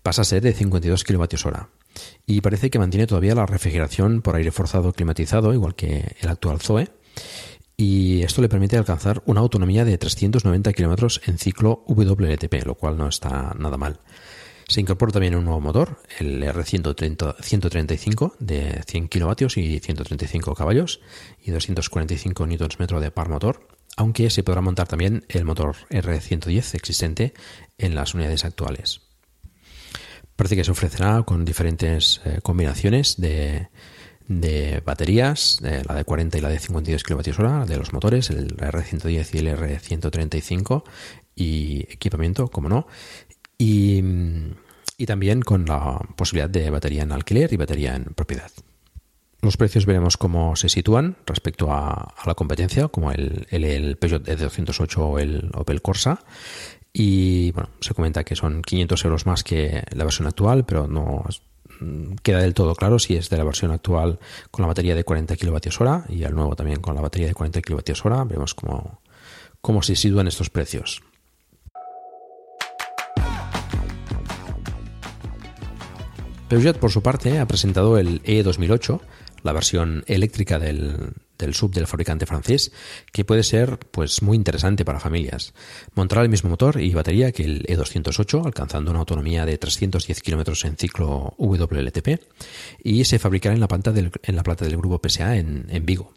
pasa 0.03 0.22
a 0.22 0.26
ser 0.26 0.43
de 0.43 0.53
52 0.53 1.03
kWh 1.03 1.82
y 2.26 2.41
parece 2.41 2.70
que 2.70 2.80
mantiene 2.80 3.08
todavía 3.08 3.36
la 3.36 3.45
refrigeración 3.45 4.22
por 4.22 4.36
aire 4.36 4.52
forzado 4.52 4.94
climatizado, 4.94 5.54
igual 5.54 5.76
que 5.76 6.16
el 6.20 6.30
actual 6.30 6.62
Zoe. 6.62 6.90
Y 7.76 8.22
esto 8.22 8.41
le 8.41 8.50
permite 8.50 8.78
alcanzar 8.78 9.24
una 9.26 9.41
autonomía 9.41 9.84
de 9.84 9.98
390 9.98 10.74
km 10.74 11.22
en 11.26 11.38
ciclo 11.38 11.84
WLTP, 11.88 12.66
lo 12.66 12.76
cual 12.76 12.98
no 12.98 13.08
está 13.08 13.54
nada 13.58 13.78
mal. 13.78 14.00
Se 14.68 14.80
incorpora 14.80 15.12
también 15.12 15.36
un 15.36 15.44
nuevo 15.44 15.60
motor, 15.60 16.00
el 16.20 16.41
R135 16.44 18.38
de 18.40 18.82
100 18.88 19.08
kilovatios 19.10 19.58
y 19.58 19.80
135 19.80 20.56
caballos 20.56 21.02
y 21.44 21.52
245 21.52 22.48
Nm 22.48 23.00
de 23.02 23.12
par 23.12 23.30
motor, 23.30 23.68
aunque 23.98 24.30
se 24.30 24.44
podrá 24.44 24.62
montar 24.62 24.88
también 24.88 25.26
el 25.28 25.44
motor 25.45 25.76
R110 25.90 26.76
existente 26.76 27.34
en 27.78 27.95
las 27.95 28.14
unidades 28.14 28.45
actuales. 28.45 29.02
Parece 30.35 30.55
que 30.55 30.64
se 30.64 30.72
ofrecerá 30.72 31.23
con 31.23 31.45
diferentes 31.45 32.22
eh, 32.26 32.39
combinaciones 32.41 33.18
de, 33.18 33.69
baterías, 34.84 35.60
la 35.61 35.95
de 35.95 36.03
40 36.03 36.38
y 36.38 36.41
la 36.41 36.49
de 36.49 36.60
52 36.60 37.03
kWh, 37.03 37.65
de 37.65 37.77
los 37.77 37.93
motores, 37.93 38.30
el 38.31 38.57
R110 38.57 39.35
y 39.35 39.38
el 39.38 39.47
R135, 39.57 40.84
y 41.35 41.81
equipamiento, 41.89 42.47
como 42.47 42.69
no, 42.69 42.88
y, 43.57 44.01
también 45.05 45.41
con 45.41 45.65
la 45.65 45.99
posibilidad 46.15 46.49
de 46.49 46.69
batería 46.69 47.03
en 47.03 47.11
alquiler 47.11 47.51
y 47.51 47.57
batería 47.57 47.95
en 47.95 48.05
propiedad. 48.05 48.49
Los 49.41 49.57
precios 49.57 49.85
veremos 49.85 50.15
cómo 50.15 50.55
se 50.55 50.69
sitúan 50.69 51.18
respecto 51.26 51.73
a, 51.73 52.14
la 52.26 52.35
competencia, 52.35 52.88
como 52.88 53.11
el, 53.11 53.45
el, 53.49 53.65
el 53.65 53.97
Peugeot 53.97 54.26
E208 54.26 54.97
o 54.97 55.19
el 55.19 55.51
Opel 55.53 55.81
Corsa, 55.81 56.22
y 56.94 57.52
bueno, 57.53 57.72
se 57.80 57.95
comenta 57.95 58.24
que 58.24 58.36
son 58.36 58.61
500 58.61 59.06
euros 59.06 59.26
más 59.26 59.44
que 59.44 59.84
la 59.95 60.03
versión 60.03 60.28
actual, 60.28 60.64
pero 60.64 60.88
no 60.88 61.26
mm, 61.80 62.14
queda 62.22 62.40
del 62.40 62.53
todo 62.53 62.76
claro 62.76 62.99
si 62.99 63.15
es 63.15 63.32
de 63.32 63.38
la 63.38 63.44
versión 63.44 63.72
actual 63.72 64.20
con 64.52 64.61
la 64.61 64.68
batería 64.68 64.94
de 64.94 65.03
40 65.03 65.36
kWh 65.36 66.14
y 66.14 66.24
el 66.24 66.36
nuevo 66.36 66.56
también 66.56 66.80
con 66.80 66.94
la 66.94 67.02
batería 67.02 67.28
de 67.28 67.34
40 67.34 67.61
kWh. 67.61 68.28
Vemos 68.28 68.53
cómo, 68.53 69.02
cómo 69.60 69.82
se 69.82 69.95
sitúan 69.95 70.28
estos 70.28 70.52
precios. 70.52 71.02
Peugeot, 76.48 76.78
por 76.78 76.91
su 76.91 77.02
parte, 77.02 77.40
ha 77.40 77.48
presentado 77.48 77.98
el 77.98 78.22
E2008, 78.22 79.02
la 79.44 79.53
versión 79.53 80.03
eléctrica 80.07 80.57
del, 80.60 81.14
del 81.38 81.53
sub 81.53 81.74
del 81.74 81.88
fabricante 81.88 82.26
francés, 82.26 82.72
que 83.11 83.26
puede 83.26 83.44
ser 83.44 83.78
pues 83.91 84.22
muy 84.22 84.38
interesante 84.38 84.86
para 84.86 84.99
familias. 84.99 85.53
Montará 85.94 86.22
el 86.22 86.30
mismo 86.30 86.49
motor 86.49 86.82
y 86.82 86.94
batería 86.94 87.32
que 87.32 87.44
el 87.44 87.64
E208, 87.65 88.45
alcanzando 88.45 88.91
una 88.91 89.02
autonomía 89.02 89.45
de 89.45 89.57
310 89.57 90.22
km 90.22 90.65
en 90.65 90.78
ciclo 90.78 91.36
WLTP, 91.38 92.22
y 92.84 93.06
se 93.06 93.20
fabricará 93.20 93.53
en 93.53 93.61
la 93.61 93.68
planta 93.68 93.91
del, 93.91 94.11
en 94.24 94.36
la 94.36 94.44
planta 94.44 94.65
del 94.65 94.78
grupo 94.78 95.02
PSA 95.07 95.38
en, 95.38 95.86
Vigo. 95.86 96.14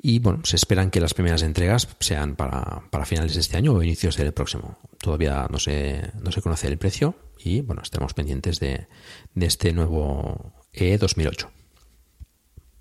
Y 0.00 0.18
bueno, 0.18 0.40
se 0.44 0.56
esperan 0.56 0.90
que 0.90 1.00
las 1.00 1.14
primeras 1.14 1.42
entregas 1.42 1.88
sean 2.00 2.36
para, 2.36 2.82
finales 3.06 3.34
de 3.34 3.40
este 3.40 3.56
año 3.56 3.72
o 3.72 3.82
inicios 3.82 4.16
del 4.16 4.34
próximo. 4.34 4.78
Todavía 5.00 5.46
no 5.50 5.58
se, 5.58 6.10
no 6.20 6.30
se 6.30 6.42
conoce 6.42 6.66
el 6.66 6.76
precio 6.76 7.14
y 7.38 7.62
bueno, 7.62 7.82
estaremos 7.82 8.12
pendientes 8.12 8.60
de, 8.60 8.86
de 9.34 9.46
este 9.46 9.72
nuevo 9.72 10.52
E2008. 10.74 11.63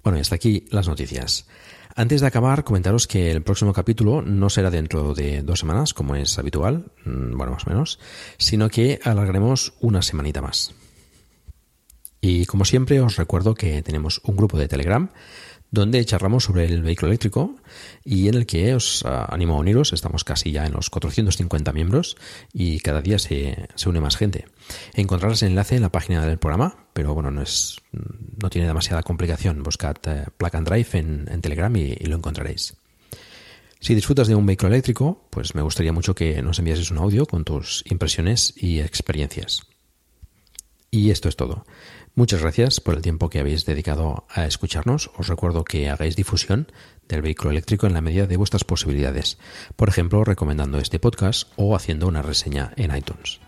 Bueno, 0.03 0.17
y 0.17 0.21
hasta 0.21 0.35
aquí 0.35 0.65
las 0.69 0.88
noticias. 0.88 1.47
Antes 1.95 2.21
de 2.21 2.27
acabar, 2.27 2.63
comentaros 2.63 3.07
que 3.07 3.31
el 3.31 3.43
próximo 3.43 3.71
capítulo 3.71 4.21
no 4.21 4.49
será 4.49 4.69
dentro 4.69 5.13
de 5.13 5.43
dos 5.43 5.59
semanas, 5.59 5.93
como 5.93 6.15
es 6.15 6.38
habitual, 6.38 6.91
mm, 7.05 7.38
bueno, 7.38 7.53
más 7.53 7.65
o 7.65 7.69
menos, 7.69 7.99
sino 8.38 8.69
que 8.69 8.99
alargaremos 9.03 9.73
una 9.80 10.01
semanita 10.01 10.41
más. 10.41 10.73
Y 12.19 12.45
como 12.45 12.65
siempre 12.65 12.99
os 13.01 13.17
recuerdo 13.17 13.53
que 13.53 13.81
tenemos 13.84 14.21
un 14.23 14.35
grupo 14.35 14.57
de 14.57 14.67
Telegram 14.67 15.09
donde 15.73 16.05
charlamos 16.05 16.43
sobre 16.43 16.65
el 16.65 16.83
vehículo 16.83 17.07
eléctrico 17.07 17.55
y 18.05 18.27
en 18.27 18.35
el 18.35 18.45
que 18.45 18.75
os 18.75 19.03
ah, 19.07 19.25
animo 19.31 19.55
a 19.55 19.57
uniros. 19.57 19.91
Estamos 19.91 20.23
casi 20.23 20.51
ya 20.51 20.67
en 20.67 20.73
los 20.73 20.91
450 20.91 21.73
miembros 21.73 22.15
y 22.53 22.79
cada 22.79 23.01
día 23.01 23.17
se, 23.17 23.67
une 23.87 23.99
más 23.99 24.15
gente. 24.15 24.45
Encontrarás 24.93 25.41
el 25.41 25.49
enlace 25.49 25.75
en 25.75 25.81
la 25.81 25.91
página 25.91 26.27
del 26.27 26.37
programa, 26.37 26.85
pero 26.93 27.15
bueno, 27.15 27.31
no, 27.31 27.41
es, 27.41 27.77
no 27.91 28.51
tiene 28.51 28.67
demasiada 28.67 29.01
complicación. 29.01 29.63
Buscad 29.63 29.95
eh, 30.05 30.25
Plug 30.37 30.55
and 30.55 30.69
Drive 30.69 30.89
en, 30.93 31.41
Telegram 31.41 31.75
y, 31.75 31.95
lo 32.05 32.17
encontraréis. 32.17 32.75
Si 33.79 33.95
disfrutas 33.95 34.27
de 34.27 34.35
un 34.35 34.45
vehículo 34.45 34.69
eléctrico, 34.69 35.25
pues 35.31 35.55
me 35.55 35.63
gustaría 35.63 35.91
mucho 35.91 36.13
que 36.13 36.39
nos 36.43 36.59
enviases 36.59 36.91
un 36.91 36.99
audio 36.99 37.25
con 37.25 37.45
tus 37.45 37.83
impresiones 37.89 38.53
y 38.55 38.79
experiencias. 38.79 39.63
Y 40.91 41.09
esto 41.09 41.29
es 41.29 41.35
todo. 41.35 41.65
Muchas 42.15 42.41
gracias 42.41 42.80
por 42.80 42.94
el 42.94 43.02
tiempo 43.02 43.27
que 43.27 43.40
habéis 43.40 43.65
dedicado 43.65 44.26
a 44.30 44.45
escucharnos. 44.45 45.10
Os 45.18 45.27
recuerdo 45.27 45.64
que 45.64 45.90
hagáis 45.90 46.15
difusión 46.15 46.72
del 47.07 47.23
vehículo 47.23 47.49
eléctrico 47.49 47.88
en 47.88 47.94
la 47.94 48.02
medida 48.02 48.27
de 48.27 48.38
vuestras 48.38 48.64
posibilidades, 48.64 49.40
por 49.76 49.90
ejemplo, 49.90 50.23
recomendando 50.23 50.77
este 50.77 50.99
podcast 50.99 51.52
o 51.56 51.76
haciendo 51.76 52.07
una 52.07 52.22
reseña 52.22 52.72
en 52.76 52.95
iTunes. 52.95 53.40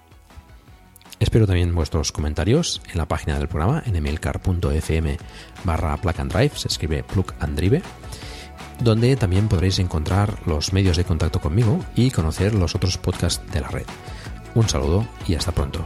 Espero 1.19 1.45
también 1.45 1.75
vuestros 1.75 2.11
comentarios 2.11 2.81
en 2.91 2.97
la 2.97 3.07
página 3.07 3.37
del 3.37 3.47
programa 3.47 3.83
en 3.85 3.97
emilcar.fm 3.97 5.17
barra 5.63 5.97
plug 5.97 6.19
and 6.19 6.33
drive, 6.33 6.51
se 6.55 6.67
escribe 6.67 7.03
plug 7.03 7.33
and 7.39 7.55
drive, 7.55 7.83
donde 8.81 9.15
también 9.15 9.47
podréis 9.47 9.77
encontrar 9.77 10.39
los 10.47 10.73
medios 10.73 10.97
de 10.97 11.05
contacto 11.05 11.39
conmigo 11.39 11.85
y 11.95 12.09
conocer 12.09 12.55
los 12.55 12.73
otros 12.73 12.97
podcasts 12.97 13.45
de 13.51 13.61
la 13.61 13.67
red. 13.67 13.85
Un 14.55 14.67
saludo 14.67 15.07
y 15.27 15.35
hasta 15.35 15.51
pronto. 15.51 15.85